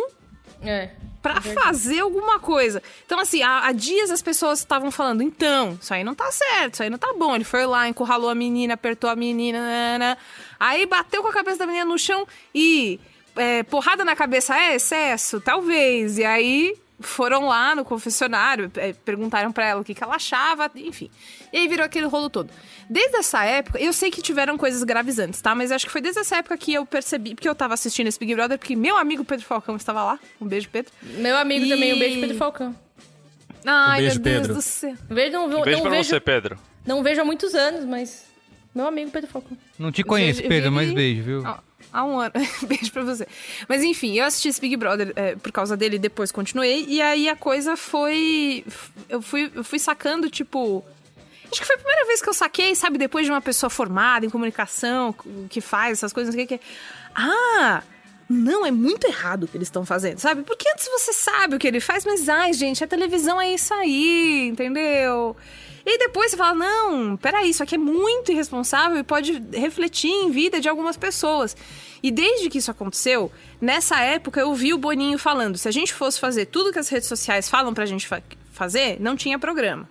É. 0.62 0.90
Pra 1.22 1.40
fazer 1.40 2.00
alguma 2.00 2.40
coisa. 2.40 2.82
Então, 3.06 3.20
assim, 3.20 3.44
há, 3.44 3.68
há 3.68 3.72
dias 3.72 4.10
as 4.10 4.24
pessoas 4.24 4.58
estavam 4.58 4.90
falando, 4.90 5.22
então, 5.22 5.78
isso 5.80 5.94
aí 5.94 6.04
não 6.04 6.16
tá 6.16 6.32
certo, 6.32 6.74
isso 6.74 6.82
aí 6.84 6.90
não 6.90 6.98
tá 6.98 7.14
bom. 7.16 7.36
Ele 7.36 7.44
foi 7.44 7.64
lá, 7.68 7.88
encurralou 7.88 8.28
a 8.28 8.34
menina, 8.34 8.74
apertou 8.74 9.08
a 9.08 9.16
menina, 9.16 9.60
nanana. 9.60 10.18
Aí 10.70 10.86
bateu 10.86 11.22
com 11.22 11.28
a 11.30 11.34
cabeça 11.34 11.58
da 11.58 11.66
menina 11.68 11.86
no 11.86 11.98
chão 11.98 12.28
e 12.54 13.00
é, 13.36 13.64
porrada 13.64 14.06
na 14.06 14.16
cabeça 14.16 14.56
é 14.56 14.76
excesso? 14.76 15.42
Talvez. 15.42 16.18
E 16.18 16.24
aí 16.24 16.76
foram 17.00 17.48
lá 17.48 17.74
no 17.76 17.84
confessionário, 17.84 18.72
é, 18.78 18.94
perguntaram 18.94 19.52
pra 19.52 19.66
ela 19.66 19.82
o 19.82 19.84
que, 19.84 19.96
que 19.96 20.04
ela 20.04 20.16
achava, 20.16 20.70
enfim. 20.76 21.10
E 21.52 21.58
aí 21.58 21.68
virou 21.68 21.84
aquele 21.86 22.06
rolo 22.06 22.30
todo. 22.30 22.52
Desde 22.88 23.18
essa 23.18 23.44
época, 23.44 23.80
eu 23.82 23.92
sei 23.92 24.12
que 24.12 24.22
tiveram 24.22 24.56
coisas 24.58 24.84
graves 24.84 25.18
antes, 25.18 25.42
tá? 25.42 25.56
Mas 25.56 25.72
acho 25.72 25.86
que 25.88 25.92
foi 25.92 26.02
desde 26.02 26.20
essa 26.20 26.36
época 26.38 26.56
que 26.58 26.74
eu 26.74 26.86
percebi, 26.86 27.34
porque 27.34 27.50
eu 27.50 27.56
tava 27.56 27.74
assistindo 27.74 28.06
esse 28.08 28.20
Big 28.20 28.36
Brother, 28.36 28.60
porque 28.60 28.76
meu 28.76 28.98
amigo 28.98 29.26
Pedro 29.26 29.46
Falcão 29.46 29.76
estava 29.78 30.04
lá. 30.04 30.20
Um 30.40 30.46
beijo, 30.46 30.70
Pedro. 30.70 30.92
Meu 31.02 31.38
amigo 31.38 31.66
E- 31.66 31.70
também, 31.70 31.94
um 31.94 31.98
beijo, 32.00 32.20
Pedro 32.22 32.38
Falcão. 32.38 32.76
Ai, 33.66 34.00
Um 34.00 34.02
beijo, 34.02 34.16
meu 34.16 34.24
Deus 34.24 34.38
Pedro. 34.42 34.54
do 34.56 34.62
céu. 34.62 34.96
Vejo, 35.10 35.32
não, 35.34 35.46
Um 35.46 35.50
beijo 35.64 35.72
não 35.72 35.82
pra 35.82 35.90
vejo, 35.92 36.10
você, 36.10 36.20
Pedro. 36.20 36.60
não 36.86 37.02
vejo 37.04 37.22
há 37.22 37.26
muitos 37.26 37.56
anos, 37.56 37.86
mas. 37.86 38.26
Meu 38.74 38.88
amigo 38.88 39.12
Pedro 39.12 39.30
Falcão. 39.30 39.58
Não 39.78 39.92
te 39.92 40.04
conheço, 40.04 40.42
Pedro, 40.44 40.72
mas 40.72 40.92
beijo, 40.94 41.24
viu? 41.24 41.46
Há- 41.46 41.60
Há 41.94 42.06
um 42.06 42.18
ano. 42.20 42.32
Beijo 42.70 42.90
pra 42.94 43.04
você. 43.04 43.28
Mas 43.68 43.84
enfim, 43.84 44.18
eu 44.18 44.24
assisti 44.24 44.48
esse 44.48 44.62
Big 44.62 44.78
Brother 44.78 45.12
é, 45.14 45.36
por 45.36 45.52
causa 45.52 45.76
dele, 45.76 46.00
depois 46.00 46.32
continuei. 46.32 46.86
E 46.88 47.02
aí 47.02 47.28
a 47.28 47.36
coisa 47.36 47.76
foi. 47.76 48.64
Eu 49.10 49.22
fui, 49.22 49.52
eu 49.54 49.62
fui 49.64 49.78
sacando, 49.78 50.30
tipo. 50.30 50.86
Acho 51.52 51.60
que 51.60 51.68
foi 51.68 51.76
a 51.76 51.80
primeira 51.80 52.06
vez 52.06 52.22
que 52.22 52.30
eu 52.30 52.34
saquei, 52.34 52.74
sabe, 52.76 52.98
depois 52.98 53.26
de 53.26 53.32
uma 53.32 53.42
pessoa 53.42 53.70
formada 53.70 54.26
em 54.26 54.30
comunicação, 54.30 55.14
que 55.50 55.60
faz 55.60 55.98
essas 55.98 56.14
coisas, 56.14 56.34
não 56.34 56.38
sei 56.40 56.46
o 56.46 56.48
que 56.48 56.54
é. 56.54 56.60
Ah! 57.14 57.84
Não, 58.30 58.66
é 58.66 58.72
muito 58.72 59.06
errado 59.06 59.44
o 59.44 59.48
que 59.50 59.58
eles 59.58 59.68
estão 59.68 59.86
fazendo, 59.86 60.20
sabe? 60.20 60.44
Porque 60.44 60.70
antes 60.70 60.88
você 60.88 61.12
sabe 61.12 61.58
o 61.58 61.60
que 61.60 61.68
ele 61.68 61.82
faz, 61.82 62.06
mas 62.06 62.30
ai, 62.30 62.54
gente, 62.54 62.82
a 62.82 62.88
televisão 62.88 63.42
é 63.42 63.54
isso 63.54 63.74
aí, 63.74 64.48
entendeu? 64.48 65.36
E 65.86 65.98
depois 65.98 66.32
você 66.32 66.38
fala: 66.38 66.54
não, 66.54 67.18
peraí, 67.18 67.50
isso 67.50 67.64
aqui 67.64 67.76
é 67.76 67.78
muito 67.78 68.32
irresponsável 68.32 68.98
e 69.00 69.04
pode 69.04 69.42
refletir 69.54 70.10
em 70.12 70.32
vida 70.32 70.60
de 70.60 70.70
algumas 70.70 70.98
pessoas. 70.98 71.56
E 72.04 72.10
desde 72.12 72.50
que 72.50 72.58
isso 72.58 72.72
aconteceu, 72.72 73.32
nessa 73.60 74.00
época 74.00 74.40
eu 74.40 74.54
vi 74.54 74.74
o 74.74 74.78
Boninho 74.78 75.18
falando: 75.18 75.58
se 75.58 75.68
a 75.68 75.72
gente 75.72 75.94
fosse 75.94 76.20
fazer 76.20 76.46
tudo 76.48 76.72
que 76.72 76.80
as 76.80 76.90
redes 76.90 77.08
sociais 77.08 77.50
falam 77.50 77.74
pra 77.74 77.86
gente 77.86 78.08
fa- 78.08 78.22
fazer, 78.52 79.00
não 79.00 79.16
tinha 79.16 79.40
programa. 79.40 79.90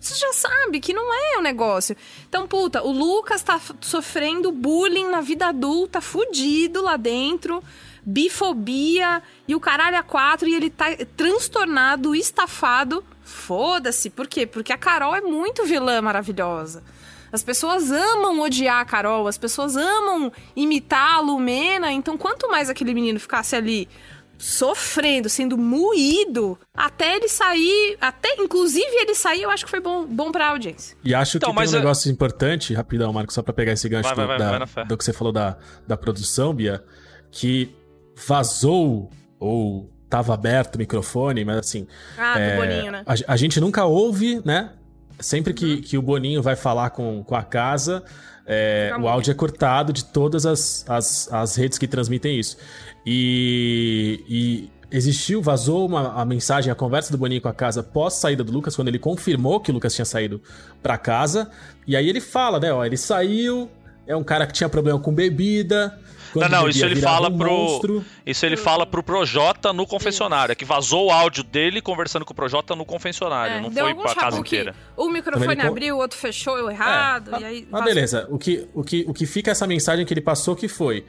Você 0.00 0.14
já 0.14 0.32
sabe 0.32 0.80
que 0.80 0.94
não 0.94 1.12
é 1.12 1.36
o 1.38 1.42
negócio. 1.42 1.94
Então, 2.26 2.46
puta, 2.48 2.82
o 2.82 2.90
Lucas 2.90 3.42
tá 3.42 3.60
sofrendo 3.82 4.50
bullying 4.50 5.08
na 5.10 5.20
vida 5.20 5.48
adulta, 5.48 6.00
fudido 6.00 6.80
lá 6.80 6.96
dentro, 6.96 7.62
bifobia 8.04 9.22
e 9.46 9.54
o 9.54 9.60
caralho 9.60 9.96
a 9.98 10.02
quatro, 10.02 10.48
e 10.48 10.54
ele 10.54 10.70
tá 10.70 10.86
transtornado, 11.16 12.14
estafado. 12.14 13.04
Foda-se. 13.22 14.10
Por 14.10 14.26
quê? 14.26 14.46
Porque 14.46 14.72
a 14.72 14.78
Carol 14.78 15.14
é 15.14 15.20
muito 15.20 15.64
vilã 15.64 16.00
maravilhosa. 16.02 16.82
As 17.32 17.44
pessoas 17.44 17.92
amam 17.92 18.40
odiar 18.40 18.80
a 18.80 18.84
Carol, 18.84 19.28
as 19.28 19.38
pessoas 19.38 19.76
amam 19.76 20.32
imitar 20.56 21.14
a 21.16 21.20
Lumena. 21.20 21.92
Então, 21.92 22.18
quanto 22.18 22.48
mais 22.50 22.68
aquele 22.68 22.92
menino 22.92 23.20
ficasse 23.20 23.54
ali 23.54 23.88
sofrendo, 24.36 25.28
sendo 25.28 25.56
moído, 25.58 26.58
até 26.74 27.16
ele 27.16 27.28
sair, 27.28 27.96
até 28.00 28.34
inclusive 28.38 28.86
ele 28.96 29.14
sair, 29.14 29.42
eu 29.42 29.50
acho 29.50 29.64
que 29.66 29.70
foi 29.70 29.80
bom, 29.80 30.06
bom 30.06 30.32
pra 30.32 30.48
audiência. 30.48 30.96
E 31.04 31.14
acho 31.14 31.36
Então, 31.36 31.50
que 31.50 31.56
tem 31.56 31.68
um 31.68 31.72
é- 31.74 31.76
negócio 31.78 32.10
importante, 32.10 32.72
rapidão, 32.74 33.12
Marco, 33.12 33.32
só 33.32 33.42
pra 33.42 33.52
pegar 33.52 33.72
esse 33.72 33.86
gancho 33.88 34.08
Vai, 34.14 34.16
do, 34.16 34.26
vai, 34.26 34.38
da- 34.38 34.58
vai 34.58 34.66
fé. 34.66 34.84
do 34.86 34.96
que 34.96 35.04
você 35.04 35.12
falou 35.12 35.32
da, 35.32 35.56
da 35.86 35.96
produção, 35.96 36.54
Bia, 36.54 36.82
que 37.30 37.70
vazou 38.26 39.10
ou 39.38 39.90
tava 40.08 40.34
aberto 40.34 40.74
o 40.74 40.78
microfone, 40.78 41.44
mas 41.44 41.58
assim. 41.58 41.86
Ah, 42.18 42.34
do 42.34 42.40
é, 42.40 42.56
Boninho, 42.56 42.92
né? 42.92 43.02
A, 43.06 43.32
a 43.32 43.36
gente 43.36 43.60
nunca 43.60 43.84
ouve, 43.84 44.42
né? 44.44 44.70
Sempre 45.18 45.52
que, 45.52 45.82
que 45.82 45.98
o 45.98 46.02
Boninho 46.02 46.42
vai 46.42 46.56
falar 46.56 46.90
com, 46.90 47.22
com 47.22 47.36
a 47.36 47.42
casa, 47.42 48.02
é, 48.46 48.92
o 48.98 49.06
áudio 49.06 49.30
é 49.30 49.34
cortado 49.34 49.92
de 49.92 50.04
todas 50.04 50.46
as, 50.46 50.84
as, 50.88 51.32
as 51.32 51.56
redes 51.56 51.78
que 51.78 51.86
transmitem 51.86 52.38
isso. 52.38 52.56
E, 53.06 54.24
e 54.28 54.70
existiu, 54.90 55.40
vazou 55.42 55.86
uma, 55.86 56.20
a 56.20 56.24
mensagem, 56.24 56.72
a 56.72 56.74
conversa 56.74 57.12
do 57.12 57.18
Boninho 57.18 57.40
com 57.40 57.48
a 57.48 57.54
casa 57.54 57.82
pós 57.82 58.14
saída 58.14 58.42
do 58.42 58.50
Lucas, 58.50 58.74
quando 58.74 58.88
ele 58.88 58.98
confirmou 58.98 59.60
que 59.60 59.70
o 59.70 59.74
Lucas 59.74 59.94
tinha 59.94 60.04
saído 60.04 60.42
pra 60.82 60.98
casa. 60.98 61.50
E 61.86 61.94
aí 61.94 62.08
ele 62.08 62.20
fala, 62.20 62.58
né? 62.58 62.72
Ó, 62.72 62.84
ele 62.84 62.96
saiu, 62.96 63.70
é 64.06 64.16
um 64.16 64.24
cara 64.24 64.46
que 64.46 64.52
tinha 64.52 64.68
problema 64.68 64.98
com 64.98 65.12
bebida. 65.12 65.96
Não, 66.34 66.42
quando 66.42 66.50
não, 66.52 66.58
bebia 66.64 66.70
isso 66.70 66.84
ele 66.84 66.96
fala 67.00 67.28
um 67.28 67.36
pro. 67.38 67.50
monstro. 67.50 68.04
Isso 68.24 68.46
ele 68.46 68.56
fala 68.56 68.86
pro 68.86 69.02
Projota 69.02 69.72
no 69.72 69.86
confessionário. 69.86 70.52
É 70.52 70.54
que 70.54 70.64
vazou 70.64 71.06
o 71.06 71.10
áudio 71.10 71.42
dele 71.42 71.80
conversando 71.80 72.24
com 72.24 72.32
o 72.32 72.36
Projota 72.36 72.74
no 72.76 72.84
confessionário. 72.84 73.56
É, 73.56 73.60
não 73.60 73.70
deu 73.70 73.84
foi 73.86 73.94
pra 73.94 74.14
casa 74.14 74.38
inteira. 74.38 74.74
O 74.96 75.08
microfone 75.08 75.56
co- 75.56 75.66
abriu, 75.66 75.96
o 75.96 75.98
outro 75.98 76.16
fechou 76.18 76.56
eu 76.58 76.70
errado, 76.70 77.30
e 77.40 77.44
aí. 77.44 77.60
Mas 77.70 77.80
vazou. 77.80 77.84
beleza, 77.86 78.26
o 78.30 78.38
que, 78.38 78.66
o, 78.74 78.82
que, 78.84 79.04
o 79.08 79.12
que 79.14 79.26
fica 79.26 79.50
é 79.50 79.52
essa 79.52 79.66
mensagem 79.66 80.04
que 80.06 80.12
ele 80.14 80.20
passou 80.20 80.54
que 80.54 80.68
foi. 80.68 81.04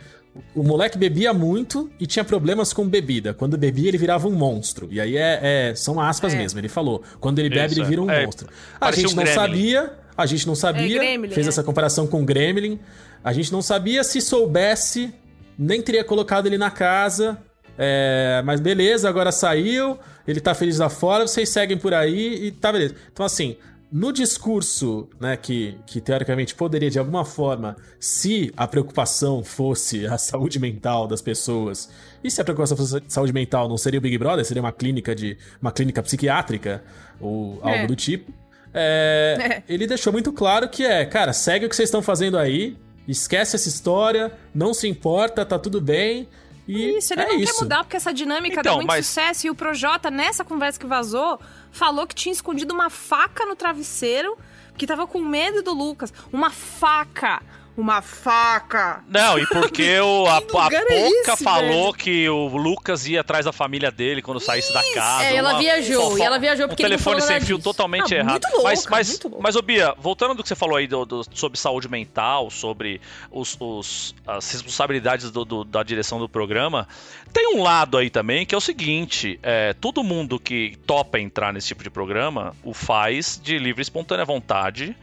O 0.56 0.64
moleque 0.64 0.98
bebia 0.98 1.34
muito 1.34 1.92
e 2.00 2.08
tinha 2.08 2.24
problemas 2.24 2.72
com 2.72 2.88
bebida. 2.88 3.34
Quando 3.34 3.58
bebia, 3.58 3.90
ele 3.90 3.98
virava 3.98 4.30
um 4.30 4.32
monstro. 4.32 4.88
E 4.90 5.02
aí 5.02 5.18
é, 5.18 5.40
é- 5.72 5.76
são 5.76 6.00
aspas 6.00 6.34
É. 6.34 6.38
mesmo. 6.38 6.58
Ele 6.58 6.70
falou. 6.70 7.04
Quando 7.20 7.40
ele 7.40 7.50
bebe, 7.50 7.72
Isso, 7.74 7.82
ele 7.82 7.88
vira 7.90 8.02
um 8.02 8.10
é. 8.10 8.26
monstro. 8.26 8.48
A 8.78 8.80
Parecia 8.80 9.02
gente 9.10 9.14
um 9.14 9.18
não 9.18 9.24
gremlin. 9.26 9.42
sabia. 9.42 9.94
A 10.18 10.26
gente 10.26 10.48
não 10.48 10.56
sabia. 10.56 10.96
É, 10.96 11.00
gremlin, 11.00 11.32
fez 11.32 11.46
é. 11.48 11.50
essa 11.50 11.64
comparação 11.64 12.08
com 12.08 12.22
o 12.22 12.26
Gremlin. 12.26 12.80
A 13.24 13.34
gente 13.34 13.52
não 13.52 13.62
sabia 13.62 14.04
se 14.04 14.20
soubesse, 14.22 15.14
nem 15.58 15.82
teria 15.82 16.04
colocado 16.04 16.48
ele 16.48 16.58
na 16.58 16.72
casa. 16.72 17.38
É, 17.78 18.42
mas 18.46 18.60
beleza, 18.60 19.08
agora 19.10 19.32
saiu, 19.32 19.98
ele 20.28 20.40
tá 20.42 20.54
feliz 20.54 20.78
lá 20.80 20.90
fora, 20.90 21.26
vocês 21.26 21.50
seguem 21.50 21.78
por 21.78 21.94
aí 21.94 22.46
e 22.46 22.52
tá 22.52 22.72
beleza. 22.72 22.96
Então, 23.12 23.26
assim, 23.26 23.58
no 23.92 24.12
discurso, 24.12 25.10
né, 25.20 25.36
que, 25.38 25.78
que 25.86 26.00
teoricamente 26.00 26.54
poderia 26.54 26.90
de 26.90 27.00
alguma 27.00 27.26
forma, 27.26 27.76
se 28.00 28.52
a 28.56 28.68
preocupação 28.68 29.44
fosse 29.44 30.06
a 30.06 30.18
saúde 30.18 30.60
mental 30.60 31.08
das 31.08 31.22
pessoas, 31.22 31.90
e 32.24 32.30
se 32.30 32.40
a 32.40 32.44
preocupação 32.44 32.78
fosse 32.78 32.98
a 32.98 33.02
saúde 33.08 33.34
mental 33.34 33.68
não 33.68 33.78
seria 33.78 33.98
o 34.00 34.02
Big 34.02 34.18
Brother, 34.18 34.46
seria 34.46 34.62
uma 34.62 34.72
clínica 34.72 35.16
de 35.16 35.38
uma 35.62 35.72
clínica 35.72 36.04
psiquiátrica 36.04 36.84
ou 37.20 37.60
algo 37.62 37.70
É. 37.84 37.88
do 37.88 37.96
tipo. 37.96 38.32
é, 38.74 39.64
ele 39.68 39.88
deixou 39.88 40.14
muito 40.14 40.32
claro 40.32 40.70
que 40.70 40.84
é, 40.86 41.04
cara, 41.06 41.34
segue 41.34 41.66
o 41.66 41.70
que 41.70 41.76
vocês 41.76 41.88
estão 41.88 42.02
fazendo 42.02 42.38
aí, 42.38 42.78
esquece 43.12 43.56
essa 43.56 43.68
história, 43.68 44.32
não 44.54 44.74
se 44.74 44.88
importa, 44.88 45.46
tá 45.46 45.60
tudo 45.60 45.80
bem. 45.82 46.28
E 46.68 46.98
Isso, 46.98 47.14
ele 47.14 47.22
é 47.22 47.28
não 47.28 47.40
isso. 47.40 47.54
quer 47.56 47.60
mudar 47.64 47.84
porque 47.84 47.98
essa 47.98 48.14
dinâmica 48.14 48.60
Então, 48.60 48.64
deu 48.64 48.76
muito 48.78 48.88
mas- 48.88 49.06
sucesso. 49.08 49.48
E 49.48 49.50
o 49.50 49.56
Projota, 49.56 50.10
nessa 50.12 50.44
conversa 50.46 50.80
que 50.80 50.86
vazou, 50.86 51.40
falou 51.72 52.06
que 52.08 52.16
tinha 52.16 52.32
escondido 52.32 52.74
uma 52.74 52.90
faca 52.90 53.46
no 53.46 53.56
travesseiro, 53.56 54.38
que 54.78 54.88
tava 54.88 55.06
com 55.08 55.20
medo 55.20 55.62
do 55.64 55.74
Lucas. 55.74 56.14
Uma 56.32 56.50
faca! 56.50 57.42
Uma 57.78 58.02
faca! 58.02 59.02
Não, 59.08 59.40
e 59.40 59.48
porque 59.48 59.98
o, 60.00 60.28
a, 60.28 60.38
a 60.38 60.42
Poca 60.42 60.76
é 60.76 61.08
esse, 61.10 61.44
falou 61.44 61.94
que 61.94 62.28
o 62.30 62.48
Lucas 62.58 63.08
ia 63.08 63.22
atrás 63.22 63.46
da 63.46 63.54
família 63.54 63.90
dele 63.90 64.22
quando 64.22 64.40
saísse 64.40 64.74
da 64.74 64.84
casa. 64.94 65.24
É, 65.26 65.36
ela 65.36 65.58
viajou, 65.58 66.02
fofo- 66.12 66.18
e 66.18 66.22
ela 66.22 66.38
viajou 66.38 66.68
porque 66.68 66.84
um 66.84 66.86
ele 66.86 66.96
telefone 66.98 67.22
sem 67.22 67.40
fio 67.42 67.58
totalmente 67.58 68.14
Ah, 68.14 68.18
errado. 68.20 68.32
muito 68.32 68.48
louca, 68.56 68.64
mas, 68.64 68.86
mas, 68.88 69.10
muito 69.10 69.28
louca. 69.30 69.44
mas, 69.44 69.56
ô 69.56 69.62
Bia, 69.62 69.96
voltando 69.98 70.36
do 70.36 70.44
que 70.44 70.50
você 70.50 70.56
falou 70.56 70.76
aí 70.76 70.86
do, 70.86 71.06
do- 71.06 71.24
sobre 71.34 71.58
saúde 71.58 71.88
mental, 71.90 72.50
sobre 72.52 73.00
os, 73.32 73.56
os- 73.60 74.16
as 74.28 74.52
responsabilidades 74.52 75.32
do- 75.32 75.46
do- 75.46 75.64
da 75.64 75.82
direção 75.82 76.20
do 76.20 76.28
programa, 76.28 76.88
tem 77.32 77.56
um 77.56 77.64
lado 77.64 77.98
aí 77.98 78.10
também 78.10 78.46
que 78.46 78.54
é 78.54 78.58
o 78.58 78.62
seguinte: 78.62 79.40
é, 79.42 79.74
todo 79.74 80.04
mundo 80.04 80.38
que 80.40 80.78
topa 80.86 81.20
entrar 81.20 81.54
nesse 81.54 81.70
tipo 81.70 81.84
de 81.84 81.90
programa 81.90 82.54
o 82.64 82.74
faz 82.74 83.40
de 83.42 83.58
livre 83.58 83.82
e 83.82 83.84
espontânea 83.84 84.26
vontade 84.26 84.96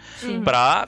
pra. 0.44 0.86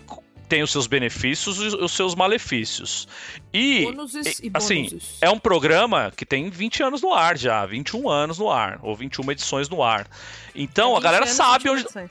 Tem 0.50 0.62
os 0.64 0.72
seus 0.72 0.88
benefícios 0.88 1.58
e 1.58 1.66
os 1.76 1.92
seus 1.92 2.16
malefícios. 2.16 3.06
E, 3.54 3.84
e 3.84 4.50
assim, 4.52 4.82
bônuses. 4.82 5.16
é 5.20 5.30
um 5.30 5.38
programa 5.38 6.12
que 6.14 6.26
tem 6.26 6.50
20 6.50 6.82
anos 6.82 7.00
no 7.00 7.14
ar 7.14 7.38
já, 7.38 7.64
21 7.64 8.08
anos 8.08 8.36
no 8.36 8.50
ar, 8.50 8.80
ou 8.82 8.96
21 8.96 9.30
edições 9.30 9.68
no 9.68 9.80
ar. 9.80 10.08
Então, 10.52 10.92
a 10.92 10.96
20 10.96 11.02
galera 11.04 11.26
sabe 11.28 11.64
21 11.64 11.72
onde, 11.72 11.82
edições. 11.82 12.10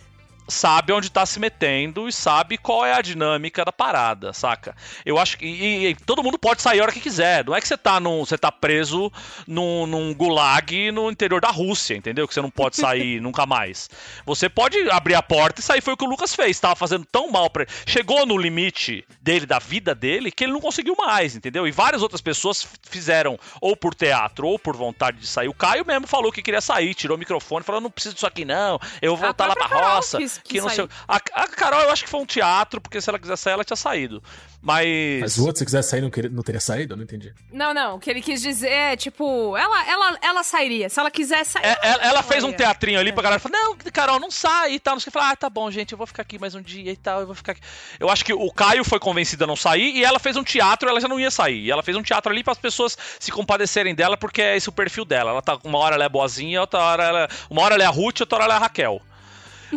Sabe 0.49 0.91
onde 0.91 1.09
tá 1.09 1.25
se 1.25 1.39
metendo 1.39 2.07
e 2.07 2.11
sabe 2.13 2.57
qual 2.57 2.85
é 2.85 2.93
a 2.93 3.01
dinâmica 3.01 3.63
da 3.63 3.71
parada, 3.71 4.33
saca? 4.33 4.75
Eu 5.05 5.17
acho 5.17 5.37
que. 5.37 5.45
E, 5.45 5.87
e 5.87 5.95
todo 5.95 6.23
mundo 6.23 6.37
pode 6.37 6.61
sair 6.61 6.79
a 6.79 6.83
hora 6.83 6.91
que 6.91 6.99
quiser. 6.99 7.45
Não 7.45 7.55
é 7.55 7.61
que 7.61 7.67
você 7.67 7.77
tá, 7.77 7.99
num, 7.99 8.25
você 8.25 8.37
tá 8.37 8.51
preso 8.51 9.11
num, 9.47 9.85
num 9.85 10.13
gulag 10.13 10.91
no 10.91 11.09
interior 11.09 11.39
da 11.41 11.49
Rússia, 11.49 11.95
entendeu? 11.95 12.27
Que 12.27 12.33
você 12.33 12.41
não 12.41 12.49
pode 12.49 12.75
sair 12.75 13.19
nunca 13.21 13.45
mais. 13.45 13.89
Você 14.25 14.49
pode 14.49 14.77
abrir 14.89 15.15
a 15.15 15.21
porta 15.21 15.61
e 15.61 15.63
sair. 15.63 15.81
Foi 15.81 15.93
o 15.93 15.97
que 15.97 16.05
o 16.05 16.09
Lucas 16.09 16.33
fez. 16.35 16.59
Tava 16.59 16.75
fazendo 16.75 17.05
tão 17.11 17.31
mal 17.31 17.49
pra 17.49 17.63
ele. 17.63 17.71
Chegou 17.85 18.25
no 18.25 18.37
limite 18.37 19.05
dele, 19.21 19.45
da 19.45 19.59
vida 19.59 19.93
dele, 19.93 20.31
que 20.31 20.43
ele 20.43 20.53
não 20.53 20.61
conseguiu 20.61 20.95
mais, 20.97 21.35
entendeu? 21.35 21.67
E 21.67 21.71
várias 21.71 22.01
outras 22.01 22.21
pessoas 22.21 22.67
fizeram, 22.89 23.37
ou 23.61 23.75
por 23.75 23.93
teatro, 23.93 24.47
ou 24.47 24.57
por 24.57 24.75
vontade 24.75 25.19
de 25.19 25.27
sair. 25.27 25.47
O 25.47 25.53
Caio 25.53 25.85
mesmo 25.85 26.07
falou 26.07 26.31
que 26.31 26.41
queria 26.41 26.61
sair, 26.61 26.93
tirou 26.95 27.15
o 27.15 27.19
microfone, 27.19 27.63
falou: 27.63 27.81
não 27.81 27.91
preciso 27.91 28.15
disso 28.15 28.27
aqui, 28.27 28.45
não. 28.45 28.79
Eu 29.01 29.15
vou 29.15 29.25
A 29.25 29.27
voltar 29.29 29.47
lá 29.47 29.55
pra 29.55 29.67
roça. 29.67 30.17
quis 30.17 30.38
que 30.43 30.59
não 30.61 30.69
sei. 30.69 30.87
A, 31.07 31.15
a 31.15 31.47
Carol, 31.47 31.81
eu 31.81 31.91
acho 31.91 32.03
que 32.03 32.09
foi 32.09 32.19
um 32.19 32.25
teatro, 32.25 32.79
porque 32.81 32.99
se 33.01 33.09
ela 33.09 33.19
quisesse 33.19 33.43
sair, 33.43 33.53
ela 33.53 33.63
tinha 33.63 33.77
saído. 33.77 34.21
Mas. 34.61 35.19
Mas 35.21 35.37
o 35.37 35.45
outro, 35.45 35.59
se 35.59 35.65
quisesse 35.65 35.89
sair, 35.89 36.01
não, 36.01 36.09
queria- 36.09 36.29
não 36.29 36.43
teria 36.43 36.59
saído? 36.59 36.93
Eu 36.93 36.97
não 36.97 37.03
entendi. 37.03 37.33
Não, 37.51 37.73
não, 37.73 37.95
o 37.95 37.99
que 37.99 38.09
ele 38.09 38.21
quis 38.21 38.41
dizer 38.41 38.69
é, 38.69 38.95
tipo, 38.97 39.55
ela, 39.55 39.87
ela, 39.89 40.17
ela 40.21 40.43
sairia. 40.43 40.89
Se 40.89 40.99
ela 40.99 41.09
quiser 41.09 41.45
sair. 41.45 41.65
É, 41.65 41.77
ela, 41.81 42.03
ela 42.03 42.23
fez 42.23 42.43
um 42.43 42.51
teatrinho 42.51 42.99
ali 42.99 43.13
pra 43.13 43.23
galera 43.23 43.39
falar: 43.39 43.57
Não, 43.57 43.75
Carol, 43.93 44.19
não 44.19 44.29
sai 44.29 44.73
e 44.73 44.79
tal. 44.79 44.95
Não 44.95 44.99
sei 44.99 45.09
o 45.09 45.11
que. 45.11 45.19
Falar, 45.19 45.31
ah, 45.31 45.35
tá 45.35 45.49
bom, 45.49 45.71
gente, 45.71 45.91
eu 45.93 45.97
vou 45.97 46.05
ficar 46.05 46.23
aqui 46.23 46.37
mais 46.37 46.55
um 46.55 46.61
dia 46.61 46.91
e 46.91 46.97
tal. 46.97 47.21
Eu 47.21 47.25
vou 47.25 47.35
ficar 47.35 47.53
aqui. 47.53 47.61
Eu 47.99 48.09
acho 48.09 48.23
que 48.25 48.33
o 48.33 48.51
Caio 48.51 48.83
foi 48.83 48.99
convencido 48.99 49.43
a 49.43 49.47
não 49.47 49.55
sair 49.55 49.95
e 49.95 50.03
ela 50.03 50.19
fez 50.19 50.35
um 50.35 50.43
teatro, 50.43 50.89
ela 50.89 50.99
já 50.99 51.07
não 51.07 51.19
ia 51.19 51.31
sair. 51.31 51.63
E 51.65 51.71
ela 51.71 51.81
fez 51.81 51.95
um 51.95 52.03
teatro 52.03 52.31
ali 52.31 52.43
para 52.43 52.51
as 52.53 52.59
pessoas 52.59 52.97
se 53.19 53.31
compadecerem 53.31 53.95
dela, 53.95 54.17
porque 54.17 54.41
é 54.41 54.57
esse 54.57 54.67
o 54.67 54.71
perfil 54.73 55.05
dela. 55.05 55.31
Ela 55.31 55.41
tá, 55.41 55.57
uma 55.63 55.77
hora 55.77 55.95
ela 55.95 56.03
é 56.05 56.09
boazinha, 56.09 56.59
outra 56.61 56.79
hora 56.81 57.03
ela. 57.03 57.29
Uma 57.49 57.61
hora 57.61 57.75
ela 57.75 57.83
é 57.83 57.87
a 57.87 57.91
Ruth, 57.91 58.19
outra 58.21 58.35
hora 58.37 58.45
ela 58.45 58.53
é 58.55 58.57
a 58.57 58.59
Raquel. 58.59 59.01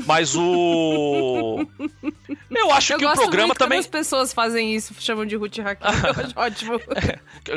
Mas 0.06 0.35
o. 0.36 1.66
Eu 2.51 2.73
acho 2.73 2.93
Eu 2.94 2.98
que 2.98 3.05
o 3.05 3.12
programa 3.12 3.55
também. 3.55 3.78
as 3.78 3.86
pessoas 3.86 4.32
fazem 4.32 4.74
isso, 4.74 4.94
chamam 4.98 5.27
de 5.27 5.36
e 5.36 5.60
Raquel. 5.60 5.90
Eu 5.90 6.24
acho 6.24 6.32
ótimo. 6.39 6.81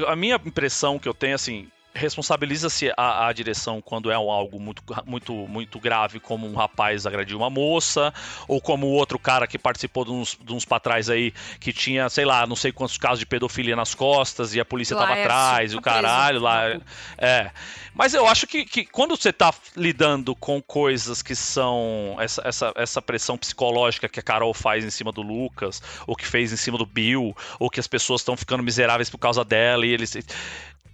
A 0.08 0.16
minha 0.16 0.36
impressão 0.44 1.00
que 1.00 1.08
eu 1.08 1.14
tenho, 1.14 1.36
assim, 1.36 1.68
responsabiliza-se 1.96 2.92
a, 2.98 3.28
a 3.28 3.34
direção 3.34 3.82
quando 3.82 4.12
é 4.12 4.20
um 4.20 4.30
algo 4.30 4.60
muito, 4.60 4.84
muito, 5.06 5.34
muito 5.34 5.80
grave, 5.80 6.20
como 6.20 6.46
um 6.46 6.54
rapaz 6.54 7.06
agrediu 7.06 7.38
uma 7.38 7.50
moça, 7.50 8.14
ou 8.48 8.60
como 8.60 8.88
o 8.88 8.92
outro 8.92 9.18
cara 9.18 9.48
que 9.48 9.58
participou 9.58 10.04
de 10.04 10.12
uns, 10.12 10.38
de 10.40 10.54
uns 10.54 10.66
pra 10.66 10.80
trás 10.80 11.10
aí, 11.10 11.34
que 11.60 11.72
tinha, 11.72 12.10
sei 12.10 12.26
lá, 12.26 12.46
não 12.46 12.56
sei 12.56 12.74
quantos 12.74 12.98
casos 12.98 13.20
de 13.20 13.26
pedofilia 13.26 13.76
nas 13.76 13.96
costas 13.96 14.54
e 14.54 14.60
a 14.60 14.66
polícia 14.66 14.96
tava 14.96 15.12
Laércio, 15.12 15.32
atrás, 15.32 15.74
e 15.74 15.76
o 15.78 15.82
caralho 15.82 16.42
lá. 16.42 16.78
É. 17.18 17.50
Mas 17.94 18.14
eu 18.14 18.28
acho 18.28 18.46
que, 18.46 18.66
que 18.66 18.86
quando 18.86 19.16
você 19.16 19.32
tá 19.32 19.54
lidando 19.76 20.36
com 20.36 20.62
coisas 20.62 21.22
que 21.22 21.34
são 21.34 22.18
essa, 22.20 22.42
essa, 22.46 22.74
essa 22.76 23.02
pressão 23.02 23.38
psicológica 23.38 24.10
que 24.10 24.20
a 24.20 24.24
Carol 24.24 24.54
faz 24.54 24.84
em 24.84 24.90
cima 24.90 25.14
do 25.14 25.22
Lucas, 25.22 25.82
ou 26.06 26.14
que 26.14 26.28
fez 26.28 26.52
em 26.52 26.58
cima 26.58 26.78
do 26.78 26.86
Bill, 26.86 27.36
ou 27.58 27.70
que 27.70 27.80
as 27.80 27.88
pessoas 27.88 28.20
estão 28.20 28.36
ficando 28.36 28.62
miseráveis 28.62 29.10
por 29.10 29.18
causa 29.18 29.46
dela, 29.46 29.86
e 29.86 29.90
eles. 29.90 30.18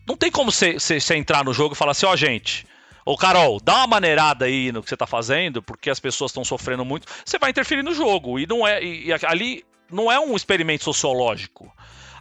Não 0.07 0.17
tem 0.17 0.31
como 0.31 0.51
você, 0.51 0.77
entrar 1.15 1.43
no 1.43 1.53
jogo 1.53 1.73
e 1.73 1.77
falar 1.77 1.91
assim, 1.91 2.05
ó, 2.05 2.15
gente. 2.15 2.65
Ô, 3.05 3.17
Carol, 3.17 3.59
dá 3.59 3.77
uma 3.77 3.87
maneirada 3.87 4.45
aí 4.45 4.71
no 4.71 4.83
que 4.83 4.89
você 4.89 4.95
tá 4.97 5.07
fazendo, 5.07 5.61
porque 5.61 5.89
as 5.89 5.99
pessoas 5.99 6.31
estão 6.31 6.43
sofrendo 6.43 6.85
muito. 6.85 7.07
Você 7.25 7.39
vai 7.39 7.49
interferir 7.49 7.81
no 7.83 7.93
jogo. 7.93 8.37
E 8.39 8.45
não 8.45 8.67
é. 8.67 8.83
E, 8.83 9.07
e 9.07 9.13
ali 9.25 9.63
não 9.91 10.11
é 10.11 10.19
um 10.19 10.35
experimento 10.35 10.83
sociológico. 10.83 11.71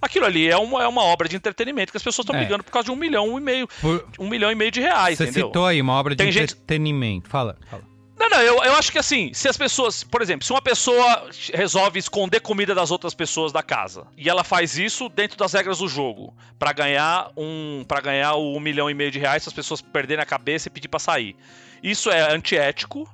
Aquilo 0.00 0.24
ali 0.24 0.48
é 0.48 0.56
uma, 0.56 0.82
é 0.82 0.88
uma 0.88 1.02
obra 1.02 1.28
de 1.28 1.36
entretenimento 1.36 1.92
que 1.92 1.96
as 1.98 2.02
pessoas 2.02 2.24
estão 2.24 2.34
É. 2.34 2.38
brigando 2.38 2.64
por 2.64 2.70
causa 2.72 2.86
de 2.86 2.90
um 2.90 2.96
milhão 2.96 3.36
e 3.36 3.40
meio. 3.42 3.68
Por- 3.82 4.08
Um 4.18 4.28
milhão 4.28 4.50
e 4.50 4.54
meio 4.54 4.70
de 4.70 4.80
reais, 4.80 5.18
Você 5.18 5.24
entendeu? 5.24 5.48
citou 5.48 5.66
aí 5.66 5.80
uma 5.82 5.92
obra 5.92 6.14
de 6.16 6.22
Tem 6.24 6.32
gente- 6.32 6.54
entretenimento. 6.54 7.28
Fala, 7.28 7.58
fala. 7.70 7.82
Não, 8.20 8.28
não, 8.28 8.42
eu, 8.42 8.62
eu 8.62 8.74
acho 8.74 8.92
que 8.92 8.98
assim, 8.98 9.32
se 9.32 9.48
as 9.48 9.56
pessoas, 9.56 10.04
por 10.04 10.20
exemplo, 10.20 10.44
se 10.44 10.52
uma 10.52 10.60
pessoa 10.60 11.30
resolve 11.54 11.98
esconder 11.98 12.40
comida 12.40 12.74
das 12.74 12.90
outras 12.90 13.14
pessoas 13.14 13.50
da 13.50 13.62
casa 13.62 14.06
e 14.14 14.28
ela 14.28 14.44
faz 14.44 14.76
isso 14.76 15.08
dentro 15.08 15.38
das 15.38 15.54
regras 15.54 15.78
do 15.78 15.88
jogo 15.88 16.34
pra 16.58 16.70
ganhar 16.74 17.30
um, 17.34 17.82
para 17.88 18.02
ganhar 18.02 18.34
o 18.34 18.54
um 18.58 18.60
milhão 18.60 18.90
e 18.90 18.94
meio 18.94 19.10
de 19.10 19.18
reais, 19.18 19.42
se 19.44 19.48
as 19.48 19.54
pessoas 19.54 19.80
perderem 19.80 20.22
a 20.22 20.26
cabeça 20.26 20.68
e 20.68 20.70
pedir 20.70 20.88
pra 20.88 21.00
sair, 21.00 21.34
isso 21.82 22.10
é 22.10 22.30
antiético. 22.30 23.08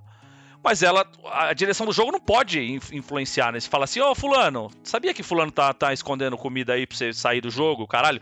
Mas 0.61 0.83
ela, 0.83 1.07
a 1.33 1.53
direção 1.53 1.87
do 1.87 1.93
jogo 1.93 2.11
não 2.11 2.19
pode 2.19 2.59
inf- 2.61 2.93
influenciar, 2.93 3.53
né? 3.53 3.61
Você 3.61 3.69
fala 3.69 3.85
assim, 3.85 4.01
ô 4.01 4.13
fulano, 4.17 4.69
sabia 4.83 5.15
que 5.15 5.23
fulano 5.23 5.53
tá, 5.53 5.73
tá 5.73 5.93
escondendo 5.93 6.37
comida 6.37 6.73
aí 6.73 6.85
pra 6.85 6.99
você 6.99 7.13
sair 7.13 7.41
do 7.41 7.51
jogo, 7.51 7.87
caralho? 7.87 8.21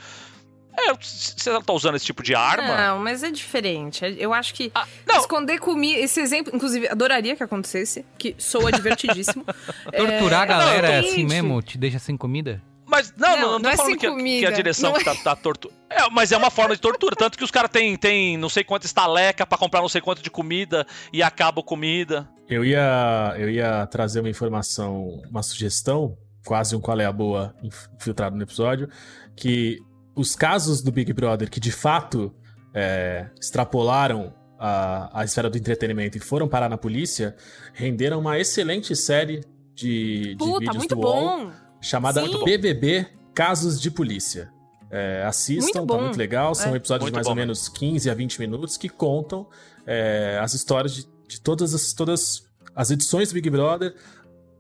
É, 0.77 0.93
se 1.01 1.35
você 1.37 1.61
tá 1.63 1.73
usando 1.73 1.95
esse 1.95 2.05
tipo 2.05 2.23
de 2.23 2.35
arma... 2.35 2.77
Não, 2.77 2.99
mas 2.99 3.23
é 3.23 3.31
diferente. 3.31 4.03
Eu 4.19 4.33
acho 4.35 4.53
que 4.55 4.71
Ah, 4.75 4.87
esconder 5.17 5.59
comida. 5.61 5.99
Esse 6.01 6.21
exemplo, 6.21 6.55
inclusive, 6.55 6.89
adoraria 6.89 7.37
que 7.37 7.43
acontecesse, 7.43 8.05
que 8.19 8.35
soa 8.39 8.73
divertidíssimo. 8.73 9.45
Torturar 9.97 10.43
a 10.43 10.47
galera 10.47 10.89
é 10.89 11.03
Gente, 11.03 11.13
assim 11.13 11.25
mesmo? 11.27 11.63
Te 11.63 11.79
deixa 11.79 11.99
sem 11.99 12.17
comida? 12.17 12.61
Mas 12.87 13.13
não, 13.17 13.29
Não, 13.31 13.37
não, 13.41 13.51
não, 13.53 13.59
não 13.61 13.71
é 13.71 13.77
falando 13.77 13.97
que, 13.97 14.39
que 14.41 14.47
a 14.47 14.51
direção 14.51 14.93
Não 14.93 15.01
é- 15.01 15.05
tá, 15.05 15.15
tá 15.15 15.35
tortura. 15.37 15.73
É, 15.89 16.09
mas 16.11 16.33
é 16.33 16.37
uma 16.37 16.51
forma 16.51 16.75
de 16.75 16.81
tortura. 16.81 17.17
Tanto 17.17 17.39
que 17.39 17.45
os 17.45 17.51
caras 17.51 17.71
têm 17.71 17.97
tem 17.97 18.37
não 18.37 18.49
sei 18.49 18.63
quanto 18.63 18.85
estaleca 18.85 19.47
pra 19.47 19.57
comprar 19.57 19.81
não 19.81 19.89
sei 19.89 20.01
quanto 20.01 20.23
de 20.23 20.31
comida 20.31 20.87
e 21.13 21.23
acaba 21.23 21.63
comida. 21.63 22.29
Eu 22.49 22.65
ia, 22.65 23.35
eu 23.39 23.49
ia 23.49 23.87
trazer 23.87 24.21
uma 24.21 24.29
informação, 24.29 25.23
uma 25.31 25.43
sugestão, 25.43 26.17
quase 26.45 26.77
um 26.77 26.81
qual 26.81 27.01
é 27.01 27.07
a 27.07 27.13
boa 27.13 27.55
inf- 27.63 27.87
infiltrado 27.99 28.37
no 28.37 28.43
episódio, 28.43 28.89
que 29.35 29.79
os 30.15 30.35
casos 30.37 30.81
do 30.83 30.91
Big 30.93 31.13
Brother 31.13 31.51
que 31.51 31.61
de 31.61 31.73
fato 31.73 32.33
é, 32.73 33.27
extrapolaram 33.41 34.33
a, 34.59 35.21
a 35.21 35.25
esfera 35.25 35.51
do 35.51 35.59
entretenimento 35.59 36.17
e 36.17 36.21
foram 36.21 36.49
parar 36.49 36.69
na 36.69 36.77
polícia, 36.79 37.37
renderam 37.73 38.21
uma 38.21 38.39
excelente 38.39 38.95
série 38.97 39.43
de, 39.75 40.31
de 40.35 40.37
Puta, 40.37 40.59
vídeos 40.61 40.77
muito 40.77 40.95
do 40.95 41.01
UOL 41.01 41.47
bom. 41.47 41.53
chamada 41.81 42.25
Sim. 42.25 42.45
BBB 42.45 43.07
Casos 43.35 43.81
de 43.81 43.91
Polícia. 43.91 44.51
É, 44.91 45.25
assistam, 45.27 45.81
Muito 45.81 45.89
tá 45.89 45.95
bom. 45.97 46.03
muito 46.03 46.17
legal. 46.17 46.55
São 46.55 46.73
É. 46.73 46.77
episódios 46.77 47.07
de 47.07 47.13
Muito 47.13 47.15
mais 47.17 47.25
bom 47.27 47.31
ou 47.33 47.37
menos 47.37 47.69
15 47.69 48.09
a 48.09 48.15
20 48.15 48.39
minutos 48.39 48.77
que 48.77 48.89
contam 48.89 49.49
é, 49.85 50.39
as 50.41 50.55
histórias 50.55 50.95
de, 50.95 51.09
de 51.27 51.41
todas, 51.41 51.75
as, 51.75 51.93
todas 51.93 52.45
as 52.77 52.91
edições 52.93 53.29
do 53.31 53.35
Big 53.35 53.51
Brother, 53.51 53.93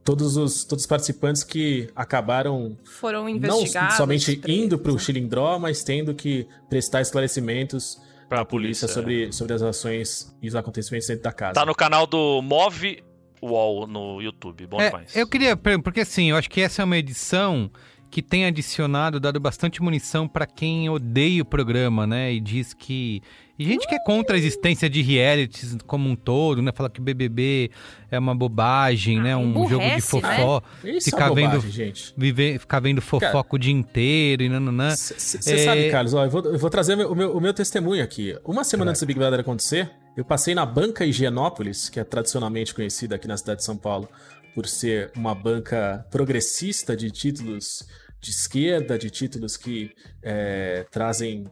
todos 0.04 0.36
os, 0.36 0.64
todos 0.64 0.82
os 0.84 0.86
participantes 0.86 1.42
que 1.42 1.88
acabaram 1.96 2.76
Foram 2.84 3.22
não 3.22 3.28
investigados. 3.30 3.96
somente 3.96 4.36
presos, 4.36 4.62
indo 4.64 4.78
para 4.78 4.92
o 4.92 4.94
né? 4.94 5.00
Chilindró, 5.00 5.58
mas 5.58 5.82
tendo 5.82 6.14
que 6.14 6.46
prestar 6.68 7.00
esclarecimentos 7.00 7.98
Pra 8.28 8.40
à 8.40 8.44
polícia 8.44 8.86
polícia, 8.86 8.88
sobre, 8.88 9.32
sobre 9.32 9.52
as 9.54 9.62
ações 9.62 10.36
e 10.42 10.48
os 10.48 10.54
acontecimentos 10.54 11.08
dentro 11.08 11.22
da 11.24 11.32
casa. 11.32 11.54
Tá 11.54 11.66
no 11.66 11.74
canal 11.74 12.06
do 12.06 12.40
Move 12.42 13.02
Wall 13.42 13.86
no 13.86 14.20
YouTube. 14.22 14.66
Bom 14.66 14.80
É, 14.80 14.86
demais. 14.90 15.14
eu 15.16 15.26
queria, 15.26 15.56
porque 15.56 16.00
assim, 16.00 16.30
eu 16.30 16.36
acho 16.36 16.48
que 16.48 16.60
essa 16.60 16.82
é 16.82 16.84
uma 16.84 16.96
edição 16.96 17.70
que 18.10 18.22
tem 18.22 18.46
adicionado, 18.46 19.18
dado 19.18 19.40
bastante 19.40 19.82
munição 19.82 20.28
pra 20.28 20.46
quem 20.46 20.88
odeia 20.88 21.42
o 21.42 21.44
programa, 21.44 22.06
né? 22.06 22.32
E 22.32 22.40
diz 22.40 22.72
que. 22.72 23.20
E 23.56 23.64
gente 23.64 23.86
que 23.86 23.94
é 23.94 23.98
contra 24.00 24.34
a 24.34 24.38
existência 24.38 24.90
de 24.90 25.00
realities 25.00 25.76
como 25.86 26.08
um 26.08 26.16
todo, 26.16 26.60
né? 26.60 26.72
Fala 26.74 26.90
que 26.90 27.00
BBB 27.00 27.70
é 28.10 28.18
uma 28.18 28.34
bobagem, 28.34 29.20
né? 29.20 29.36
Um 29.36 29.52
jogo 29.68 29.84
de 29.84 29.90
né? 29.90 30.00
fofó. 30.00 30.62
Isso 30.82 31.10
ficar 31.10 31.26
é 31.26 31.28
bobagem, 31.28 31.50
vendo, 31.60 31.70
gente. 31.70 32.14
viver, 32.16 32.58
ficar 32.58 32.80
vendo 32.80 33.00
fofoca 33.00 33.54
o 33.54 33.58
dia 33.58 33.72
inteiro 33.72 34.42
e 34.42 34.48
nananã. 34.48 34.90
Você 34.96 35.52
É, 35.54 35.64
sabe, 35.64 35.90
Carlos, 35.90 36.14
ó, 36.14 36.24
eu, 36.24 36.30
vou, 36.30 36.44
eu 36.46 36.58
vou 36.58 36.68
trazer 36.68 36.94
o 36.94 36.96
meu- 36.96 37.12
o 37.12 37.14
meu, 37.14 37.36
o 37.36 37.40
meu 37.40 37.54
testemunho 37.54 38.02
aqui. 38.02 38.36
Uma 38.44 38.64
semana 38.64 38.90
antes 38.90 39.00
do 39.02 39.06
Big 39.06 39.18
Brother 39.18 39.38
acontecer, 39.40 39.90
eu 40.16 40.24
passei 40.24 40.54
na 40.54 40.66
banca 40.66 41.04
Higienópolis, 41.06 41.88
que 41.88 42.00
é 42.00 42.04
tradicionalmente 42.04 42.74
conhecida 42.74 43.14
aqui 43.14 43.28
na 43.28 43.36
cidade 43.36 43.58
de 43.60 43.64
São 43.64 43.76
Paulo 43.76 44.08
por 44.54 44.66
ser 44.66 45.12
uma 45.16 45.34
banca 45.34 46.04
progressista 46.10 46.96
de 46.96 47.10
títulos 47.10 47.86
de 48.20 48.30
esquerda, 48.30 48.98
de 48.98 49.10
títulos 49.10 49.56
que 49.56 49.90
é, 50.22 50.86
trazem 50.90 51.44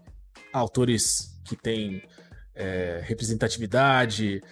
autores 0.52 1.31
que 1.44 1.56
têm 1.56 2.02
é, 2.54 3.00
representatividade, 3.04 4.42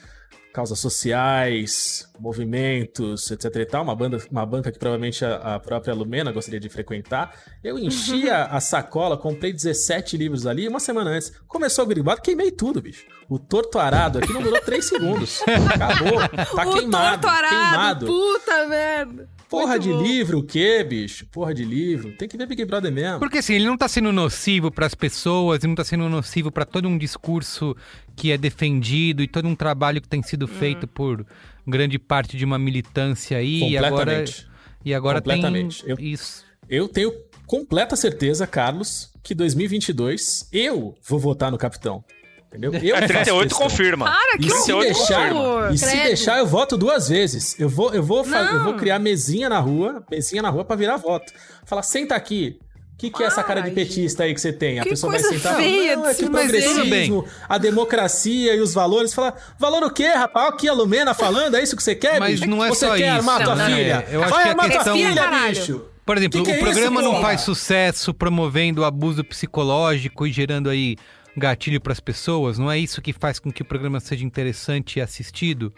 causas 0.52 0.78
sociais, 0.78 2.08
movimentos, 2.18 3.30
etc 3.30 3.56
e 3.56 3.66
tal, 3.66 3.82
uma, 3.84 3.94
banda, 3.94 4.18
uma 4.30 4.44
banca 4.44 4.72
que 4.72 4.78
provavelmente 4.78 5.24
a, 5.24 5.54
a 5.54 5.60
própria 5.60 5.94
Lumena 5.94 6.32
gostaria 6.32 6.60
de 6.60 6.68
frequentar. 6.68 7.34
Eu 7.62 7.78
enchi 7.78 8.28
a, 8.28 8.46
a 8.56 8.60
sacola, 8.60 9.16
comprei 9.16 9.52
17 9.52 10.16
livros 10.16 10.46
ali, 10.46 10.66
uma 10.66 10.80
semana 10.80 11.10
antes. 11.10 11.32
Começou 11.46 11.84
o 11.84 11.88
gribado, 11.88 12.20
queimei 12.20 12.50
tudo, 12.50 12.82
bicho. 12.82 13.06
O 13.28 13.38
torto 13.38 13.78
arado 13.78 14.18
aqui 14.18 14.32
não 14.32 14.42
durou 14.42 14.60
3 14.60 14.84
segundos. 14.84 15.40
Acabou. 15.72 16.18
Tá 16.56 16.68
o 16.68 16.72
queimado, 16.72 17.22
torto 17.22 17.28
arado, 17.28 17.48
queimado. 17.48 18.06
Puta 18.06 18.66
merda. 18.66 19.28
Porra 19.50 19.76
Muito 19.78 19.82
de 19.82 19.92
livro, 19.92 20.38
o 20.38 20.42
quê, 20.44 20.84
bicho? 20.84 21.26
Porra 21.26 21.52
de 21.52 21.64
livro. 21.64 22.12
Tem 22.12 22.28
que 22.28 22.36
ver 22.36 22.46
Big 22.46 22.64
Brother 22.64 22.92
mesmo. 22.92 23.18
Porque 23.18 23.38
assim, 23.38 23.54
ele 23.54 23.66
não 23.66 23.76
tá 23.76 23.88
sendo 23.88 24.12
nocivo 24.12 24.70
pras 24.70 24.94
pessoas, 24.94 25.58
ele 25.64 25.68
não 25.70 25.74
tá 25.74 25.82
sendo 25.82 26.08
nocivo 26.08 26.52
pra 26.52 26.64
todo 26.64 26.86
um 26.88 26.96
discurso 26.96 27.76
que 28.14 28.30
é 28.30 28.38
defendido 28.38 29.22
e 29.24 29.26
todo 29.28 29.48
um 29.48 29.56
trabalho 29.56 30.00
que 30.00 30.08
tem 30.08 30.22
sido 30.22 30.46
feito 30.46 30.86
por 30.86 31.26
grande 31.66 31.98
parte 31.98 32.36
de 32.36 32.44
uma 32.44 32.58
militância 32.60 33.38
aí. 33.38 33.70
E 33.70 33.76
agora, 33.76 33.90
Completamente. 33.90 34.46
e 34.84 34.94
agora 34.94 35.20
tem 35.20 35.34
Completamente. 35.42 35.82
Eu- 35.84 35.96
isso. 35.98 36.44
Eu 36.68 36.86
tenho 36.86 37.12
completa 37.44 37.96
certeza, 37.96 38.46
Carlos, 38.46 39.10
que 39.20 39.34
2022 39.34 40.48
eu 40.52 40.94
vou 41.02 41.18
votar 41.18 41.50
no 41.50 41.58
capitão. 41.58 42.04
Entendeu? 42.52 42.72
Eu 42.82 42.96
É, 42.96 43.00
faço 43.02 43.12
38 43.12 43.48
questão. 43.48 43.68
confirma. 43.68 44.06
Para, 44.06 44.36
que 44.38 44.46
E 44.48 44.50
se 44.50 44.72
horror. 44.72 44.84
deixar, 44.84 45.32
e 45.72 45.78
se 45.78 45.84
Credo. 45.86 46.02
deixar, 46.04 46.38
eu 46.38 46.46
voto 46.46 46.76
duas 46.76 47.08
vezes. 47.08 47.58
Eu 47.60 47.68
vou, 47.68 47.94
eu 47.94 48.02
vou, 48.02 48.24
fa- 48.24 48.42
Não. 48.42 48.54
eu 48.58 48.64
vou 48.64 48.74
criar 48.74 48.98
mesinha 48.98 49.48
na 49.48 49.60
rua, 49.60 50.02
mesinha 50.10 50.42
na 50.42 50.50
rua 50.50 50.64
pra 50.64 50.74
virar 50.74 50.96
voto. 50.96 51.32
Falar, 51.64 51.82
senta 51.84 52.14
aqui. 52.16 52.58
O 52.94 52.98
que, 53.00 53.08
que 53.10 53.22
é 53.22 53.26
essa 53.26 53.42
cara 53.42 53.60
de 53.62 53.70
petista 53.70 54.24
aí 54.24 54.34
que 54.34 54.40
você 54.40 54.52
tem? 54.52 54.78
A 54.78 54.82
Que 54.82 54.90
pessoa 54.90 55.10
vai 55.12 55.22
sentar. 55.22 55.56
feia 55.56 55.96
não, 55.96 56.06
é 56.06 56.12
que 56.12 56.22
o 56.24 56.30
fazer. 56.30 56.60
progressismo, 56.62 57.24
a 57.48 57.56
democracia 57.56 58.54
e 58.54 58.60
os 58.60 58.74
valores. 58.74 59.14
Fala, 59.14 59.32
valor 59.58 59.84
o 59.84 59.90
quê, 59.90 60.08
rapaz? 60.08 60.46
Olha 60.48 60.54
aqui 60.54 60.68
a 60.68 60.72
Lumena 60.74 61.14
falando, 61.14 61.56
é 61.56 61.62
isso 61.62 61.74
que 61.76 61.82
você 61.82 61.94
quer, 61.94 62.20
Mas 62.20 62.40
bicho? 62.40 62.50
não 62.50 62.62
é 62.62 62.68
você 62.68 62.86
só 62.86 62.94
quer 62.96 63.06
isso. 63.06 63.16
armar 63.16 63.42
tua 63.42 63.54
Não, 63.54 63.68
não, 63.70 63.76
filha? 63.76 64.04
é. 64.10 64.14
Eu 64.16 64.22
acho 64.22 64.30
vai 64.34 64.42
que 64.42 64.48
a 64.48 64.50
armar 64.50 64.66
tua 64.66 64.74
questão- 64.76 64.96
filha, 64.96 65.14
Caralho. 65.14 65.48
bicho! 65.54 65.84
Por 66.04 66.16
exemplo, 66.18 66.40
Que 66.40 66.44
que 66.44 66.50
o 66.50 66.52
é 66.52 66.56
isso, 66.56 66.64
programa 66.64 67.00
não 67.02 67.10
porra? 67.12 67.22
faz 67.22 67.40
sucesso 67.42 68.12
promovendo 68.12 68.84
abuso 68.84 69.22
psicológico 69.24 70.26
e 70.26 70.32
gerando 70.32 70.68
aí 70.68 70.96
gatilho 71.36 71.80
para 71.80 71.92
as 71.92 72.00
pessoas. 72.00 72.58
Não 72.58 72.70
é 72.70 72.78
isso 72.78 73.00
que 73.02 73.12
faz 73.12 73.38
com 73.38 73.50
que 73.52 73.62
o 73.62 73.64
programa 73.64 74.00
seja 74.00 74.24
interessante 74.24 74.98
e 74.98 75.02
assistido. 75.02 75.72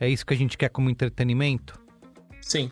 É 0.00 0.08
isso 0.08 0.24
que 0.26 0.34
a 0.34 0.36
gente 0.36 0.56
quer 0.58 0.68
como 0.68 0.90
entretenimento? 0.90 1.78
Sim. 2.40 2.70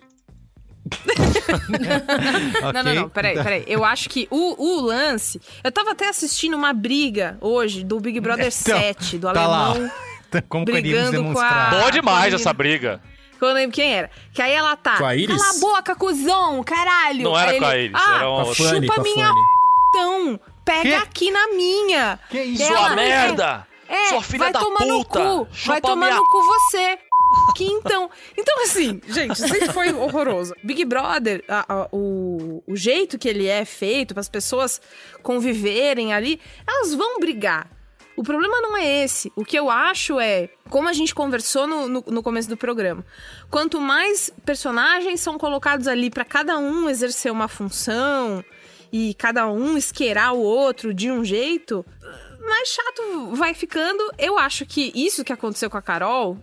Não, 2.62 2.82
não, 2.82 2.94
não, 2.94 3.08
peraí, 3.08 3.34
peraí. 3.42 3.64
Eu 3.66 3.84
acho 3.84 4.08
que 4.10 4.28
o, 4.30 4.62
o 4.62 4.80
lance. 4.82 5.40
Eu 5.62 5.72
tava 5.72 5.92
até 5.92 6.08
assistindo 6.08 6.54
uma 6.56 6.72
briga 6.72 7.38
hoje 7.40 7.82
do 7.84 7.98
Big 8.00 8.20
Brother 8.20 8.46
Então, 8.60 8.78
7, 8.78 9.18
do 9.18 9.32
tá 9.32 9.46
lá. 9.46 9.66
alemão. 9.70 9.90
Como 10.48 10.64
brigando 10.64 11.12
com 11.18 11.22
demonstrar. 11.22 11.72
a. 11.74 11.80
Bom 11.82 11.90
demais 11.90 12.28
com 12.34 12.36
a 12.36 12.40
essa 12.40 12.52
briga. 12.52 13.00
Eu 13.40 13.48
não 13.48 13.54
lembro 13.54 13.74
quem 13.74 13.94
era. 13.94 14.10
Que 14.32 14.42
aí 14.42 14.52
ela 14.52 14.76
tá. 14.76 14.96
Com 14.98 15.04
a 15.06 15.14
Iris? 15.14 15.36
Cala 15.36 15.56
a 15.56 15.60
boca, 15.60 15.94
cuzão, 15.96 16.62
caralho. 16.64 17.22
Não 17.22 17.38
era 17.38 17.52
Aí 17.52 17.58
com 17.58 17.64
a 17.66 17.76
ele, 17.76 17.84
Iris, 17.88 18.02
ah, 18.06 18.16
era 18.16 18.30
um- 18.30 18.34
Com 18.44 18.50
a 18.50 18.54
Fanny, 18.54 18.86
chupa 18.88 19.02
minha 19.02 19.30
então. 19.88 20.40
Pega 20.64 20.82
Que? 20.82 20.94
aqui 20.94 21.30
na 21.30 21.48
minha. 21.48 22.18
Que 22.30 22.42
isso? 22.42 22.64
Sua 22.66 22.76
Ela- 22.78 22.96
merda! 22.96 23.66
É, 23.86 24.08
Sua 24.08 24.22
filha 24.22 24.38
vai 24.44 24.52
da 24.52 24.60
tomar 24.60 24.78
puta! 24.78 24.88
no 24.88 25.04
cu. 25.04 25.48
Vai 25.66 25.80
tomar 25.80 26.06
minha- 26.06 26.16
no 26.18 26.24
cu 26.30 26.42
você. 26.42 26.98
Que 27.56 27.64
então. 27.64 28.08
Então, 28.36 28.62
assim, 28.62 29.00
gente, 29.08 29.36
sempre 29.38 29.72
foi 29.72 29.92
horroroso. 29.92 30.54
Big 30.62 30.84
Brother, 30.84 31.44
a- 31.48 31.64
a- 31.68 31.88
o, 31.92 32.62
o 32.66 32.76
jeito 32.76 33.18
que 33.18 33.28
ele 33.28 33.46
é 33.46 33.64
feito 33.64 34.14
para 34.14 34.20
as 34.20 34.28
pessoas 34.28 34.80
conviverem 35.22 36.12
ali, 36.14 36.40
elas 36.66 36.94
vão 36.94 37.18
brigar. 37.18 37.68
O 38.16 38.22
problema 38.22 38.60
não 38.60 38.76
é 38.76 39.02
esse. 39.02 39.32
O 39.34 39.44
que 39.44 39.58
eu 39.58 39.68
acho 39.68 40.20
é, 40.20 40.48
como 40.70 40.88
a 40.88 40.92
gente 40.92 41.12
conversou 41.14 41.66
no, 41.66 41.88
no, 41.88 42.04
no 42.06 42.22
começo 42.22 42.48
do 42.48 42.56
programa, 42.56 43.04
quanto 43.50 43.80
mais 43.80 44.30
personagens 44.46 45.20
são 45.20 45.36
colocados 45.36 45.88
ali 45.88 46.10
para 46.10 46.24
cada 46.24 46.56
um 46.56 46.88
exercer 46.88 47.32
uma 47.32 47.48
função 47.48 48.44
e 48.96 49.12
cada 49.14 49.50
um 49.50 49.76
esquerar 49.76 50.34
o 50.34 50.38
outro 50.38 50.94
de 50.94 51.10
um 51.10 51.24
jeito, 51.24 51.84
mais 52.38 52.68
chato 52.68 53.34
vai 53.34 53.52
ficando. 53.52 54.00
Eu 54.16 54.38
acho 54.38 54.64
que 54.64 54.92
isso 54.94 55.24
que 55.24 55.32
aconteceu 55.32 55.68
com 55.68 55.76
a 55.76 55.82
Carol, 55.82 56.38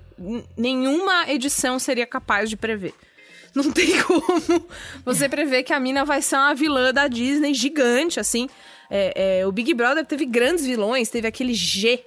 nenhuma 0.58 1.32
edição 1.32 1.80
seria 1.80 2.06
capaz 2.06 2.50
de 2.50 2.58
prever. 2.58 2.94
Não 3.56 3.72
tem 3.72 4.04
como 4.04 4.68
você 5.06 5.30
prever 5.30 5.64
que 5.64 5.72
a 5.72 5.80
mina 5.80 6.04
vai 6.04 6.22
ser 6.22 6.36
uma 6.36 6.54
vilã 6.54 6.94
da 6.94 7.08
Disney 7.08 7.54
gigante, 7.54 8.20
assim. 8.20 8.50
É, 8.90 9.40
é, 9.40 9.48
o 9.48 9.52
Big 9.54 9.74
Brother 9.74 10.06
teve 10.06 10.26
grandes 10.26 10.66
vilões, 10.66 11.10
teve 11.10 11.30
aquele 11.30 11.54
G, 11.54 12.04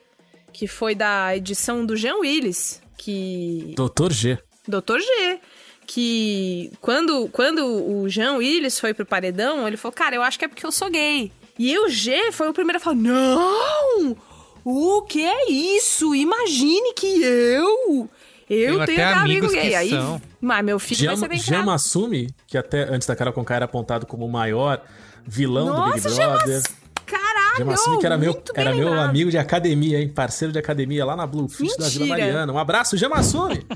que 0.53 0.67
foi 0.67 0.95
da 0.95 1.35
edição 1.35 1.87
do 1.87 1.97
Jean 1.97 2.17
Willis, 2.17 2.83
que 2.99 3.73
Doutor 3.75 4.13
G. 4.13 4.39
Dr. 4.69 4.99
G. 4.99 5.41
Que 5.87 6.73
quando, 6.81 7.29
quando 7.31 7.65
o 7.67 8.09
Jean 8.09 8.35
Willis 8.37 8.79
foi 8.81 8.95
pro 8.95 9.05
paredão, 9.07 9.67
ele 9.69 9.77
falou: 9.77 9.93
Cara, 9.95 10.17
eu 10.17 10.23
acho 10.23 10.39
que 10.39 10.45
é 10.45 10.49
porque 10.49 10.65
eu 10.65 10.73
sou 10.73 10.91
gay. 10.91 11.31
E 11.59 11.79
o 11.79 11.89
G 11.89 12.33
foi 12.33 12.49
o 12.49 12.53
primeiro 12.55 12.79
a 12.79 12.81
falar: 12.81 12.97
Não! 12.97 14.17
O 14.65 15.03
que 15.03 15.23
é 15.25 15.51
isso? 15.51 16.15
Imagine 16.15 16.95
que 16.95 17.23
eu. 17.23 18.09
Eu 18.49 18.75
Tenho 18.79 18.87
tenho 18.87 19.03
até 19.03 19.05
amigo 19.05 19.47
amigos 19.47 19.53
gay. 19.53 19.69
que 19.71 19.75
Aí, 19.75 19.91
são. 19.91 20.21
mas 20.41 20.65
meu 20.65 20.79
filho 20.79 21.07
vai 21.07 21.17
ser 21.17 21.21
Jean, 21.23 21.29
bem 21.29 21.39
Jean. 21.39 21.63
Massumi, 21.65 22.29
que 22.47 22.57
até 22.59 22.83
antes 22.85 23.07
da 23.07 23.15
Carol 23.17 23.33
Conká 23.33 23.57
era 23.57 23.65
apontado 23.67 24.07
como 24.07 24.25
o 24.27 24.31
maior 24.31 24.83
vilão 25.27 25.67
do 25.67 25.93
Big 25.93 26.03
Nossa, 26.05 26.09
Jean 26.11 26.29
Brother. 26.35 26.57
Mass- 26.57 26.77
Caralho! 27.07 27.57
Jean 27.59 27.65
Massumi, 27.67 27.99
que 27.99 28.07
era 28.07 28.19
meu, 28.19 28.43
era 28.55 28.75
meu 28.75 28.93
amigo 28.95 29.31
de 29.31 29.39
academia, 29.39 30.01
hein? 30.01 30.09
Parceiro 30.09 30.53
de 30.53 30.59
academia 30.59 31.05
lá 31.05 31.15
na 31.17 31.27
Bluefish 31.27 31.77
da 31.77 31.89
Vila. 31.89 32.07
Mariana. 32.07 32.53
Um 32.53 32.59
abraço, 32.59 32.97
Jean 32.97 33.09
Massumi! 33.11 33.65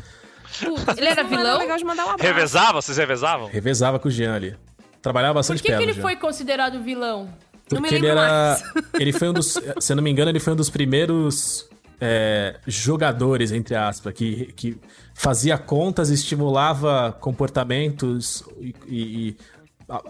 Ele 0.97 1.07
era 1.09 1.21
era 1.21 1.25
vilão? 1.25 1.59
legal 1.59 1.77
de 1.77 1.85
mandar 1.85 2.07
um 2.07 2.11
abraço. 2.11 2.23
Revezava? 2.35 2.73
Vocês 2.83 2.97
revezavam? 2.99 3.49
Revezava 3.49 3.99
com 3.99 4.09
o 4.09 4.11
Jean 4.11 4.35
ali. 4.35 4.57
Trabalhava 5.01 5.35
Por 5.35 5.39
bastante 5.39 5.59
que, 5.63 5.65
que 5.65 5.69
perto. 5.69 5.83
ele 5.83 5.93
Jean. 5.93 6.03
foi 6.03 6.17
considerado 6.17 6.83
vilão? 6.83 7.29
Não 7.71 7.81
me 7.81 7.89
Porque 7.89 7.95
ele 7.97 8.07
lembro 8.07 8.23
era. 8.23 8.59
Ele 8.99 9.13
foi 9.13 9.29
um 9.29 9.33
dos. 9.33 9.59
Se 9.79 9.93
eu 9.93 9.97
não 9.97 10.03
me 10.03 10.11
engano, 10.11 10.31
ele 10.31 10.41
foi 10.41 10.55
um 10.55 10.57
dos 10.57 10.71
primeiros 10.71 11.69
é, 12.01 12.57
jogadores, 12.67 13.53
entre 13.53 13.75
aspas, 13.75 14.15
que, 14.15 14.53
que 14.57 14.79
fazia 15.15 15.59
contas, 15.59 16.09
estimulava 16.09 17.15
comportamentos 17.21 18.43
e. 18.59 18.75
e, 18.89 19.37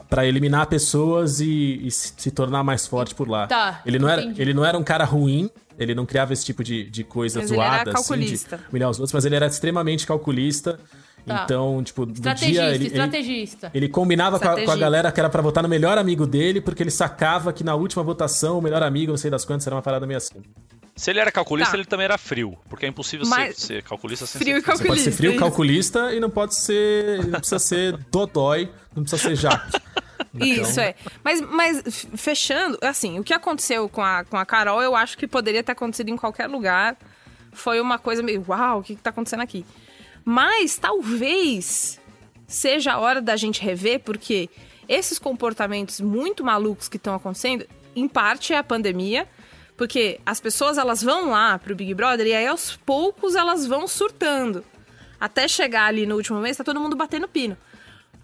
para 0.09 0.27
eliminar 0.27 0.67
pessoas 0.67 1.39
e, 1.41 1.87
e 1.87 1.91
se, 1.93 2.13
se 2.17 2.31
tornar 2.33 2.65
mais 2.65 2.87
forte 2.87 3.15
por 3.15 3.29
lá. 3.29 3.47
Tá, 3.47 3.81
ele 3.87 3.99
não 3.99 4.09
era, 4.09 4.23
entendi. 4.23 4.43
ele 4.43 4.53
não 4.53 4.65
era 4.65 4.77
um 4.77 4.83
cara 4.83 5.05
ruim, 5.05 5.49
ele 5.79 5.95
não 5.95 6.05
criava 6.05 6.33
esse 6.33 6.45
tipo 6.45 6.63
de, 6.65 6.85
de 6.91 7.05
coisa 7.05 7.41
Mas 7.41 7.51
ele 7.51 7.61
era 7.61 7.71
zoada, 7.71 7.91
assim, 7.93 8.09
calculista. 8.09 8.57
de 8.59 8.65
humilhar 8.71 8.91
os 8.91 8.99
outros, 8.99 9.13
mas 9.13 9.25
ele 9.25 9.37
era 9.37 9.47
extremamente 9.47 10.07
calculista. 10.07 10.79
Tá. 11.27 11.43
Então, 11.45 11.83
tipo, 11.85 12.05
Estrategista, 12.11 12.53
dia 12.53 12.67
ele, 12.69 12.75
ele, 12.77 12.87
estrategista. 12.87 13.71
ele 13.75 13.89
combinava 13.89 14.39
com 14.41 14.49
a, 14.49 14.63
com 14.65 14.71
a 14.71 14.77
galera 14.77 15.13
que 15.13 15.21
era 15.21 15.29
pra 15.29 15.43
votar 15.43 15.63
no 15.63 15.69
melhor 15.69 15.99
amigo 15.99 16.27
dele, 16.27 16.61
porque 16.61 16.83
ele 16.83 16.91
sacava 16.91 17.53
que 17.53 17.63
na 17.63 17.75
última 17.75 18.03
votação 18.03 18.59
o 18.59 18.63
melhor 18.63 18.83
amigo, 18.83 19.11
não 19.13 19.19
sei 19.19 19.31
das 19.31 19.45
quantas, 19.45 19.67
era 19.67 19.77
uma 19.77 19.83
parada 19.83 20.07
meio 20.07 20.17
assim. 20.17 20.41
Se 20.97 21.11
ele 21.11 21.21
era 21.21 21.31
calculista, 21.31 21.73
Tá. 21.73 21.77
ele 21.79 21.87
também 21.87 22.05
era 22.05 22.17
frio. 22.19 22.57
Porque 22.69 22.87
é 22.87 22.89
impossível 22.89 23.27
Mas- 23.27 23.57
ser, 23.57 23.67
ser 23.67 23.83
calculista 23.83 24.27
sem 24.27 24.41
Frio 24.41 24.55
ser 24.55 24.59
e 24.59 24.63
Você 24.63 24.67
pode 24.67 24.79
ser 24.79 24.85
Calculista, 24.89 25.17
frio, 25.17 25.37
calculista 25.39 26.15
e 26.15 26.19
não 26.21 26.31
pode 26.31 26.55
ser. 26.57 27.25
Não 27.27 27.39
precisa 27.39 27.59
ser 27.59 27.97
dodói, 28.11 28.71
não 28.97 29.03
precisa 29.05 29.23
ser 29.23 29.37
jato. 30.19 30.45
Isso, 30.45 30.81
é. 30.81 30.95
Mas, 31.23 31.41
mas 31.41 32.07
fechando, 32.17 32.79
assim, 32.83 33.19
o 33.19 33.25
que 33.25 33.33
aconteceu 33.33 33.89
com 33.89 34.03
a, 34.03 34.25
com 34.25 34.37
a 34.37 34.45
Carol, 34.45 34.83
eu 34.83 34.95
acho 34.95 35.17
que 35.17 35.27
poderia 35.27 35.63
ter 35.63 35.73
acontecido 35.73 36.11
em 36.11 36.17
qualquer 36.17 36.47
lugar. 36.47 36.97
Foi 37.53 37.81
uma 37.81 37.99
coisa 37.99 38.23
meio, 38.23 38.45
uau, 38.49 38.81
o 38.81 38.83
que, 38.83 38.95
que 38.95 39.03
tá 39.03 39.11
acontecendo 39.11 39.43
aqui? 39.43 39.65
Mas 40.25 40.77
talvez 40.77 42.01
seja 42.47 42.93
a 42.95 42.99
hora 42.99 43.21
da 43.21 43.37
gente 43.37 43.63
rever, 43.63 44.01
porque 44.01 44.49
esses 44.89 45.19
comportamentos 45.19 46.01
muito 46.01 46.43
malucos 46.45 46.89
que 46.89 46.97
estão 46.97 47.15
acontecendo, 47.15 47.67
em 47.95 48.09
parte 48.09 48.53
é 48.53 48.59
a 48.59 48.65
pandemia, 48.65 49.29
porque 49.77 50.21
as 50.27 50.41
pessoas 50.41 50.79
elas 50.79 51.03
vão 51.03 51.31
lá 51.31 51.59
pro 51.59 51.77
Big 51.77 51.95
Brother 51.95 52.27
e 52.27 52.35
aí 52.35 52.47
aos 52.47 52.77
poucos 52.77 53.35
elas 53.35 53.67
vão 53.67 53.87
surtando. 53.87 54.65
Até 55.21 55.47
chegar 55.47 55.87
ali 55.87 56.07
no 56.07 56.17
último 56.17 56.41
mês, 56.41 56.57
tá 56.57 56.65
todo 56.65 56.81
mundo 56.81 56.97
batendo 56.97 57.29
pino. 57.29 57.57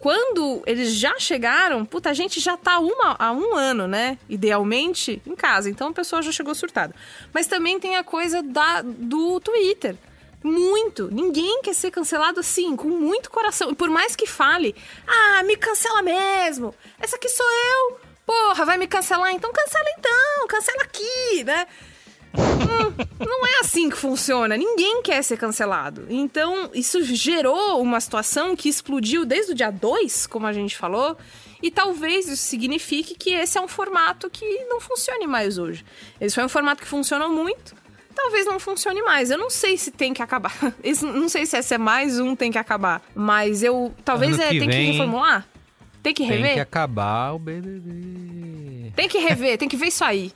Quando 0.05 0.62
eles 0.66 0.93
já 0.93 1.18
chegaram, 1.18 1.82
puta, 1.86 2.10
a 2.10 2.12
gente 2.12 2.39
já 2.39 2.59
tá 2.59 2.78
uma, 2.78 3.16
há 3.18 3.32
um 3.32 3.56
ano, 3.56 3.89
né? 3.89 4.18
Idealmente, 4.28 5.22
em 5.26 5.35
casa. 5.35 5.70
Então 5.70 5.89
a 5.89 5.93
pessoa 5.94 6.20
já 6.20 6.31
chegou 6.31 6.55
surtada. 6.55 6.94
Mas 7.32 7.47
também 7.47 7.81
tem 7.81 7.97
a 7.97 8.05
coisa 8.05 8.43
da, 8.43 8.82
do 8.82 9.40
Twitter. 9.40 9.97
Muito. 10.43 11.09
Ninguém 11.10 11.62
quer 11.62 11.72
ser 11.72 11.90
cancelado 11.90 12.39
assim, 12.39 12.76
com 12.76 12.86
muito 12.86 13.31
coração. 13.31 13.72
Por 13.72 13.89
mais 13.89 14.14
que 14.14 14.26
fale, 14.26 14.76
ah, 15.06 15.43
me 15.44 15.56
cancela 15.56 16.02
mesmo. 16.02 16.74
Essa 17.01 17.16
aqui 17.16 17.31
sou 17.31 17.47
eu. 17.47 17.98
Porra, 18.26 18.66
vai 18.66 18.76
me 18.76 18.86
cancelar? 18.86 19.32
Então 19.32 19.51
cancela 19.55 19.89
então, 19.97 20.47
cancela 20.48 20.82
aqui, 20.82 21.44
né? 21.44 21.66
Não 23.19 23.47
é 23.47 23.61
assim 23.61 23.89
que 23.89 23.97
funciona. 23.97 24.56
Ninguém 24.56 25.02
quer 25.02 25.23
ser 25.23 25.36
cancelado. 25.36 26.06
Então, 26.09 26.70
isso 26.74 27.02
gerou 27.02 27.81
uma 27.81 28.01
situação 28.01 28.55
que 28.56 28.69
explodiu 28.69 29.24
desde 29.24 29.52
o 29.52 29.55
dia 29.55 29.70
2, 29.70 30.27
como 30.27 30.47
a 30.47 30.52
gente 30.52 30.77
falou, 30.77 31.16
e 31.62 31.70
talvez 31.70 32.28
isso 32.28 32.43
signifique 32.43 33.15
que 33.15 33.31
esse 33.31 33.56
é 33.56 33.61
um 33.61 33.69
formato 33.69 34.28
que 34.31 34.44
não 34.65 34.81
funcione 34.81 35.27
mais 35.27 35.59
hoje. 35.59 35.85
Esse 36.20 36.35
foi 36.35 36.44
um 36.44 36.48
formato 36.48 36.82
que 36.82 36.89
funcionou 36.89 37.28
muito. 37.31 37.74
Talvez 38.15 38.47
não 38.47 38.61
funcione 38.61 39.02
mais. 39.02 39.31
Eu 39.31 39.39
não 39.39 39.51
sei 39.51 39.77
se 39.77 39.90
tem 39.90 40.15
que 40.15 40.23
acabar. 40.23 40.55
Esse- 40.85 41.05
não 41.05 41.28
sei 41.28 41.47
se 41.47 41.56
esse 41.59 41.74
é 41.74 41.78
mais 41.78 42.20
um 42.20 42.36
tem 42.36 42.52
que 42.52 42.59
acabar. 42.59 43.02
Mas 43.12 43.61
eu. 43.62 43.93
Talvez 44.05 44.39
é, 44.39 44.51
que 44.51 44.59
tem 44.61 44.69
que 44.69 44.77
vem, 44.77 44.93
reformular. 44.93 45.48
Tem 46.01 46.15
que 46.15 46.23
rever? 46.23 46.44
Tem 46.44 46.55
que 46.55 46.61
acabar 46.61 47.32
o 47.32 47.39
BBB. 47.40 48.93
Tem 48.94 49.09
que 49.09 49.19
rever, 49.19 49.59
tem 49.59 49.69
que 49.69 49.77
ver 49.77 49.86
isso 49.86 50.05
aí. 50.05 50.32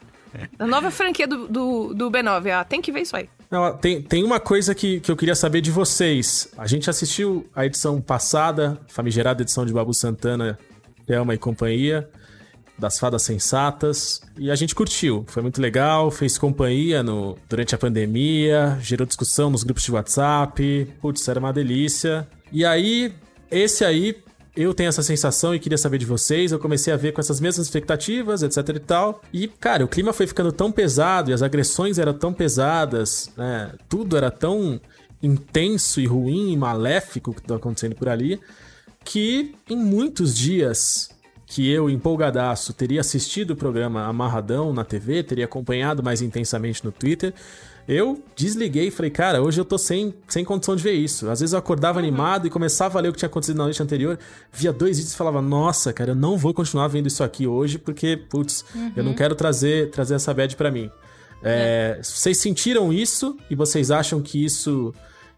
A 0.58 0.66
nova 0.66 0.90
franquia 0.90 1.26
do, 1.26 1.48
do, 1.48 1.94
do 1.94 2.10
B9, 2.10 2.60
ó, 2.60 2.64
tem 2.64 2.80
que 2.80 2.92
ver 2.92 3.02
isso 3.02 3.16
aí. 3.16 3.28
Não, 3.50 3.76
tem, 3.76 4.02
tem 4.02 4.24
uma 4.24 4.38
coisa 4.38 4.74
que, 4.74 5.00
que 5.00 5.10
eu 5.10 5.16
queria 5.16 5.34
saber 5.34 5.60
de 5.60 5.70
vocês. 5.70 6.48
A 6.56 6.66
gente 6.66 6.90
assistiu 6.90 7.48
a 7.54 7.64
edição 7.64 8.00
passada, 8.00 8.78
famigerada 8.88 9.42
edição 9.42 9.64
de 9.64 9.72
Babu 9.72 9.94
Santana, 9.94 10.58
Thelma 11.06 11.34
e 11.34 11.38
companhia, 11.38 12.08
das 12.78 12.98
Fadas 12.98 13.22
Sensatas, 13.22 14.20
e 14.38 14.50
a 14.50 14.54
gente 14.54 14.74
curtiu. 14.74 15.24
Foi 15.28 15.42
muito 15.42 15.60
legal, 15.60 16.10
fez 16.10 16.38
companhia 16.38 17.02
no, 17.02 17.36
durante 17.48 17.74
a 17.74 17.78
pandemia, 17.78 18.78
gerou 18.80 19.06
discussão 19.06 19.50
nos 19.50 19.64
grupos 19.64 19.82
de 19.82 19.92
WhatsApp, 19.92 20.92
putz, 21.00 21.26
era 21.26 21.40
uma 21.40 21.52
delícia. 21.52 22.28
E 22.52 22.64
aí, 22.64 23.12
esse 23.50 23.84
aí, 23.84 24.16
eu 24.58 24.74
tenho 24.74 24.88
essa 24.88 25.04
sensação 25.04 25.54
e 25.54 25.60
queria 25.60 25.78
saber 25.78 25.98
de 25.98 26.04
vocês. 26.04 26.50
Eu 26.50 26.58
comecei 26.58 26.92
a 26.92 26.96
ver 26.96 27.12
com 27.12 27.20
essas 27.20 27.40
mesmas 27.40 27.66
expectativas, 27.66 28.42
etc 28.42 28.68
e 28.74 28.80
tal. 28.80 29.22
E, 29.32 29.46
cara, 29.46 29.84
o 29.84 29.88
clima 29.88 30.12
foi 30.12 30.26
ficando 30.26 30.50
tão 30.50 30.72
pesado 30.72 31.30
e 31.30 31.32
as 31.32 31.42
agressões 31.42 31.96
eram 31.96 32.12
tão 32.12 32.32
pesadas, 32.32 33.30
né? 33.36 33.72
Tudo 33.88 34.16
era 34.16 34.32
tão 34.32 34.80
intenso 35.22 36.00
e 36.00 36.06
ruim 36.06 36.52
e 36.52 36.56
maléfico 36.56 37.32
que 37.32 37.40
estava 37.40 37.58
acontecendo 37.58 37.94
por 37.94 38.08
ali, 38.08 38.40
que 39.04 39.54
em 39.70 39.76
muitos 39.76 40.36
dias 40.36 41.10
que 41.46 41.70
eu, 41.70 41.88
empolgadaço, 41.88 42.72
teria 42.72 43.00
assistido 43.00 43.52
o 43.52 43.56
programa 43.56 44.04
amarradão 44.06 44.72
na 44.72 44.84
TV, 44.84 45.22
teria 45.22 45.44
acompanhado 45.44 46.02
mais 46.02 46.20
intensamente 46.20 46.84
no 46.84 46.90
Twitter, 46.92 47.32
eu 47.88 48.22
desliguei 48.36 48.88
e 48.88 48.90
falei, 48.90 49.10
cara, 49.10 49.42
hoje 49.42 49.58
eu 49.58 49.64
tô 49.64 49.78
sem, 49.78 50.14
sem 50.28 50.44
condição 50.44 50.76
de 50.76 50.82
ver 50.82 50.92
isso. 50.92 51.30
Às 51.30 51.40
vezes 51.40 51.54
eu 51.54 51.58
acordava 51.58 51.98
animado 51.98 52.46
e 52.46 52.50
começava 52.50 52.98
a 52.98 53.02
ler 53.02 53.08
o 53.08 53.12
que 53.12 53.18
tinha 53.18 53.28
acontecido 53.28 53.56
na 53.56 53.64
noite 53.64 53.82
anterior, 53.82 54.18
via 54.52 54.72
dois 54.72 54.98
vídeos 54.98 55.14
e 55.14 55.16
falava, 55.16 55.40
nossa, 55.40 55.90
cara, 55.92 56.10
eu 56.10 56.14
não 56.14 56.36
vou 56.36 56.52
continuar 56.52 56.86
vendo 56.88 57.06
isso 57.06 57.24
aqui 57.24 57.46
hoje, 57.46 57.78
porque, 57.78 58.14
putz, 58.16 58.64
eu 58.94 59.02
não 59.02 59.14
quero 59.14 59.34
trazer, 59.34 59.90
trazer 59.90 60.14
essa 60.14 60.34
bad 60.34 60.54
pra 60.54 60.70
mim. 60.70 60.90
É, 61.42 61.98
Vocês 62.02 62.38
sentiram 62.38 62.92
isso 62.92 63.36
e 63.48 63.54
vocês 63.54 63.90
acham 63.90 64.20
que 64.20 64.44
isso 64.44 64.92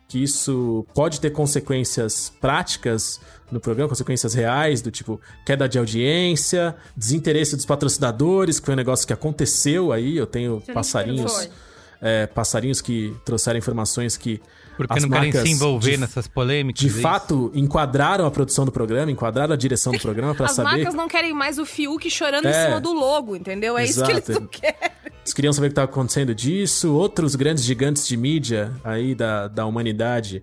que 0.09 0.21
isso 0.21 0.85
pode 0.93 1.21
ter 1.21 1.31
consequências 1.31 2.33
práticas 2.41 3.21
no 3.49 3.61
programa, 3.61 3.89
consequências 3.89 4.35
reais, 4.35 4.83
do 4.83 4.91
tipo 4.91 5.21
queda 5.47 5.69
de 5.69 5.79
audiência, 5.79 6.75
desinteresse 6.97 7.55
dos 7.55 7.65
patrocinadores, 7.65 8.59
que 8.59 8.67
foi 8.67 8.75
um 8.75 8.77
negócio 8.77 9.07
que 9.07 9.13
aconteceu 9.13 9.93
aí. 9.93 10.17
Eu 10.17 10.27
tenho 10.27 10.61
passarinhos, 10.75 11.33
foi. 11.33 11.49
É, 12.01 12.27
passarinhos 12.27 12.81
que 12.81 13.15
trouxeram 13.25 13.59
informações 13.59 14.17
que 14.17 14.41
Porque 14.77 14.95
as 14.97 15.03
não 15.03 15.11
querem 15.11 15.33
marcas 15.33 15.43
se 15.49 15.55
envolver 15.55 15.91
de, 15.93 15.97
nessas 15.99 16.27
polêmicas. 16.27 16.81
de 16.81 16.87
é 16.87 16.91
isso? 16.91 17.01
fato 17.01 17.51
enquadraram 17.55 18.25
a 18.27 18.31
produção 18.31 18.65
do 18.65 18.73
programa, 18.73 19.11
enquadraram 19.11 19.53
a 19.53 19.57
direção 19.57 19.93
do 19.93 19.99
programa 20.01 20.35
para 20.35 20.47
As 20.47 20.53
saber. 20.53 20.71
marcas 20.77 20.95
não 20.95 21.09
querem 21.09 21.33
mais 21.35 21.59
o 21.59 21.67
Fiuk 21.67 22.09
chorando 22.11 22.47
em 22.47 22.49
É. 22.49 22.67
cima 22.67 22.81
do 22.81 22.93
logo, 22.93 23.37
entendeu? 23.37 23.77
É 23.77 23.85
isso 23.85 24.03
que 24.05 24.11
eles 24.13 24.29
Exato. 24.29 24.41
não 24.41 24.49
querem. 24.49 24.77
Eles 25.23 25.35
queriam 25.35 25.53
saber 25.53 25.67
o 25.67 25.69
que 25.69 25.73
estava 25.73 25.91
acontecendo 25.91 26.35
disso. 26.35 26.95
Outros 26.95 27.35
grandes 27.35 27.63
gigantes 27.63 28.07
de 28.07 28.17
mídia 28.17 28.73
aí 28.83 29.15
da, 29.15 29.49
da 29.49 29.67
humanidade 29.67 30.43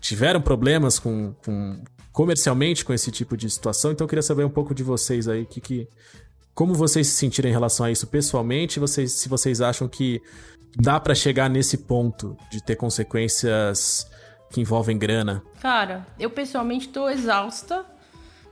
tiveram 0.00 0.40
problemas 0.40 0.98
com, 0.98 1.32
com- 1.44 1.80
comercialmente 2.12 2.84
com 2.84 2.92
esse 2.92 3.10
tipo 3.12 3.36
de 3.36 3.48
situação. 3.48 3.92
Então 3.92 4.04
eu 4.04 4.08
queria 4.08 4.22
saber 4.22 4.44
um 4.44 4.50
pouco 4.50 4.74
de 4.74 4.82
vocês 4.82 5.28
aí, 5.28 5.46
que, 5.46 5.60
que 5.60 5.88
como 6.54 6.74
vocês 6.74 7.06
se 7.06 7.14
sentiram 7.16 7.48
em 7.48 7.52
relação 7.52 7.84
a 7.86 7.90
isso 7.90 8.06
pessoalmente, 8.06 8.80
vocês, 8.80 9.12
se 9.12 9.28
vocês 9.28 9.60
acham 9.60 9.86
que 9.86 10.20
dá 10.78 11.00
pra 11.00 11.14
chegar 11.14 11.48
nesse 11.48 11.78
ponto 11.78 12.36
de 12.50 12.62
ter 12.62 12.76
consequências 12.76 14.06
que 14.52 14.60
envolvem 14.60 14.98
grana. 14.98 15.42
Cara, 15.60 16.06
eu 16.18 16.28
pessoalmente 16.28 16.88
tô 16.88 17.08
exausta, 17.08 17.84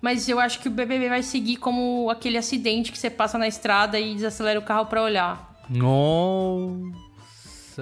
mas 0.01 0.29
eu 0.29 0.41
acho 0.41 0.59
que 0.59 0.69
o 0.69 0.71
BBB 0.71 1.09
vai 1.09 1.23
seguir 1.23 1.57
como 1.57 2.09
aquele 2.11 2.39
acidente 2.39 2.91
que 2.91 2.99
você 2.99 3.11
passa 3.11 3.37
na 3.37 3.47
estrada 3.47 4.01
e 4.01 4.15
desacelera 4.15 4.59
o 4.59 4.63
carro 4.63 4.87
pra 4.87 5.03
olhar. 5.03 5.55
Nossa. 5.69 6.93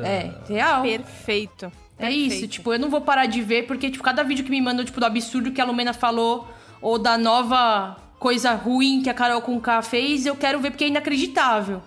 É, 0.05 0.35
real. 0.49 0.83
Perfeito. 0.83 1.71
É 1.99 2.11
isso, 2.11 2.49
tipo, 2.49 2.73
eu 2.73 2.81
não 2.81 2.91
vou 2.91 3.01
parar 3.01 3.27
de 3.27 3.41
ver, 3.41 3.67
porque, 3.67 3.89
tipo, 3.89 4.03
cada 4.03 4.25
vídeo 4.25 4.45
que 4.45 4.51
me 4.51 4.61
mandam, 4.61 4.85
tipo, 4.85 4.99
do 4.99 5.07
absurdo 5.07 5.53
que 5.53 5.61
a 5.61 5.65
Lumena 5.65 5.93
falou, 5.93 6.49
ou 6.81 6.99
da 6.99 7.17
nova 7.17 7.97
coisa 8.19 8.55
ruim 8.55 9.03
que 9.03 9.11
a 9.11 9.15
Carol 9.15 9.41
com 9.41 9.61
K 9.61 9.83
fez, 9.83 10.27
eu 10.27 10.35
quero 10.35 10.59
ver 10.59 10.71
porque 10.71 10.83
é 10.85 10.89
inacreditável. 10.89 11.81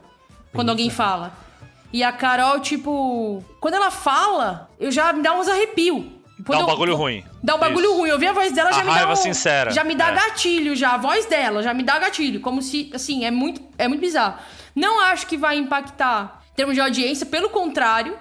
Quando 0.53 0.69
alguém 0.69 0.90
fala. 0.90 1.45
E 1.94 2.03
a 2.03 2.12
Carol, 2.12 2.60
tipo, 2.60 3.44
quando 3.60 3.76
ela 3.76 3.90
fala, 3.91 4.70
eu 4.80 4.91
já 4.91 5.14
me 5.14 5.22
dá 5.24 5.34
uns 5.34 5.48
arrepios. 5.48 6.03
Dá 6.38 6.44
Quando 6.45 6.60
um 6.60 6.62
eu- 6.64 6.68
bagulho 6.68 6.95
ruim. 6.95 7.24
Dá 7.41 7.56
um 7.56 7.60
bagulho 7.60 7.94
ruim. 7.95 8.10
Eu 8.10 8.20
vi 8.20 8.28
a 8.28 8.34
voz 8.34 8.52
dela, 8.52 8.70
A 8.70 8.74
já 8.74 8.84
me 8.84 8.94
dá 8.94 9.10
um, 9.10 9.16
sincera. 9.16 9.72
Já 9.72 9.84
me 9.86 9.95
dá 9.95 10.10
É. 10.10 10.16
gatilho, 10.16 10.76
já. 10.76 10.94
A 10.94 10.98
voz 10.98 11.26
dela 11.28 11.64
já 11.64 11.74
me 11.74 11.82
dá 11.84 11.98
gatilho. 11.98 12.41
Como 12.41 12.62
se, 12.62 12.91
assim, 12.94 13.24
é 13.24 13.32
muito, 13.32 13.62
é 13.78 13.88
muito 13.88 14.02
bizarro. 14.02 14.38
Não 14.76 14.99
acho 14.99 15.28
que 15.28 15.38
vai 15.38 15.57
impactar 15.57 16.41
em 16.52 16.56
termos 16.56 16.76
de 16.76 16.82
audiência, 16.82 17.26
pelo 17.26 17.49
contrário. 17.49 18.18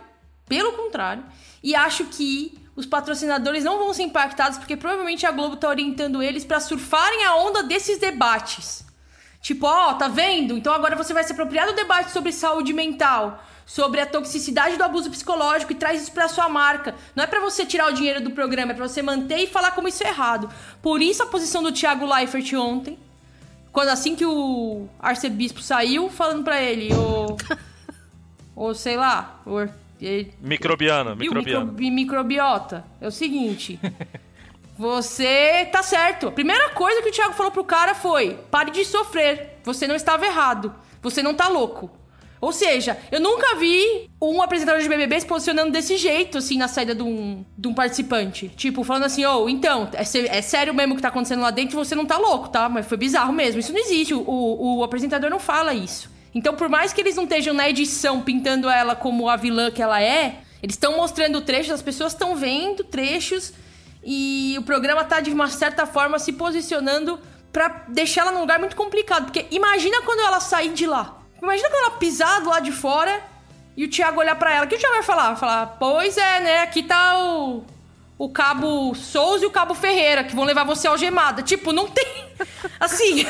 Pelo 0.46 0.72
contrário. 0.74 1.24
E 1.62 1.74
acho 1.74 2.04
que 2.04 2.56
os 2.76 2.86
patrocinadores 2.86 3.64
não 3.64 3.78
vão 3.78 3.92
ser 3.92 4.04
impactados, 4.04 4.58
porque 4.58 4.76
provavelmente 4.76 5.26
a 5.26 5.32
Globo 5.32 5.56
tá 5.56 5.68
orientando 5.68 6.22
eles 6.22 6.44
pra 6.44 6.60
surfarem 6.60 7.24
a 7.24 7.34
onda 7.36 7.62
desses 7.64 7.98
debates. 7.98 8.84
Tipo, 9.40 9.66
ó, 9.66 9.94
tá 9.94 10.06
vendo? 10.08 10.56
Então 10.56 10.72
agora 10.72 10.94
você 10.94 11.12
vai 11.12 11.24
se 11.24 11.32
apropriar 11.32 11.66
do 11.66 11.74
debate 11.74 12.10
sobre 12.12 12.30
saúde 12.32 12.72
mental, 12.72 13.42
sobre 13.66 14.00
a 14.00 14.06
toxicidade 14.06 14.76
do 14.76 14.84
abuso 14.84 15.10
psicológico 15.10 15.72
e 15.72 15.74
traz 15.74 16.02
isso 16.02 16.12
pra 16.12 16.28
sua 16.28 16.48
marca. 16.48 16.94
Não 17.16 17.24
é 17.24 17.26
pra 17.26 17.40
você 17.40 17.64
tirar 17.64 17.90
o 17.90 17.94
dinheiro 17.94 18.20
do 18.20 18.30
programa, 18.30 18.72
é 18.72 18.74
pra 18.74 18.86
você 18.86 19.00
manter 19.02 19.38
e 19.38 19.46
falar 19.46 19.70
como 19.72 19.88
isso 19.88 20.04
é 20.04 20.08
errado. 20.08 20.48
Por 20.82 21.00
isso 21.02 21.22
a 21.22 21.26
posição 21.26 21.62
do 21.62 21.72
Thiago 21.72 22.06
Leifert 22.06 22.52
ontem, 22.54 22.98
quando 23.72 23.88
assim 23.88 24.14
que 24.14 24.24
o 24.26 24.86
arcebispo 25.00 25.60
saiu, 25.62 26.08
falando 26.10 26.44
pra 26.44 26.60
ele, 26.62 26.92
ou 26.94 27.36
ou 28.54 28.74
sei 28.74 28.96
lá, 28.96 29.40
ou 29.46 29.68
ele- 30.00 30.32
Microbiano, 30.40 31.10
e 31.10 31.14
o 31.14 31.16
microbiano. 31.16 31.72
micro- 31.72 31.90
microbiota. 31.94 32.84
É 33.00 33.08
o 33.08 33.10
seguinte. 33.12 33.80
Você 34.76 35.66
tá 35.70 35.82
certo. 35.82 36.28
A 36.28 36.32
primeira 36.32 36.70
coisa 36.70 37.00
que 37.00 37.08
o 37.08 37.12
Thiago 37.12 37.34
falou 37.34 37.52
pro 37.52 37.64
cara 37.64 37.94
foi: 37.94 38.38
pare 38.50 38.70
de 38.72 38.84
sofrer. 38.84 39.58
Você 39.62 39.86
não 39.86 39.94
estava 39.94 40.26
errado. 40.26 40.74
Você 41.00 41.22
não 41.22 41.32
tá 41.34 41.48
louco. 41.48 41.90
Ou 42.44 42.52
seja, 42.52 42.98
eu 43.10 43.20
nunca 43.20 43.56
vi 43.56 44.10
um 44.20 44.42
apresentador 44.42 44.82
de 44.82 44.88
BBB 44.88 45.20
se 45.20 45.26
posicionando 45.26 45.70
desse 45.70 45.96
jeito, 45.96 46.36
assim, 46.36 46.58
na 46.58 46.68
saída 46.68 46.94
de 46.94 47.02
um, 47.02 47.42
de 47.56 47.68
um 47.68 47.72
participante. 47.72 48.50
Tipo, 48.50 48.84
falando 48.84 49.04
assim, 49.04 49.24
ô, 49.24 49.48
então, 49.48 49.88
é, 49.94 50.02
é 50.36 50.42
sério 50.42 50.74
mesmo 50.74 50.92
o 50.92 50.96
que 50.96 51.02
tá 51.02 51.08
acontecendo 51.08 51.40
lá 51.40 51.50
dentro, 51.50 51.76
você 51.76 51.94
não 51.94 52.04
tá 52.04 52.18
louco, 52.18 52.50
tá? 52.50 52.68
Mas 52.68 52.86
foi 52.86 52.98
bizarro 52.98 53.32
mesmo. 53.32 53.60
Isso 53.60 53.72
não 53.72 53.80
existe. 53.80 54.12
O, 54.12 54.20
o, 54.20 54.78
o 54.78 54.84
apresentador 54.84 55.30
não 55.30 55.38
fala 55.38 55.72
isso. 55.72 56.10
Então, 56.34 56.54
por 56.54 56.68
mais 56.68 56.92
que 56.92 57.00
eles 57.00 57.16
não 57.16 57.22
estejam 57.22 57.54
na 57.54 57.66
edição 57.70 58.20
pintando 58.20 58.68
ela 58.68 58.94
como 58.94 59.26
a 59.28 59.36
vilã 59.36 59.70
que 59.70 59.80
ela 59.80 60.02
é, 60.02 60.40
eles 60.62 60.74
estão 60.74 60.96
mostrando 60.96 61.40
trechos, 61.40 61.72
as 61.72 61.82
pessoas 61.82 62.12
estão 62.12 62.36
vendo 62.36 62.84
trechos 62.84 63.54
e 64.04 64.54
o 64.58 64.62
programa 64.62 65.02
tá, 65.02 65.20
de 65.20 65.30
uma 65.30 65.48
certa 65.48 65.86
forma, 65.86 66.18
se 66.18 66.32
posicionando 66.34 67.18
pra 67.50 67.84
deixar 67.88 68.22
ela 68.22 68.32
num 68.32 68.40
lugar 68.40 68.58
muito 68.58 68.76
complicado. 68.76 69.24
Porque 69.24 69.46
imagina 69.50 70.02
quando 70.02 70.20
ela 70.20 70.40
sair 70.40 70.74
de 70.74 70.86
lá. 70.86 71.23
Imagina 71.44 71.68
quando 71.70 71.82
ela 71.88 71.90
pisar 71.98 72.40
do 72.40 72.48
lado 72.50 72.64
de 72.64 72.72
fora 72.72 73.22
e 73.76 73.84
o 73.84 73.88
Thiago 73.90 74.18
olhar 74.18 74.34
pra 74.36 74.52
ela. 74.54 74.66
O 74.66 74.68
que 74.68 74.74
o 74.74 74.78
Thiago 74.78 74.94
vai 74.94 75.02
falar? 75.04 75.26
Vai 75.28 75.36
falar, 75.36 75.66
pois 75.78 76.16
é, 76.16 76.40
né? 76.40 76.58
Aqui 76.62 76.82
tá 76.82 77.18
o, 77.18 77.64
o 78.18 78.28
cabo 78.30 78.94
Souza 78.94 79.44
e 79.44 79.46
o 79.46 79.50
cabo 79.50 79.74
Ferreira, 79.74 80.24
que 80.24 80.34
vão 80.34 80.44
levar 80.44 80.64
você 80.64 80.88
algemada. 80.88 81.42
Tipo, 81.42 81.72
não 81.72 81.88
tem. 81.88 82.24
Assim. 82.80 83.24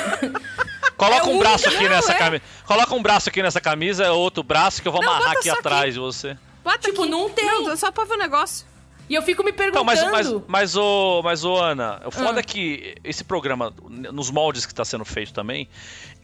Coloca 0.96 1.26
É 1.28 1.30
um 1.30 1.38
braço 1.38 1.64
única, 1.66 1.76
aqui 1.80 1.88
não, 1.88 1.96
nessa 1.96 2.12
é. 2.12 2.18
camisa. 2.18 2.42
Coloca 2.66 2.94
um 2.94 3.02
braço 3.02 3.28
aqui 3.28 3.42
nessa 3.42 3.60
camisa, 3.60 4.12
outro 4.12 4.42
braço 4.42 4.80
que 4.80 4.88
eu 4.88 4.92
vou 4.92 5.02
Não, 5.02 5.10
amarrar 5.12 5.32
aqui 5.36 5.50
atrás 5.50 5.82
aqui. 5.82 5.92
de 5.94 5.98
você. 5.98 6.38
Bota 6.62 6.78
tipo, 6.78 7.02
aqui. 7.02 7.10
não 7.10 7.28
tem. 7.28 7.44
Não, 7.44 7.76
só 7.76 7.90
pra 7.90 8.04
ver 8.04 8.14
o 8.14 8.18
negócio. 8.18 8.64
E 9.06 9.14
eu 9.14 9.20
fico 9.22 9.42
me 9.44 9.50
Então, 9.50 9.70
perguntando. 9.84 10.10
mas, 10.12 10.26
mas, 10.30 10.42
mas, 10.46 10.76
ô, 10.76 11.20
mas, 11.22 11.44
ô, 11.44 11.56
Ana, 11.60 12.00
o 12.06 12.10
foda 12.10 12.38
Ah. 12.38 12.40
é 12.40 12.42
que 12.42 12.94
esse 13.04 13.22
programa, 13.22 13.70
nos 13.90 14.30
moldes 14.30 14.64
que 14.64 14.72
está 14.72 14.82
sendo 14.84 15.04
feito 15.04 15.32
também, 15.34 15.68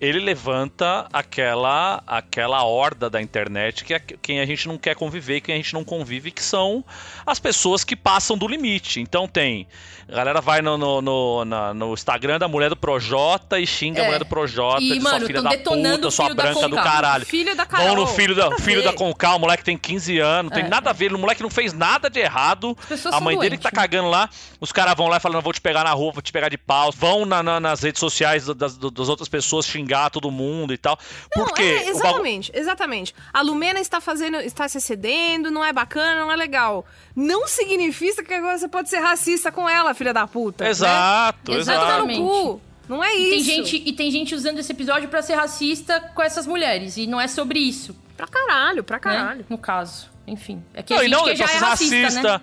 ele 0.01 0.19
levanta 0.21 1.07
aquela 1.13 2.03
aquela 2.07 2.65
horda 2.65 3.11
da 3.11 3.21
internet 3.21 3.85
que 3.85 3.95
é 3.95 4.01
quem 4.01 4.41
a 4.41 4.47
gente 4.47 4.67
não 4.67 4.79
quer 4.79 4.95
conviver 4.95 5.37
e 5.37 5.41
quem 5.41 5.55
a 5.55 5.59
gente 5.59 5.75
não 5.75 5.85
convive, 5.85 6.31
que 6.31 6.43
são 6.43 6.85
as 7.27 7.39
pessoas 7.39 7.85
que 7.85 7.95
passam 7.95 8.37
do 8.37 8.47
limite. 8.49 9.01
Então 9.01 9.29
tem. 9.29 9.67
A 10.09 10.13
galera 10.17 10.41
vai 10.41 10.61
no, 10.61 10.77
no, 10.77 11.01
no, 11.01 11.45
na- 11.45 11.73
no 11.75 11.93
Instagram 11.95 12.39
da 12.39 12.49
mulher 12.49 12.69
do 12.69 12.77
Projota 12.77 13.61
e 13.61 13.67
xinga 13.67 14.01
É. 14.01 14.03
a 14.03 14.07
mulher 14.07 14.19
do 14.19 14.27
Projota, 14.27 14.83
E, 14.83 14.95
de 14.95 15.01
mano, 15.01 15.19
sua 15.19 15.27
filha 15.29 15.43
da 15.43 15.51
puta, 15.51 16.11
sua 16.11 16.35
branca 16.35 16.69
do 16.69 16.77
caralho. 16.77 17.25
Filho 17.27 17.55
da 17.55 17.65
Vão 17.65 17.79
Carol. 17.79 17.97
no 17.97 18.07
filho 18.09 18.35
da, 18.35 18.57
filho 18.59 18.83
da 18.83 18.91
É. 18.91 18.93
Conká, 18.93 19.37
o 19.37 19.39
moleque 19.39 19.63
tem 19.63 19.79
15 19.79 20.19
anos, 20.19 20.51
não 20.51 20.57
tem 20.59 20.65
É. 20.65 20.69
nada 20.69 20.91
a 20.91 20.93
ver, 20.93 21.13
o 21.13 21.19
moleque 21.19 21.43
não 21.43 21.51
fez 21.51 21.73
nada 21.73 22.11
de 22.11 22.19
errado. 22.19 22.77
A 23.13 23.21
mãe 23.21 23.39
dele 23.39 23.57
que 23.57 23.63
tá 23.63 23.71
cagando 23.71 24.09
lá, 24.09 24.29
os 24.61 24.73
caras 24.73 24.95
vão 24.97 25.07
lá 25.07 25.19
e 25.19 25.21
falando, 25.21 25.43
vou 25.43 25.53
te 25.53 25.61
pegar 25.61 25.85
na 25.85 25.93
rua, 25.93 26.11
vou 26.13 26.23
te 26.23 26.33
pegar 26.33 26.49
de 26.49 26.59
pau. 26.59 26.91
Vão 26.91 27.25
na- 27.25 27.43
na- 27.43 27.61
nas 27.61 27.81
redes 27.83 28.01
sociais 28.01 28.47
das, 28.47 28.77
das 28.77 29.09
outras 29.09 29.29
pessoas 29.29 29.67
xingar 29.91 30.11
todo 30.11 30.31
mundo 30.31 30.73
e 30.73 30.79
tal. 30.79 30.99
Não, 31.37 31.45
Por 31.45 31.55
quê? 31.55 31.63
é, 31.63 31.89
exatamente, 31.89 32.51
exatamente. 32.55 33.15
A 33.33 33.41
Lumena 33.43 33.81
está 33.81 34.01
fazendo, 34.01 34.37
está 34.39 34.69
se 34.69 34.79
excedendo, 34.79 35.51
não 35.51 35.65
é 35.65 35.73
bacana, 35.73 36.21
não 36.21 36.31
é 36.33 36.37
legal. 36.37 36.87
Não 37.15 37.47
significa 37.47 38.23
que 38.23 38.33
agora 38.35 38.57
você 38.59 38.69
pode 38.69 38.89
ser 38.89 38.99
racista 38.99 39.51
com 39.51 39.69
ela, 39.69 39.93
filha 39.95 40.13
da 40.15 40.27
puta. 40.27 40.65
né? 40.65 40.71
Exato, 40.71 41.53
Exato. 41.53 41.61
exato. 41.61 41.87
Tá 41.87 41.99
no 42.05 42.17
cu. 42.29 42.61
Não 42.89 43.05
é 43.05 43.15
E 43.17 43.23
isso. 43.23 43.31
tem, 43.31 43.43
gente, 43.65 43.83
e 43.89 43.93
tem 43.93 44.11
gente 44.11 44.35
usando 44.35 44.59
esse 44.59 44.73
episódio 44.73 45.09
pra 45.09 45.23
ser 45.23 45.35
racista 45.35 46.01
com 46.15 46.23
essas 46.23 46.47
mulheres. 46.47 46.97
E 46.97 47.07
não 47.07 47.21
é 47.21 47.29
sobre 47.29 47.59
isso. 47.61 47.97
Pra 48.17 48.27
caralho, 48.27 48.83
pra 48.83 48.97
né? 48.97 49.01
caralho. 49.01 49.47
No 49.49 49.57
caso. 49.59 50.11
Enfim. 50.27 50.63
É 50.75 50.83
que 50.83 50.93
Não, 50.93 51.01
a 51.01 51.05
e 51.05 51.09
gente 51.09 51.17
não, 51.17 51.25
que 51.25 51.37
já 51.37 51.45
é 51.45 51.49
ser 51.49 51.57
racista, 51.59 52.23
né? 52.23 52.41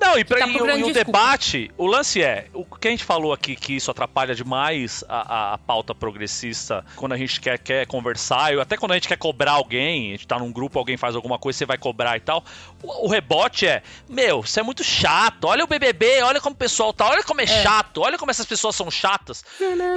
Não, 0.00 0.18
e, 0.18 0.24
pra, 0.24 0.38
tá 0.38 0.46
e, 0.48 0.52
desculpa. 0.92 0.92
debate, 0.92 1.70
o 1.76 1.86
lance 1.86 2.22
é, 2.22 2.46
o 2.54 2.64
que 2.64 2.88
a 2.88 2.90
gente 2.90 3.04
falou 3.04 3.32
aqui 3.34 3.54
que 3.54 3.76
isso 3.76 3.90
atrapalha 3.90 4.34
demais 4.34 5.04
a, 5.08 5.34
a- 5.50 5.54
a 5.54 5.58
pauta 5.58 5.94
progressista 5.94 6.84
quando 6.96 7.12
a 7.12 7.16
gente 7.18 7.38
quer, 7.40 7.58
quer 7.58 7.86
conversar, 7.86 8.58
até 8.58 8.76
quando 8.78 8.92
a 8.92 8.94
gente 8.94 9.06
quer 9.08 9.18
cobrar 9.18 9.52
alguém, 9.52 10.08
a 10.08 10.10
gente 10.12 10.26
tá 10.26 10.38
num 10.38 10.50
grupo, 10.50 10.78
alguém 10.78 10.96
faz 10.96 11.14
alguma 11.14 11.38
coisa, 11.38 11.58
você 11.58 11.66
vai 11.66 11.76
cobrar 11.76 12.16
e 12.16 12.20
tal. 12.20 12.42
O, 12.82 13.08
rebote 13.08 13.66
é, 13.66 13.82
meu, 14.08 14.40
isso 14.40 14.58
é 14.58 14.62
muito 14.62 14.82
chato. 14.82 15.44
Olha 15.44 15.64
o 15.64 15.66
BBB, 15.66 16.22
olha 16.22 16.40
como 16.40 16.54
o 16.54 16.58
pessoal 16.58 16.92
tá, 16.92 17.06
olha 17.06 17.22
como 17.22 17.40
é, 17.40 17.46
chato, 17.46 18.00
olha 18.00 18.16
como 18.16 18.30
essas 18.30 18.46
pessoas 18.46 18.74
são 18.74 18.90
chatas. 18.90 19.44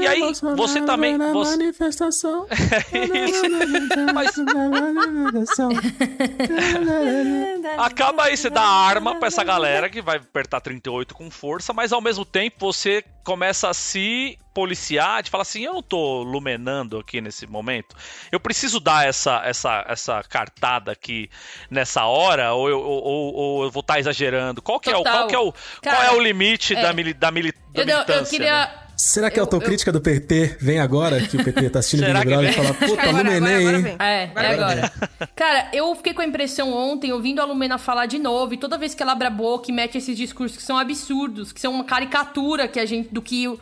E 0.01 0.07
aí, 0.07 0.22
você 0.55 0.81
também. 0.81 1.18
Você... 1.18 1.51
manifestação. 1.51 2.47
Mas 4.14 4.34
Acaba 7.77 8.23
aí, 8.23 8.35
você 8.35 8.49
dá 8.49 8.64
arma 8.64 9.15
pra 9.15 9.27
essa 9.27 9.43
galera 9.43 9.89
que 9.89 10.01
vai 10.01 10.18
apertar 10.18 10.61
38 10.61 11.14
com 11.14 11.30
força, 11.30 11.73
mas 11.73 11.93
ao 11.93 12.01
mesmo 12.01 12.26
tempo 12.26 12.55
você 12.60 13.03
começa 13.23 13.69
a 13.69 13.73
se 13.73 14.38
policiar, 14.53 15.23
de 15.23 15.30
falar 15.30 15.41
assim, 15.41 15.63
eu 15.65 15.73
não 15.73 15.81
tô 15.81 16.21
lumenando 16.23 16.97
aqui 16.99 17.19
nesse 17.21 17.47
momento, 17.47 17.95
eu 18.31 18.39
preciso 18.39 18.80
dar 18.80 19.07
essa, 19.07 19.41
essa, 19.45 19.84
essa 19.88 20.23
cartada 20.23 20.91
aqui 20.91 21.30
nessa 21.69 22.05
hora, 22.05 22.53
ou 22.53 22.69
eu, 22.69 22.80
ou, 22.80 23.34
ou- 23.34 23.63
eu 23.63 23.71
vou 23.71 23.81
estar 23.81 23.99
exagerando? 23.99 24.61
Qual 24.61 24.80
que, 24.80 24.89
é 24.89 24.93
o, 24.95 24.97
Total. 25.03 25.13
qual, 25.13 25.27
que 25.27 25.35
é 25.35 25.39
o, 25.39 25.51
qual 25.51 25.95
Cara, 25.95 26.05
é 26.07 26.11
o 26.11 26.19
limite 26.19 26.75
é. 26.75 26.81
da, 26.81 26.93
mili, 26.93 27.13
da, 27.13 27.31
mili, 27.31 27.51
da 27.73 27.81
Eu, 27.81 27.85
não- 27.85 27.93
eu 27.93 27.97
militância? 27.99 28.25
queria. 28.30 28.65
né? 28.67 28.71
Será 28.95 29.31
que 29.31 29.39
a 29.39 29.43
autocrítica 29.43 29.91
do 29.91 29.99
PT 29.99 30.57
vem 30.61 30.80
agora? 30.80 31.19
Que 31.19 31.35
o 31.35 31.43
PT 31.43 31.67
tá 31.71 31.80
assistindo 31.80 32.07
o 32.07 32.13
Big 32.13 32.25
Brother 32.27 32.49
e 32.51 32.53
fala, 32.53 32.73
puta, 32.75 33.01
Agora, 33.01 33.35
agora 33.35 33.61
hein? 33.61 33.81
vem. 33.81 33.95
É, 33.99 34.23
Agora 34.25 34.47
é 34.47 34.53
agora. 34.53 34.93
Cara, 35.35 35.69
eu 35.73 35.95
fiquei 35.95 36.13
com 36.13 36.21
a 36.21 36.25
impressão 36.25 36.71
ontem, 36.71 37.11
ouvindo 37.11 37.41
a 37.41 37.45
Lumena 37.45 37.80
falar 37.80 38.05
de 38.05 38.19
novo, 38.19 38.53
e 38.53 38.57
toda 38.57 38.77
vez 38.77 38.93
que 38.93 39.01
ela 39.01 39.13
abre 39.13 39.25
a 39.27 39.31
boca 39.31 39.71
e 39.71 39.73
mete 39.73 39.97
esses 39.97 40.15
discursos 40.15 40.55
que 40.57 40.63
são 40.63 40.77
absurdos, 40.77 41.51
que 41.51 41.59
são 41.59 41.73
uma 41.73 41.84
caricatura 41.84 42.67
que 42.67 42.80
a 42.80 42.85
gente, 42.85 43.09
do 43.11 43.19
que 43.21 43.47
o- 43.47 43.59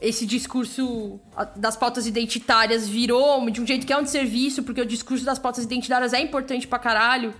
esse 0.00 0.24
discurso 0.26 1.20
das 1.56 1.76
pautas 1.76 2.06
identitárias 2.06 2.88
virou, 2.88 3.48
de 3.50 3.60
um 3.60 3.66
jeito 3.66 3.86
que 3.86 3.92
é 3.92 3.96
um 3.96 4.02
desserviço, 4.02 4.62
porque 4.62 4.80
o 4.80 4.86
discurso 4.86 5.24
das 5.24 5.38
pautas 5.38 5.64
identitárias 5.64 6.12
é 6.12 6.20
importante 6.20 6.66
pra 6.66 6.78
caralho. 6.78 7.34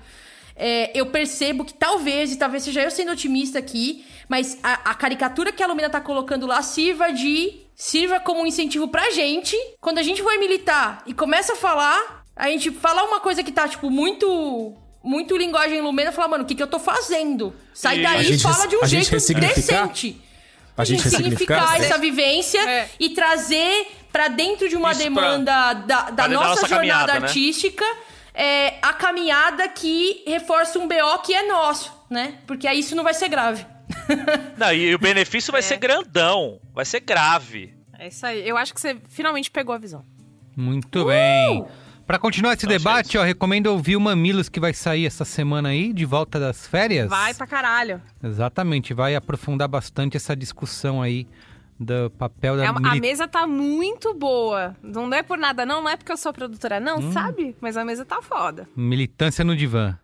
É, 0.56 0.90
eu 0.94 1.06
percebo 1.06 1.64
que 1.64 1.72
talvez, 1.72 2.32
e 2.32 2.36
talvez 2.36 2.62
seja 2.64 2.82
eu 2.82 2.90
sendo 2.90 3.12
otimista 3.12 3.58
aqui, 3.58 4.04
mas 4.28 4.58
a, 4.62 4.90
a 4.90 4.94
caricatura 4.94 5.50
que 5.52 5.62
a 5.62 5.66
Lumina 5.66 5.88
tá 5.88 6.00
colocando 6.00 6.46
lá 6.46 6.60
sirva 6.62 7.10
de. 7.10 7.60
sirva 7.74 8.20
como 8.20 8.42
um 8.42 8.46
incentivo 8.46 8.86
pra 8.88 9.10
gente. 9.10 9.56
Quando 9.80 9.98
a 9.98 10.02
gente 10.02 10.22
for 10.22 10.38
militar 10.38 11.02
e 11.06 11.14
começa 11.14 11.54
a 11.54 11.56
falar, 11.56 12.24
a 12.36 12.48
gente 12.50 12.70
fala 12.70 13.04
uma 13.04 13.20
coisa 13.20 13.42
que 13.42 13.52
tá, 13.52 13.66
tipo, 13.68 13.90
muito. 13.90 14.74
Muito 15.02 15.34
linguagem 15.34 15.80
lumena, 15.80 16.12
fala, 16.12 16.28
mano, 16.28 16.44
o 16.44 16.46
que, 16.46 16.54
que 16.54 16.62
eu 16.62 16.66
tô 16.66 16.78
fazendo? 16.78 17.54
Sai 17.72 18.00
E- 18.00 18.02
daí 18.02 18.32
e 18.34 18.38
fala 18.38 18.66
de 18.66 18.76
um 18.76 18.84
jeito 18.86 19.10
decente. 19.40 20.20
A 20.80 20.84
gente 20.84 21.02
ressignificar 21.04 21.76
essa 21.80 21.98
vivência 21.98 22.58
É. 22.68 22.88
e 22.98 23.10
trazer 23.10 23.86
pra 24.12 24.28
dentro 24.28 24.68
de 24.68 24.76
uma 24.76 24.92
Isso 24.92 25.00
pra- 25.00 25.08
demanda 25.08 25.72
da, 25.74 25.74
da 25.74 26.02
pra 26.02 26.10
dentro 26.10 26.16
da 26.16 26.28
nossa, 26.28 26.48
nossa 26.62 26.68
jornada 26.68 27.20
né? 27.20 27.26
artística 27.26 27.84
é, 28.34 28.74
a 28.82 28.92
caminhada 28.92 29.68
que 29.68 30.22
reforça 30.26 30.78
um 30.78 30.86
BO 30.88 31.18
que 31.24 31.34
é 31.34 31.46
nosso, 31.48 31.92
né? 32.08 32.34
Porque 32.46 32.66
aí 32.66 32.78
isso 32.80 32.94
não 32.96 33.04
vai 33.04 33.14
ser 33.14 33.28
grave. 33.28 33.66
Não, 34.56 34.72
e 34.72 34.94
o 34.94 34.98
benefício 34.98 35.50
vai 35.52 35.62
ser 35.62 35.76
grandão, 35.76 36.60
vai 36.72 36.84
ser 36.84 37.00
grave. 37.00 37.74
É 37.98 38.06
isso 38.08 38.24
aí. 38.24 38.48
Eu 38.48 38.56
acho 38.56 38.72
que 38.72 38.80
você 38.80 38.96
finalmente 39.08 39.50
pegou 39.50 39.74
a 39.74 39.78
visão. 39.78 40.04
Muito 40.56 41.04
bem. 41.06 41.64
Pra 42.10 42.18
continuar 42.18 42.54
esse 42.54 42.66
Então, 42.66 42.76
debate, 42.76 43.16
ó, 43.16 43.22
recomendo 43.22 43.68
ouvir 43.68 43.94
o 43.94 44.00
Mamilos 44.00 44.48
que 44.48 44.58
vai 44.58 44.74
sair 44.74 45.06
essa 45.06 45.24
semana 45.24 45.68
aí, 45.68 45.92
de 45.92 46.04
volta 46.04 46.40
das 46.40 46.66
férias. 46.66 47.08
Vai 47.08 47.32
pra 47.32 47.46
caralho. 47.46 48.02
Exatamente, 48.20 48.92
vai 48.92 49.14
aprofundar 49.14 49.68
bastante 49.68 50.16
essa 50.16 50.34
discussão 50.34 51.00
aí 51.00 51.24
do 51.78 52.10
papel 52.18 52.56
da 52.56 52.64
É 52.64 52.70
uma- 52.72 52.90
a 52.92 52.96
mesa 52.96 53.28
tá 53.28 53.46
muito 53.46 54.12
boa. 54.12 54.74
Não 54.82 55.14
é 55.14 55.22
por 55.22 55.38
nada, 55.38 55.64
não. 55.64 55.82
Não 55.82 55.88
é 55.88 55.96
porque 55.96 56.10
eu 56.10 56.16
sou 56.16 56.32
produtora, 56.32 56.80
não, 56.80 56.98
Hum. 56.98 57.12
sabe? 57.12 57.54
Mas 57.60 57.76
a 57.76 57.84
mesa 57.84 58.04
tá 58.04 58.20
foda. 58.20 58.68
militância 58.74 59.44
no 59.44 59.54
divã. 59.54 59.96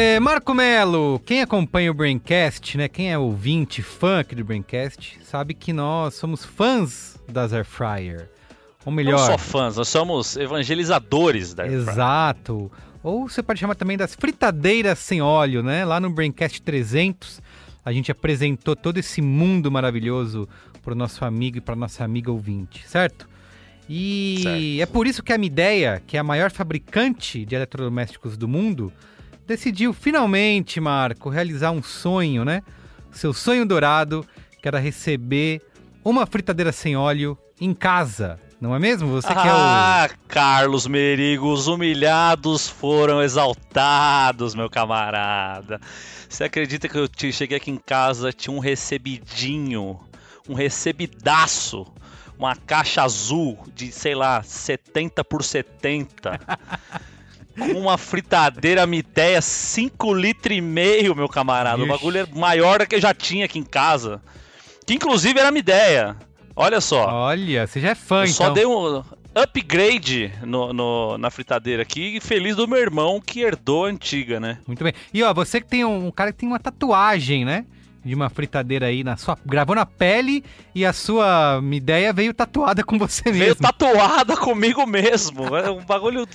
É, 0.00 0.20
Marco 0.20 0.54
Melo, 0.54 1.20
quem 1.26 1.42
acompanha 1.42 1.90
o 1.90 1.94
Braincast, 1.94 2.78
né? 2.78 2.86
Quem 2.86 3.10
é 3.10 3.18
ouvinte, 3.18 3.82
fã 3.82 4.20
aqui 4.20 4.32
do 4.32 4.44
Braincast, 4.44 5.18
sabe 5.24 5.54
que 5.54 5.72
nós 5.72 6.14
somos 6.14 6.44
fãs 6.44 7.20
das 7.28 7.52
Air 7.52 7.64
Fryer. 7.64 8.30
Ou 8.86 8.92
melhor, 8.92 9.18
Não 9.18 9.26
só 9.26 9.36
fãs, 9.36 9.76
nós 9.76 9.88
somos 9.88 10.36
evangelizadores 10.36 11.52
da 11.52 11.64
Air 11.64 11.72
Fryer. 11.72 11.88
Exato. 11.88 12.70
Ou 13.02 13.28
você 13.28 13.42
pode 13.42 13.58
chamar 13.58 13.74
também 13.74 13.96
das 13.96 14.14
fritadeiras 14.14 15.00
sem 15.00 15.20
óleo, 15.20 15.64
né? 15.64 15.84
Lá 15.84 15.98
no 15.98 16.10
Braincast 16.10 16.62
300, 16.62 17.42
a 17.84 17.92
gente 17.92 18.12
apresentou 18.12 18.76
todo 18.76 18.98
esse 18.98 19.20
mundo 19.20 19.68
maravilhoso 19.68 20.48
para 20.80 20.92
o 20.92 20.96
nosso 20.96 21.24
amigo 21.24 21.58
e 21.58 21.60
para 21.60 21.74
nossa 21.74 22.04
amiga 22.04 22.30
ouvinte, 22.30 22.86
certo? 22.86 23.28
E 23.88 24.78
é 24.80 24.86
por 24.86 25.08
isso 25.08 25.24
que 25.24 25.32
a 25.32 25.38
Midea, 25.38 26.00
que 26.06 26.16
é 26.16 26.20
a 26.20 26.24
maior 26.24 26.52
fabricante 26.52 27.44
de 27.44 27.56
eletrodomésticos 27.56 28.36
do 28.36 28.46
mundo, 28.46 28.92
decidiu 29.48 29.92
finalmente, 29.92 30.78
Marco, 30.80 31.28
realizar 31.30 31.70
um 31.72 31.82
sonho, 31.82 32.44
né? 32.44 32.62
Seu 33.10 33.32
sonho 33.32 33.66
dourado, 33.66 34.24
que 34.62 34.68
era 34.68 34.78
receber 34.78 35.62
uma 36.04 36.26
fritadeira 36.26 36.70
sem 36.70 36.96
óleo 36.96 37.36
em 37.60 37.72
casa. 37.74 38.38
Não 38.60 38.74
é 38.74 38.78
mesmo? 38.78 39.08
Você 39.12 39.28
que 39.28 39.34
é 39.34 39.52
o 39.52 39.56
Ah, 39.56 40.08
Carlos 40.26 40.86
Merigos, 40.86 41.66
humilhados 41.68 42.68
foram 42.68 43.22
exaltados, 43.22 44.54
meu 44.54 44.68
camarada. 44.68 45.80
Você 46.28 46.44
acredita 46.44 46.88
que 46.88 46.98
eu 46.98 47.08
te- 47.08 47.32
cheguei 47.32 47.56
aqui 47.56 47.70
em 47.70 47.76
casa, 47.78 48.32
tinha 48.32 48.54
um 48.54 48.58
recebidinho, 48.58 49.98
um 50.48 50.54
recebidaço, 50.54 51.86
uma 52.36 52.54
caixa 52.56 53.02
azul 53.02 53.58
de, 53.74 53.90
sei 53.92 54.14
lá, 54.14 54.42
70 54.42 55.24
por 55.24 55.42
70. 55.44 56.38
com 57.58 57.80
uma 57.80 57.98
fritadeira 57.98 58.86
Mideia 58.86 59.40
5 59.42 60.14
litros 60.14 60.56
e 60.56 60.60
meio, 60.60 61.14
meu 61.14 61.28
camarada. 61.28 61.78
O 61.82 61.86
Ixi. 61.86 61.88
bagulho 61.92 62.18
é 62.18 62.26
maior 62.38 62.78
do 62.80 62.86
que 62.86 62.94
eu 62.94 63.00
já 63.00 63.12
tinha 63.12 63.44
aqui 63.44 63.58
em 63.58 63.64
casa. 63.64 64.20
Que 64.86 64.94
inclusive 64.94 65.38
era 65.38 65.50
Mideia. 65.50 66.16
Olha 66.56 66.80
só. 66.80 67.06
Olha, 67.08 67.66
você 67.66 67.80
já 67.80 67.90
é 67.90 67.94
fã, 67.94 68.20
Eu 68.20 68.24
então. 68.24 68.34
só 68.34 68.50
dei 68.50 68.64
um 68.66 69.02
upgrade 69.34 70.32
no, 70.44 70.72
no- 70.72 71.18
na 71.18 71.30
fritadeira 71.30 71.82
aqui 71.82 72.16
e 72.16 72.20
feliz 72.20 72.56
do 72.56 72.66
meu 72.66 72.78
irmão 72.78 73.20
que 73.24 73.40
herdou 73.40 73.84
a 73.86 73.88
antiga, 73.88 74.40
né? 74.40 74.58
Muito 74.66 74.82
bem. 74.82 74.92
E 75.12 75.22
ó, 75.22 75.32
você 75.32 75.60
que 75.60 75.68
tem 75.68 75.84
um, 75.84 76.06
um 76.06 76.10
cara 76.10 76.32
que 76.32 76.38
tem 76.38 76.48
uma 76.48 76.58
tatuagem, 76.58 77.44
né? 77.44 77.64
De 78.08 78.14
uma 78.14 78.30
fritadeira 78.30 78.86
aí 78.86 79.04
na 79.04 79.16
sua. 79.18 79.38
Gravou 79.44 79.76
na 79.76 79.84
pele 79.84 80.42
e 80.74 80.84
a 80.86 80.92
sua 80.92 81.60
ideia 81.72 82.10
veio 82.12 82.32
tatuada 82.32 82.82
com 82.82 82.98
você 82.98 83.22
Veio 83.24 83.38
mesmo. 83.38 83.60
tatuada 83.60 84.34
comigo 84.36 84.86
mesmo. 84.86 85.54
É 85.56 85.70
um 85.70 85.84
bagulho, 85.84 86.26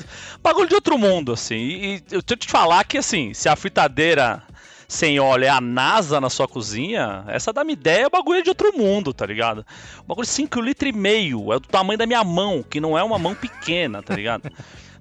bagulho 0.41 0.69
de 0.69 0.75
outro 0.75 0.97
mundo, 0.97 1.33
assim. 1.33 1.55
E, 1.55 1.95
e 1.95 2.03
eu 2.11 2.21
tenho 2.21 2.37
que 2.37 2.45
te 2.45 2.51
falar 2.51 2.83
que, 2.83 2.97
assim, 2.97 3.33
se 3.33 3.49
a 3.49 3.55
fritadeira 3.55 4.43
sem 4.87 5.19
óleo 5.19 5.45
é 5.45 5.49
a 5.49 5.59
NASA 5.59 6.21
na 6.21 6.29
sua 6.29 6.47
cozinha, 6.47 7.23
essa 7.27 7.51
da 7.51 7.63
minha 7.63 7.73
ideia 7.73 8.05
é 8.05 8.09
bagulho 8.09 8.43
de 8.43 8.49
outro 8.49 8.71
mundo, 8.77 9.11
tá 9.11 9.25
ligado? 9.25 9.65
O 10.01 10.03
bagulho 10.03 10.27
de 10.27 10.31
5 10.31 10.61
litros 10.61 10.89
e 10.91 10.95
meio, 10.95 11.51
é 11.51 11.55
do 11.55 11.67
tamanho 11.67 11.97
da 11.97 12.05
minha 12.05 12.23
mão, 12.23 12.61
que 12.61 12.79
não 12.79 12.95
é 12.95 13.03
uma 13.03 13.17
mão 13.17 13.33
pequena, 13.33 14.03
tá 14.03 14.15
ligado? 14.15 14.51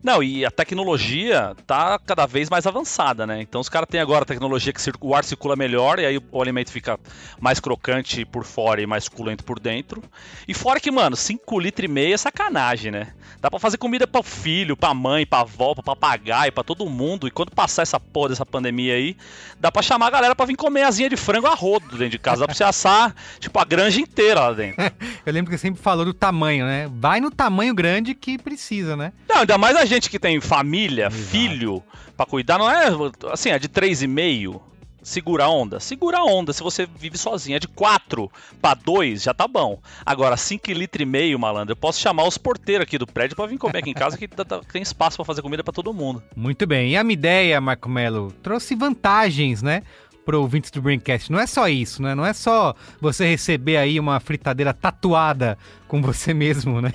Não, 0.02 0.20
e 0.20 0.44
a 0.44 0.50
tecnologia 0.50 1.54
tá 1.64 1.98
cada 1.98 2.26
vez 2.26 2.50
mais 2.50 2.66
avançada, 2.66 3.24
né? 3.24 3.40
Então 3.40 3.60
os 3.60 3.68
caras 3.68 3.88
têm 3.88 4.00
agora 4.00 4.22
a 4.22 4.26
tecnologia 4.26 4.72
que 4.72 4.80
o 5.00 5.14
ar 5.14 5.22
circula 5.22 5.54
melhor 5.54 6.00
e 6.00 6.06
aí 6.06 6.20
o 6.30 6.42
alimento 6.42 6.72
fica 6.72 6.98
mais 7.40 7.60
crocante 7.60 8.24
por 8.24 8.44
fora 8.44 8.82
e 8.82 8.86
mais 8.86 9.04
suculento 9.04 9.44
por 9.44 9.60
dentro. 9.60 10.02
E 10.48 10.54
fora 10.54 10.80
que, 10.80 10.90
mano, 10.90 11.14
5 11.14 11.60
litros 11.60 11.84
e 11.84 11.88
meio 11.88 12.14
é 12.14 12.16
sacanagem, 12.16 12.90
né? 12.90 13.12
Dá 13.40 13.50
pra 13.50 13.58
fazer 13.58 13.76
comida 13.76 14.06
pro 14.06 14.22
filho, 14.22 14.76
pra 14.76 14.94
mãe, 14.94 15.26
pra 15.26 15.40
avó, 15.40 15.74
pra 15.74 15.82
papagaio, 15.82 16.52
pra 16.52 16.62
todo 16.62 16.88
mundo. 16.88 17.26
E 17.26 17.30
quando 17.30 17.50
passar 17.50 17.82
essa 17.82 17.98
porra 17.98 18.30
dessa 18.30 18.46
pandemia 18.46 18.94
aí, 18.94 19.16
dá 19.58 19.70
pra 19.70 19.82
chamar 19.82 20.06
a 20.06 20.10
galera 20.10 20.34
pra 20.34 20.46
vir 20.46 20.56
comer 20.56 20.82
asinha 20.82 21.08
de 21.08 21.16
frango 21.16 21.46
a 21.46 21.54
rodo 21.54 21.86
dentro 21.90 22.10
de 22.10 22.18
casa. 22.18 22.40
Dá 22.40 22.46
pra 22.46 22.54
você 22.54 22.64
assar, 22.64 23.14
tipo, 23.38 23.58
a 23.58 23.64
granja 23.64 24.00
inteira 24.00 24.40
lá 24.40 24.52
dentro. 24.52 24.82
Eu 25.26 25.32
lembro 25.32 25.50
que 25.50 25.58
você 25.58 25.62
sempre 25.62 25.82
falou 25.82 26.04
do 26.04 26.14
tamanho, 26.14 26.64
né? 26.64 26.88
Vai 26.92 27.20
no 27.20 27.30
tamanho 27.30 27.74
grande 27.74 28.14
que 28.14 28.38
precisa, 28.38 28.96
né? 28.96 29.12
Não, 29.28 29.38
ainda 29.38 29.58
mais 29.58 29.76
a 29.76 29.84
gente 29.92 30.10
que 30.10 30.18
tem 30.18 30.40
família, 30.40 31.10
filho, 31.10 31.82
pra 32.16 32.26
cuidar, 32.26 32.58
não 32.58 32.70
é 32.70 32.88
assim, 33.30 33.50
é 33.50 33.58
de 33.58 33.68
3,5. 33.68 34.60
Segura 35.04 35.46
a 35.46 35.48
onda? 35.48 35.80
Segura 35.80 36.18
a 36.18 36.24
onda 36.24 36.52
se 36.52 36.62
você 36.62 36.86
vive 36.86 37.18
sozinho. 37.18 37.56
É 37.56 37.58
de 37.58 37.66
4 37.66 38.30
pra 38.60 38.72
2, 38.72 39.20
já 39.24 39.34
tá 39.34 39.48
bom. 39.48 39.80
Agora, 40.06 40.36
5 40.36 40.70
litros 40.70 41.02
e 41.02 41.04
meio, 41.04 41.36
malandro, 41.40 41.72
eu 41.72 41.76
posso 41.76 42.00
chamar 42.00 42.24
os 42.24 42.38
porteiros 42.38 42.84
aqui 42.84 42.96
do 42.96 43.06
prédio 43.06 43.34
pra 43.34 43.46
vir 43.46 43.58
comer 43.58 43.78
aqui 43.78 43.90
em 43.90 43.94
casa 43.94 44.16
que 44.16 44.28
tá- 44.28 44.44
tá- 44.44 44.60
tem 44.72 44.80
espaço 44.80 45.16
pra 45.16 45.24
fazer 45.24 45.42
comida 45.42 45.64
pra 45.64 45.72
todo 45.72 45.92
mundo. 45.92 46.22
Muito 46.36 46.64
bem. 46.68 46.90
E 46.92 46.96
a 46.96 47.02
minha 47.02 47.14
ideia, 47.14 47.60
Marco 47.60 47.88
Melo, 47.88 48.32
trouxe 48.44 48.76
vantagens, 48.76 49.60
né? 49.60 49.82
Para 50.24 50.38
ouvintes 50.38 50.70
do 50.70 50.80
Braincast. 50.80 51.32
Não 51.32 51.40
é 51.40 51.46
só 51.46 51.68
isso, 51.68 52.00
né? 52.02 52.14
Não 52.14 52.24
é 52.24 52.32
só 52.32 52.74
você 53.00 53.26
receber 53.26 53.76
aí 53.76 53.98
uma 53.98 54.20
fritadeira 54.20 54.72
tatuada 54.72 55.58
com 55.88 56.00
você 56.00 56.32
mesmo, 56.34 56.80
né? 56.80 56.92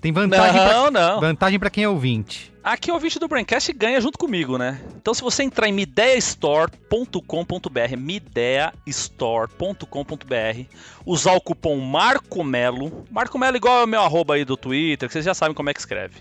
Tem 0.00 0.12
vantagem 0.12 0.60
Não, 0.60 0.68
pra, 0.68 0.90
não. 0.90 1.20
vantagem 1.20 1.58
para 1.58 1.70
quem 1.70 1.84
é 1.84 1.88
ouvinte. 1.88 2.52
Aqui 2.64 2.90
o 2.90 2.94
ouvinte 2.94 3.18
do 3.18 3.28
Braincast 3.28 3.72
ganha 3.74 4.00
junto 4.00 4.18
comigo, 4.18 4.56
né? 4.58 4.80
Então 4.96 5.12
se 5.14 5.22
você 5.22 5.42
entrar 5.42 5.68
em 5.68 5.72
mideiastore.com.br, 5.72 7.96
mideiastore.com.br, 7.98 10.64
usar 11.04 11.32
o 11.32 11.40
cupom 11.40 11.76
MarcoMelo, 11.78 13.04
Marco 13.10 13.38
Melo 13.38 13.56
igual 13.56 13.80
é 13.80 13.84
o 13.84 13.88
meu 13.88 14.02
arroba 14.02 14.34
aí 14.34 14.44
do 14.44 14.56
Twitter, 14.56 15.08
que 15.08 15.12
vocês 15.12 15.24
já 15.24 15.34
sabem 15.34 15.54
como 15.54 15.70
é 15.70 15.74
que 15.74 15.80
escreve. 15.80 16.14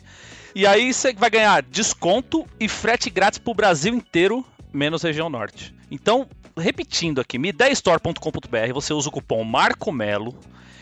E 0.55 0.67
aí 0.67 0.93
você 0.93 1.13
vai 1.13 1.29
ganhar 1.29 1.63
desconto 1.63 2.45
e 2.59 2.67
frete 2.67 3.09
grátis 3.09 3.39
pro 3.39 3.53
Brasil 3.53 3.93
inteiro, 3.95 4.45
menos 4.71 5.01
região 5.01 5.29
norte. 5.29 5.73
Então, 5.89 6.27
repetindo 6.57 7.19
aqui, 7.21 7.37
mideiastore.com.br, 7.37 8.73
você 8.73 8.93
usa 8.93 9.09
o 9.09 9.11
cupom 9.11 9.43
MarcoMelo 9.43 10.35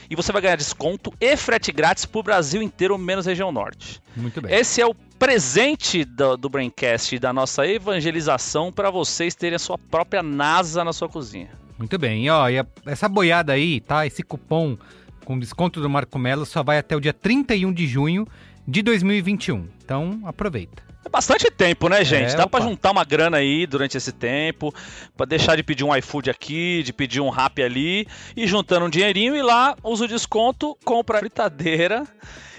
e 0.10 0.16
você 0.16 0.32
vai 0.32 0.42
ganhar 0.42 0.56
desconto 0.58 1.14
e 1.20 1.38
frete 1.38 1.72
grátis 1.72 2.06
pro 2.06 2.22
Brasil 2.24 2.62
inteiro, 2.62 2.98
menos 2.98 3.26
região 3.26 3.52
norte. 3.52 4.02
Muito 4.16 4.42
bem. 4.42 4.54
Esse 4.54 4.82
é 4.82 4.86
o 4.86 4.94
presente 4.94 6.04
do, 6.04 6.36
do 6.36 6.50
Braincast, 6.50 7.18
da 7.20 7.32
nossa 7.32 7.66
evangelização 7.66 8.72
para 8.72 8.90
vocês 8.90 9.36
terem 9.36 9.56
a 9.56 9.60
sua 9.60 9.78
própria 9.78 10.22
NASA 10.22 10.84
na 10.84 10.92
sua 10.92 11.08
cozinha. 11.08 11.50
Muito 11.78 11.98
bem. 11.98 12.26
E, 12.26 12.30
ó, 12.30 12.50
e 12.50 12.60
a- 12.60 12.66
essa 12.86 13.08
boiada 13.08 13.54
aí, 13.54 13.80
tá? 13.80 14.06
Esse 14.06 14.22
cupom 14.24 14.78
com 15.24 15.40
desconto 15.40 15.80
do 15.80 15.90
Marco 15.90 16.18
Melo 16.20 16.46
só 16.46 16.62
vai 16.64 16.78
até 16.78 16.96
o 16.96 17.00
dia 17.00 17.14
31 17.14 17.72
de 17.72 17.88
junho. 17.88 18.28
De 18.68 18.82
2021. 18.82 19.68
Então, 19.84 20.20
aproveita. 20.26 20.84
É 21.04 21.10
bastante 21.10 21.50
tempo, 21.50 21.90
né, 21.90 22.06
gente? 22.06 22.34
É, 22.34 22.36
Dá 22.36 22.44
opa. 22.44 22.60
pra 22.60 22.68
juntar 22.68 22.92
uma 22.92 23.04
grana 23.04 23.38
aí 23.38 23.66
durante 23.66 23.98
esse 23.98 24.12
tempo, 24.12 24.74
pra 25.18 25.26
deixar 25.26 25.56
de 25.56 25.64
pedir 25.64 25.84
um 25.84 25.96
iFood 25.96 26.30
aqui, 26.30 26.84
de 26.84 26.94
pedir 26.94 27.20
um 27.20 27.30
rap 27.30 27.62
ali, 27.62 28.08
e 28.38 28.46
juntando 28.46 28.86
um 28.86 28.90
dinheirinho 28.90 29.36
e 29.36 29.42
lá 29.42 29.76
usa 29.84 30.06
o 30.06 30.08
desconto, 30.08 30.78
compra 30.86 31.18
a 31.18 31.20
fritadeira 31.22 32.04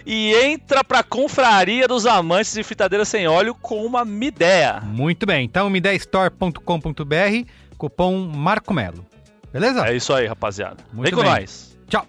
e 0.05 0.35
entra 0.35 0.83
pra 0.83 1.05
confraria 1.05 1.87
dos 1.87 2.05
amantes 2.05 2.53
de 2.53 2.65
fritadeira 2.65 3.05
sem 3.05 3.29
óleo 3.29 3.55
com 3.55 3.87
uma 3.87 4.05
Midea. 4.05 4.81
Muito 4.81 5.25
bem. 5.25 5.45
Então, 5.45 5.71
midestore.com.br, 5.71 7.49
cupom 7.79 8.19
Marco 8.27 8.75
Melo. 8.75 9.07
Beleza? 9.53 9.87
É 9.87 9.95
isso 9.95 10.13
aí, 10.13 10.27
rapaziada. 10.27 10.79
Muito 10.93 11.05
Vem 11.07 11.15
com 11.15 11.23
bem. 11.23 11.41
nós. 11.41 11.79
Tchau. 11.89 12.07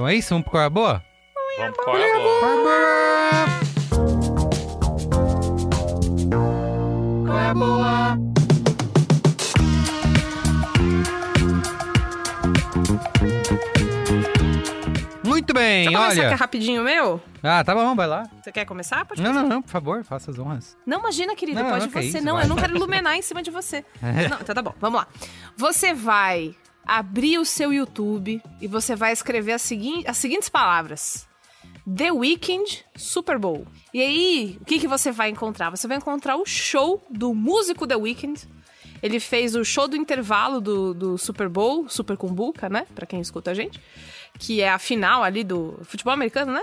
Então 0.00 0.08
é 0.08 0.14
isso, 0.14 0.30
vamos 0.30 0.44
pro 0.44 0.52
Qual 0.52 0.62
é 0.62 0.66
a 0.66 0.70
Boa? 0.70 1.04
Vamos 1.58 1.76
qual 1.76 1.98
é 1.98 2.10
a 2.10 2.18
boa? 2.18 2.40
Qual 7.26 7.38
é 7.38 7.48
a 7.50 7.54
boa? 7.54 8.18
Muito 15.22 15.52
bem, 15.52 15.84
Deixa 15.84 15.90
eu 15.90 16.00
começar 16.00 16.22
é 16.22 16.26
olha. 16.28 16.36
rapidinho 16.36 16.82
meu. 16.82 17.20
Ah, 17.42 17.62
tá 17.62 17.74
bom, 17.74 17.94
vai 17.94 18.06
lá. 18.06 18.26
Você 18.42 18.50
quer 18.50 18.64
começar? 18.64 19.04
Pode 19.04 19.20
Não, 19.20 19.28
começar. 19.32 19.42
não, 19.48 19.56
não, 19.56 19.62
por 19.62 19.70
favor, 19.70 20.02
faça 20.02 20.30
as 20.30 20.38
honras. 20.38 20.78
Não, 20.86 21.00
imagina, 21.00 21.36
querido, 21.36 21.62
Não, 21.62 21.68
pode 21.68 21.84
não, 21.84 21.92
que 21.92 22.00
você. 22.02 22.08
isso, 22.18 22.24
não, 22.24 22.36
vai. 22.36 22.44
eu 22.44 22.48
não 22.48 22.56
quero 22.56 22.74
iluminar 22.74 23.16
em 23.16 23.22
cima 23.22 23.42
de 23.42 23.50
você. 23.50 23.84
Não, 24.00 24.40
então 24.40 24.54
tá 24.54 24.62
bom, 24.62 24.72
vamos 24.80 24.98
lá. 24.98 25.06
Você 25.58 25.92
vai 25.92 26.54
abrir 26.90 27.38
o 27.38 27.44
seu 27.44 27.72
YouTube 27.72 28.42
e 28.60 28.66
você 28.66 28.96
vai 28.96 29.12
escrever 29.12 29.52
as, 29.52 29.62
segui 29.62 30.02
as 30.08 30.16
seguintes 30.16 30.48
palavras. 30.48 31.28
The 31.88 32.10
Weeknd 32.10 32.84
Super 32.96 33.38
Bowl. 33.38 33.64
E 33.94 34.02
aí, 34.02 34.58
o 34.60 34.64
que, 34.64 34.80
que 34.80 34.88
você 34.88 35.12
vai 35.12 35.30
encontrar? 35.30 35.70
Você 35.70 35.86
vai 35.86 35.98
encontrar 35.98 36.36
o 36.36 36.44
show 36.44 37.00
do 37.08 37.32
músico 37.32 37.86
The 37.86 37.94
Weeknd. 37.94 38.40
Ele 39.00 39.20
fez 39.20 39.54
o 39.54 39.64
show 39.64 39.86
do 39.86 39.96
intervalo 39.96 40.60
do, 40.60 40.92
do 40.92 41.16
Super 41.16 41.48
Bowl, 41.48 41.88
Super 41.88 42.16
Cumbuca, 42.16 42.68
né? 42.68 42.84
Pra 42.92 43.06
quem 43.06 43.20
escuta 43.20 43.52
a 43.52 43.54
gente. 43.54 43.80
Que 44.36 44.60
é 44.60 44.68
a 44.68 44.78
final 44.78 45.22
ali 45.22 45.44
do 45.44 45.78
futebol 45.84 46.12
americano, 46.12 46.52
né? 46.52 46.62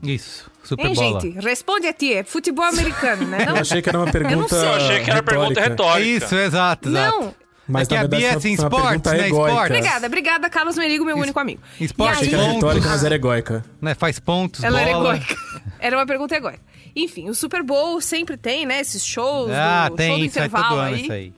Isso, 0.00 0.48
super 0.62 0.86
hein, 0.86 0.94
bola. 0.94 1.20
gente? 1.20 1.40
Responde 1.40 1.88
a 1.88 1.92
ti, 1.92 2.12
é 2.12 2.22
futebol 2.22 2.64
americano, 2.64 3.26
né? 3.26 3.44
Não? 3.44 3.56
Eu 3.56 3.62
achei 3.62 3.82
que 3.82 3.88
era 3.88 3.98
uma 3.98 4.10
pergunta. 4.10 4.48
sei. 4.48 4.68
Eu 4.68 4.72
achei 4.74 5.04
que 5.04 5.10
era 5.10 5.22
pergunta 5.24 5.60
retórica. 5.60 6.24
Isso, 6.24 6.34
exato, 6.36 6.88
exato. 6.88 7.20
Não. 7.20 7.47
Mas 7.68 7.86
é 7.86 7.88
que 7.88 7.94
na 7.94 8.00
a 8.00 8.02
verdade 8.02 8.22
Bia 8.22 8.32
é 8.32 8.34
assim, 8.36 8.52
esportes, 8.52 9.12
né? 9.12 9.26
egóica. 9.26 9.50
Esportes. 9.52 9.76
Obrigada, 9.76 10.06
obrigada, 10.06 10.50
Carlos 10.50 10.76
Merigo, 10.76 11.04
meu 11.04 11.16
único 11.16 11.38
amigo. 11.38 11.60
Esporte, 11.80 12.24
aí- 12.24 12.34
era 12.34 12.42
retórica, 12.44 12.66
pontos. 12.74 12.90
mas 12.90 13.04
era 13.04 13.14
egóica. 13.14 13.64
Né, 13.80 13.94
faz 13.94 14.18
pontos, 14.18 14.64
Ela 14.64 14.80
era 14.80 14.92
bola. 14.92 15.16
egóica. 15.16 15.36
Era 15.80 15.96
uma 15.96 16.06
pergunta 16.06 16.34
egóica. 16.34 16.60
Enfim, 16.96 17.28
o 17.28 17.34
Super 17.34 17.62
Bowl 17.62 18.00
sempre 18.00 18.36
tem, 18.36 18.66
né? 18.66 18.80
Esses 18.80 19.04
shows 19.06 19.48
Ah, 19.52 19.84
do 19.84 19.88
show 19.90 19.96
tem, 19.96 20.18
do 20.18 20.24
isso 20.24 20.34
vai 20.38 20.46
intervalo 20.48 20.68
todo 20.70 20.78
ano 20.80 20.94
aí. 20.96 21.02
isso 21.02 21.12
aí. 21.12 21.32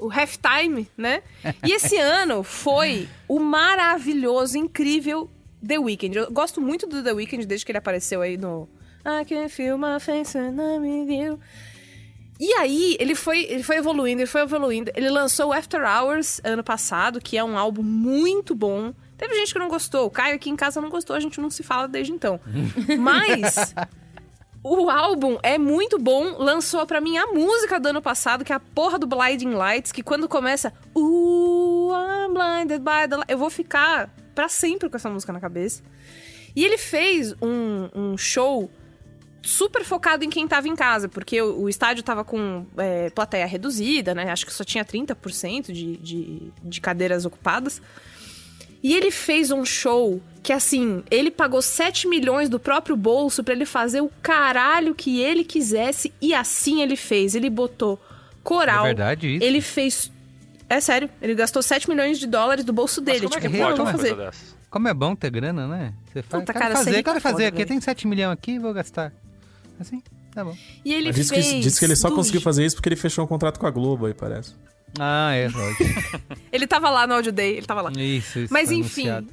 O 0.00 0.08
halftime, 0.10 0.88
né? 0.96 1.22
E 1.62 1.72
esse 1.72 1.96
ano 2.00 2.42
foi 2.42 3.06
o 3.28 3.38
maravilhoso, 3.38 4.56
incrível 4.56 5.30
The 5.66 5.78
Weeknd. 5.78 6.16
Eu 6.16 6.32
gosto 6.32 6.60
muito 6.60 6.86
do 6.86 7.02
The 7.02 7.12
Weeknd 7.12 7.44
desde 7.46 7.66
que 7.66 7.72
ele 7.72 7.78
apareceu 7.78 8.22
aí 8.22 8.36
no 8.38 8.68
I 9.04 9.24
can 9.26 9.48
feel 9.48 9.76
my 9.76 10.00
face 10.00 10.36
when 10.38 10.54
I'm 10.56 10.80
with 10.80 11.12
you. 11.12 11.38
E 12.38 12.52
aí, 12.54 12.96
ele 13.00 13.14
foi, 13.14 13.44
ele 13.44 13.62
foi 13.62 13.76
evoluindo, 13.76 14.20
ele 14.20 14.26
foi 14.26 14.42
evoluindo. 14.42 14.90
Ele 14.94 15.08
lançou 15.08 15.48
o 15.48 15.52
After 15.52 15.80
Hours 15.82 16.40
ano 16.44 16.62
passado, 16.62 17.20
que 17.20 17.38
é 17.38 17.42
um 17.42 17.56
álbum 17.56 17.82
muito 17.82 18.54
bom. 18.54 18.92
Teve 19.16 19.34
gente 19.34 19.52
que 19.52 19.58
não 19.58 19.68
gostou. 19.68 20.06
O 20.06 20.10
Caio 20.10 20.36
aqui 20.36 20.50
em 20.50 20.56
casa 20.56 20.80
não 20.80 20.90
gostou, 20.90 21.16
a 21.16 21.20
gente 21.20 21.40
não 21.40 21.50
se 21.50 21.62
fala 21.62 21.88
desde 21.88 22.12
então. 22.12 22.38
Mas 22.98 23.74
o 24.62 24.90
álbum 24.90 25.38
é 25.42 25.56
muito 25.56 25.98
bom. 25.98 26.36
Lançou 26.38 26.84
pra 26.86 27.00
mim 27.00 27.16
a 27.16 27.26
música 27.28 27.80
do 27.80 27.88
ano 27.88 28.02
passado, 28.02 28.44
que 28.44 28.52
é 28.52 28.56
a 28.56 28.60
porra 28.60 28.98
do 28.98 29.06
Blinding 29.06 29.54
Lights, 29.54 29.90
que 29.90 30.02
quando 30.02 30.28
começa. 30.28 30.72
Ooh, 30.94 31.92
I'm 31.92 32.34
blinded 32.34 32.80
by 32.80 33.08
the 33.08 33.16
light. 33.16 33.30
Eu 33.30 33.38
vou 33.38 33.48
ficar 33.48 34.10
pra 34.34 34.48
sempre 34.48 34.90
com 34.90 34.96
essa 34.96 35.08
música 35.08 35.32
na 35.32 35.40
cabeça. 35.40 35.82
E 36.54 36.64
ele 36.64 36.76
fez 36.76 37.34
um, 37.40 37.88
um 37.94 38.18
show 38.18 38.70
super 39.46 39.84
focado 39.84 40.24
em 40.24 40.30
quem 40.30 40.46
tava 40.46 40.68
em 40.68 40.76
casa, 40.76 41.08
porque 41.08 41.40
o, 41.40 41.62
o 41.62 41.68
estádio 41.68 42.02
tava 42.02 42.24
com 42.24 42.66
é, 42.76 43.08
plateia 43.10 43.46
reduzida, 43.46 44.14
né? 44.14 44.30
Acho 44.30 44.44
que 44.44 44.52
só 44.52 44.64
tinha 44.64 44.84
30% 44.84 45.72
de, 45.72 45.96
de, 45.96 46.52
de 46.62 46.80
cadeiras 46.80 47.24
ocupadas. 47.24 47.80
E 48.82 48.94
ele 48.94 49.10
fez 49.10 49.50
um 49.50 49.64
show 49.64 50.20
que, 50.42 50.52
assim, 50.52 51.02
ele 51.10 51.30
pagou 51.30 51.62
7 51.62 52.06
milhões 52.06 52.48
do 52.48 52.60
próprio 52.60 52.96
bolso 52.96 53.42
pra 53.42 53.54
ele 53.54 53.66
fazer 53.66 54.00
o 54.00 54.10
caralho 54.22 54.94
que 54.94 55.20
ele 55.20 55.42
quisesse 55.44 56.12
e 56.20 56.34
assim 56.34 56.82
ele 56.82 56.94
fez. 56.96 57.34
Ele 57.34 57.50
botou 57.50 58.00
coral. 58.44 58.84
É 58.84 58.88
verdade 58.88 59.36
isso? 59.36 59.44
Ele 59.44 59.60
fez. 59.60 60.12
É 60.68 60.80
sério, 60.80 61.08
ele 61.22 61.34
gastou 61.34 61.62
7 61.62 61.88
milhões 61.88 62.18
de 62.18 62.26
dólares 62.26 62.64
do 62.64 62.72
bolso 62.72 63.00
dele. 63.00 63.22
como 63.22 63.34
é 63.34 63.40
tipo, 63.40 63.52
que 63.52 63.58
não, 63.58 63.66
pode 63.66 63.80
uma 63.80 63.92
fazer. 63.92 64.08
coisa 64.14 64.24
dessa? 64.26 64.56
Como 64.68 64.88
é 64.88 64.94
bom 64.94 65.14
ter 65.14 65.30
grana, 65.30 65.66
né? 65.66 65.94
Você 66.12 66.22
faz, 66.22 66.42
Puta, 66.42 66.52
quero 66.52 66.64
cara, 66.64 66.76
fazer, 66.76 67.02
quero 67.02 67.16
é 67.16 67.20
fazer 67.20 67.34
foda, 67.34 67.48
aqui, 67.48 67.56
velho. 67.56 67.68
tem 67.68 67.80
7 67.80 68.06
milhões 68.06 68.32
aqui, 68.32 68.58
vou 68.58 68.74
gastar. 68.74 69.12
Assim, 69.78 70.02
tá 70.34 70.44
bom. 70.44 70.56
E 70.84 70.92
ele 70.94 71.08
Mas 71.08 71.16
Diz 71.16 71.28
fez. 71.28 71.46
que, 71.46 71.60
diz 71.60 71.78
que 71.78 71.84
ele 71.84 71.96
só 71.96 72.10
conseguiu 72.10 72.40
fazer 72.40 72.64
isso 72.64 72.76
porque 72.76 72.88
ele 72.88 72.96
fechou 72.96 73.24
um 73.24 73.28
contrato 73.28 73.58
com 73.60 73.66
a 73.66 73.70
Globo 73.70 74.06
aí, 74.06 74.14
parece. 74.14 74.54
Ah, 74.98 75.34
é. 75.34 75.48
Ele 76.50 76.66
tava 76.66 76.88
lá 76.88 77.06
no 77.06 77.14
Audio 77.14 77.30
Day, 77.32 77.56
ele 77.58 77.66
tava 77.66 77.82
lá. 77.82 77.92
Isso, 77.92 78.38
isso. 78.38 78.52
Mas 78.52 78.70
enfim, 78.70 79.08
anunciado. 79.10 79.28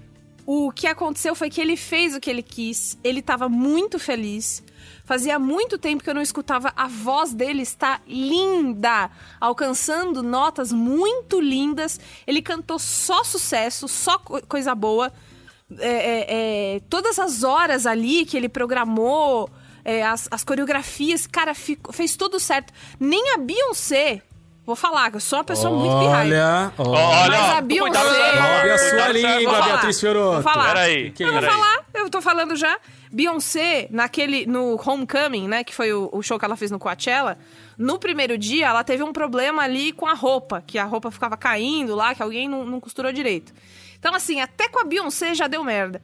o 0.45 0.71
que 0.73 0.87
aconteceu 0.87 1.33
foi 1.35 1.49
que 1.49 1.61
ele 1.61 1.77
fez 1.77 2.13
o 2.15 2.19
que 2.19 2.29
ele 2.29 2.41
quis, 2.43 2.97
ele 3.01 3.21
tava 3.21 3.47
muito 3.47 3.97
feliz. 3.97 4.61
Fazia 5.05 5.39
muito 5.39 5.77
tempo 5.77 6.03
que 6.03 6.09
eu 6.09 6.13
não 6.13 6.21
escutava 6.21 6.73
a 6.75 6.87
voz 6.89 7.33
dele 7.33 7.61
está 7.61 8.01
linda, 8.05 9.09
alcançando 9.39 10.21
notas 10.21 10.73
muito 10.73 11.39
lindas. 11.39 11.97
Ele 12.27 12.41
cantou 12.41 12.77
só 12.79 13.23
sucesso, 13.23 13.87
só 13.87 14.17
co- 14.17 14.41
coisa 14.47 14.75
boa. 14.75 15.13
É, 15.79 15.87
é, 15.87 16.25
é, 16.75 16.79
todas 16.89 17.17
as 17.19 17.43
horas 17.43 17.85
ali 17.85 18.25
que 18.25 18.35
ele 18.35 18.49
programou, 18.49 19.49
é, 19.85 20.03
as, 20.03 20.27
as 20.31 20.43
coreografias, 20.43 21.27
cara, 21.27 21.53
fico- 21.53 21.91
fez 21.93 22.15
tudo 22.15 22.39
certo. 22.39 22.72
Nem 22.99 23.34
a 23.34 23.38
Beyoncé, 23.38 24.22
vou 24.65 24.76
falar, 24.76 25.10
que 25.11 25.18
eu 25.18 25.19
sou 25.22 25.39
uma 25.39 25.43
pessoa 25.45 25.76
muito 25.77 25.99
pirraia. 25.99 26.72
Olha, 26.77 26.99
olha. 26.99 27.30
Mas 27.30 27.57
a 27.57 27.61
Beyoncé- 27.61 27.99
Sobe 27.99 28.69
a 28.72 28.77
sua 28.77 29.07
língua. 29.10 29.61
Beatriz 29.61 29.99
Fiorotto. 29.99 30.34
Vou 30.34 30.41
falar. 30.43 30.68
Peraí, 30.73 31.11
Que 31.11 31.23
Não, 31.26 31.34
vou 31.34 31.41
falar, 31.51 31.85
eu 31.93 32.10
tô 32.10 32.22
falando 32.22 32.55
já. 32.55 32.77
Beyoncé, 33.11 33.88
naquele, 33.91 34.45
no 34.47 34.80
Homecoming, 34.84 35.47
né, 35.47 35.64
que 35.64 35.73
foi 35.76 35.93
o, 35.93 36.10
o 36.11 36.23
show 36.23 36.39
que 36.39 36.45
ela 36.45 36.55
fez 36.55 36.72
no 36.72 36.80
Coachella, 36.80 37.38
no 37.77 37.99
primeiro 37.99 38.38
dia 38.39 38.68
ela 38.68 38.84
teve 38.84 39.03
um 39.03 39.14
problema 39.14 39.61
ali 39.64 39.91
com 39.91 40.07
a 40.07 40.14
roupa, 40.15 40.64
que 40.65 40.80
a 40.80 40.84
roupa 40.84 41.11
ficava 41.11 41.38
caindo 41.38 41.93
lá, 41.93 42.15
que 42.15 42.23
alguém 42.23 42.49
não, 42.49 42.65
não 42.65 42.80
costurou 42.80 43.11
direito. 43.14 43.53
Então, 43.99 44.15
assim, 44.15 44.41
até 44.41 44.68
com 44.68 44.80
a 44.80 44.84
Beyoncé 44.84 45.35
já 45.35 45.47
deu 45.47 45.64
merda. 45.64 46.01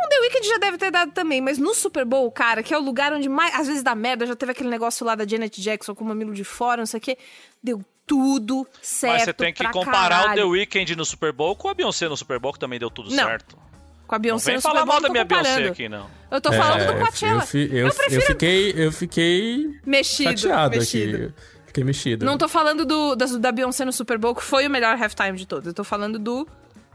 Com 0.00 0.08
The 0.08 0.20
Weeknd 0.20 0.46
já 0.48 0.58
deve 0.58 0.78
ter 0.78 0.90
dado 0.90 1.10
também, 1.12 1.40
mas 1.40 1.58
no 1.58 1.74
Super 1.74 2.04
Bowl, 2.04 2.30
cara, 2.30 2.62
que 2.62 2.72
é 2.72 2.78
o 2.78 2.80
lugar 2.82 3.12
onde 3.12 3.28
mais, 3.28 3.54
às 3.54 3.66
vezes 3.66 3.82
dá 3.82 3.94
merda, 3.94 4.24
já 4.26 4.36
teve 4.36 4.52
aquele 4.52 4.68
negócio 4.68 5.04
lá 5.04 5.14
da 5.14 5.26
Janet 5.26 5.60
Jackson 5.60 5.94
com 5.94 6.04
o 6.04 6.08
mamilo 6.08 6.32
de 6.32 6.44
fora, 6.44 6.80
não 6.80 6.86
sei 6.86 6.98
o 6.98 7.00
quê, 7.00 7.18
deu 7.62 7.82
tudo 8.06 8.66
certo 8.80 9.12
Mas 9.12 9.22
você 9.24 9.32
tem 9.32 9.52
que 9.52 9.68
comparar 9.70 10.20
caralho. 10.22 10.32
o 10.32 10.34
The 10.36 10.44
Weeknd 10.44 10.96
no 10.96 11.04
Super 11.04 11.32
Bowl 11.32 11.54
com 11.56 11.68
a 11.68 11.74
Beyoncé 11.74 12.08
no 12.08 12.16
Super 12.16 12.38
Bowl, 12.38 12.52
que 12.52 12.58
também 12.58 12.78
deu 12.78 12.90
tudo 12.90 13.10
Não. 13.10 13.24
certo. 13.24 13.56
Com 14.06 14.14
a 14.14 14.18
Não 14.18 14.22
Beyoncé 14.22 14.46
vem 14.46 14.54
no 14.56 14.62
Super 14.62 14.72
falar 14.72 14.86
mal 14.86 15.00
da 15.00 15.08
não 15.08 15.12
minha 15.12 15.24
Beyoncé 15.24 15.64
aqui, 15.66 15.88
não. 15.88 16.08
Eu 16.30 16.40
tô 16.40 16.50
falando 16.52 16.86
do 16.86 16.92
É, 16.92 16.98
Coachella. 16.98 17.42
Eu, 17.42 17.46
fi- 17.46 17.68
eu, 17.70 17.86
Eu 17.88 17.94
prefiro- 17.94 18.14
eu 18.22 18.26
fiquei, 18.26 18.74
eu 18.76 18.92
fiquei 18.92 19.80
Mexido, 19.84 20.38
chateado 20.40 20.76
mexido. 20.78 21.16
aqui. 21.26 21.34
Fiquei 21.66 21.84
mexido. 21.84 22.24
Não 22.24 22.38
tô 22.38 22.48
falando 22.48 22.86
do, 22.86 23.14
da, 23.14 23.26
da 23.26 23.52
Beyoncé 23.52 23.84
no 23.84 23.92
Super 23.92 24.16
Bowl, 24.16 24.34
que 24.34 24.42
foi 24.42 24.66
o 24.66 24.70
melhor 24.70 24.96
halftime 24.96 25.36
de 25.36 25.46
todos. 25.46 25.66
Eu 25.66 25.74
tô 25.74 25.84
falando 25.84 26.18
do, 26.18 26.48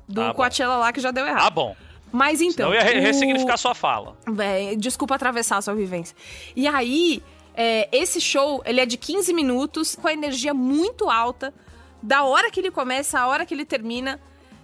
do 0.10 0.22
Ah, 0.22 0.28
bom. 0.30 0.34
Coachella 0.34 0.78
lá, 0.78 0.92
que 0.92 1.00
já 1.00 1.12
deu 1.12 1.26
Ah, 1.26 1.30
errado. 1.30 1.54
bom. 1.54 1.76
Mas 2.14 2.40
então... 2.42 2.70
Eu 2.70 2.76
ia 2.76 2.84
re- 2.84 3.00
o- 3.00 3.02
ressignificar 3.02 3.58
sua 3.58 3.74
fala. 3.74 4.16
Véi, 4.32 4.76
desculpa 4.78 5.16
atravessar 5.16 5.58
a 5.58 5.62
sua 5.64 5.74
vivência. 5.74 6.16
E 6.56 6.68
aí, 6.68 7.24
é, 7.56 7.90
esse 7.92 8.22
show, 8.22 8.62
ele 8.66 8.80
é 8.80 8.86
de 8.86 8.98
15 8.98 9.34
minutos, 9.34 9.96
com 9.96 10.08
a 10.08 10.14
energia 10.14 10.54
muito 10.54 11.10
alta. 11.10 11.52
Da 12.04 12.24
hora 12.24 12.52
que 12.52 12.60
ele 12.60 12.70
começa, 12.70 13.20
a 13.20 13.26
hora 13.28 13.46
que 13.46 13.54
ele 13.54 13.66
termina. 13.66 14.20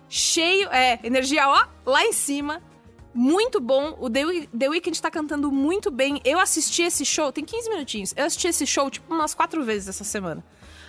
Cheio, 0.07 0.67
é, 0.69 0.99
energia, 1.03 1.47
ó, 1.47 1.65
lá 1.85 2.05
em 2.05 2.13
cima. 2.13 2.61
Muito 3.13 3.59
bom. 3.59 3.95
O 3.99 4.09
The, 4.09 4.25
Wee- 4.25 4.47
The 4.57 4.69
Weeknd 4.69 5.01
tá 5.01 5.09
cantando 5.09 5.51
muito 5.51 5.89
bem. 5.89 6.21
Eu 6.23 6.37
assisti 6.39 6.83
esse 6.83 7.03
show, 7.03 7.31
tem 7.31 7.43
15 7.43 7.69
minutinhos. 7.69 8.13
Eu 8.15 8.25
assisti 8.25 8.47
esse 8.47 8.67
show, 8.67 8.89
tipo, 8.91 9.11
umas 9.13 9.33
quatro 9.33 9.63
vezes 9.63 9.87
essa 9.89 10.03
semana. 10.03 10.43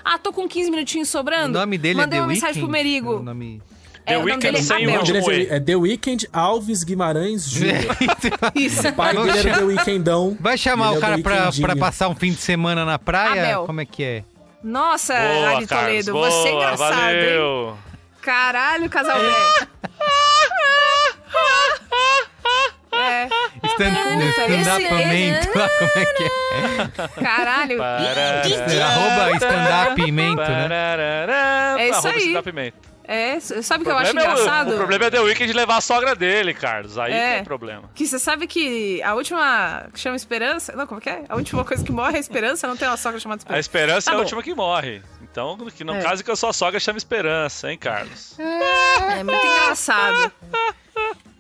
Ah, 0.04 0.18
tô 0.18 0.32
com 0.32 0.46
15 0.48 0.70
minutinhos 0.70 1.08
O 1.08 1.12
sobrando. 1.12 1.58
nome 1.58 1.76
dele 1.78 1.94
Mandei 1.98 2.18
é 2.18 2.20
The 2.20 2.26
uma 2.26 2.32
mensagem 2.32 2.62
pro? 2.62 2.70
Merigo. 2.70 3.16
O 3.16 3.22
nome... 3.22 3.62
É, 4.10 4.14
The 4.14 4.16
o 4.16 4.20
nome 4.20 4.32
Weeknd 4.32 4.58
é 4.58 4.62
sem 4.62 4.86
o 4.86 4.90
O 4.90 4.96
último 4.98 5.30
E. 5.32 5.46
é, 5.48 5.56
é 5.56 5.60
The 5.60 5.76
Weeknd 5.76 6.28
Alves 6.32 6.84
Guimarães 6.84 7.44
Júnior. 7.50 7.96
Isso. 8.54 8.88
O 8.88 8.92
pai 8.92 9.14
dele 9.14 9.30
era 9.38 9.50
o 9.50 9.54
The 9.58 9.64
Weekndão. 9.64 10.36
Vai 10.40 10.58
chamar 10.58 10.86
Ele 10.86 10.94
é 10.94 10.98
o 10.98 11.00
cara 11.00 11.18
pra, 11.18 11.50
pra 11.60 11.76
passar 11.76 12.08
um 12.08 12.14
fim 12.14 12.30
de 12.32 12.40
semana 12.40 12.84
na 12.84 12.98
praia? 12.98 13.42
Abel. 13.42 13.66
Como 13.66 13.80
é 13.80 13.84
que 13.86 14.02
é? 14.04 14.24
Nossa, 14.62 15.14
Boa, 15.14 15.42
Carlos, 15.52 15.68
Toledo, 15.68 16.12
boa, 16.12 16.30
você 16.30 16.48
é 16.48 16.52
engraçado, 16.52 16.92
hein? 16.92 16.98
valeu. 16.98 17.78
Caralho, 18.20 18.90
casal 18.90 19.18
velho. 19.18 19.32
stand- 23.64 23.96
stand-upamento 24.32 25.58
lá, 25.58 25.68
como 25.78 25.90
é 25.96 26.04
que 26.06 26.22
é? 26.24 27.22
Caralho. 27.22 27.82
Arroba 27.82 29.30
stand-upimento, 29.36 30.42
né? 30.42 31.76
É 31.78 31.88
isso 31.88 32.06
Arroba 32.08 32.50
aí. 32.50 32.72
É, 33.12 33.40
sabe 33.40 33.82
o 33.82 33.82
O 33.82 33.84
que 33.86 33.90
eu 33.92 33.98
acho 33.98 34.10
é 34.10 34.14
o- 34.14 34.22
engraçado? 34.22 34.72
O 34.72 34.76
problema 34.76 35.06
é 35.06 35.10
The 35.10 35.20
Weeknd 35.20 35.52
levar 35.52 35.78
a 35.78 35.80
sogra 35.80 36.14
dele, 36.14 36.54
Carlos. 36.54 36.96
Aí 36.96 37.12
É. 37.12 37.34
tem 37.36 37.44
problema. 37.44 37.90
Que 37.92 38.06
você 38.06 38.20
sabe 38.20 38.46
que 38.46 39.02
a 39.02 39.14
última 39.14 39.88
que 39.92 39.98
chama 39.98 40.14
esperança. 40.14 40.76
Não, 40.76 40.86
como 40.86 41.00
que 41.00 41.10
é? 41.10 41.24
A 41.28 41.34
última 41.34 41.64
coisa 41.64 41.82
que 41.84 41.90
morre 41.90 42.14
é 42.14 42.16
a 42.18 42.20
esperança, 42.20 42.68
não 42.68 42.76
tem 42.76 42.86
uma 42.86 42.96
sogra 42.96 43.18
chamada 43.18 43.40
A 43.48 43.58
esperança. 43.58 43.60
esperança 43.60 44.04
Tá 44.06 44.12
é 44.12 44.14
a 44.14 44.16
bom. 44.18 44.22
última 44.22 44.42
que 44.44 44.54
morre. 44.54 45.02
Então, 45.22 45.56
que 45.76 45.82
no 45.82 45.94
É. 45.94 46.02
caso 46.02 46.22
que 46.22 46.30
a 46.30 46.36
sua 46.36 46.52
sogra 46.52 46.78
chama 46.78 46.98
esperança, 46.98 47.70
hein, 47.72 47.76
Carlos? 47.78 48.36
É 48.38 49.24
muito 49.24 49.44
engraçado. 49.44 50.32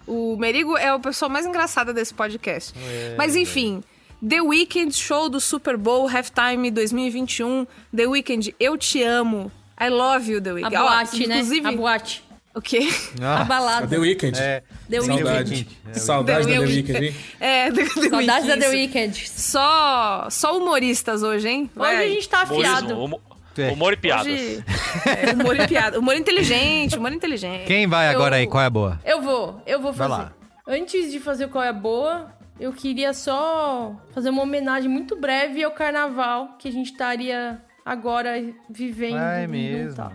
O 0.06 0.36
Merigo 0.36 0.76
é 0.76 0.88
a 0.88 0.98
pessoa 0.98 1.28
mais 1.28 1.46
engraçada 1.46 1.92
desse 1.94 2.12
podcast. 2.12 2.74
É, 2.76 3.14
Mas 3.16 3.36
enfim, 3.36 3.82
The 4.28 4.40
Weeknd, 4.42 4.92
show 4.92 5.28
do 5.28 5.40
Super 5.40 5.76
Bowl, 5.76 6.08
halftime 6.08 6.68
2021. 6.70 7.64
The 7.94 8.06
Weeknd, 8.06 8.54
eu 8.58 8.76
te 8.76 9.02
amo. 9.04 9.52
I 9.80 9.88
love 9.88 10.30
you, 10.30 10.40
The 10.40 10.50
A 10.50 10.54
Weeknd. 10.54 10.76
Ó, 10.76 10.82
boate, 10.82 11.26
né? 11.26 11.36
Inclusive, 11.36 11.66
A 11.68 11.72
boate. 11.72 12.24
o 12.54 12.60
quê? 12.60 12.88
A 13.22 13.44
balada. 13.44 13.86
The 13.86 13.98
Weeknd. 13.98 14.38
É. 14.38 14.62
The 14.90 15.00
Saudade. 15.00 15.50
Weeknd. 15.54 15.66
Saudade 16.00 16.46
The 16.46 16.52
da 16.54 16.60
The 16.60 16.66
Weeknd. 16.66 17.06
Hein? 17.06 17.14
É, 17.40 17.70
The, 17.72 17.84
The 17.84 18.08
Saudades 18.10 18.46
da 18.48 18.56
The. 18.56 18.68
Weeknd. 18.68 19.28
Só, 19.28 20.26
só 20.30 20.56
humoristas 20.58 21.22
hoje, 21.22 21.48
hein? 21.48 21.70
Hoje 21.76 21.94
a 21.96 22.08
gente 22.08 22.28
tá 22.28 22.42
afiado. 22.42 22.94
Humorismo, 22.94 23.20
É. 23.58 23.70
humor 23.72 23.92
e 23.92 23.96
piadas. 23.96 24.26
Hoje, 24.26 24.64
é, 25.06 25.32
humor 25.32 25.56
e 25.58 25.66
piada. 25.66 25.98
Humor 25.98 26.14
inteligente, 26.16 26.96
humor 26.96 27.12
inteligente. 27.12 27.66
Quem 27.66 27.86
vai 27.86 28.08
agora 28.08 28.36
Eu- 28.36 28.40
aí? 28.40 28.46
Qual 28.46 28.62
é 28.62 28.66
a 28.66 28.70
boa? 28.70 29.00
Eu 29.04 29.20
vou, 29.22 29.62
eu 29.66 29.80
vou 29.80 29.92
Vai 29.92 30.08
fazer. 30.08 30.22
lá. 30.22 30.32
Antes 30.66 31.10
de 31.10 31.18
fazer 31.20 31.48
qual 31.48 31.64
é 31.64 31.68
a 31.68 31.72
boa, 31.72 32.32
eu 32.58 32.72
queria 32.72 33.12
só 33.12 33.94
fazer 34.14 34.30
uma 34.30 34.42
homenagem 34.42 34.88
muito 34.88 35.16
breve 35.16 35.62
ao 35.64 35.70
carnaval 35.72 36.56
que 36.58 36.68
a 36.68 36.72
gente 36.72 36.92
estaria 36.92 37.60
agora 37.84 38.32
vivendo. 38.68 39.18
É 39.18 39.46
no 39.46 39.52
mesmo. 39.52 39.90
Natal. 39.96 40.12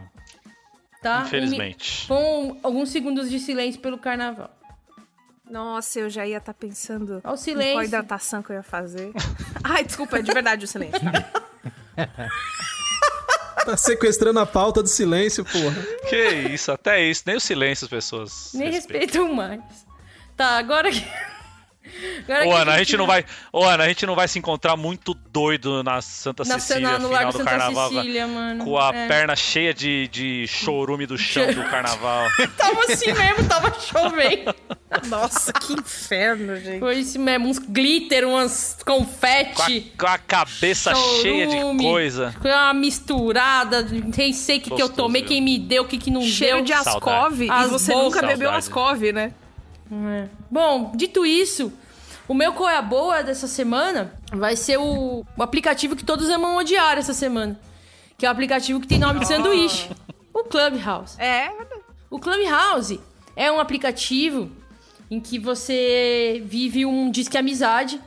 Tá? 1.02 1.24
Infelizmente. 1.26 2.08
Com 2.08 2.60
alguns 2.64 2.90
segundos 2.90 3.30
de 3.30 3.40
silêncio 3.40 3.80
pelo 3.80 3.98
carnaval. 3.98 4.50
Nossa, 5.50 6.00
eu 6.00 6.10
já 6.10 6.26
ia 6.26 6.38
estar 6.38 6.54
pensando 6.56 7.22
Ao 7.24 7.36
em 7.36 7.38
silêncio. 7.38 7.74
qual 7.74 7.84
hidratação 7.84 8.42
que 8.42 8.50
eu 8.52 8.56
ia 8.56 8.64
fazer. 8.64 9.12
Ai, 9.64 9.84
desculpa, 9.84 10.18
é 10.18 10.22
de 10.24 10.32
verdade 10.34 10.66
o 10.66 10.68
silêncio. 10.68 11.00
tá? 11.00 12.30
Tá 13.66 13.78
sequestrando 13.78 14.40
a 14.40 14.46
pauta 14.46 14.82
do 14.84 14.90
silêncio, 14.90 15.44
porra. 15.46 15.76
Que 16.10 16.30
isso, 16.54 16.72
até 16.72 17.04
isso. 17.04 17.24
Nem 17.26 17.36
o 17.36 17.40
silêncio 17.40 17.86
as 17.86 17.90
pessoas. 17.90 18.52
Nem 18.54 18.72
respeitam. 18.72 19.26
respeitam 19.26 19.36
mais. 19.36 19.62
Tá, 20.36 20.58
agora 20.58 20.92
que. 20.92 21.04
Agora 22.28 22.48
Ô, 22.48 22.54
Ana, 22.56 22.74
a 22.74 22.78
gente 22.80 22.98
não 22.98 23.06
vai. 23.08 23.24
Ô, 23.54 23.64
Ana, 23.64 23.84
a 23.84 23.88
gente 23.88 24.06
não 24.06 24.16
vai 24.16 24.28
se 24.28 24.38
encontrar 24.40 24.76
muito 24.76 25.14
doido 25.32 25.84
na 25.84 26.02
Santa 26.02 26.44
Na 26.44 26.60
Cecília, 26.60 26.88
cena 26.90 27.00
no 27.00 27.08
final 27.08 27.12
Largo 27.12 27.32
do 27.32 27.38
Santa 27.38 27.50
carnaval. 27.50 27.90
Cecília, 27.90 28.28
mano. 28.28 28.64
Com 28.66 28.78
a 28.80 28.94
É. 28.96 29.08
perna 29.08 29.36
cheia 29.36 29.74
de, 29.74 30.08
de 30.10 30.48
chorume 30.48 31.06
do 31.06 31.18
chão 31.18 31.46
do 31.54 31.64
carnaval. 31.70 32.28
Tava 32.58 32.80
assim 32.92 33.14
mesmo, 33.14 33.48
tava 33.48 33.74
chovendo. 33.80 34.56
Nossa, 35.08 35.52
que 35.54 35.74
inferno, 35.74 36.56
gente. 36.58 36.80
Foi 36.80 36.96
isso 36.98 37.20
mesmo, 37.20 37.48
uns 37.50 37.60
glitter, 37.60 38.28
umas 38.28 38.78
Com 38.86 39.00
confete. 39.00 39.94
a, 39.98 40.02
com 40.02 40.08
a 40.08 40.18
cabeça 40.18 40.94
cheia 40.96 41.48
de 41.48 41.54
chorume, 41.54 41.84
coisa. 41.84 42.34
Com 42.42 42.48
uma 42.48 42.74
misturada, 42.74 43.82
nem 44.18 44.32
sei 44.34 44.58
o 44.58 44.62
que, 44.62 44.72
que 44.76 44.82
eu 44.82 44.90
tomei, 44.90 45.22
viu? 45.22 45.30
quem 45.30 45.42
me 45.42 45.60
deu, 45.60 45.84
o 45.84 45.88
que, 45.88 45.98
que 45.98 46.10
não 46.12 46.22
Cheiro 46.22 46.58
deu. 46.58 46.66
de 46.66 46.74
Ascov 46.74 47.42
e 47.42 47.68
você 47.68 47.94
nunca 47.94 48.22
bebeu. 48.26 48.52
Ascov, 48.52 49.02
né? 49.12 49.34
É. 49.92 50.28
Bom, 50.50 50.92
dito 50.96 51.26
isso, 51.26 51.72
o 52.28 52.34
meu 52.34 52.54
qual 52.54 52.70
é 52.70 52.78
a 52.78 52.82
boa 52.82 53.24
dessa 53.24 53.48
semana 53.48 54.14
vai 54.32 54.56
ser 54.56 54.78
o, 54.78 55.26
o 55.38 55.44
aplicativo 55.44 55.96
que 55.96 56.04
todos 56.04 56.30
amam 56.30 56.58
odiar 56.58 56.98
essa 56.98 57.14
semana. 57.14 57.60
Que 58.18 58.26
é 58.26 58.30
o 58.30 58.32
aplicativo 58.32 58.80
que 58.80 58.88
tem 58.88 58.98
nome 58.98 59.20
de 59.20 59.28
sanduíche. 59.28 59.90
O 60.34 60.44
Clubhouse. 60.44 61.22
É. 61.22 61.52
O 62.10 62.20
Clubhouse 62.20 63.00
é 63.36 63.52
um 63.52 63.60
aplicativo 63.60 64.50
em 65.10 65.20
que 65.20 65.38
você 65.38 66.42
vive 66.46 66.86
um 66.86 67.12
disque 67.12 67.38
amizade, 67.38 68.02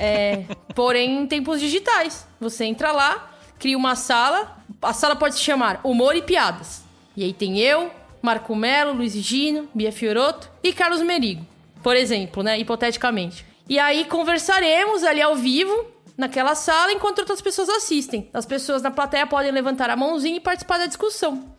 é, 0.00 0.44
porém 0.74 1.22
em 1.22 1.26
tempos 1.26 1.60
digitais. 1.60 2.26
Você 2.40 2.64
entra 2.64 2.92
lá, 2.92 3.30
cria 3.58 3.76
uma 3.76 3.96
sala, 3.96 4.56
a 4.80 4.92
sala 4.92 5.16
pode 5.16 5.34
se 5.34 5.40
chamar 5.40 5.80
Humor 5.82 6.14
e 6.14 6.22
Piadas. 6.22 6.84
E 7.16 7.24
aí 7.24 7.32
tem 7.32 7.58
eu, 7.58 7.90
Marco 8.22 8.54
Melo, 8.54 8.92
Luiz 8.92 9.12
Gino, 9.14 9.68
Bia 9.74 9.90
Fioroto 9.90 10.50
e 10.62 10.72
Carlos 10.72 11.02
Merigo, 11.02 11.44
por 11.82 11.96
exemplo, 11.96 12.42
né, 12.42 12.58
hipoteticamente. 12.58 13.44
E 13.68 13.78
aí 13.78 14.04
conversaremos 14.04 15.04
ali 15.04 15.20
ao 15.20 15.36
vivo 15.36 15.86
naquela 16.16 16.54
sala 16.54 16.92
enquanto 16.92 17.20
outras 17.20 17.40
pessoas 17.40 17.68
assistem. 17.68 18.28
As 18.32 18.46
pessoas 18.46 18.82
na 18.82 18.90
plateia 18.90 19.26
podem 19.26 19.52
levantar 19.52 19.88
a 19.90 19.96
mãozinha 19.96 20.36
e 20.36 20.40
participar 20.40 20.78
da 20.78 20.86
discussão. 20.86 21.54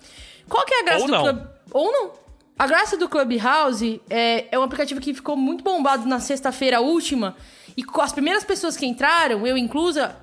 Qual 0.50 0.66
que 0.66 0.74
é 0.74 0.80
a 0.82 0.84
graça 0.84 1.02
Ou 1.02 1.08
do 1.08 1.12
não. 1.14 1.24
Club... 1.24 1.48
Ou 1.72 1.92
não. 1.92 2.12
A 2.58 2.68
graça 2.68 2.98
do 2.98 3.08
Clubhouse 3.08 4.02
é, 4.10 4.48
é 4.52 4.60
um 4.60 4.64
aplicativo 4.64 5.00
que 5.00 5.14
ficou 5.14 5.38
muito 5.38 5.64
bombado 5.64 6.06
na 6.06 6.20
sexta-feira 6.20 6.82
última. 6.82 7.38
E 7.78 7.84
com 7.84 8.02
as 8.02 8.12
primeiras 8.12 8.44
pessoas 8.44 8.76
que 8.76 8.86
entraram, 8.86 9.48
eu 9.48 9.58
inclusa, 9.58 10.18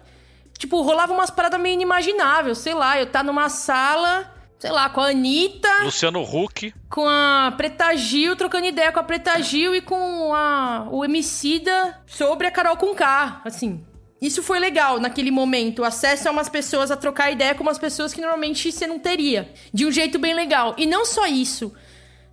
tipo, 0.59 0.83
rolava 0.83 1.15
umas 1.15 1.31
paradas 1.31 1.59
meio 1.59 1.73
inimagináveis. 1.73 2.59
Sei 2.59 2.75
lá, 2.75 3.01
eu 3.01 3.07
tá 3.07 3.23
numa 3.23 3.49
sala, 3.49 4.31
sei 4.59 4.71
lá, 4.71 4.89
com 4.89 5.01
a 5.01 5.09
Anitta, 5.09 5.85
Luciano 5.85 6.23
Huck. 6.23 6.73
com 6.89 7.07
a 7.07 7.53
Preta 7.57 7.95
Gil, 7.97 8.35
trocando 8.37 8.67
ideia 8.67 8.91
com 8.91 9.01
a 9.01 9.03
Preta 9.03 9.41
Gil 9.43 9.75
e 9.75 9.81
com 9.81 10.33
a, 10.35 10.89
o 10.91 11.05
Emicida 11.05 12.01
sobre 12.07 12.47
a 12.47 12.51
Carol 12.51 12.77
com 12.77 12.95
K, 12.95 13.43
assim. 13.45 13.85
Isso 14.21 14.43
foi 14.43 14.59
legal 14.59 14.99
naquele 14.99 15.31
momento, 15.31 15.81
o 15.81 15.85
acesso 15.85 16.29
a 16.29 16.33
umas 16.33 16.49
pessoas 16.49 16.91
a 16.91 16.97
trocar 16.97 17.31
ideia 17.31 17.55
com 17.55 17.63
umas 17.63 17.79
pessoas 17.79 18.15
que 18.15 18.21
normalmente 18.21 18.73
você 18.73 18.87
não 18.87 18.99
teria. 18.99 19.53
De 19.73 19.85
um 19.85 19.93
jeito 19.93 20.19
bem 20.19 20.35
legal. 20.35 20.75
E 20.79 20.87
não 20.87 21.05
só 21.05 21.27
isso, 21.27 21.75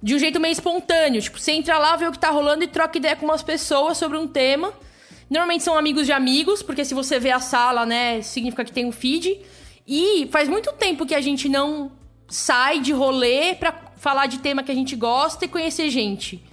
de 0.01 0.15
um 0.15 0.19
jeito 0.19 0.39
meio 0.39 0.53
espontâneo. 0.53 1.21
Tipo, 1.21 1.37
você 1.37 1.51
entra 1.51 1.77
lá, 1.77 1.97
vê 1.97 2.07
o 2.07 2.11
que 2.11 2.19
tá 2.19 2.29
rolando 2.29 2.63
e 2.63 2.67
troca 2.67 2.97
ideia 2.97 3.17
com 3.17 3.25
umas 3.25 3.43
pessoas 3.43 3.97
sobre 3.97 4.17
um 4.17 4.27
tema. 4.27 4.73
Normalmente 5.29 5.63
são 5.63 5.77
amigos 5.77 6.05
de 6.05 6.13
amigos, 6.13 6.63
porque 6.63 6.85
se 6.85 6.93
você 6.93 7.19
vê 7.19 7.31
a 7.31 7.39
sala, 7.39 7.85
né, 7.85 8.21
significa 8.21 8.63
que 8.63 8.71
tem 8.71 8.85
um 8.85 8.91
feed. 8.91 9.41
E 9.85 10.29
faz 10.31 10.47
muito 10.47 10.71
tempo 10.71 11.05
que 11.05 11.13
a 11.13 11.19
gente 11.19 11.49
não 11.49 11.91
sai 12.27 12.79
de 12.79 12.91
rolê 12.91 13.55
pra 13.55 13.73
falar 13.97 14.25
de 14.27 14.39
tema 14.39 14.63
que 14.63 14.71
a 14.71 14.75
gente 14.75 14.95
gosta 14.95 15.45
e 15.45 15.47
conhecer 15.47 15.89
gente. 15.89 16.43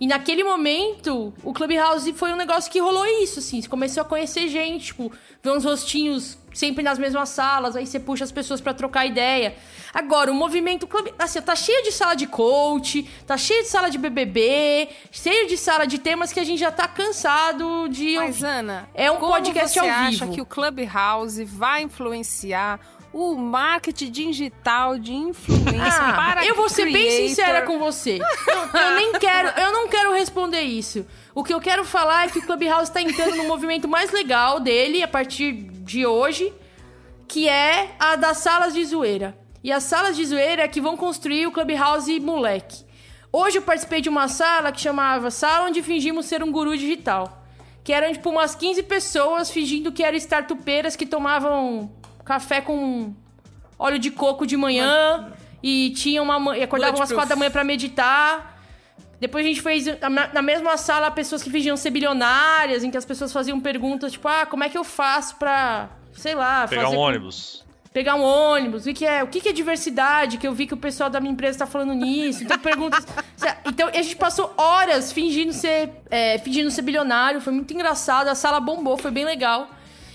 E 0.00 0.06
naquele 0.06 0.42
momento, 0.42 1.34
o 1.44 1.52
Clubhouse 1.52 2.10
foi 2.14 2.32
um 2.32 2.36
negócio 2.36 2.72
que 2.72 2.78
rolou 2.80 3.04
isso, 3.22 3.38
assim. 3.40 3.60
Você 3.60 3.68
começou 3.68 4.00
a 4.00 4.04
conhecer 4.06 4.48
gente, 4.48 4.86
tipo, 4.86 5.12
ver 5.42 5.50
uns 5.50 5.62
rostinhos 5.64 6.38
sempre 6.54 6.82
nas 6.82 6.98
mesmas 6.98 7.28
salas, 7.28 7.76
aí 7.76 7.86
você 7.86 8.00
puxa 8.00 8.24
as 8.24 8.32
pessoas 8.32 8.62
pra 8.62 8.72
trocar 8.72 9.04
ideia. 9.04 9.54
Agora, 9.92 10.32
o 10.32 10.34
movimento 10.34 10.86
Club... 10.86 11.08
Assim, 11.18 11.42
tá 11.42 11.54
cheio 11.54 11.82
de 11.82 11.92
sala 11.92 12.14
de 12.14 12.26
coach, 12.26 13.02
tá 13.26 13.36
cheio 13.36 13.62
de 13.62 13.68
sala 13.68 13.90
de 13.90 13.98
BBB, 13.98 14.88
cheio 15.12 15.46
de 15.46 15.58
sala 15.58 15.86
de 15.86 15.98
temas 15.98 16.32
que 16.32 16.40
a 16.40 16.44
gente 16.44 16.58
já 16.60 16.70
tá 16.72 16.88
cansado 16.88 17.86
de 17.90 18.16
Mas, 18.16 18.36
ouvir. 18.36 18.46
Ana, 18.46 18.88
É 18.94 19.10
um 19.10 19.18
podcast 19.18 19.74
você 19.74 19.80
ao 19.80 19.86
acha 19.86 20.24
vivo. 20.24 20.32
que 20.32 20.40
o 20.40 20.46
Clubhouse 20.46 21.44
vai 21.44 21.82
influenciar 21.82 22.80
o 23.12 23.34
marketing 23.34 24.10
digital 24.10 24.98
de 24.98 25.12
influência 25.12 26.00
Ah, 26.00 26.12
para 26.12 26.46
eu 26.46 26.54
vou 26.54 26.68
ser 26.68 26.84
bem 26.84 26.92
creator? 27.06 27.28
sincera 27.28 27.62
com 27.62 27.78
você. 27.78 28.20
Eu, 28.46 28.80
eu 28.80 28.94
nem 28.94 29.12
quero, 29.14 29.48
eu 29.60 29.72
não 29.72 29.88
quero 29.88 30.12
responder 30.12 30.60
isso. 30.62 31.04
O 31.34 31.42
que 31.42 31.52
eu 31.52 31.60
quero 31.60 31.84
falar 31.84 32.26
é 32.26 32.30
que 32.30 32.38
o 32.38 32.42
Clubhouse 32.42 32.90
tá 32.92 33.02
entrando 33.02 33.36
no 33.36 33.44
movimento 33.44 33.88
mais 33.88 34.10
legal 34.12 34.60
dele 34.60 35.02
a 35.02 35.08
partir 35.08 35.52
de 35.52 36.06
hoje, 36.06 36.52
que 37.26 37.48
é 37.48 37.94
a 37.98 38.14
das 38.16 38.38
salas 38.38 38.74
de 38.74 38.84
zoeira. 38.84 39.36
E 39.62 39.70
as 39.72 39.82
salas 39.84 40.16
de 40.16 40.24
zoeira 40.24 40.62
é 40.62 40.68
que 40.68 40.80
vão 40.80 40.96
construir 40.96 41.46
o 41.46 41.52
Clubhouse 41.52 42.18
moleque. 42.20 42.84
Hoje 43.32 43.58
eu 43.58 43.62
participei 43.62 44.00
de 44.00 44.08
uma 44.08 44.26
sala 44.28 44.72
que 44.72 44.80
chamava 44.80 45.30
Sala 45.30 45.66
onde 45.68 45.82
fingimos 45.82 46.26
ser 46.26 46.42
um 46.42 46.50
guru 46.50 46.76
digital. 46.76 47.44
Que 47.84 47.92
eram, 47.92 48.12
tipo, 48.12 48.30
umas 48.30 48.54
15 48.54 48.82
pessoas 48.84 49.50
fingindo 49.50 49.92
que 49.92 50.02
eram 50.02 50.16
startupeiras 50.16 50.96
que 50.96 51.06
tomavam 51.06 51.90
café 52.30 52.60
com 52.60 53.12
óleo 53.78 53.98
de 53.98 54.10
coco 54.10 54.46
de 54.46 54.56
manhã 54.56 55.32
e 55.62 55.90
tinham 55.90 56.22
uma 56.24 56.38
ma- 56.38 56.56
e 56.56 56.62
às 56.62 56.68
Bulletproof. 56.68 57.12
quatro 57.14 57.28
da 57.30 57.36
manhã 57.36 57.50
pra 57.50 57.64
meditar. 57.64 58.58
Depois 59.18 59.44
a 59.44 59.48
gente 59.48 59.60
fez 59.60 59.84
na 60.32 60.40
mesma 60.40 60.76
sala 60.76 61.10
pessoas 61.10 61.42
que 61.42 61.50
fingiam 61.50 61.76
ser 61.76 61.90
bilionárias, 61.90 62.82
em 62.84 62.90
que 62.90 62.96
as 62.96 63.04
pessoas 63.04 63.32
faziam 63.32 63.58
perguntas 63.60 64.12
tipo, 64.12 64.26
ah, 64.28 64.46
como 64.46 64.64
é 64.64 64.68
que 64.68 64.78
eu 64.78 64.84
faço 64.84 65.36
pra, 65.36 65.88
sei 66.14 66.34
lá, 66.34 66.66
Pegar 66.68 66.82
fazer 66.84 66.94
um 66.94 66.98
com- 66.98 67.04
ônibus. 67.06 67.64
pegar 67.92 68.14
um 68.14 68.22
ônibus, 68.22 68.86
o 68.86 68.94
que 68.94 69.04
é, 69.04 69.22
o 69.22 69.26
que 69.26 69.46
é 69.48 69.52
diversidade, 69.52 70.38
que 70.38 70.46
eu 70.48 70.54
vi 70.54 70.66
que 70.66 70.72
o 70.74 70.76
pessoal 70.86 71.10
da 71.10 71.20
minha 71.20 71.32
empresa 71.32 71.58
tá 71.58 71.66
falando 71.66 71.92
nisso. 71.92 72.42
Então 72.44 72.58
perguntas, 72.58 73.04
então 73.66 73.88
a 73.88 74.02
gente 74.02 74.16
passou 74.16 74.54
horas 74.56 75.12
fingindo 75.12 75.52
ser, 75.52 75.90
é, 76.10 76.38
fingindo 76.38 76.70
ser 76.70 76.82
bilionário, 76.82 77.40
foi 77.42 77.52
muito 77.52 77.74
engraçado, 77.74 78.28
a 78.28 78.34
sala 78.34 78.58
bombou, 78.60 78.96
foi 78.96 79.10
bem 79.10 79.24
legal. 79.26 79.68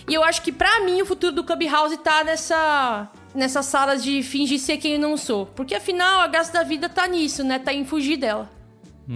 E 0.08 0.14
eu 0.14 0.24
acho 0.24 0.42
que 0.42 0.52
pra 0.52 0.82
mim 0.86 1.02
o 1.02 1.06
futuro 1.06 1.34
do 1.34 1.44
Clubhouse 1.44 1.98
tá 1.98 2.24
nessa 2.24 3.10
nessas 3.34 3.66
salas 3.66 4.04
de 4.04 4.24
fingir 4.24 4.60
ser 4.60 4.78
quem 4.78 4.94
eu 4.94 5.00
não 5.00 5.18
sou, 5.18 5.46
porque 5.46 5.76
afinal 5.76 6.22
a 6.22 6.28
graça 6.28 6.54
da 6.54 6.64
vida 6.64 6.88
tá 6.88 7.06
nisso, 7.08 7.44
né? 7.44 7.60
Tá 7.60 7.74
em 7.74 7.84
fugir 7.84 8.18
dela. 8.18 8.50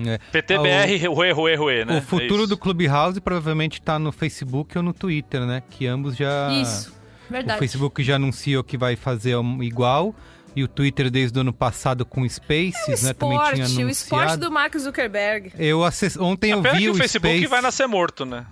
É. 0.05 0.19
PTBR, 0.31 1.07
Rue, 1.07 1.31
Rue, 1.31 1.55
Rue, 1.55 1.85
né? 1.85 1.97
O 1.97 2.01
futuro 2.01 2.45
do 2.45 2.57
Clubhouse 2.57 3.19
provavelmente 3.19 3.81
tá 3.81 3.97
no 3.97 4.11
Facebook 4.11 4.77
ou 4.77 4.83
no 4.83 4.93
Twitter, 4.93 5.45
né? 5.45 5.63
Que 5.69 5.87
ambos 5.87 6.15
já. 6.15 6.51
Isso, 6.51 6.93
verdade. 7.29 7.57
O 7.57 7.59
Facebook 7.59 8.03
já 8.03 8.15
anunciou 8.15 8.63
que 8.63 8.77
vai 8.77 8.95
fazer 8.95 9.35
um 9.37 9.63
igual. 9.63 10.13
E 10.55 10.63
o 10.63 10.67
Twitter 10.67 11.11
desde 11.11 11.37
o 11.37 11.41
ano 11.41 11.53
passado 11.53 12.03
com 12.05 12.27
Spaces, 12.27 13.03
né? 13.03 13.13
Também 13.13 13.37
tinha 13.37 13.65
anunciado. 13.65 13.87
o 13.87 13.89
esporte 13.89 14.37
do 14.37 14.51
Mark 14.51 14.75
Zuckerberg. 14.77 15.51
Eu 15.57 15.83
acess... 15.83 16.17
Ontem 16.17 16.51
eu 16.51 16.61
Pena 16.61 16.75
vi 16.75 16.83
que 16.83 16.89
o 16.89 16.93
o 16.93 16.95
Facebook 16.95 17.35
Space... 17.35 17.47
vai 17.47 17.61
nascer 17.61 17.87
morto, 17.87 18.25
né? 18.25 18.45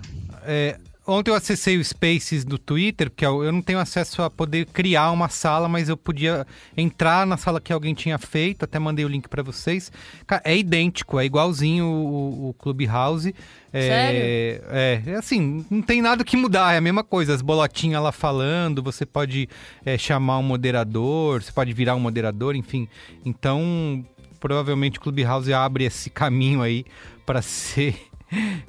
É, 0.45 0.77
ontem 1.07 1.31
eu 1.31 1.35
acessei 1.35 1.77
o 1.77 1.83
Spaces 1.83 2.43
do 2.43 2.57
Twitter, 2.57 3.09
porque 3.09 3.25
eu 3.25 3.51
não 3.51 3.61
tenho 3.61 3.79
acesso 3.79 4.21
a 4.21 4.29
poder 4.29 4.65
criar 4.67 5.11
uma 5.11 5.29
sala, 5.29 5.67
mas 5.67 5.89
eu 5.89 5.95
podia 5.95 6.45
entrar 6.75 7.25
na 7.25 7.37
sala 7.37 7.61
que 7.61 7.71
alguém 7.71 7.93
tinha 7.93 8.17
feito, 8.17 8.63
até 8.63 8.77
mandei 8.77 9.05
o 9.05 9.07
link 9.07 9.27
pra 9.29 9.41
vocês. 9.41 9.91
Cara, 10.25 10.41
é 10.45 10.55
idêntico, 10.55 11.19
é 11.19 11.25
igualzinho 11.25 11.85
o, 11.85 12.47
o, 12.47 12.49
o 12.49 12.53
Clubhouse. 12.53 13.33
É, 13.71 13.81
Sério? 13.81 14.63
É, 14.69 15.01
é 15.07 15.15
assim, 15.15 15.65
não 15.69 15.81
tem 15.81 16.01
nada 16.01 16.23
que 16.23 16.35
mudar, 16.35 16.73
é 16.73 16.77
a 16.77 16.81
mesma 16.81 17.03
coisa. 17.03 17.33
As 17.33 17.41
bolotinhas 17.41 18.01
lá 18.01 18.11
falando, 18.11 18.83
você 18.83 19.05
pode 19.05 19.47
é, 19.85 19.97
chamar 19.97 20.39
um 20.39 20.43
moderador, 20.43 21.41
você 21.41 21.51
pode 21.51 21.73
virar 21.73 21.95
um 21.95 21.99
moderador, 21.99 22.55
enfim. 22.55 22.87
Então, 23.25 24.05
provavelmente 24.39 24.97
o 24.97 25.01
Clubhouse 25.01 25.53
abre 25.53 25.85
esse 25.85 26.09
caminho 26.09 26.61
aí 26.61 26.85
para 27.25 27.41
ser 27.43 27.95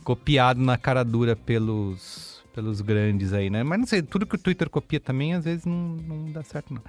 copiado 0.05 0.60
na 0.60 0.77
cara 0.77 1.02
dura 1.05 1.35
pelos, 1.35 2.27
pelos 2.59 2.80
grandes 2.80 3.32
aí, 3.32 3.48
né? 3.48 3.62
Mas 3.62 3.78
não 3.78 3.86
sei, 3.86 4.02
tudo 4.02 4.26
que 4.26 4.35
o 4.35 4.39
Twitter 4.39 4.68
copia 4.68 4.98
também, 4.98 5.32
às 5.32 5.44
vezes 5.44 5.64
não, 5.64 5.74
não 5.74 6.32
dá 6.32 6.43
certo, 6.43 6.74
não. 6.74 6.82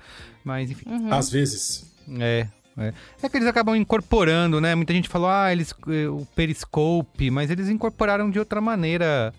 Mas, 0.43 0.71
enfim. 0.71 0.85
Às 1.11 1.29
vezes. 1.29 1.93
É, 2.19 2.47
é. 2.75 2.91
É 3.21 3.29
que 3.29 3.37
eles 3.37 3.47
acabam 3.47 3.75
incorporando, 3.75 4.59
né? 4.59 4.73
Muita 4.73 4.93
gente 4.93 5.07
falou, 5.07 5.29
ah, 5.29 5.51
eles, 5.51 5.71
eh, 5.87 6.07
o 6.07 6.25
Periscope, 6.35 7.29
mas 7.29 7.51
eles 7.51 7.69
incorporaram 7.69 8.31
de 8.31 8.39
outra 8.39 8.59
maneira 8.59 9.31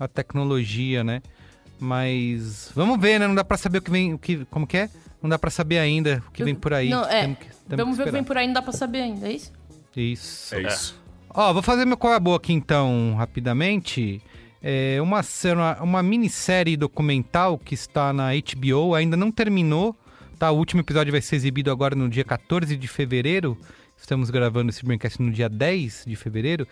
a 0.00 0.08
tecnologia, 0.08 1.04
né? 1.04 1.20
Mas 1.78 2.70
vamos 2.74 2.98
ver, 2.98 3.20
né? 3.20 3.28
Não 3.28 3.34
dá 3.34 3.44
pra 3.44 3.58
saber 3.58 3.78
o 3.78 3.82
que 3.82 3.90
vem, 3.90 4.14
o 4.14 4.18
que, 4.18 4.46
como 4.46 4.66
que 4.66 4.78
é? 4.78 4.90
Não 5.20 5.28
dá 5.28 5.38
pra 5.38 5.50
saber 5.50 5.78
ainda 5.78 6.22
o 6.26 6.30
que 6.30 6.42
vem 6.42 6.54
por 6.54 6.72
aí. 6.72 6.88
Não, 6.88 7.04
é. 7.04 7.20
Temos 7.22 7.38
que- 7.38 7.44
temos 7.68 7.84
Vamos 7.84 7.96
ver 7.98 8.02
o 8.04 8.06
que 8.06 8.12
vem 8.12 8.24
por 8.24 8.38
aí, 8.38 8.46
não 8.46 8.54
dá 8.54 8.62
pra 8.62 8.72
saber 8.72 9.02
ainda, 9.02 9.28
é 9.28 9.32
isso? 9.32 9.52
Isso. 9.94 10.54
É 10.54 10.62
isso. 10.62 10.98
Ó, 11.28 11.52
vou 11.52 11.62
fazer 11.62 11.84
meu 11.84 11.96
qual 11.98 12.14
é 12.14 12.20
boa 12.20 12.38
aqui 12.38 12.54
então, 12.54 13.14
rapidamente. 13.18 14.22
É 14.66 14.98
uma, 15.02 15.20
uma, 15.82 16.02
minissérie 16.02 16.74
documental 16.74 17.58
que 17.58 17.74
está 17.74 18.14
na 18.14 18.30
HBO, 18.32 18.94
ainda 18.94 19.14
não 19.14 19.30
terminou, 19.30 19.94
tá? 20.38 20.50
O 20.50 20.56
último 20.56 20.80
episódio 20.80 21.12
vai 21.12 21.20
ser 21.20 21.36
exibido 21.36 21.70
agora 21.70 21.94
no 21.94 22.08
dia 22.08 22.24
14 22.24 22.74
de 22.74 22.88
fevereiro. 22.88 23.58
Estamos 23.94 24.30
gravando 24.30 24.70
esse 24.70 24.82
Braincast 24.82 25.20
no 25.20 25.30
dia 25.30 25.50
10 25.50 26.04
de 26.06 26.16
fevereiro. 26.16 26.66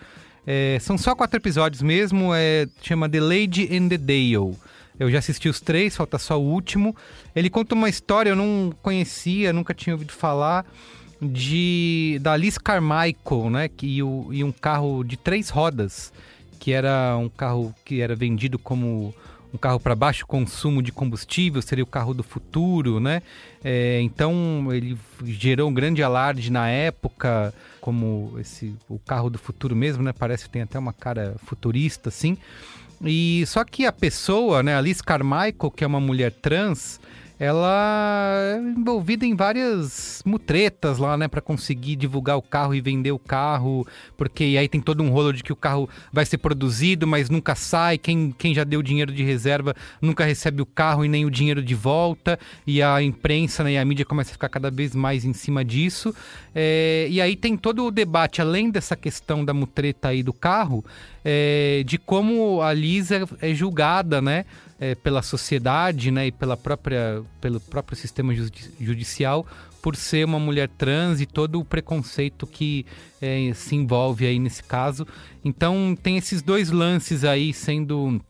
É, 0.46 0.78
são 0.80 0.96
só 0.96 1.14
quatro 1.14 1.36
episódios 1.36 1.82
mesmo, 1.82 2.34
é, 2.34 2.66
chama 2.80 3.06
The 3.10 3.20
Lady 3.20 3.68
and 3.76 3.88
the 3.90 3.98
Dale. 3.98 4.56
Eu 4.98 5.10
já 5.10 5.18
assisti 5.18 5.50
os 5.50 5.60
três, 5.60 5.94
falta 5.94 6.16
só 6.18 6.40
o 6.40 6.42
último. 6.42 6.96
Ele 7.36 7.50
conta 7.50 7.74
uma 7.74 7.90
história, 7.90 8.30
eu 8.30 8.36
não 8.36 8.72
conhecia, 8.80 9.52
nunca 9.52 9.74
tinha 9.74 9.92
ouvido 9.94 10.12
falar, 10.12 10.64
de 11.20 12.18
da 12.22 12.36
Liz 12.36 12.56
Carmichael, 12.56 13.50
né? 13.50 13.68
Que, 13.68 13.86
e, 13.86 14.02
o- 14.02 14.28
e 14.32 14.42
um 14.42 14.50
carro 14.50 15.04
de 15.04 15.16
três 15.18 15.50
rodas, 15.50 16.10
que 16.62 16.70
era 16.70 17.16
um 17.16 17.28
carro 17.28 17.74
que 17.84 18.00
era 18.00 18.14
vendido 18.14 18.56
como 18.56 19.12
um 19.52 19.58
carro 19.58 19.80
para 19.80 19.96
baixo 19.96 20.24
consumo 20.24 20.80
de 20.80 20.92
combustível, 20.92 21.60
seria 21.60 21.82
o 21.82 21.86
carro 21.88 22.14
do 22.14 22.22
futuro, 22.22 23.00
né? 23.00 23.20
É, 23.64 24.00
então 24.00 24.68
ele 24.70 24.96
gerou 25.24 25.68
um 25.68 25.74
grande 25.74 26.04
alarde 26.04 26.52
na 26.52 26.68
época, 26.68 27.52
como 27.80 28.36
esse 28.38 28.76
o 28.88 28.96
carro 28.96 29.28
do 29.28 29.40
futuro 29.40 29.74
mesmo, 29.74 30.04
né? 30.04 30.12
Parece 30.12 30.44
que 30.44 30.50
tem 30.50 30.62
até 30.62 30.78
uma 30.78 30.92
cara 30.92 31.34
futurista, 31.44 32.10
assim. 32.10 32.38
E 33.04 33.42
só 33.48 33.64
que 33.64 33.84
a 33.84 33.90
pessoa, 33.90 34.62
né, 34.62 34.76
a 34.76 34.80
Liz 34.80 35.02
Carmichael, 35.02 35.72
que 35.74 35.82
é 35.82 35.86
uma 35.88 35.98
mulher 35.98 36.30
trans, 36.30 37.00
ela 37.42 38.36
é 38.36 38.58
envolvida 38.78 39.26
em 39.26 39.34
várias 39.34 40.22
mutretas 40.24 40.98
lá, 40.98 41.16
né, 41.16 41.26
para 41.26 41.40
conseguir 41.40 41.96
divulgar 41.96 42.36
o 42.36 42.42
carro 42.42 42.72
e 42.72 42.80
vender 42.80 43.10
o 43.10 43.18
carro, 43.18 43.84
porque 44.16 44.56
aí 44.56 44.68
tem 44.68 44.80
todo 44.80 45.02
um 45.02 45.08
rolo 45.08 45.32
de 45.32 45.42
que 45.42 45.52
o 45.52 45.56
carro 45.56 45.88
vai 46.12 46.24
ser 46.24 46.38
produzido, 46.38 47.04
mas 47.04 47.28
nunca 47.28 47.56
sai, 47.56 47.98
quem, 47.98 48.32
quem 48.38 48.54
já 48.54 48.62
deu 48.62 48.80
dinheiro 48.80 49.12
de 49.12 49.24
reserva 49.24 49.74
nunca 50.00 50.24
recebe 50.24 50.62
o 50.62 50.66
carro 50.66 51.04
e 51.04 51.08
nem 51.08 51.24
o 51.24 51.30
dinheiro 51.32 51.60
de 51.60 51.74
volta, 51.74 52.38
e 52.64 52.80
a 52.80 53.02
imprensa 53.02 53.64
né, 53.64 53.72
e 53.72 53.78
a 53.78 53.84
mídia 53.84 54.04
começa 54.04 54.30
a 54.30 54.34
ficar 54.34 54.48
cada 54.48 54.70
vez 54.70 54.94
mais 54.94 55.24
em 55.24 55.32
cima 55.32 55.64
disso. 55.64 56.14
É, 56.54 57.08
e 57.10 57.20
aí 57.20 57.34
tem 57.34 57.56
todo 57.56 57.84
o 57.84 57.90
debate, 57.90 58.40
além 58.40 58.70
dessa 58.70 58.94
questão 58.94 59.44
da 59.44 59.52
mutreta 59.52 60.10
aí 60.10 60.22
do 60.22 60.32
carro, 60.32 60.84
é, 61.24 61.82
de 61.84 61.98
como 61.98 62.62
a 62.62 62.72
Liz 62.72 63.10
é, 63.10 63.24
é 63.40 63.52
julgada, 63.52 64.22
né? 64.22 64.44
É, 64.82 64.96
pela 64.96 65.22
sociedade, 65.22 66.10
né? 66.10 66.26
E 66.26 66.32
pela 66.32 66.56
própria, 66.56 67.22
pelo 67.40 67.60
próprio 67.60 67.96
sistema 67.96 68.34
judi- 68.34 68.74
judicial 68.80 69.46
por 69.80 69.94
ser 69.94 70.24
uma 70.24 70.40
mulher 70.40 70.68
trans 70.68 71.20
e 71.20 71.26
todo 71.26 71.60
o 71.60 71.64
preconceito 71.64 72.46
que 72.48 72.84
é, 73.20 73.52
se 73.54 73.76
envolve 73.76 74.26
aí 74.26 74.40
nesse 74.40 74.62
caso. 74.64 75.06
Então 75.44 75.96
tem 76.00 76.16
esses 76.16 76.42
dois 76.42 76.70
lances 76.70 77.22
aí 77.22 77.52
sendo 77.52 78.20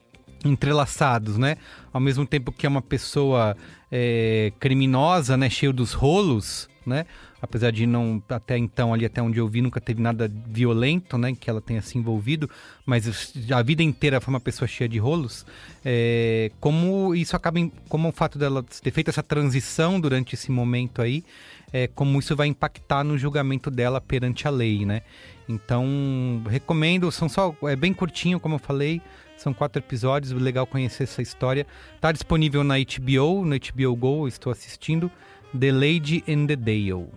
entrelaçados, 0.44 1.38
né? 1.38 1.56
Ao 1.90 2.00
mesmo 2.00 2.26
tempo 2.26 2.52
que 2.52 2.66
é 2.66 2.68
uma 2.68 2.82
pessoa 2.82 3.56
é, 3.90 4.52
criminosa, 4.60 5.38
né? 5.38 5.48
Cheio 5.48 5.72
dos 5.72 5.94
rolos, 5.94 6.68
né? 6.84 7.06
Apesar 7.44 7.72
de 7.72 7.86
não, 7.86 8.22
até 8.28 8.56
então, 8.56 8.94
ali 8.94 9.04
até 9.04 9.20
onde 9.20 9.36
eu 9.36 9.48
vi, 9.48 9.60
nunca 9.60 9.80
teve 9.80 10.00
nada 10.00 10.30
violento, 10.46 11.18
né? 11.18 11.34
Que 11.34 11.50
ela 11.50 11.60
tenha 11.60 11.82
se 11.82 11.98
envolvido, 11.98 12.48
mas 12.86 13.34
a 13.52 13.60
vida 13.62 13.82
inteira 13.82 14.20
foi 14.20 14.32
uma 14.32 14.38
pessoa 14.38 14.68
cheia 14.68 14.88
de 14.88 14.96
rolos. 15.00 15.44
É, 15.84 16.52
como 16.60 17.16
isso 17.16 17.34
acaba, 17.34 17.58
em- 17.58 17.72
como 17.88 18.08
o 18.08 18.12
fato 18.12 18.38
dela 18.38 18.62
ter 18.62 18.92
feito 18.92 19.08
essa 19.08 19.24
transição 19.24 20.00
durante 20.00 20.36
esse 20.36 20.52
momento 20.52 21.02
aí, 21.02 21.24
é, 21.72 21.88
como 21.88 22.16
isso 22.20 22.36
vai 22.36 22.46
impactar 22.46 23.02
no 23.02 23.18
julgamento 23.18 23.72
dela 23.72 24.00
perante 24.00 24.46
a 24.46 24.50
lei, 24.50 24.86
né? 24.86 25.02
Então, 25.48 26.42
recomendo, 26.48 27.10
são 27.10 27.28
só, 27.28 27.54
é 27.64 27.74
bem 27.74 27.92
curtinho, 27.92 28.38
como 28.38 28.54
eu 28.54 28.58
falei, 28.60 29.02
são 29.36 29.52
quatro 29.52 29.82
episódios, 29.82 30.30
legal 30.32 30.64
conhecer 30.64 31.02
essa 31.02 31.20
história. 31.20 31.66
Tá 32.00 32.12
disponível 32.12 32.62
na 32.62 32.74
HBO, 32.78 33.44
no 33.44 33.56
HBO 33.56 33.96
Go, 33.96 34.28
estou 34.28 34.52
assistindo, 34.52 35.10
The 35.58 35.72
Lady 35.72 36.22
and 36.28 36.46
the 36.46 36.54
Dale. 36.56 37.08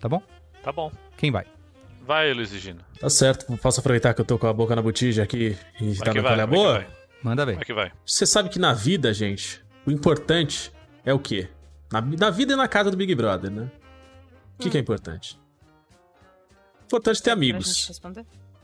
Tá 0.00 0.08
bom? 0.08 0.22
Tá 0.62 0.72
bom. 0.72 0.90
Quem 1.16 1.30
vai? 1.30 1.46
Vai, 2.02 2.32
Luiz 2.32 2.52
e 2.52 2.58
Gino. 2.58 2.80
Tá 3.00 3.10
certo, 3.10 3.46
posso 3.58 3.80
aproveitar 3.80 4.14
que 4.14 4.20
eu 4.20 4.24
tô 4.24 4.38
com 4.38 4.46
a 4.46 4.52
boca 4.52 4.76
na 4.76 4.82
botija 4.82 5.22
aqui 5.22 5.56
e 5.80 5.94
tá 5.96 6.12
que 6.12 6.18
na 6.18 6.22
vai, 6.22 6.32
colher 6.32 6.36
vai 6.36 6.46
que 6.46 6.54
boa? 6.54 6.72
vai. 6.74 6.86
Manda 7.22 7.44
ver. 7.44 7.56
Vai 7.56 7.64
que 7.64 7.74
vai. 7.74 7.92
Você 8.04 8.24
sabe 8.26 8.48
que 8.48 8.58
na 8.58 8.72
vida, 8.72 9.12
gente, 9.12 9.64
o 9.84 9.90
importante 9.90 10.72
é 11.04 11.12
o 11.12 11.18
quê? 11.18 11.48
Na, 11.92 12.00
na 12.00 12.30
vida 12.30 12.52
e 12.52 12.56
na 12.56 12.68
casa 12.68 12.90
do 12.90 12.96
Big 12.96 13.12
Brother, 13.14 13.50
né? 13.50 13.70
O 14.58 14.62
que, 14.62 14.70
que 14.70 14.76
é 14.76 14.80
importante? 14.80 15.38
Importante 16.84 17.22
ter 17.22 17.30
amigos. 17.30 17.90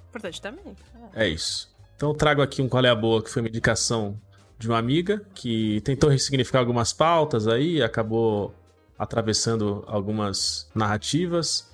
Importante 0.09 0.41
também. 0.41 0.77
É 1.15 1.27
isso. 1.27 1.73
Então 1.97 2.11
eu 2.11 2.15
trago 2.15 2.43
aqui 2.43 2.63
um 2.63 2.69
Qual 2.69 2.85
é 2.85 2.89
a 2.89 2.95
Boa, 2.95 3.23
que 3.23 3.31
foi 3.31 3.43
uma 3.43 3.49
indicação 3.49 4.21
de 4.59 4.69
uma 4.69 4.79
amiga 4.79 5.25
que 5.35 5.81
tentou 5.81 6.09
ressignificar 6.09 6.61
algumas 6.61 6.93
pautas 6.93 7.49
aí, 7.49 7.83
acabou 7.83 8.55
atravessando 9.03 9.83
algumas 9.87 10.71
narrativas, 10.75 11.69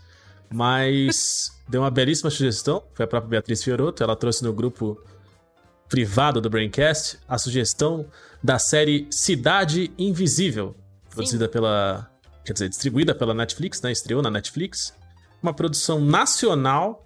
mas 0.51 1.53
deu 1.69 1.83
uma 1.83 1.91
belíssima 1.91 2.31
sugestão. 2.31 2.83
Foi 2.95 3.05
a 3.05 3.09
própria 3.09 3.29
Beatriz 3.29 3.63
Fioroto, 3.63 4.03
ela 4.03 4.17
trouxe 4.17 4.43
no 4.43 4.53
grupo 4.53 4.99
privado 5.89 6.41
do 6.41 6.49
Braincast 6.49 7.19
a 7.29 7.39
sugestão 7.39 8.07
da 8.43 8.59
série 8.59 9.07
Cidade 9.11 9.93
Invisível, 9.99 10.75
produzida 11.11 11.49
pela. 11.49 12.11
Quer 12.45 12.55
dizer, 12.55 12.69
distribuída 12.71 13.15
pela 13.15 13.35
Netflix, 13.35 13.83
né? 13.83 13.93
Estreou 13.93 14.23
na 14.23 14.31
Netflix. 14.31 14.95
Uma 15.43 15.53
produção 15.53 16.01
nacional, 16.01 17.05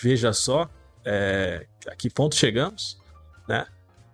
veja 0.00 0.34
só, 0.34 0.68
é, 1.04 1.66
a 1.88 1.96
que 1.96 2.10
ponto 2.10 2.36
chegamos, 2.36 2.98
né? 3.48 3.66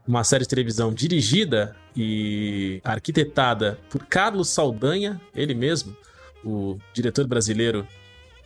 Uma 0.06 0.22
série 0.22 0.44
de 0.44 0.48
televisão 0.48 0.94
dirigida 0.94 1.76
e 2.00 2.80
arquitetada 2.84 3.76
por 3.90 4.06
Carlos 4.06 4.48
Saldanha, 4.50 5.20
ele 5.34 5.52
mesmo, 5.52 5.96
o 6.44 6.78
diretor 6.94 7.26
brasileiro 7.26 7.84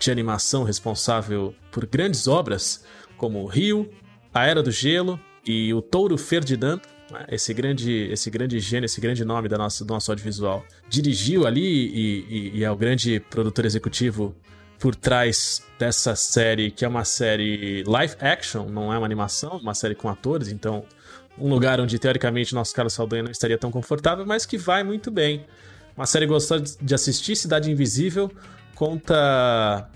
de 0.01 0.11
animação 0.11 0.65
responsável 0.65 1.55
por 1.70 1.85
grandes 1.87 2.27
obras 2.27 2.85
como 3.19 3.45
Rio, 3.47 3.91
A 4.33 4.47
Era 4.47 4.62
do 4.62 4.70
Gelo 4.70 5.20
e 5.47 5.73
O 5.74 5.83
Touro 5.83 6.16
Ferdinand, 6.16 6.81
né? 7.11 7.27
esse 7.29 7.53
grande, 7.53 7.93
esse 8.11 8.31
grande 8.31 8.59
gênio, 8.59 8.87
esse 8.87 9.01
grande 9.01 9.23
nome 9.24 9.49
da 9.49 9.59
nossa, 9.59 9.85
do 9.85 9.93
nosso 9.93 10.11
audiovisual, 10.11 10.65
dirigiu 10.89 11.47
ali 11.47 11.61
e, 11.62 12.27
e- 12.31 12.59
e 12.59 12.65
é 12.65 12.70
o 12.70 12.77
grande 12.77 13.20
produtor 13.20 13.66
executivo 13.66 14.35
por 14.79 14.97
trás 14.97 15.62
dessa 15.79 16.16
série, 16.16 16.70
que 16.70 16.85
é 16.85 16.89
uma 16.89 17.05
série 17.05 17.85
live 17.87 18.16
action, 18.19 18.66
não 18.69 18.93
é 18.93 18.97
uma 18.99 19.07
animação, 19.07 19.59
uma 19.59 19.74
série 19.74 19.95
com 19.95 20.09
atores, 20.09 20.49
então 20.49 20.85
um 21.38 21.48
lugar 21.48 21.80
onde 21.80 21.98
teoricamente 21.98 22.54
nosso 22.54 22.74
Carlos 22.74 22.92
Saldanha 22.92 23.22
não 23.22 23.30
estaria 23.30 23.59
tão 23.59 23.70
confortável, 23.70 24.24
mas 24.26 24.44
que 24.44 24.59
vai 24.59 24.82
muito 24.82 25.10
bem. 25.10 25.44
Uma 25.96 26.06
série 26.06 26.26
gostosa 26.26 26.64
de 26.80 26.94
assistir, 26.94 27.36
Cidade 27.36 27.70
Invisível, 27.70 28.30
conta 28.74 29.88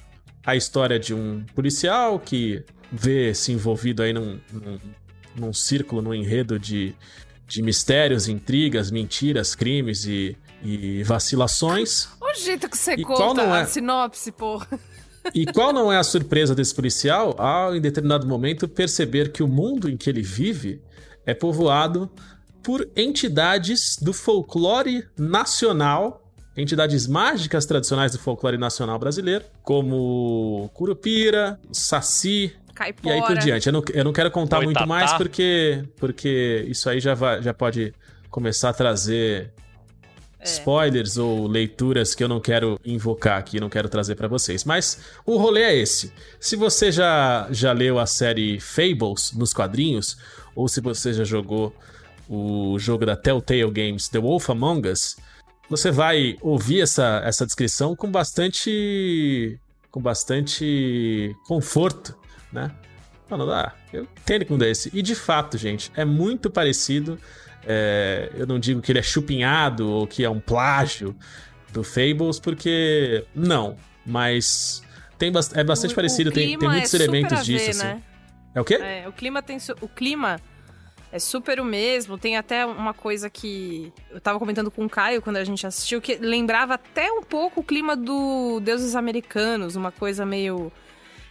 a 0.44 0.56
história 0.56 0.98
de 0.98 1.14
um 1.14 1.44
policial 1.54 2.18
que 2.18 2.64
vê 2.92 3.34
se 3.34 3.52
envolvido 3.52 4.02
aí 4.02 4.12
num, 4.12 4.38
num, 4.52 4.78
num 5.34 5.52
círculo, 5.52 6.02
num 6.02 6.14
enredo 6.14 6.58
de, 6.58 6.94
de 7.46 7.62
mistérios, 7.62 8.28
intrigas, 8.28 8.90
mentiras, 8.90 9.54
crimes 9.54 10.04
e, 10.04 10.36
e 10.62 11.02
vacilações. 11.02 12.08
O 12.20 12.34
jeito 12.34 12.68
que 12.68 12.76
você 12.76 12.94
E 12.94 13.02
qual 13.02 13.30
conta 13.30 13.44
não 13.44 13.56
é? 13.56 13.62
a 13.62 13.66
sinopse, 13.66 14.30
porra. 14.30 14.68
E 15.34 15.44
qual 15.46 15.72
não 15.72 15.92
é 15.92 15.96
a 15.96 16.04
surpresa 16.04 16.54
desse 16.54 16.74
policial 16.74 17.34
ao, 17.38 17.74
em 17.74 17.80
determinado 17.80 18.26
momento, 18.26 18.68
perceber 18.68 19.32
que 19.32 19.42
o 19.42 19.48
mundo 19.48 19.88
em 19.88 19.96
que 19.96 20.08
ele 20.08 20.22
vive 20.22 20.80
é 21.26 21.34
povoado 21.34 22.10
por 22.62 22.88
entidades 22.96 23.98
do 24.00 24.12
folclore 24.12 25.06
nacional, 25.18 26.22
entidades 26.56 27.06
mágicas 27.06 27.66
tradicionais 27.66 28.12
do 28.12 28.18
folclore 28.18 28.56
nacional 28.56 28.98
brasileiro, 28.98 29.44
como 29.62 30.70
Curupira, 30.72 31.60
Saci. 31.70 32.54
Caipora. 32.74 33.14
E 33.14 33.18
aí 33.18 33.26
por 33.26 33.38
diante. 33.38 33.66
Eu 33.66 33.72
não, 33.72 33.82
eu 33.92 34.04
não 34.04 34.12
quero 34.12 34.30
contar 34.30 34.60
muito 34.60 34.86
mais 34.86 35.12
porque, 35.14 35.84
porque 35.96 36.64
isso 36.68 36.88
aí 36.88 37.00
já, 37.00 37.14
vai, 37.14 37.42
já 37.42 37.54
pode 37.54 37.94
começar 38.30 38.70
a 38.70 38.72
trazer 38.72 39.52
spoilers 40.46 41.16
ou 41.16 41.46
leituras 41.46 42.14
que 42.14 42.24
eu 42.24 42.28
não 42.28 42.40
quero 42.40 42.78
invocar 42.84 43.38
aqui, 43.38 43.60
não 43.60 43.68
quero 43.68 43.88
trazer 43.88 44.14
pra 44.14 44.28
vocês. 44.28 44.64
Mas 44.64 44.98
o 45.24 45.36
rolê 45.36 45.62
é 45.62 45.76
esse. 45.76 46.12
Se 46.40 46.56
você 46.56 46.90
já, 46.90 47.48
já 47.50 47.72
leu 47.72 47.98
a 47.98 48.06
série 48.06 48.58
Fables 48.60 49.32
nos 49.32 49.52
quadrinhos, 49.52 50.16
ou 50.54 50.68
se 50.68 50.80
você 50.80 51.12
já 51.12 51.24
jogou 51.24 51.74
o 52.28 52.78
jogo 52.78 53.06
da 53.06 53.16
Telltale 53.16 53.70
Games 53.70 54.08
The 54.08 54.18
Wolf 54.18 54.48
Among 54.50 54.88
Us, 54.88 55.16
você 55.68 55.90
vai 55.90 56.36
ouvir 56.40 56.80
essa, 56.80 57.20
essa 57.24 57.44
descrição 57.44 57.94
com 57.94 58.10
bastante 58.10 59.58
com 59.90 60.00
bastante 60.00 61.34
conforto, 61.46 62.14
né? 62.52 62.70
Falando, 63.28 63.52
ah, 63.52 63.74
eu 63.92 64.02
entendo 64.02 64.64
é 64.64 64.70
esse. 64.70 64.90
E 64.92 65.02
de 65.02 65.14
fato, 65.14 65.56
gente, 65.58 65.90
é 65.96 66.04
muito 66.04 66.50
parecido. 66.50 67.18
É, 67.66 68.30
eu 68.34 68.46
não 68.46 68.58
digo 68.58 68.80
que 68.80 68.92
ele 68.92 68.98
é 68.98 69.02
chupinhado 69.02 69.90
ou 69.90 70.06
que 70.06 70.24
é 70.24 70.30
um 70.30 70.38
plágio 70.40 71.16
do 71.72 71.82
Fables, 71.82 72.38
porque 72.38 73.24
não, 73.34 73.76
mas 74.04 74.82
tem 75.18 75.32
bas- 75.32 75.52
é 75.54 75.64
bastante 75.64 75.92
O- 75.92 75.94
parecido, 75.96 76.30
o 76.30 76.32
tem, 76.32 76.56
tem 76.58 76.68
muitos 76.68 76.94
é 76.94 76.96
elementos 76.96 77.44
disso, 77.44 77.64
ver, 77.64 77.70
assim. 77.70 77.82
né? 77.84 78.02
É 78.54 78.60
o 78.60 78.64
quê? 78.64 78.74
É, 78.74 79.08
o 79.08 79.12
clima 79.12 79.42
tem 79.42 79.58
o 79.80 79.88
clima 79.88 80.40
é 81.12 81.18
super 81.18 81.60
o 81.60 81.64
mesmo. 81.64 82.16
Tem 82.18 82.36
até 82.36 82.64
uma 82.66 82.92
coisa 82.94 83.28
que 83.30 83.92
eu 84.10 84.20
tava 84.20 84.38
comentando 84.38 84.70
com 84.70 84.84
o 84.84 84.88
Caio 84.88 85.20
quando 85.22 85.36
a 85.36 85.44
gente 85.44 85.66
assistiu 85.66 86.00
que 86.00 86.16
lembrava 86.16 86.74
até 86.74 87.10
um 87.12 87.22
pouco 87.22 87.60
o 87.60 87.64
clima 87.64 87.96
do 87.96 88.60
Deuses 88.60 88.94
Americanos, 88.94 89.76
uma 89.76 89.92
coisa 89.92 90.24
meio 90.26 90.72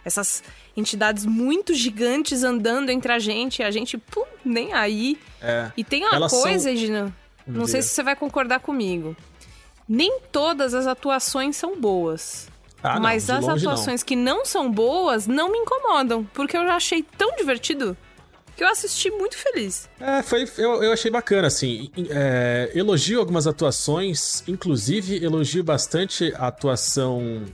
essas 0.06 0.42
entidades 0.76 1.26
muito 1.26 1.74
gigantes 1.74 2.44
andando 2.44 2.90
entre 2.90 3.12
a 3.12 3.18
gente, 3.18 3.58
e 3.60 3.64
a 3.64 3.70
gente 3.70 3.98
pum, 3.98 4.24
nem 4.44 4.72
aí. 4.72 5.18
É. 5.42 5.70
E 5.76 5.82
tem 5.82 6.04
uma 6.04 6.14
Elas 6.14 6.30
são- 6.30 6.42
coisa, 6.42 6.70
Edna, 6.70 7.12
não 7.46 7.66
sei 7.66 7.82
se 7.82 7.88
você 7.88 8.02
vai 8.02 8.14
concordar 8.14 8.60
comigo. 8.60 9.16
Nem 9.88 10.20
todas 10.32 10.72
as 10.74 10.86
atuações 10.86 11.56
são 11.56 11.78
boas. 11.80 12.48
Ah, 12.82 12.94
não, 12.94 13.02
mas 13.02 13.26
de 13.26 13.32
as 13.32 13.44
longe 13.44 13.64
não. 13.64 13.72
atuações 13.72 14.02
que 14.02 14.14
não 14.14 14.44
são 14.44 14.70
boas 14.70 15.26
não 15.26 15.50
me 15.50 15.58
incomodam, 15.58 16.24
porque 16.32 16.56
eu 16.56 16.64
já 16.64 16.76
achei 16.76 17.02
tão 17.02 17.34
divertido 17.36 17.96
que 18.56 18.62
eu 18.64 18.68
assisti 18.68 19.10
muito 19.10 19.36
feliz. 19.36 19.88
É, 20.00 20.22
foi, 20.22 20.44
eu, 20.56 20.82
eu 20.82 20.92
achei 20.92 21.10
bacana, 21.10 21.46
assim. 21.48 21.90
É, 22.10 22.70
elogio 22.74 23.18
algumas 23.20 23.46
atuações, 23.46 24.42
inclusive 24.46 25.22
elogio 25.24 25.62
bastante 25.64 26.32
a 26.36 26.46
atuação 26.48 27.44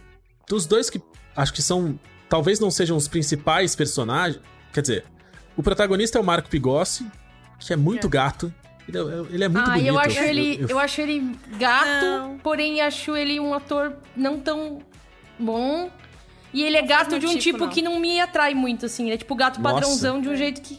dos 0.48 0.66
dois 0.66 0.90
que 0.90 1.00
acho 1.34 1.52
que 1.52 1.62
são. 1.62 1.98
Talvez 2.32 2.58
não 2.58 2.70
sejam 2.70 2.96
os 2.96 3.06
principais 3.06 3.76
personagens. 3.76 4.40
Quer 4.72 4.80
dizer, 4.80 5.04
o 5.54 5.62
protagonista 5.62 6.16
é 6.16 6.20
o 6.22 6.24
Marco 6.24 6.48
Pigossi, 6.48 7.06
que 7.60 7.74
é 7.74 7.76
muito 7.76 8.08
gato. 8.08 8.50
Ele 8.88 8.96
é, 8.96 9.02
ele 9.34 9.44
é 9.44 9.48
muito 9.50 9.68
ah, 9.70 9.74
bonito. 9.74 9.86
eu 9.86 9.98
acho 9.98 10.18
ele, 10.18 10.58
eu- 10.62 10.68
eu 10.70 10.78
acho 10.78 11.00
ele 11.02 11.36
gato, 11.58 12.40
porém 12.42 12.80
acho 12.80 13.14
ele 13.14 13.38
um 13.38 13.52
ator 13.52 13.92
não 14.16 14.38
tão 14.38 14.78
bom. 15.38 15.90
E 16.54 16.62
ele 16.64 16.78
é 16.78 16.80
gato 16.80 17.18
de 17.18 17.26
um 17.26 17.32
tipo, 17.32 17.40
tipo, 17.42 17.58
não. 17.58 17.68
que 17.68 17.82
não 17.82 18.00
me 18.00 18.18
atrai 18.18 18.54
muito, 18.54 18.86
assim. 18.86 19.04
Ele 19.04 19.14
é 19.14 19.18
tipo 19.18 19.34
gato 19.34 19.60
Nossa. 19.60 19.74
padrãozão 19.74 20.18
de 20.18 20.30
um 20.30 20.34
jeito 20.36 20.62
que. 20.62 20.78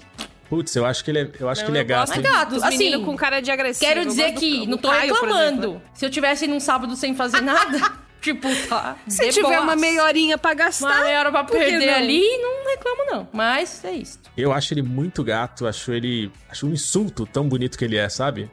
Putz, 0.49 0.75
eu 0.75 0.87
acho 0.87 1.03
que 1.03 1.11
ele 1.11 1.19
é, 1.19 1.31
eu 1.39 1.47
acho 1.47 1.61
Não, 1.61 1.65
que 1.67 1.71
ele 1.71 1.77
é 1.79 1.83
gato. 1.83 2.13
É 2.13 2.21
gato, 2.21 2.55
assim, 2.65 2.99
com 3.05 3.15
cara 3.15 3.41
de 3.41 3.51
agressivo. 3.51 3.85
Quero 3.91 4.05
dizer 4.07 4.31
que 4.33 4.61
do- 4.61 4.71
não 4.71 4.77
tô 4.79 4.89
Caio, 4.89 5.13
reclamando. 5.13 5.79
Se 5.93 6.03
eu 6.03 6.09
tivesse 6.09 6.47
num 6.47 6.59
sábado 6.59 6.95
sem 6.95 7.15
fazer 7.15 7.41
nada, 7.45 7.79
tipo, 8.23 8.47
tá. 8.67 8.95
Se 9.07 9.29
tiver 9.29 9.59
uma 9.59 9.75
meia 9.75 10.03
horinha 10.03 10.37
pra 10.37 10.53
gastar, 10.53 10.87
Uma 10.87 11.03
meia 11.03 11.19
hora 11.19 11.31
pra 11.31 11.43
perder 11.43 11.85
não? 11.87 11.93
ali, 11.95 12.21
não 12.41 12.65
reclamo 12.69 13.05
não. 13.11 13.27
Mas 13.31 13.83
é 13.85 13.91
isso. 13.91 14.19
Eu 14.35 14.51
acho 14.51 14.73
ele 14.73 14.81
muito 14.81 15.23
gato, 15.23 15.67
acho 15.67 15.91
ele. 15.91 16.31
Acho 16.49 16.65
um 16.67 16.71
insulto 16.71 17.25
tão 17.25 17.47
bonito 17.47 17.77
que 17.77 17.85
ele 17.85 17.97
é, 17.97 18.07
sabe? 18.09 18.49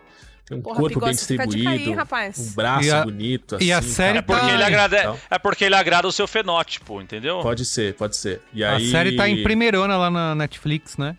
Tem 0.47 0.59
um 0.59 0.63
Porra, 0.63 0.81
corpo 0.81 1.01
bem 1.01 1.11
distribuído, 1.13 1.93
rapaz. 1.95 2.37
um 2.39 2.55
braço 2.57 2.89
E 2.89 2.91
a- 2.91 3.05
bonito, 3.05 3.57
e 3.61 3.73
a 3.73 3.79
assim, 3.79 3.89
série 3.89 4.19
É 4.19 4.23
porque, 4.23 4.41
tá- 4.41 4.53
ele 4.53 4.65
agrada, 4.65 5.17
é 5.31 5.39
porque 5.39 5.65
ele 5.65 5.77
agrada 5.77 6.09
o 6.09 6.13
seu 6.13 6.27
fenótipo, 6.27 7.01
entendeu? 7.01 7.39
Pode 7.41 7.65
ser, 7.65 7.95
pode 7.95 8.17
ser. 8.17 8.43
E 8.53 8.65
A 8.65 8.75
aí, 8.75 8.91
série 8.91 9.15
tá 9.15 9.29
em 9.29 9.45
primeirona 9.45 9.97
lá 9.97 10.11
na 10.11 10.35
Netflix, 10.35 10.97
né? 10.97 11.17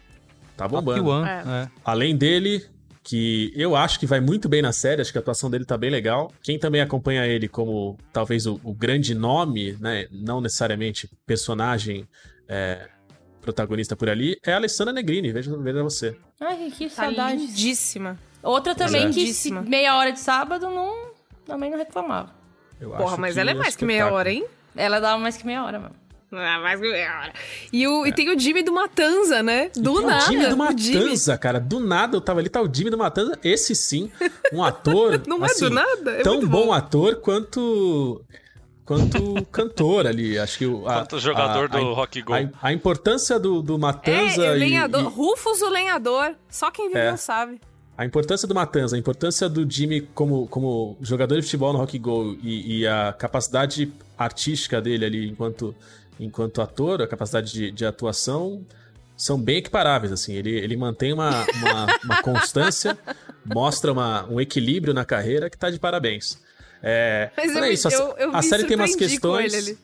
Tá 0.57 0.67
bombando. 0.67 1.07
One, 1.07 1.29
É. 1.29 1.43
é. 1.63 1.67
Além 1.85 2.15
dele, 2.17 2.65
que 3.11 3.51
eu 3.57 3.75
acho 3.75 3.99
que 3.99 4.05
vai 4.05 4.21
muito 4.21 4.47
bem 4.47 4.61
na 4.61 4.71
série, 4.71 5.01
acho 5.01 5.11
que 5.11 5.17
a 5.17 5.21
atuação 5.21 5.49
dele 5.49 5.65
tá 5.65 5.77
bem 5.77 5.89
legal. 5.89 6.31
Quem 6.41 6.57
também 6.57 6.79
acompanha 6.79 7.27
ele 7.27 7.49
como 7.49 7.97
talvez 8.13 8.47
o, 8.47 8.57
o 8.63 8.73
grande 8.73 9.13
nome, 9.13 9.73
né? 9.81 10.07
Não 10.09 10.39
necessariamente 10.39 11.09
personagem 11.25 12.07
é, 12.47 12.87
protagonista 13.41 13.97
por 13.97 14.09
ali, 14.09 14.37
é 14.45 14.53
a 14.53 14.55
Alessandra 14.55 14.93
Negrini, 14.93 15.29
veja, 15.33 15.53
veja 15.57 15.83
você. 15.83 16.15
Ai, 16.39 16.71
que 16.71 16.87
Tá 16.87 17.03
saudade. 17.03 17.35
lindíssima. 17.41 18.17
Outra 18.41 18.73
também 18.73 19.07
é. 19.07 19.09
que 19.09 19.33
se 19.33 19.51
meia 19.51 19.97
hora 19.97 20.13
de 20.13 20.19
sábado 20.21 20.69
não, 20.69 21.11
também 21.45 21.69
não 21.69 21.77
reclamava. 21.77 22.33
Eu 22.79 22.91
Porra, 22.91 23.11
acho 23.11 23.19
mas 23.19 23.33
que 23.33 23.39
ela 23.41 23.51
é 23.51 23.53
mais 23.53 23.75
que 23.75 23.83
meia 23.83 24.09
hora, 24.09 24.31
hein? 24.31 24.45
Ela 24.73 25.01
dava 25.01 25.19
mais 25.19 25.35
que 25.35 25.45
meia 25.45 25.65
hora, 25.65 25.79
mano. 25.79 25.95
Ah, 26.33 26.59
mais 26.61 26.79
que 26.79 26.89
meia 26.89 27.19
hora. 27.19 27.33
E, 27.73 27.85
o, 27.87 28.05
e 28.05 28.11
tem 28.13 28.29
o 28.33 28.39
Jimmy 28.39 28.63
do 28.63 28.71
Matanza, 28.71 29.43
né? 29.43 29.69
Do 29.75 29.95
Tem 29.97 30.05
nada. 30.05 30.23
O 30.23 30.27
Jimmy 30.27 30.47
do 30.47 30.55
o 30.63 30.77
Jimmy. 30.77 30.99
Matanza, 31.03 31.37
cara. 31.37 31.59
Do 31.59 31.79
nada 31.79 32.15
eu 32.15 32.21
tava 32.21 32.39
ali, 32.39 32.47
tá 32.49 32.61
o 32.61 32.73
Jimmy 32.73 32.89
do 32.89 32.97
Matanza. 32.97 33.37
Esse 33.43 33.75
sim, 33.75 34.09
um 34.53 34.63
ator. 34.63 35.21
Não 35.27 35.43
é 35.43 35.47
assim, 35.47 35.65
do 35.65 35.69
nada? 35.71 36.11
É 36.11 36.21
tão 36.23 36.35
muito 36.35 36.47
bom, 36.49 36.67
bom. 36.67 36.73
ator 36.73 37.15
quanto. 37.17 38.23
Quanto 38.83 39.45
cantor 39.51 40.07
ali. 40.07 40.37
Acho 40.39 40.57
que 40.57 40.65
o. 40.65 40.87
a- 40.87 40.99
Quanto 40.99 41.19
jogador 41.19 41.65
a- 41.65 41.67
do 41.67 41.77
a- 41.77 41.93
Rock 41.93 42.21
Go. 42.21 42.33
A, 42.33 42.49
a 42.61 42.73
importância 42.73 43.39
do, 43.39 43.61
do 43.61 43.77
Matanza. 43.77 44.43
É, 44.45 44.51
o 44.51 44.55
e- 44.55 44.59
lenhador. 44.59 45.01
e- 45.01 45.05
Rufus 45.05 45.61
o 45.61 45.69
lenhador. 45.69 46.33
Só 46.49 46.71
quem 46.71 46.87
viveu 46.87 47.01
É. 47.01 47.17
sabe. 47.17 47.61
A 47.97 48.05
importância 48.05 48.47
do 48.47 48.55
Matanza, 48.55 48.95
a 48.95 48.99
importância 48.99 49.47
do 49.47 49.69
Jimmy 49.69 50.01
como, 50.15 50.47
como 50.47 50.97
jogador 51.01 51.35
de 51.35 51.43
futebol 51.43 51.71
no 51.71 51.79
Rock 51.79 51.99
Go 51.99 52.35
e, 52.41 52.79
e 52.79 52.87
a 52.87 53.13
capacidade 53.13 53.93
artística 54.17 54.81
dele 54.81 55.05
ali 55.05 55.29
enquanto, 55.29 55.75
enquanto 56.21 56.61
ator, 56.61 57.01
a 57.01 57.07
capacidade 57.07 57.51
de, 57.51 57.71
de 57.71 57.85
atuação 57.85 58.65
são 59.17 59.39
bem 59.39 59.57
equiparáveis, 59.57 60.11
assim. 60.11 60.33
Ele, 60.33 60.51
ele 60.51 60.77
mantém 60.77 61.11
uma, 61.11 61.45
uma, 61.55 61.99
uma 62.03 62.23
constância, 62.23 62.97
mostra 63.45 63.91
uma, 63.91 64.25
um 64.27 64.39
equilíbrio 64.39 64.93
na 64.93 65.03
carreira 65.03 65.49
que 65.49 65.57
tá 65.57 65.69
de 65.69 65.79
parabéns. 65.79 66.39
É, 66.81 67.29
Mas 67.35 67.55
eu, 67.55 67.63
é 67.63 67.71
isso, 67.71 67.87
a, 67.87 67.91
eu, 67.91 68.17
eu 68.17 68.35
a 68.35 68.41
série 68.41 68.63
tem 68.63 68.75
umas 68.75 68.95
questões... 68.95 69.53
ele. 69.53 69.77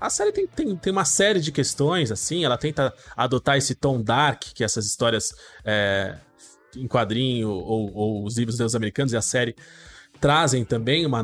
A 0.00 0.08
série 0.08 0.30
tem, 0.30 0.46
tem, 0.46 0.76
tem 0.76 0.92
uma 0.92 1.04
série 1.04 1.40
de 1.40 1.50
questões, 1.50 2.12
assim, 2.12 2.44
ela 2.44 2.56
tenta 2.56 2.94
adotar 3.16 3.56
esse 3.56 3.74
tom 3.74 4.00
dark 4.00 4.44
que 4.54 4.62
essas 4.62 4.86
histórias 4.86 5.34
é, 5.64 6.14
em 6.76 6.86
quadrinho 6.86 7.50
ou, 7.50 7.92
ou 7.92 8.24
os 8.24 8.38
livros 8.38 8.56
dos 8.56 8.76
americanos 8.76 9.12
e 9.12 9.16
a 9.16 9.22
série 9.22 9.56
trazem 10.20 10.64
também 10.64 11.04
uma 11.04 11.20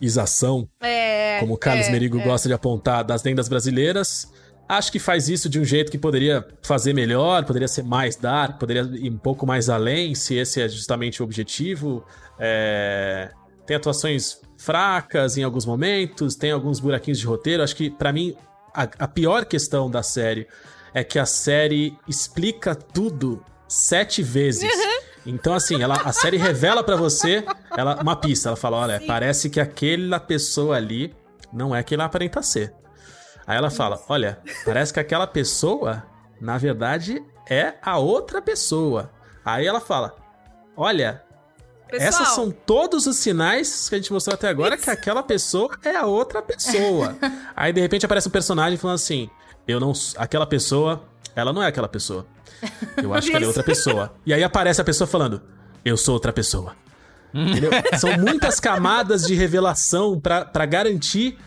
Nolan-ização, 0.00 0.68
É, 0.80 1.38
como 1.40 1.54
o 1.54 1.58
Carlos 1.58 1.86
é, 1.86 1.90
Merigo 1.90 2.18
é. 2.18 2.24
gosta 2.24 2.48
de 2.48 2.54
apontar, 2.54 3.04
das 3.04 3.22
lendas 3.22 3.48
brasileiras. 3.48 4.30
Acho 4.68 4.92
que 4.92 4.98
faz 4.98 5.28
isso 5.28 5.48
de 5.48 5.58
um 5.58 5.64
jeito 5.64 5.90
que 5.90 5.96
poderia 5.96 6.46
fazer 6.62 6.92
melhor, 6.92 7.44
poderia 7.44 7.68
ser 7.68 7.82
mais 7.82 8.16
dark, 8.16 8.58
poderia 8.58 8.82
ir 8.82 9.10
um 9.10 9.16
pouco 9.16 9.46
mais 9.46 9.70
além, 9.70 10.14
se 10.14 10.34
esse 10.34 10.60
é 10.60 10.68
justamente 10.68 11.22
o 11.22 11.24
objetivo. 11.24 12.04
É, 12.38 13.30
Tem 13.66 13.76
atuações 13.76 14.40
fracas 14.58 15.38
em 15.38 15.42
alguns 15.42 15.64
momentos, 15.64 16.34
tem 16.36 16.50
alguns 16.50 16.80
buraquinhos 16.80 17.18
de 17.18 17.26
roteiro. 17.26 17.62
Acho 17.62 17.74
que, 17.76 17.88
pra 17.90 18.12
mim, 18.12 18.36
a, 18.74 18.82
a 18.98 19.08
pior 19.08 19.46
questão 19.46 19.90
da 19.90 20.02
série 20.02 20.46
é 20.92 21.02
que 21.02 21.18
a 21.18 21.26
série 21.26 21.96
explica 22.06 22.74
tudo 22.74 23.42
sete 23.66 24.22
vezes. 24.22 24.70
Então, 25.30 25.52
assim, 25.52 25.82
ela, 25.82 25.94
a 25.94 26.10
série 26.10 26.38
revela 26.38 26.82
pra 26.82 26.96
você 26.96 27.44
ela, 27.76 28.00
uma 28.00 28.16
pista. 28.16 28.48
Ela 28.48 28.56
fala: 28.56 28.78
olha, 28.78 29.02
parece 29.06 29.50
que 29.50 29.60
aquela 29.60 30.18
pessoa 30.18 30.74
ali 30.74 31.14
não 31.52 31.76
é 31.76 31.82
quem 31.82 31.96
ela 31.96 32.06
aparenta 32.06 32.42
ser. 32.42 32.72
Aí 33.46 33.58
ela 33.58 33.68
fala: 33.68 34.00
olha, 34.08 34.40
parece 34.64 34.90
que 34.90 34.98
aquela 34.98 35.26
pessoa, 35.26 36.02
na 36.40 36.56
verdade, 36.56 37.22
é 37.48 37.74
a 37.82 37.98
outra 37.98 38.40
pessoa. 38.40 39.10
Aí 39.44 39.66
ela 39.66 39.80
fala: 39.80 40.16
olha, 40.74 41.22
Pessoal. 41.90 42.08
Essas 42.08 42.28
são 42.28 42.50
todos 42.50 43.06
os 43.06 43.16
sinais 43.16 43.88
que 43.88 43.94
a 43.94 43.98
gente 43.98 44.12
mostrou 44.12 44.34
até 44.34 44.48
agora 44.48 44.76
que 44.76 44.90
aquela 44.90 45.22
pessoa 45.22 45.70
é 45.82 45.96
a 45.96 46.04
outra 46.04 46.42
pessoa. 46.42 47.16
Aí 47.56 47.72
de 47.72 47.80
repente 47.80 48.04
aparece 48.04 48.28
um 48.28 48.30
personagem 48.30 48.78
falando 48.78 48.96
assim: 48.96 49.30
"Eu 49.66 49.80
não, 49.80 49.92
aquela 50.16 50.46
pessoa, 50.46 51.02
ela 51.34 51.50
não 51.50 51.62
é 51.62 51.66
aquela 51.66 51.88
pessoa. 51.88 52.26
Eu 53.02 53.14
acho 53.14 53.28
que 53.30 53.36
ela 53.36 53.44
é 53.44 53.48
outra 53.48 53.62
pessoa". 53.62 54.14
E 54.26 54.32
aí 54.34 54.42
aparece 54.42 54.80
a 54.80 54.84
pessoa 54.84 55.06
falando: 55.06 55.40
"Eu 55.84 55.96
sou 55.96 56.14
outra 56.14 56.32
pessoa". 56.32 56.74
Entendeu? 57.32 57.70
São 57.98 58.16
muitas 58.18 58.58
camadas 58.58 59.26
de 59.26 59.34
revelação 59.34 60.18
pra 60.18 60.44
pra 60.44 60.64
garantir 60.66 61.38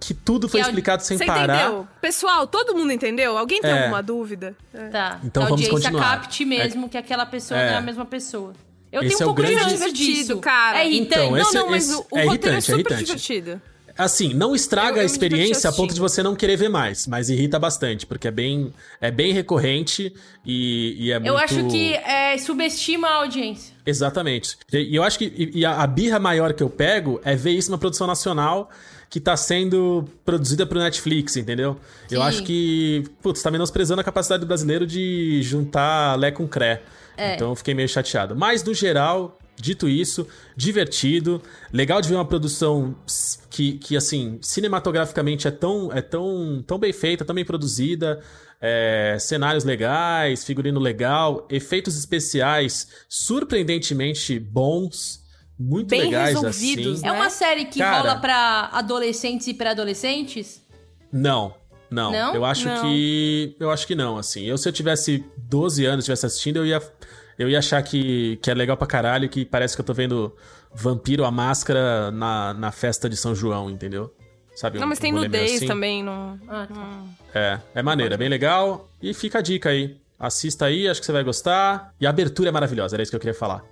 que 0.00 0.14
tudo 0.14 0.48
foi 0.48 0.60
explicado 0.60 1.02
sem 1.02 1.16
Você 1.18 1.24
parar. 1.26 1.62
entendeu? 1.62 1.88
Pessoal, 2.00 2.46
todo 2.46 2.74
mundo 2.74 2.92
entendeu? 2.92 3.36
Alguém 3.36 3.60
tem 3.60 3.70
É. 3.70 3.80
alguma 3.82 4.02
dúvida? 4.02 4.56
Tá. 4.92 5.18
Então 5.24 5.42
a 5.42 5.46
vamos 5.46 5.62
audiência 5.64 5.90
continuar. 5.90 6.10
capte 6.20 6.44
mesmo 6.44 6.88
que 6.88 6.96
aquela 6.96 7.26
pessoa 7.26 7.58
É. 7.58 7.66
não 7.66 7.74
é 7.74 7.78
a 7.78 7.80
mesma 7.80 8.04
pessoa. 8.04 8.52
Eu 8.92 9.02
Esse 9.02 9.16
tenho 9.18 9.28
um 9.28 9.30
é 9.30 9.32
o 9.32 9.34
pouco 9.34 9.42
de 9.48 9.54
grande- 9.54 9.70
disso. 9.74 9.92
Divertido, 9.92 10.38
cara. 10.38 10.78
É 10.78 10.88
irritante. 10.88 11.20
Então, 11.24 11.36
esse- 11.36 11.54
não, 11.54 11.62
não, 11.64 11.70
mas 11.70 11.88
esse- 11.90 11.96
o, 11.96 12.06
o 12.12 12.18
é 12.18 12.24
roteiro 12.24 12.54
é 12.54 12.58
é 12.58 12.60
super 12.60 12.74
irritante. 12.78 13.04
divertido. 13.04 13.62
Assim, 13.98 14.32
não 14.32 14.54
estraga 14.54 14.92
Eu- 14.92 14.96
eu 14.98 15.02
a 15.02 15.04
experiência 15.04 15.68
a 15.68 15.72
ponto 15.72 15.92
de 15.92 15.98
você 16.00 16.22
não 16.22 16.36
querer 16.36 16.56
ver 16.56 16.68
mais, 16.68 17.06
mas 17.08 17.28
irrita 17.28 17.58
bastante, 17.58 18.06
porque 18.06 18.28
é 18.28 18.30
bem, 18.30 18.72
é 19.00 19.10
bem 19.10 19.32
recorrente 19.32 20.14
e, 20.46 20.96
e 21.06 21.10
é 21.12 21.18
muito... 21.18 21.28
Eu 21.32 21.36
acho 21.36 21.66
que 21.68 21.94
é, 21.94 22.38
subestima 22.38 23.08
a 23.08 23.14
audiência. 23.16 23.74
Exatamente. 23.84 24.56
E 24.72 24.94
eu 24.94 25.02
acho 25.02 25.18
que 25.18 25.50
e- 25.54 25.64
a, 25.64 25.82
a 25.82 25.86
birra 25.86 26.18
maior 26.20 26.52
que 26.52 26.62
eu 26.62 26.70
pego 26.70 27.20
é 27.24 27.34
ver 27.34 27.50
isso 27.52 27.70
numa 27.70 27.78
produção 27.78 28.06
nacional 28.06 28.70
que 29.10 29.18
tá 29.18 29.34
sendo 29.36 30.04
produzida 30.24 30.66
pro 30.66 30.78
Netflix, 30.78 31.36
entendeu? 31.36 31.78
Eu 32.10 32.20
Sim. 32.20 32.26
acho 32.28 32.42
que, 32.42 33.04
putz, 33.22 33.40
tá 33.42 33.50
menosprezando 33.50 34.00
a 34.02 34.04
capacidade 34.04 34.40
do 34.42 34.46
brasileiro 34.46 34.86
de 34.86 35.40
juntar 35.42 36.14
Lé 36.18 36.30
com 36.30 36.46
Cré. 36.46 36.82
É. 37.16 37.34
Então 37.34 37.48
eu 37.48 37.56
fiquei 37.56 37.72
meio 37.72 37.88
chateado. 37.88 38.36
Mas, 38.36 38.62
no 38.62 38.74
geral, 38.74 39.37
dito 39.60 39.88
isso, 39.88 40.26
divertido. 40.56 41.42
Legal 41.72 42.00
de 42.00 42.08
ver 42.08 42.14
uma 42.14 42.24
produção 42.24 42.94
que, 43.50 43.72
que 43.78 43.96
assim, 43.96 44.38
cinematograficamente 44.42 45.46
é 45.48 45.50
tão, 45.50 45.92
é 45.92 46.00
tão, 46.00 46.62
tão 46.66 46.78
bem 46.78 46.92
feita, 46.92 47.24
tão 47.24 47.34
bem 47.34 47.44
produzida. 47.44 48.20
é, 48.60 49.16
cenários 49.20 49.64
legais, 49.64 50.44
figurino 50.44 50.80
legal, 50.80 51.46
efeitos 51.48 51.96
especiais 51.96 52.88
surpreendentemente 53.08 54.38
bons, 54.38 55.20
muito 55.58 55.88
Bem 55.90 56.02
legais 56.02 56.40
resolvidos, 56.40 56.98
assim. 56.98 57.06
É 57.06 57.12
uma 57.12 57.30
série 57.30 57.64
que 57.64 57.78
Cara. 57.78 57.98
rola 57.98 58.16
pra 58.20 58.68
adolescentes 58.72 59.46
e 59.48 59.54
pré-adolescentes? 59.54 60.62
Não, 61.12 61.54
não. 61.90 62.12
Não? 62.12 62.34
Eu 62.34 62.44
acho 62.44 62.68
Não. 62.68 62.82
que. 62.82 63.56
Eu 63.58 63.70
acho 63.70 63.86
que 63.86 63.94
não, 63.94 64.18
assim. 64.18 64.44
Eu, 64.44 64.58
se 64.58 64.68
eu 64.68 64.72
tivesse 64.72 65.24
12 65.36 65.84
anos, 65.84 66.04
estivesse 66.04 66.26
assistindo, 66.26 66.56
eu 66.58 66.66
ia. 66.66 66.82
Eu 67.38 67.48
ia 67.48 67.58
achar 67.58 67.80
que, 67.82 68.36
que 68.42 68.50
é 68.50 68.54
legal 68.54 68.76
pra 68.76 68.86
caralho, 68.86 69.28
que 69.28 69.44
parece 69.44 69.76
que 69.76 69.80
eu 69.80 69.84
tô 69.86 69.94
vendo 69.94 70.34
Vampiro 70.74 71.24
a 71.24 71.30
Máscara 71.30 72.10
na, 72.10 72.52
na 72.54 72.72
festa 72.72 73.08
de 73.08 73.16
São 73.16 73.34
João, 73.34 73.70
entendeu? 73.70 74.12
Sabe? 74.56 74.78
Não, 74.78 74.86
um- 74.86 74.88
mas 74.88 74.98
tem 74.98 75.12
um 75.12 75.16
nudez 75.16 75.56
assim. 75.58 75.66
também. 75.66 76.02
No... 76.02 76.38
Ah, 76.48 76.66
tá. 76.66 77.02
É, 77.34 77.58
é 77.76 77.82
maneiro, 77.82 78.12
é 78.12 78.16
bem 78.16 78.28
legal. 78.28 78.88
E 79.00 79.14
fica 79.14 79.38
a 79.38 79.42
dica 79.42 79.68
aí. 79.70 79.96
Assista 80.18 80.64
aí, 80.66 80.88
acho 80.88 80.98
que 81.00 81.06
você 81.06 81.12
vai 81.12 81.22
gostar. 81.22 81.94
E 82.00 82.06
a 82.06 82.10
abertura 82.10 82.48
é 82.48 82.52
maravilhosa, 82.52 82.96
era 82.96 83.02
isso 83.04 83.12
que 83.12 83.16
eu 83.16 83.20
queria 83.20 83.34
falar. 83.34 83.62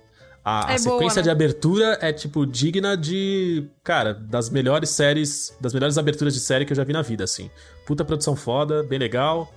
A, 0.45 0.59
a 0.69 0.73
É 0.75 0.79
boa, 0.79 0.79
sequência 0.79 1.19
né? 1.19 1.23
de 1.23 1.29
abertura 1.29 1.97
é, 2.01 2.13
tipo, 2.13 2.45
digna 2.45 2.95
de. 2.95 3.65
Cara, 3.83 4.13
das 4.13 4.49
melhores 4.49 4.91
séries. 4.91 5.53
Das 5.59 5.73
melhores 5.73 5.97
aberturas 5.97 6.33
de 6.33 6.39
série 6.39 6.63
que 6.63 6.71
eu 6.71 6.77
já 6.77 6.85
vi 6.85 6.93
na 6.93 7.01
vida, 7.01 7.25
assim. 7.25 7.51
Puta 7.85 8.05
produção 8.05 8.33
foda, 8.33 8.81
bem 8.81 8.97
legal. 8.97 9.53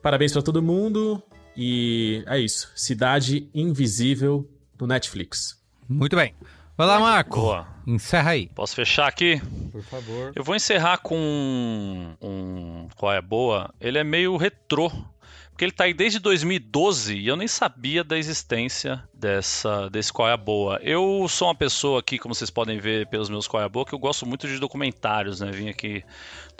Parabéns 0.00 0.32
pra 0.32 0.40
todo 0.40 0.62
mundo. 0.62 1.20
E 1.56 2.24
é 2.26 2.38
isso. 2.38 2.70
Cidade 2.74 3.48
Invisível 3.54 4.48
no 4.80 4.86
Netflix. 4.86 5.60
Muito 5.88 6.16
bem. 6.16 6.34
Vai 6.76 6.86
lá, 6.86 6.98
Marco. 6.98 7.40
Boa. 7.40 7.66
Encerra 7.86 8.30
aí. 8.30 8.48
Posso 8.54 8.74
fechar 8.74 9.06
aqui? 9.06 9.40
Por 9.70 9.82
favor. 9.82 10.32
Eu 10.34 10.42
vou 10.42 10.54
encerrar 10.54 10.98
com 10.98 11.16
um, 11.16 12.16
um 12.22 12.88
qual 12.96 13.12
é 13.12 13.20
boa. 13.20 13.74
Ele 13.80 13.98
é 13.98 14.04
meio 14.04 14.36
retrô, 14.36 14.90
porque 15.50 15.66
ele 15.66 15.72
tá 15.72 15.84
aí 15.84 15.92
desde 15.92 16.18
2012 16.18 17.18
e 17.18 17.26
eu 17.26 17.36
nem 17.36 17.46
sabia 17.46 18.02
da 18.02 18.16
existência 18.16 19.02
dessa 19.12 19.90
desse 19.90 20.10
qual 20.10 20.26
é 20.26 20.32
a 20.32 20.36
boa. 20.38 20.80
Eu 20.82 21.26
sou 21.28 21.48
uma 21.48 21.54
pessoa 21.54 22.00
aqui, 22.00 22.18
como 22.18 22.34
vocês 22.34 22.48
podem 22.48 22.78
ver 22.78 23.06
pelos 23.08 23.28
meus 23.28 23.46
qual 23.46 23.62
é 23.62 23.66
a 23.66 23.68
boa, 23.68 23.84
que 23.84 23.92
eu 23.92 23.98
gosto 23.98 24.24
muito 24.24 24.48
de 24.48 24.58
documentários, 24.58 25.40
né? 25.40 25.50
Vim 25.50 25.68
aqui, 25.68 26.02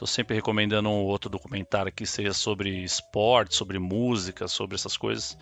tô 0.01 0.06
sempre 0.06 0.35
recomendando 0.35 0.89
um 0.89 1.05
outro 1.05 1.28
documentário 1.28 1.93
que 1.93 2.06
seja 2.06 2.32
sobre 2.32 2.70
esporte, 2.82 3.55
sobre 3.55 3.78
música, 3.78 4.48
sobre 4.48 4.74
essas 4.74 4.97
coisas. 4.97 5.36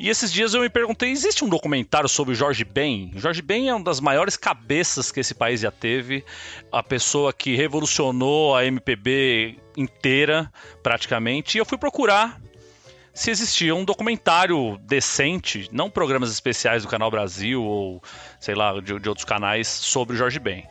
E 0.00 0.08
esses 0.08 0.32
dias 0.32 0.54
eu 0.54 0.62
me 0.62 0.70
perguntei: 0.70 1.10
existe 1.10 1.44
um 1.44 1.48
documentário 1.48 2.08
sobre 2.08 2.32
o 2.32 2.34
Jorge 2.34 2.64
Ben? 2.64 3.12
Jorge 3.16 3.42
Ben 3.42 3.68
é 3.68 3.74
uma 3.74 3.84
das 3.84 4.00
maiores 4.00 4.34
cabeças 4.34 5.12
que 5.12 5.20
esse 5.20 5.34
país 5.34 5.60
já 5.60 5.70
teve, 5.70 6.24
a 6.72 6.82
pessoa 6.82 7.34
que 7.34 7.54
revolucionou 7.54 8.56
a 8.56 8.64
MPB 8.64 9.58
inteira, 9.76 10.50
praticamente. 10.82 11.58
E 11.58 11.60
eu 11.60 11.66
fui 11.66 11.76
procurar 11.76 12.40
se 13.12 13.30
existia 13.30 13.74
um 13.74 13.84
documentário 13.84 14.78
decente, 14.84 15.68
não 15.70 15.90
programas 15.90 16.30
especiais 16.30 16.82
do 16.82 16.88
Canal 16.88 17.10
Brasil 17.10 17.62
ou 17.62 18.02
sei 18.40 18.54
lá, 18.54 18.80
de, 18.80 18.98
de 18.98 19.06
outros 19.06 19.26
canais, 19.26 19.68
sobre 19.68 20.14
o 20.14 20.18
Jorge 20.18 20.38
Ben. 20.38 20.66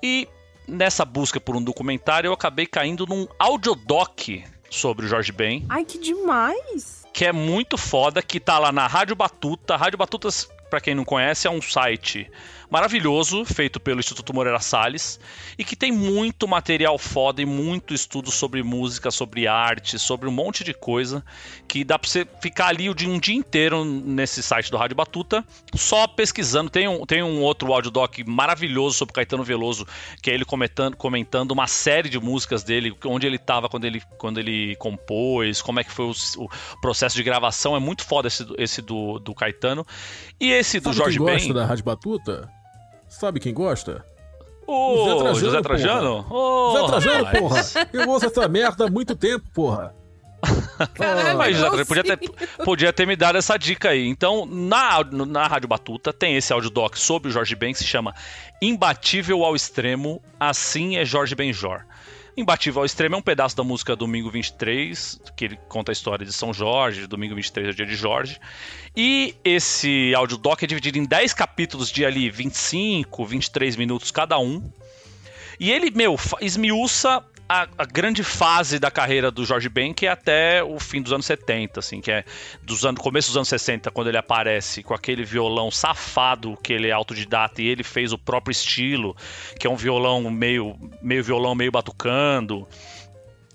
E 0.00 0.28
nessa 0.72 1.04
busca 1.04 1.38
por 1.38 1.54
um 1.54 1.62
documentário 1.62 2.28
eu 2.28 2.32
acabei 2.32 2.66
caindo 2.66 3.06
num 3.06 3.26
audiodoc 3.38 4.44
sobre 4.70 5.06
o 5.06 5.08
Jorge 5.08 5.30
Ben 5.30 5.64
Ai, 5.68 5.84
que 5.84 5.98
demais! 5.98 7.02
que 7.12 7.26
é 7.26 7.32
muito 7.32 7.76
foda, 7.76 8.22
que 8.22 8.40
tá 8.40 8.58
lá 8.58 8.72
na 8.72 8.86
Rádio 8.86 9.14
Batuta. 9.14 9.76
Rádio 9.76 9.98
Batuta, 9.98 10.28
pra 10.70 10.80
quem 10.80 10.94
não 10.94 11.04
conhece, 11.04 11.46
é 11.46 11.50
um 11.50 11.60
site 11.60 12.30
maravilhoso, 12.72 13.44
feito 13.44 13.78
pelo 13.78 14.00
Instituto 14.00 14.32
Moreira 14.32 14.58
Salles, 14.58 15.20
e 15.58 15.62
que 15.64 15.76
tem 15.76 15.92
muito 15.92 16.48
material 16.48 16.96
foda 16.96 17.42
e 17.42 17.44
muito 17.44 17.92
estudo 17.92 18.30
sobre 18.30 18.62
música, 18.62 19.10
sobre 19.10 19.46
arte, 19.46 19.98
sobre 19.98 20.26
um 20.26 20.32
monte 20.32 20.64
de 20.64 20.72
coisa, 20.72 21.22
que 21.68 21.84
dá 21.84 21.98
pra 21.98 22.08
você 22.08 22.26
ficar 22.40 22.68
ali 22.68 22.88
um 22.88 23.18
dia 23.20 23.34
inteiro 23.34 23.84
nesse 23.84 24.42
site 24.42 24.70
do 24.70 24.78
Rádio 24.78 24.96
Batuta, 24.96 25.44
só 25.74 26.06
pesquisando. 26.06 26.70
Tem 26.70 26.88
um, 26.88 27.04
tem 27.04 27.22
um 27.22 27.42
outro 27.42 27.70
audiodoc 27.74 28.24
maravilhoso 28.26 28.96
sobre 28.96 29.12
Caetano 29.12 29.44
Veloso, 29.44 29.86
que 30.22 30.30
é 30.30 30.34
ele 30.34 30.46
comentando, 30.46 30.96
comentando 30.96 31.50
uma 31.50 31.66
série 31.66 32.08
de 32.08 32.18
músicas 32.18 32.62
dele, 32.64 32.96
onde 33.04 33.26
ele 33.26 33.38
tava 33.38 33.68
quando 33.68 33.84
ele, 33.84 34.00
quando 34.16 34.40
ele 34.40 34.74
compôs, 34.76 35.60
como 35.60 35.78
é 35.78 35.84
que 35.84 35.92
foi 35.92 36.06
o, 36.06 36.12
o 36.38 36.48
processo 36.80 37.14
de 37.16 37.22
gravação. 37.22 37.76
É 37.76 37.78
muito 37.78 38.02
foda 38.02 38.28
esse, 38.28 38.44
do- 38.44 38.54
esse 38.58 38.80
do, 38.80 39.18
do 39.18 39.34
Caetano. 39.34 39.86
E 40.40 40.50
esse 40.50 40.80
do 40.80 40.84
Sabe 40.84 40.96
Jorge 40.96 41.18
quem 41.18 41.26
gosta 41.26 41.46
Ben. 41.48 41.54
da 41.54 41.66
Rádio 41.66 41.84
Batuta? 41.84 42.61
Sabe 43.12 43.38
quem 43.38 43.52
gosta? 43.52 44.04
Ô, 44.66 45.34
José 45.34 45.60
Trajano? 45.60 46.26
Zé 46.72 46.86
Trajano, 46.86 47.24
rapaz. 47.24 47.40
porra! 47.40 47.88
Eu 47.92 48.08
ouço 48.08 48.26
essa 48.26 48.48
merda 48.48 48.86
há 48.86 48.90
muito 48.90 49.14
tempo, 49.14 49.44
porra! 49.52 49.94
Caralho, 50.94 51.38
Mas, 51.38 51.56
José, 51.56 51.84
Trajano, 51.84 51.86
podia 51.86 52.16
ter, 52.16 52.64
podia 52.64 52.92
ter 52.92 53.06
me 53.06 53.14
dado 53.14 53.36
essa 53.36 53.56
dica 53.58 53.90
aí. 53.90 54.08
Então, 54.08 54.46
na, 54.46 55.04
na 55.26 55.46
Rádio 55.46 55.68
Batuta 55.68 56.10
tem 56.12 56.36
esse 56.36 56.52
audiodoc 56.52 56.96
sobre 56.96 57.28
o 57.28 57.32
Jorge 57.32 57.54
Ben 57.54 57.72
que 57.72 57.80
se 57.80 57.84
chama 57.84 58.14
Imbatível 58.62 59.44
ao 59.44 59.54
Extremo, 59.54 60.20
Assim 60.40 60.96
é 60.96 61.04
Jorge 61.04 61.34
Benjor. 61.34 61.84
Imbatível 62.34 62.80
ao 62.80 62.86
Extremo 62.86 63.14
é 63.14 63.18
um 63.18 63.22
pedaço 63.22 63.54
da 63.54 63.62
música 63.62 63.94
Domingo 63.94 64.30
23, 64.30 65.20
que 65.36 65.44
ele 65.44 65.58
conta 65.68 65.90
a 65.90 65.94
história 65.94 66.24
de 66.24 66.32
São 66.32 66.52
Jorge, 66.52 67.06
Domingo 67.06 67.34
23 67.34 67.68
é 67.68 67.70
o 67.70 67.74
dia 67.74 67.84
de 67.84 67.94
Jorge. 67.94 68.40
E 68.96 69.36
esse 69.44 70.14
audiodoc 70.14 70.62
é 70.62 70.66
dividido 70.66 70.96
em 70.96 71.04
10 71.04 71.34
capítulos 71.34 71.90
de 71.90 72.06
ali 72.06 72.30
25, 72.30 73.24
23 73.26 73.76
minutos 73.76 74.10
cada 74.10 74.38
um. 74.38 74.62
E 75.60 75.70
ele, 75.70 75.90
meu, 75.90 76.16
esmiuça 76.40 77.22
a, 77.52 77.68
a 77.76 77.84
grande 77.84 78.24
fase 78.24 78.78
da 78.78 78.90
carreira 78.90 79.30
do 79.30 79.44
Jorge 79.44 79.68
Ben, 79.68 79.92
que 79.92 80.06
é 80.06 80.10
até 80.10 80.64
o 80.64 80.80
fim 80.80 81.02
dos 81.02 81.12
anos 81.12 81.26
70, 81.26 81.80
assim, 81.80 82.00
que 82.00 82.10
é 82.10 82.24
dos 82.62 82.84
anos, 82.86 83.02
começo 83.02 83.28
dos 83.28 83.36
anos 83.36 83.48
60, 83.48 83.90
quando 83.90 84.08
ele 84.08 84.16
aparece 84.16 84.82
com 84.82 84.94
aquele 84.94 85.22
violão 85.22 85.70
safado, 85.70 86.56
que 86.62 86.72
ele 86.72 86.88
é 86.88 86.92
autodidata 86.92 87.60
e 87.60 87.66
ele 87.66 87.82
fez 87.82 88.10
o 88.10 88.18
próprio 88.18 88.52
estilo, 88.52 89.14
que 89.60 89.66
é 89.66 89.70
um 89.70 89.76
violão 89.76 90.30
meio, 90.30 90.74
meio 91.02 91.22
violão, 91.22 91.54
meio 91.54 91.70
batucando. 91.70 92.66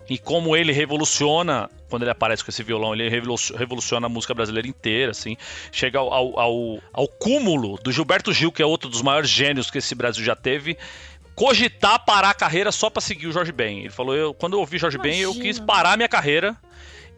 E 0.09 0.17
como 0.17 0.55
ele 0.55 0.71
revoluciona, 0.71 1.69
quando 1.89 2.03
ele 2.03 2.11
aparece 2.11 2.43
com 2.43 2.49
esse 2.49 2.63
violão, 2.63 2.93
ele 2.93 3.09
revolu- 3.09 3.35
revoluciona 3.57 4.05
a 4.05 4.09
música 4.09 4.33
brasileira 4.33 4.67
inteira, 4.67 5.11
assim. 5.11 5.35
Chega 5.71 5.99
ao, 5.99 6.13
ao, 6.13 6.39
ao, 6.39 6.79
ao 6.93 7.07
cúmulo 7.07 7.77
do 7.83 7.91
Gilberto 7.91 8.31
Gil, 8.31 8.51
que 8.51 8.61
é 8.61 8.65
outro 8.65 8.89
dos 8.89 9.01
maiores 9.01 9.29
gênios 9.29 9.69
que 9.69 9.79
esse 9.79 9.93
Brasil 9.95 10.23
já 10.23 10.35
teve, 10.35 10.77
cogitar 11.37 12.03
parar 12.03 12.31
a 12.31 12.33
carreira 12.33 12.71
só 12.71 12.89
pra 12.89 12.99
seguir 12.99 13.27
o 13.27 13.31
Jorge 13.31 13.51
Ben. 13.51 13.81
Ele 13.81 13.91
falou, 13.91 14.15
eu, 14.15 14.33
quando 14.33 14.53
eu 14.53 14.59
ouvi 14.59 14.79
Jorge 14.79 14.97
Ben, 14.97 15.19
eu 15.19 15.35
quis 15.35 15.59
parar 15.59 15.95
minha 15.95 16.09
carreira 16.09 16.57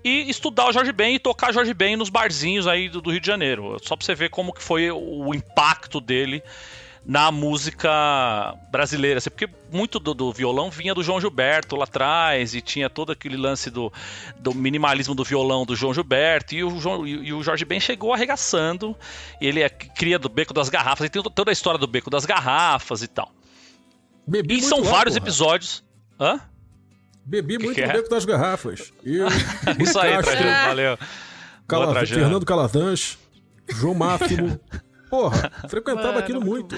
e 0.03 0.29
estudar 0.29 0.67
o 0.67 0.73
Jorge 0.73 0.91
Ben 0.91 1.15
e 1.15 1.19
tocar 1.19 1.53
Jorge 1.53 1.73
Ben 1.73 1.95
nos 1.95 2.09
barzinhos 2.09 2.67
aí 2.67 2.89
do, 2.89 3.01
do 3.01 3.11
Rio 3.11 3.21
de 3.21 3.25
Janeiro. 3.25 3.77
Só 3.81 3.95
pra 3.95 4.05
você 4.05 4.13
ver 4.13 4.29
como 4.29 4.51
que 4.51 4.61
foi 4.61 4.91
o 4.91 5.33
impacto 5.33 6.01
dele 6.01 6.43
na 7.05 7.31
música 7.31 8.53
brasileira, 8.69 9.19
assim, 9.19 9.29
porque 9.29 9.49
muito 9.71 9.99
do, 9.99 10.13
do, 10.13 10.33
violão 10.33 10.69
vinha 10.69 10.93
do 10.93 11.01
João 11.01 11.21
Gilberto 11.21 11.77
lá 11.77 11.85
atrás 11.85 12.53
e 12.53 12.59
tinha 12.59 12.89
todo 12.89 13.13
aquele 13.13 13.37
lance 13.37 13.71
do, 13.71 13.91
do 14.37 14.53
minimalismo 14.53 15.15
do 15.15 15.23
violão 15.23 15.65
do 15.65 15.77
João 15.77 15.93
Gilberto 15.93 16.53
e 16.53 16.61
o, 16.61 16.77
João, 16.77 17.07
e, 17.07 17.27
e 17.27 17.33
o 17.33 17.41
Jorge 17.41 17.63
Ben 17.63 17.79
chegou 17.79 18.13
arregaçando 18.13 18.97
ele 19.39 19.61
é 19.61 19.69
cria 19.69 20.19
do 20.19 20.27
Beco 20.27 20.53
das 20.53 20.67
Garrafas 20.67 21.07
e 21.07 21.09
tem 21.09 21.23
toda 21.23 21.49
a 21.49 21.53
história 21.53 21.79
do 21.79 21.87
Beco 21.87 22.09
das 22.09 22.25
Garrafas 22.25 23.01
e 23.01 23.07
tal. 23.07 23.31
Bebi 24.29 24.57
e 24.57 24.61
são 24.61 24.83
vários 24.83 25.15
álcool, 25.15 25.27
episódios. 25.27 25.83
Hã? 26.19 26.39
Bebi 27.25 27.57
Que 27.57 27.63
muito 27.63 27.75
que 27.75 27.85
no 27.85 27.91
é? 27.91 27.93
beco 27.93 28.09
das 28.09 28.25
garrafas. 28.25 28.91
Eu, 29.03 29.27
Isso 29.79 29.99
aí, 29.99 30.11
Castro, 30.13 30.37
Trajano, 30.37 30.67
valeu. 30.67 30.97
Cala-. 31.67 32.05
Fernando 32.05 32.45
Calazans, 32.45 33.17
João 33.69 33.93
Máximo. 33.93 34.59
Porra, 35.09 35.51
frequentava 35.67 36.07
Mano, 36.09 36.19
aquilo 36.19 36.41
muito. 36.41 36.75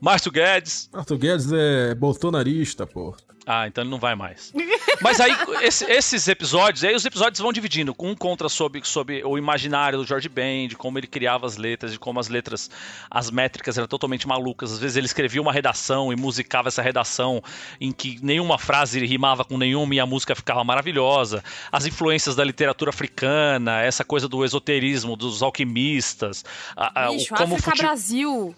Márcio 0.00 0.30
Guedes. 0.30 0.88
Arthur 0.92 1.18
Guedes 1.18 1.50
é 1.52 1.94
bolsonarista, 1.94 2.86
pô. 2.86 3.16
Ah, 3.48 3.66
então 3.68 3.84
ele 3.84 3.90
não 3.90 3.98
vai 4.00 4.16
mais. 4.16 4.52
Mas 5.00 5.20
aí, 5.20 5.32
esse- 5.62 5.84
esses 5.84 6.26
episódios, 6.26 6.82
aí 6.82 6.94
os 6.96 7.04
episódios 7.04 7.38
vão 7.40 7.52
dividindo. 7.52 7.94
Um 7.98 8.12
contra 8.14 8.48
sobre, 8.48 8.80
sobre 8.84 9.22
o 9.24 9.38
imaginário 9.38 9.98
do 9.98 10.04
George 10.04 10.28
Ben, 10.28 10.66
de 10.66 10.74
como 10.74 10.98
ele 10.98 11.06
criava 11.06 11.46
as 11.46 11.56
letras, 11.56 11.92
de 11.92 11.98
como 11.98 12.18
as 12.18 12.28
letras, 12.28 12.68
as 13.08 13.30
métricas 13.30 13.78
eram 13.78 13.86
totalmente 13.86 14.26
malucas. 14.26 14.72
Às 14.72 14.78
vezes 14.80 14.96
ele 14.96 15.06
escrevia 15.06 15.40
uma 15.40 15.52
redação 15.52 16.12
e 16.12 16.16
musicava 16.16 16.68
essa 16.68 16.82
redação 16.82 17.40
em 17.80 17.92
que 17.92 18.18
nenhuma 18.20 18.58
frase 18.58 19.04
rimava 19.06 19.44
com 19.44 19.56
nenhuma 19.56 19.94
e 19.94 20.00
a 20.00 20.06
música 20.06 20.34
ficava 20.34 20.64
maravilhosa. 20.64 21.44
As 21.70 21.86
influências 21.86 22.34
da 22.34 22.42
literatura 22.42 22.88
africana, 22.90 23.80
essa 23.80 24.04
coisa 24.04 24.26
do 24.28 24.44
esoterismo, 24.44 25.14
dos 25.16 25.40
alquimistas. 25.42 26.44
a- 26.76 27.04
a- 27.04 27.10
o- 27.10 27.26
como 27.28 27.52
o 27.52 27.54
África 27.56 27.70
fute- 27.70 27.82
Brasil. 27.82 28.54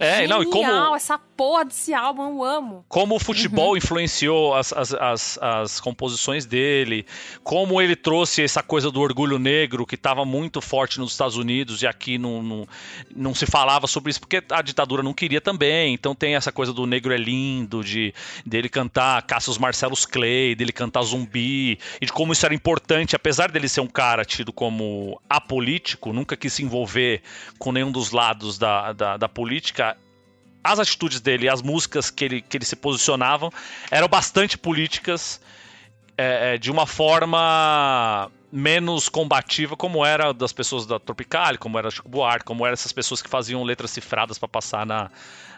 É, 0.00 0.26
não, 0.26 0.42
e 0.42 0.46
como- 0.46 0.64
Genial, 0.64 0.96
essa 0.96 1.18
porra 1.18 1.64
desse 1.66 1.92
álbum 1.92 2.22
eu 2.22 2.42
amo. 2.44 2.84
como 2.88 3.16
o 3.16 3.18
futebol 3.18 3.76
influenciou 3.76 4.54
as, 4.54 4.72
as, 4.72 4.94
as, 4.94 5.38
as 5.40 5.80
composições 5.80 6.46
dele, 6.46 7.04
como 7.44 7.80
ele 7.82 7.94
trouxe 7.94 8.42
essa 8.42 8.62
coisa 8.62 8.90
do 8.90 9.00
orgulho 9.00 9.38
negro 9.38 9.84
que 9.86 9.94
estava 9.96 10.24
muito 10.24 10.60
forte 10.62 10.98
nos 10.98 11.12
Estados 11.12 11.36
Unidos 11.36 11.82
e 11.82 11.86
aqui 11.86 12.16
não, 12.16 12.42
não, 12.42 12.68
não 13.14 13.34
se 13.34 13.44
falava 13.44 13.86
sobre 13.86 14.10
isso 14.10 14.20
porque 14.20 14.42
a 14.50 14.62
ditadura 14.62 15.02
não 15.02 15.12
queria 15.12 15.40
também. 15.40 15.92
Então 15.92 16.14
tem 16.14 16.34
essa 16.34 16.50
coisa 16.50 16.72
do 16.72 16.86
negro 16.86 17.12
é 17.12 17.18
lindo, 17.18 17.84
de 17.84 18.14
dele 18.44 18.68
cantar 18.70 19.20
Cassius 19.22 19.58
Marcellus 19.58 20.06
Clay, 20.06 20.54
dele 20.54 20.72
cantar 20.72 21.02
Zumbi, 21.02 21.78
e 22.00 22.06
de 22.06 22.12
como 22.12 22.32
isso 22.32 22.46
era 22.46 22.54
importante, 22.54 23.14
apesar 23.14 23.50
dele 23.50 23.68
ser 23.68 23.82
um 23.82 23.86
cara 23.86 24.24
tido 24.24 24.50
como 24.52 25.20
apolítico, 25.28 26.12
nunca 26.12 26.36
quis 26.36 26.54
se 26.54 26.62
envolver 26.62 27.22
com 27.58 27.70
nenhum 27.70 27.92
dos 27.92 28.12
lados 28.12 28.56
da, 28.58 28.92
da, 28.94 29.16
da 29.16 29.28
política, 29.28 29.89
as 30.62 30.78
atitudes 30.78 31.20
dele, 31.20 31.48
as 31.48 31.62
músicas 31.62 32.10
que 32.10 32.24
ele, 32.24 32.42
que 32.42 32.56
ele 32.56 32.64
se 32.64 32.76
posicionavam 32.76 33.50
eram 33.90 34.08
bastante 34.08 34.58
políticas 34.58 35.40
é, 36.16 36.54
é, 36.54 36.58
de 36.58 36.70
uma 36.70 36.86
forma 36.86 38.30
menos 38.52 39.08
combativa, 39.08 39.76
como 39.76 40.04
era 40.04 40.32
das 40.32 40.52
pessoas 40.52 40.84
da 40.84 40.98
Tropical, 40.98 41.56
como 41.58 41.78
era 41.78 41.90
Chico 41.90 42.08
Buarque, 42.08 42.44
como 42.44 42.66
eram 42.66 42.74
essas 42.74 42.92
pessoas 42.92 43.22
que 43.22 43.30
faziam 43.30 43.62
letras 43.62 43.90
cifradas 43.90 44.38
para 44.38 44.48
passar 44.48 44.84
na, 44.84 45.10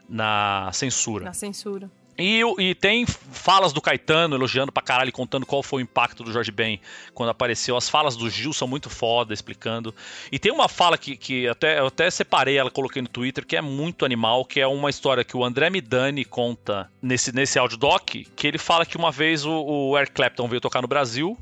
na 0.08 0.70
censura. 0.72 1.24
Na 1.24 1.32
censura. 1.32 1.90
E, 2.18 2.42
e 2.58 2.74
tem 2.74 3.06
falas 3.06 3.72
do 3.72 3.80
Caetano 3.80 4.36
elogiando 4.36 4.70
pra 4.70 4.82
caralho, 4.82 5.10
contando 5.10 5.46
qual 5.46 5.62
foi 5.62 5.82
o 5.82 5.84
impacto 5.84 6.22
do 6.22 6.32
Jorge 6.32 6.52
Ben 6.52 6.80
quando 7.14 7.30
apareceu. 7.30 7.76
As 7.76 7.88
falas 7.88 8.16
do 8.16 8.28
Gil 8.28 8.52
são 8.52 8.68
muito 8.68 8.90
foda, 8.90 9.32
explicando. 9.32 9.94
E 10.30 10.38
tem 10.38 10.52
uma 10.52 10.68
fala 10.68 10.98
que, 10.98 11.16
que 11.16 11.48
até, 11.48 11.78
eu 11.78 11.86
até 11.86 12.10
separei, 12.10 12.58
ela 12.58 12.70
coloquei 12.70 13.00
no 13.00 13.08
Twitter, 13.08 13.46
que 13.46 13.56
é 13.56 13.62
muito 13.62 14.04
animal, 14.04 14.44
que 14.44 14.60
é 14.60 14.66
uma 14.66 14.90
história 14.90 15.24
que 15.24 15.36
o 15.36 15.44
André 15.44 15.70
Midani 15.70 16.24
conta 16.24 16.90
nesse, 17.00 17.34
nesse 17.34 17.58
audiodoc, 17.58 18.26
que 18.36 18.46
ele 18.46 18.58
fala 18.58 18.84
que 18.84 18.96
uma 18.96 19.10
vez 19.10 19.44
o, 19.44 19.52
o 19.52 19.98
Eric 19.98 20.12
Clapton 20.12 20.48
veio 20.48 20.60
tocar 20.60 20.82
no 20.82 20.88
Brasil. 20.88 21.36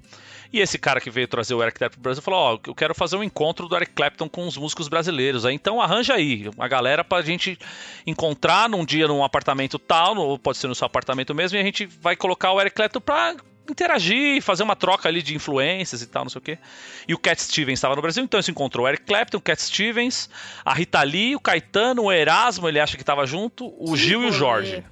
E 0.52 0.60
esse 0.60 0.78
cara 0.78 1.00
que 1.00 1.10
veio 1.10 1.28
trazer 1.28 1.54
o 1.54 1.62
Eric 1.62 1.78
Clapton 1.78 1.94
pro 1.94 2.02
Brasil 2.02 2.22
falou: 2.22 2.40
Ó, 2.40 2.58
eu 2.66 2.74
quero 2.74 2.94
fazer 2.94 3.16
um 3.16 3.22
encontro 3.22 3.68
do 3.68 3.76
Eric 3.76 3.92
Clapton 3.92 4.28
com 4.28 4.46
os 4.46 4.56
músicos 4.56 4.88
brasileiros. 4.88 5.46
Aí 5.46 5.54
então 5.54 5.80
arranja 5.80 6.14
aí 6.14 6.48
uma 6.56 6.66
galera 6.66 7.04
pra 7.04 7.22
gente 7.22 7.58
encontrar 8.06 8.68
num 8.68 8.84
dia 8.84 9.06
num 9.06 9.22
apartamento 9.22 9.78
tal, 9.78 10.16
ou 10.16 10.38
pode 10.38 10.58
ser 10.58 10.66
no 10.66 10.74
seu 10.74 10.86
apartamento 10.86 11.34
mesmo, 11.34 11.56
e 11.56 11.60
a 11.60 11.64
gente 11.64 11.86
vai 11.86 12.16
colocar 12.16 12.52
o 12.52 12.60
Eric 12.60 12.74
Clapton 12.74 13.00
pra 13.00 13.36
interagir, 13.70 14.42
fazer 14.42 14.64
uma 14.64 14.74
troca 14.74 15.08
ali 15.08 15.22
de 15.22 15.34
influências 15.34 16.02
e 16.02 16.06
tal, 16.06 16.24
não 16.24 16.30
sei 16.30 16.38
o 16.38 16.42
quê. 16.42 16.58
E 17.06 17.14
o 17.14 17.18
Cat 17.18 17.40
Stevens 17.40 17.78
estava 17.78 17.94
no 17.94 18.02
Brasil, 18.02 18.24
então 18.24 18.42
se 18.42 18.50
encontrou 18.50 18.84
o 18.84 18.88
Eric 18.88 19.04
Clapton, 19.04 19.38
o 19.38 19.40
Cat 19.40 19.62
Stevens, 19.62 20.28
a 20.64 20.74
Rita 20.74 21.02
Lee, 21.02 21.36
o 21.36 21.40
Caetano, 21.40 22.04
o 22.04 22.12
Erasmo, 22.12 22.68
ele 22.68 22.80
acha 22.80 22.96
que 22.96 23.02
estava 23.02 23.24
junto, 23.26 23.72
o 23.78 23.96
Gil 23.96 24.22
e 24.24 24.26
o 24.26 24.32
Jorge. 24.32 24.84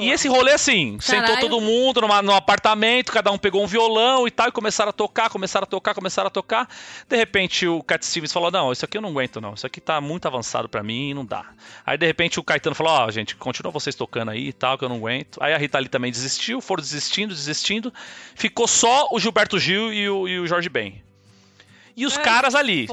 E 0.00 0.10
esse 0.10 0.28
rolê 0.28 0.52
assim, 0.52 0.98
sentou 1.00 1.22
Caralho. 1.22 1.40
todo 1.40 1.60
mundo 1.60 2.00
numa, 2.00 2.22
num 2.22 2.34
apartamento, 2.34 3.12
cada 3.12 3.30
um 3.30 3.38
pegou 3.38 3.62
um 3.62 3.66
violão 3.66 4.26
e 4.26 4.30
tal, 4.30 4.48
e 4.48 4.52
começaram 4.52 4.90
a 4.90 4.92
tocar, 4.92 5.30
começaram 5.30 5.64
a 5.64 5.66
tocar, 5.66 5.94
começaram 5.94 6.28
a 6.28 6.30
tocar. 6.30 6.68
De 7.08 7.16
repente 7.16 7.66
o 7.66 7.82
Cat 7.82 8.04
Stevens 8.04 8.32
falou: 8.32 8.50
Não, 8.50 8.72
isso 8.72 8.84
aqui 8.84 8.96
eu 8.96 9.02
não 9.02 9.10
aguento, 9.10 9.40
não. 9.40 9.54
Isso 9.54 9.66
aqui 9.66 9.80
tá 9.80 10.00
muito 10.00 10.26
avançado 10.26 10.68
pra 10.68 10.82
mim, 10.82 11.14
não 11.14 11.24
dá. 11.24 11.44
Aí 11.84 11.98
de 11.98 12.06
repente 12.06 12.38
o 12.38 12.44
Caetano 12.44 12.74
falou: 12.74 12.92
Ó, 12.92 13.10
gente, 13.10 13.36
continua 13.36 13.72
vocês 13.72 13.94
tocando 13.94 14.30
aí 14.30 14.48
e 14.48 14.52
tal, 14.52 14.78
que 14.78 14.84
eu 14.84 14.88
não 14.88 14.96
aguento. 14.96 15.42
Aí 15.42 15.52
a 15.52 15.58
Rita 15.58 15.78
Lee 15.78 15.88
também 15.88 16.10
desistiu, 16.10 16.60
foram 16.60 16.82
desistindo, 16.82 17.34
desistindo. 17.34 17.92
Ficou 18.34 18.68
só 18.68 19.08
o 19.10 19.18
Gilberto 19.18 19.58
Gil 19.58 19.92
e 19.92 20.08
o, 20.08 20.28
e 20.28 20.38
o 20.40 20.46
Jorge 20.46 20.68
Ben. 20.68 21.02
E 21.96 22.04
os 22.06 22.18
caras 22.18 22.56
ali, 22.56 22.88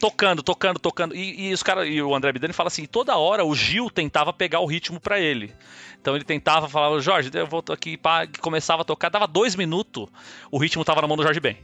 tocando, 0.00 0.42
tocando, 0.42 0.80
tocando. 0.80 1.14
E, 1.14 1.48
e 1.48 1.52
os 1.52 1.62
cara, 1.62 1.86
e 1.86 2.02
o 2.02 2.14
André 2.14 2.32
Bidani 2.32 2.54
fala 2.54 2.68
assim: 2.68 2.86
toda 2.86 3.16
hora 3.16 3.44
o 3.44 3.54
Gil 3.54 3.90
tentava 3.90 4.32
pegar 4.32 4.60
o 4.60 4.66
ritmo 4.66 4.98
pra 4.98 5.20
ele. 5.20 5.54
Então 6.00 6.16
ele 6.16 6.24
tentava 6.24 6.68
falar, 6.68 6.98
Jorge, 7.00 7.30
eu 7.32 7.46
volto 7.46 7.72
aqui, 7.72 7.96
pá, 7.96 8.26
começava 8.40 8.82
a 8.82 8.84
tocar, 8.84 9.10
dava 9.10 9.26
dois 9.26 9.54
minutos, 9.54 10.08
o 10.50 10.58
ritmo 10.58 10.82
tava 10.82 11.02
na 11.02 11.06
mão 11.06 11.16
do 11.16 11.22
Jorge 11.22 11.38
Ben. 11.38 11.58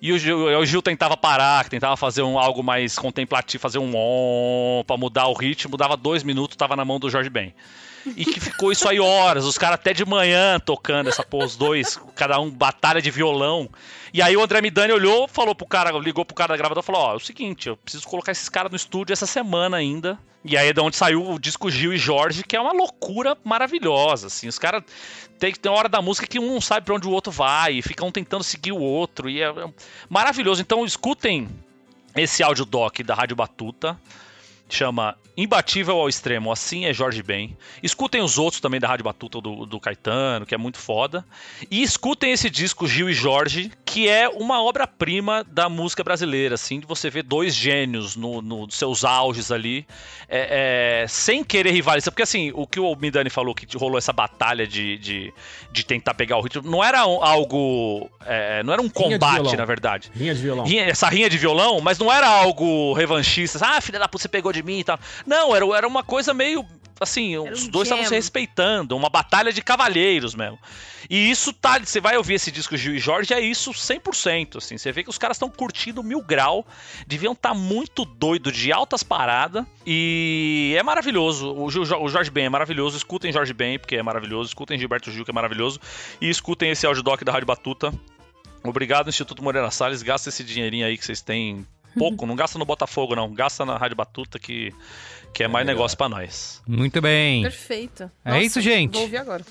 E 0.00 0.12
o 0.12 0.18
Gil, 0.18 0.58
o 0.58 0.66
Gil 0.66 0.82
tentava 0.82 1.16
parar, 1.16 1.68
tentava 1.68 1.96
fazer 1.96 2.22
um, 2.22 2.38
algo 2.38 2.62
mais 2.62 2.98
contemplativo, 2.98 3.60
fazer 3.60 3.78
um 3.78 3.92
on 3.94 4.84
pra 4.84 4.96
mudar 4.96 5.26
o 5.26 5.32
ritmo, 5.32 5.76
dava 5.76 5.96
dois 5.96 6.22
minutos, 6.22 6.56
tava 6.56 6.74
na 6.76 6.84
mão 6.84 6.98
do 6.98 7.10
Jorge 7.10 7.30
Ben. 7.30 7.54
E 8.06 8.24
que 8.24 8.40
ficou 8.40 8.72
isso 8.72 8.88
aí 8.88 8.98
horas, 8.98 9.44
os 9.44 9.56
caras 9.56 9.74
até 9.74 9.92
de 9.92 10.04
manhã 10.04 10.58
tocando 10.58 11.08
essa 11.08 11.22
porra, 11.22 11.46
os 11.46 11.56
dois, 11.56 11.98
cada 12.14 12.38
um 12.40 12.50
batalha 12.50 13.00
de 13.00 13.10
violão. 13.10 13.68
E 14.12 14.20
aí 14.20 14.36
o 14.36 14.42
André 14.42 14.60
Midani 14.60 14.92
olhou, 14.92 15.26
falou 15.28 15.54
pro 15.54 15.66
cara, 15.66 15.90
ligou 15.98 16.24
pro 16.24 16.34
cara 16.34 16.48
da 16.52 16.56
gravadora 16.56 16.84
e 16.84 16.86
falou: 16.86 17.02
Ó, 17.02 17.12
é 17.12 17.16
o 17.16 17.20
seguinte, 17.20 17.68
eu 17.68 17.76
preciso 17.76 18.06
colocar 18.06 18.32
esses 18.32 18.48
caras 18.48 18.70
no 18.70 18.76
estúdio 18.76 19.12
essa 19.12 19.26
semana 19.26 19.76
ainda. 19.76 20.18
E 20.44 20.56
aí 20.56 20.68
é 20.68 20.72
de 20.72 20.80
onde 20.80 20.96
saiu 20.96 21.30
o 21.30 21.38
disco 21.38 21.70
Gil 21.70 21.92
e 21.92 21.98
Jorge, 21.98 22.42
que 22.42 22.56
é 22.56 22.60
uma 22.60 22.72
loucura 22.72 23.36
maravilhosa, 23.44 24.26
assim. 24.26 24.48
Os 24.48 24.58
caras 24.58 24.82
tem, 25.38 25.52
tem 25.52 25.70
hora 25.70 25.88
da 25.88 26.02
música 26.02 26.26
que 26.26 26.38
um 26.38 26.54
não 26.54 26.60
sabe 26.60 26.84
pra 26.84 26.96
onde 26.96 27.06
o 27.06 27.10
outro 27.12 27.30
vai, 27.30 27.74
e 27.74 27.82
fica 27.82 28.04
um 28.04 28.10
tentando 28.10 28.42
seguir 28.42 28.72
o 28.72 28.80
outro, 28.80 29.30
e 29.30 29.40
é, 29.40 29.46
é 29.46 29.72
maravilhoso. 30.10 30.60
Então 30.60 30.84
escutem 30.84 31.48
esse 32.16 32.42
áudio 32.42 32.64
doc 32.64 33.00
da 33.02 33.14
Rádio 33.14 33.36
Batuta. 33.36 33.98
Chama 34.74 35.16
Imbatível 35.36 35.98
ao 35.98 36.08
Extremo, 36.08 36.50
assim 36.52 36.84
é 36.86 36.92
Jorge 36.94 37.22
Ben. 37.22 37.56
Escutem 37.82 38.20
os 38.22 38.38
outros 38.38 38.60
também 38.60 38.78
da 38.80 38.88
Rádio 38.88 39.04
Batuta 39.04 39.40
do, 39.40 39.66
do 39.66 39.78
Caetano, 39.80 40.44
que 40.46 40.54
é 40.54 40.58
muito 40.58 40.78
foda. 40.78 41.24
E 41.70 41.82
escutem 41.82 42.32
esse 42.32 42.48
disco 42.50 42.86
Gil 42.86 43.08
e 43.08 43.12
Jorge, 43.14 43.70
que 43.84 44.08
é 44.08 44.28
uma 44.28 44.62
obra-prima 44.62 45.44
da 45.50 45.68
música 45.68 46.02
brasileira, 46.04 46.54
assim, 46.54 46.80
de 46.80 46.86
você 46.86 47.08
ver 47.10 47.22
dois 47.22 47.54
gênios 47.54 48.14
no, 48.16 48.40
no- 48.42 48.66
nos 48.66 48.74
seus 48.74 49.04
auges 49.04 49.50
ali, 49.50 49.86
é, 50.28 51.02
é, 51.02 51.08
sem 51.08 51.42
querer 51.44 51.70
rivalizar. 51.72 52.10
Porque 52.12 52.22
assim, 52.22 52.50
o 52.54 52.66
que 52.66 52.78
o 52.80 52.94
Midani 52.96 53.28
falou, 53.30 53.54
que 53.54 53.66
rolou 53.76 53.98
essa 53.98 54.12
batalha 54.12 54.66
de, 54.66 54.96
de, 54.98 55.32
de 55.70 55.84
tentar 55.84 56.14
pegar 56.14 56.36
o 56.38 56.40
ritmo, 56.42 56.62
não 56.70 56.82
era 56.84 57.00
algo. 57.00 58.10
é, 58.26 58.62
não 58.62 58.72
era 58.72 58.80
um 58.82 58.88
combate, 58.88 59.56
na 59.56 59.64
verdade. 59.64 60.10
Rinha 60.14 60.34
de 60.34 60.40
violão. 60.42 60.64
Rinha- 60.64 60.84
essa 60.84 61.08
rinha 61.08 61.28
de 61.28 61.36
violão, 61.38 61.80
mas 61.80 61.98
não 61.98 62.12
era 62.12 62.26
algo 62.28 62.92
revanchista. 62.92 63.58
Ah, 63.62 63.80
filha 63.80 63.98
da 63.98 64.06
puta, 64.08 64.22
você 64.22 64.28
pegou 64.28 64.52
de 64.52 64.61
mim 64.62 64.78
e 64.80 64.84
tal. 64.84 64.98
Não, 65.26 65.54
era, 65.54 65.64
era 65.76 65.86
uma 65.88 66.02
coisa 66.02 66.32
meio. 66.32 66.64
Assim, 67.00 67.36
os 67.36 67.66
dois 67.66 67.88
estavam 67.88 68.04
se 68.04 68.14
respeitando, 68.14 68.96
uma 68.96 69.08
batalha 69.08 69.52
de 69.52 69.60
cavalheiros 69.60 70.36
mesmo. 70.36 70.56
E 71.10 71.30
isso 71.32 71.52
tá. 71.52 71.80
Você 71.80 72.00
vai 72.00 72.16
ouvir 72.16 72.34
esse 72.34 72.48
disco 72.52 72.76
Gil 72.76 72.94
e 72.94 72.98
Jorge, 73.00 73.34
é 73.34 73.40
isso 73.40 73.72
100%. 73.72 74.58
Assim, 74.58 74.78
você 74.78 74.92
vê 74.92 75.02
que 75.02 75.10
os 75.10 75.18
caras 75.18 75.34
estão 75.36 75.50
curtindo 75.50 76.00
mil 76.04 76.22
grau, 76.22 76.64
deviam 77.04 77.32
estar 77.32 77.54
muito 77.54 78.04
doido 78.04 78.52
de 78.52 78.70
altas 78.72 79.02
paradas. 79.02 79.64
E 79.84 80.76
é 80.78 80.82
maravilhoso. 80.84 81.52
O, 81.52 81.68
Gil- 81.72 81.82
o 81.82 82.08
Jorge 82.08 82.30
Ben 82.30 82.44
é 82.44 82.48
maravilhoso. 82.48 82.96
Escutem 82.96 83.32
Jorge 83.32 83.52
Ben, 83.52 83.80
porque 83.80 83.96
é 83.96 84.02
maravilhoso. 84.02 84.50
Escutem 84.50 84.78
Gilberto 84.78 85.10
Gil, 85.10 85.24
que 85.24 85.30
é 85.32 85.34
maravilhoso. 85.34 85.80
E 86.20 86.30
escutem 86.30 86.70
esse 86.70 86.86
audiodoc 86.86 87.24
da 87.24 87.32
Rádio 87.32 87.46
Batuta. 87.46 87.92
Obrigado, 88.62 89.08
Instituto 89.08 89.42
Moreira 89.42 89.72
Salles. 89.72 90.02
Gasta 90.04 90.28
esse 90.28 90.44
dinheirinho 90.44 90.86
aí 90.86 90.96
que 90.96 91.04
vocês 91.04 91.20
têm. 91.20 91.66
Pouco, 91.96 92.26
não 92.26 92.34
gasta 92.36 92.58
no 92.58 92.64
Botafogo, 92.64 93.14
não. 93.14 93.32
Gasta 93.32 93.64
na 93.64 93.76
Rádio 93.76 93.96
Batuta, 93.96 94.38
que, 94.38 94.72
que 95.32 95.44
é 95.44 95.48
mais 95.48 95.66
negócio 95.66 95.96
pra 95.96 96.08
nós. 96.08 96.60
Muito 96.66 97.00
bem. 97.00 97.42
Perfeito. 97.42 98.10
É 98.24 98.42
isso, 98.42 98.60
gente. 98.60 98.92
Vou 98.92 99.02
ouvir 99.02 99.18
agora. 99.18 99.44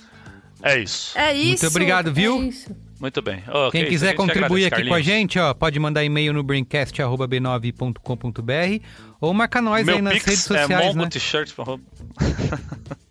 É 0.63 0.79
isso. 0.79 1.17
É 1.17 1.33
isso. 1.33 1.63
Muito 1.63 1.67
obrigado, 1.67 2.13
viu? 2.13 2.41
É 2.41 2.45
isso. 2.45 2.75
Muito 2.99 3.19
bem. 3.21 3.43
Ok, 3.47 3.81
Quem 3.81 3.89
quiser 3.89 4.13
contribuir 4.13 4.65
agradece, 4.65 4.81
aqui 4.81 4.89
com 4.89 4.93
a 4.93 5.01
gente, 5.01 5.39
ó, 5.39 5.55
pode 5.55 5.79
mandar 5.79 6.03
e-mail 6.03 6.33
no 6.33 6.43
braincast.b9.com.br 6.43 8.85
ou 9.19 9.33
marca 9.33 9.59
nós 9.59 9.87
Meu 9.87 9.95
aí 9.95 10.01
nas 10.03 10.13
Pix 10.13 10.25
redes 10.25 10.51
é 10.51 10.61
sociais, 10.61 10.69
né? 10.69 10.93
mongo-t-shirt. 10.93 11.51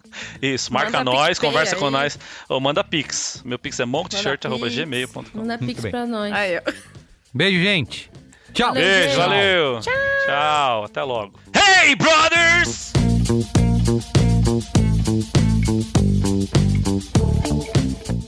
Isso, 0.40 0.72
marca 0.72 0.98
Manda 0.98 1.10
nós, 1.10 1.38
conversa 1.38 1.76
com 1.76 1.86
aí. 1.86 1.92
nós. 1.92 2.18
Ou 2.48 2.60
manda 2.60 2.82
Pix. 2.84 3.42
Meu 3.44 3.58
Pix 3.58 3.80
é 3.80 3.84
mongo-t-shirt.gmail.com. 3.84 5.22
Manda 5.34 5.58
Muito 5.58 5.66
pix 5.66 5.80
pra 5.90 6.06
nós. 6.06 6.32
Aí, 6.32 6.58
ó. 6.58 6.62
Beijo, 7.32 7.62
gente. 7.62 8.09
Tchau. 8.52 8.72
Beijo, 8.72 9.16
valeu. 9.16 9.80
Tchau, 9.80 10.84
até 10.84 11.02
logo. 11.02 11.32
Hey, 11.54 11.94
brothers! 11.96 12.92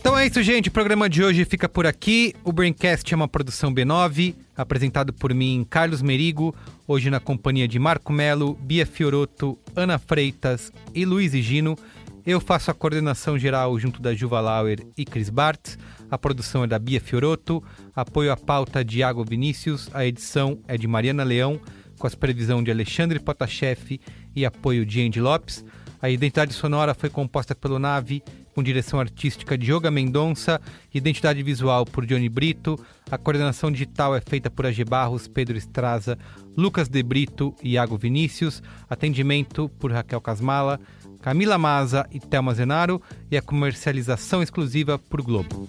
Então 0.00 0.18
é 0.18 0.26
isso, 0.26 0.42
gente. 0.42 0.68
O 0.68 0.72
programa 0.72 1.08
de 1.08 1.22
hoje 1.22 1.44
fica 1.44 1.68
por 1.68 1.86
aqui. 1.86 2.34
O 2.44 2.52
Braincast 2.52 3.12
é 3.12 3.16
uma 3.16 3.28
produção 3.28 3.74
B9, 3.74 4.34
apresentado 4.56 5.12
por 5.12 5.32
mim, 5.34 5.66
Carlos 5.68 6.02
Merigo, 6.02 6.54
hoje 6.86 7.10
na 7.10 7.20
companhia 7.20 7.68
de 7.68 7.78
Marco 7.78 8.12
Melo, 8.12 8.54
Bia 8.60 8.86
Fioroto, 8.86 9.58
Ana 9.74 9.98
Freitas 9.98 10.72
e 10.94 11.04
Luiz 11.04 11.32
Gino. 11.32 11.76
Eu 12.24 12.40
faço 12.40 12.70
a 12.70 12.74
coordenação 12.74 13.38
geral 13.38 13.78
junto 13.78 14.00
da 14.00 14.14
Juva 14.14 14.40
Lauer 14.40 14.80
e 14.96 15.04
Cris 15.04 15.28
Bartz. 15.28 15.76
A 16.12 16.18
produção 16.18 16.62
é 16.62 16.66
da 16.66 16.78
Bia 16.78 17.00
Fioroto, 17.00 17.64
apoio 17.96 18.30
à 18.30 18.36
pauta 18.36 18.84
de 18.84 18.98
Iago 18.98 19.24
Vinícius, 19.24 19.88
a 19.94 20.04
edição 20.04 20.58
é 20.68 20.76
de 20.76 20.86
Mariana 20.86 21.24
Leão, 21.24 21.58
com 21.98 22.06
as 22.06 22.14
previsão 22.14 22.62
de 22.62 22.70
Alexandre 22.70 23.18
Potashev 23.18 23.98
e 24.36 24.44
apoio 24.44 24.84
de 24.84 25.00
Andy 25.00 25.22
Lopes. 25.22 25.64
A 26.02 26.10
identidade 26.10 26.52
sonora 26.52 26.92
foi 26.92 27.08
composta 27.08 27.54
pelo 27.54 27.78
Nave, 27.78 28.22
com 28.54 28.62
direção 28.62 29.00
artística 29.00 29.56
de 29.56 29.72
Yoga 29.72 29.90
Mendonça, 29.90 30.60
identidade 30.92 31.42
visual 31.42 31.86
por 31.86 32.04
Johnny 32.04 32.28
Brito. 32.28 32.78
A 33.10 33.16
coordenação 33.16 33.72
digital 33.72 34.14
é 34.14 34.20
feita 34.20 34.50
por 34.50 34.66
AG 34.66 34.84
Barros, 34.84 35.26
Pedro 35.26 35.56
Estraza, 35.56 36.18
Lucas 36.54 36.90
De 36.90 37.02
Brito 37.02 37.54
e 37.62 37.70
Iago 37.70 37.96
Vinícius. 37.96 38.62
Atendimento 38.90 39.70
por 39.78 39.90
Raquel 39.90 40.20
Casmala, 40.20 40.78
Camila 41.22 41.56
Maza 41.56 42.04
e 42.10 42.18
Thelma 42.18 42.52
Zenaro 42.52 43.00
e 43.30 43.36
a 43.36 43.42
comercialização 43.42 44.42
exclusiva 44.42 44.98
por 44.98 45.22
Globo. 45.22 45.68